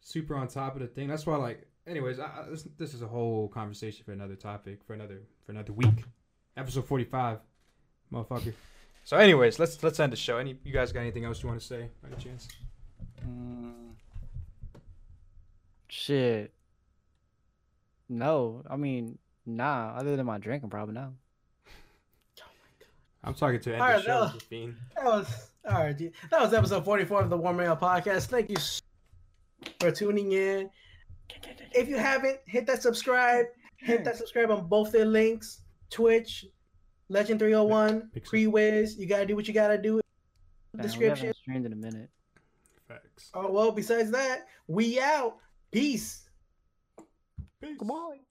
super 0.00 0.34
on 0.34 0.48
top 0.48 0.74
of 0.74 0.80
the 0.80 0.86
thing. 0.88 1.08
That's 1.08 1.24
why, 1.26 1.36
like, 1.36 1.66
anyways, 1.86 2.18
I, 2.18 2.24
I, 2.24 2.50
this, 2.50 2.66
this 2.76 2.94
is 2.94 3.02
a 3.02 3.06
whole 3.06 3.48
conversation 3.48 4.04
for 4.04 4.12
another 4.12 4.34
topic 4.34 4.82
for 4.84 4.94
another 4.94 5.22
for 5.46 5.52
another 5.52 5.72
week. 5.72 6.04
Episode 6.56 6.86
forty 6.86 7.04
five, 7.04 7.38
motherfucker. 8.12 8.54
So, 9.04 9.16
anyways, 9.16 9.58
let's 9.58 9.82
let's 9.82 10.00
end 10.00 10.12
the 10.12 10.16
show. 10.16 10.38
Any 10.38 10.58
you 10.64 10.72
guys 10.72 10.92
got 10.92 11.00
anything 11.00 11.24
else 11.24 11.42
you 11.42 11.48
want 11.48 11.60
to 11.60 11.66
say? 11.66 11.88
By 12.02 12.08
any 12.08 12.22
chance? 12.22 12.48
Mm. 13.24 13.77
Shit. 15.88 16.52
No, 18.08 18.62
I 18.70 18.76
mean, 18.76 19.18
nah. 19.46 19.94
Other 19.96 20.16
than 20.16 20.26
my 20.26 20.38
drinking, 20.38 20.70
probably 20.70 20.94
no. 20.94 21.12
I'm 23.24 23.34
talking 23.34 23.58
to 23.60 23.72
end 23.72 23.82
All 23.82 23.88
the 23.88 23.94
right, 23.94 24.04
show, 24.04 24.30
no. 24.52 24.72
That 24.94 25.04
was 25.04 25.50
all 25.68 25.82
right. 25.82 25.96
dude. 25.96 26.12
That 26.30 26.40
was 26.40 26.54
episode 26.54 26.84
forty-four 26.84 27.22
of 27.22 27.30
the 27.30 27.36
Warming 27.36 27.66
Up 27.66 27.80
Podcast. 27.80 28.26
Thank 28.26 28.48
you 28.48 28.56
for 29.80 29.90
tuning 29.90 30.32
in. 30.32 30.70
If 31.72 31.88
you 31.88 31.96
haven't, 31.98 32.38
hit 32.46 32.64
that 32.66 32.80
subscribe. 32.80 33.46
Hit 33.76 34.04
that 34.04 34.16
subscribe 34.16 34.50
on 34.50 34.68
both 34.68 34.92
their 34.92 35.04
links: 35.04 35.62
Twitch, 35.90 36.46
Legend 37.08 37.40
three 37.40 37.52
hundred 37.52 37.68
one, 37.68 38.10
Pixel. 38.16 38.52
Creawiz. 38.52 38.96
You 38.96 39.06
gotta 39.06 39.26
do 39.26 39.34
what 39.34 39.48
you 39.48 39.52
gotta 39.52 39.76
do. 39.76 40.00
Damn, 40.74 40.82
we 40.82 40.82
Description. 40.84 41.26
haven't 41.26 41.36
streamed 41.36 41.66
in 41.66 41.72
a 41.72 41.76
minute. 41.76 42.08
Facts. 42.86 43.30
Oh 43.34 43.50
well. 43.50 43.72
Besides 43.72 44.12
that, 44.12 44.46
we 44.68 45.00
out. 45.00 45.38
Peace. 45.70 46.28
Peace. 47.60 47.76
Come 47.78 47.90
on. 47.90 48.27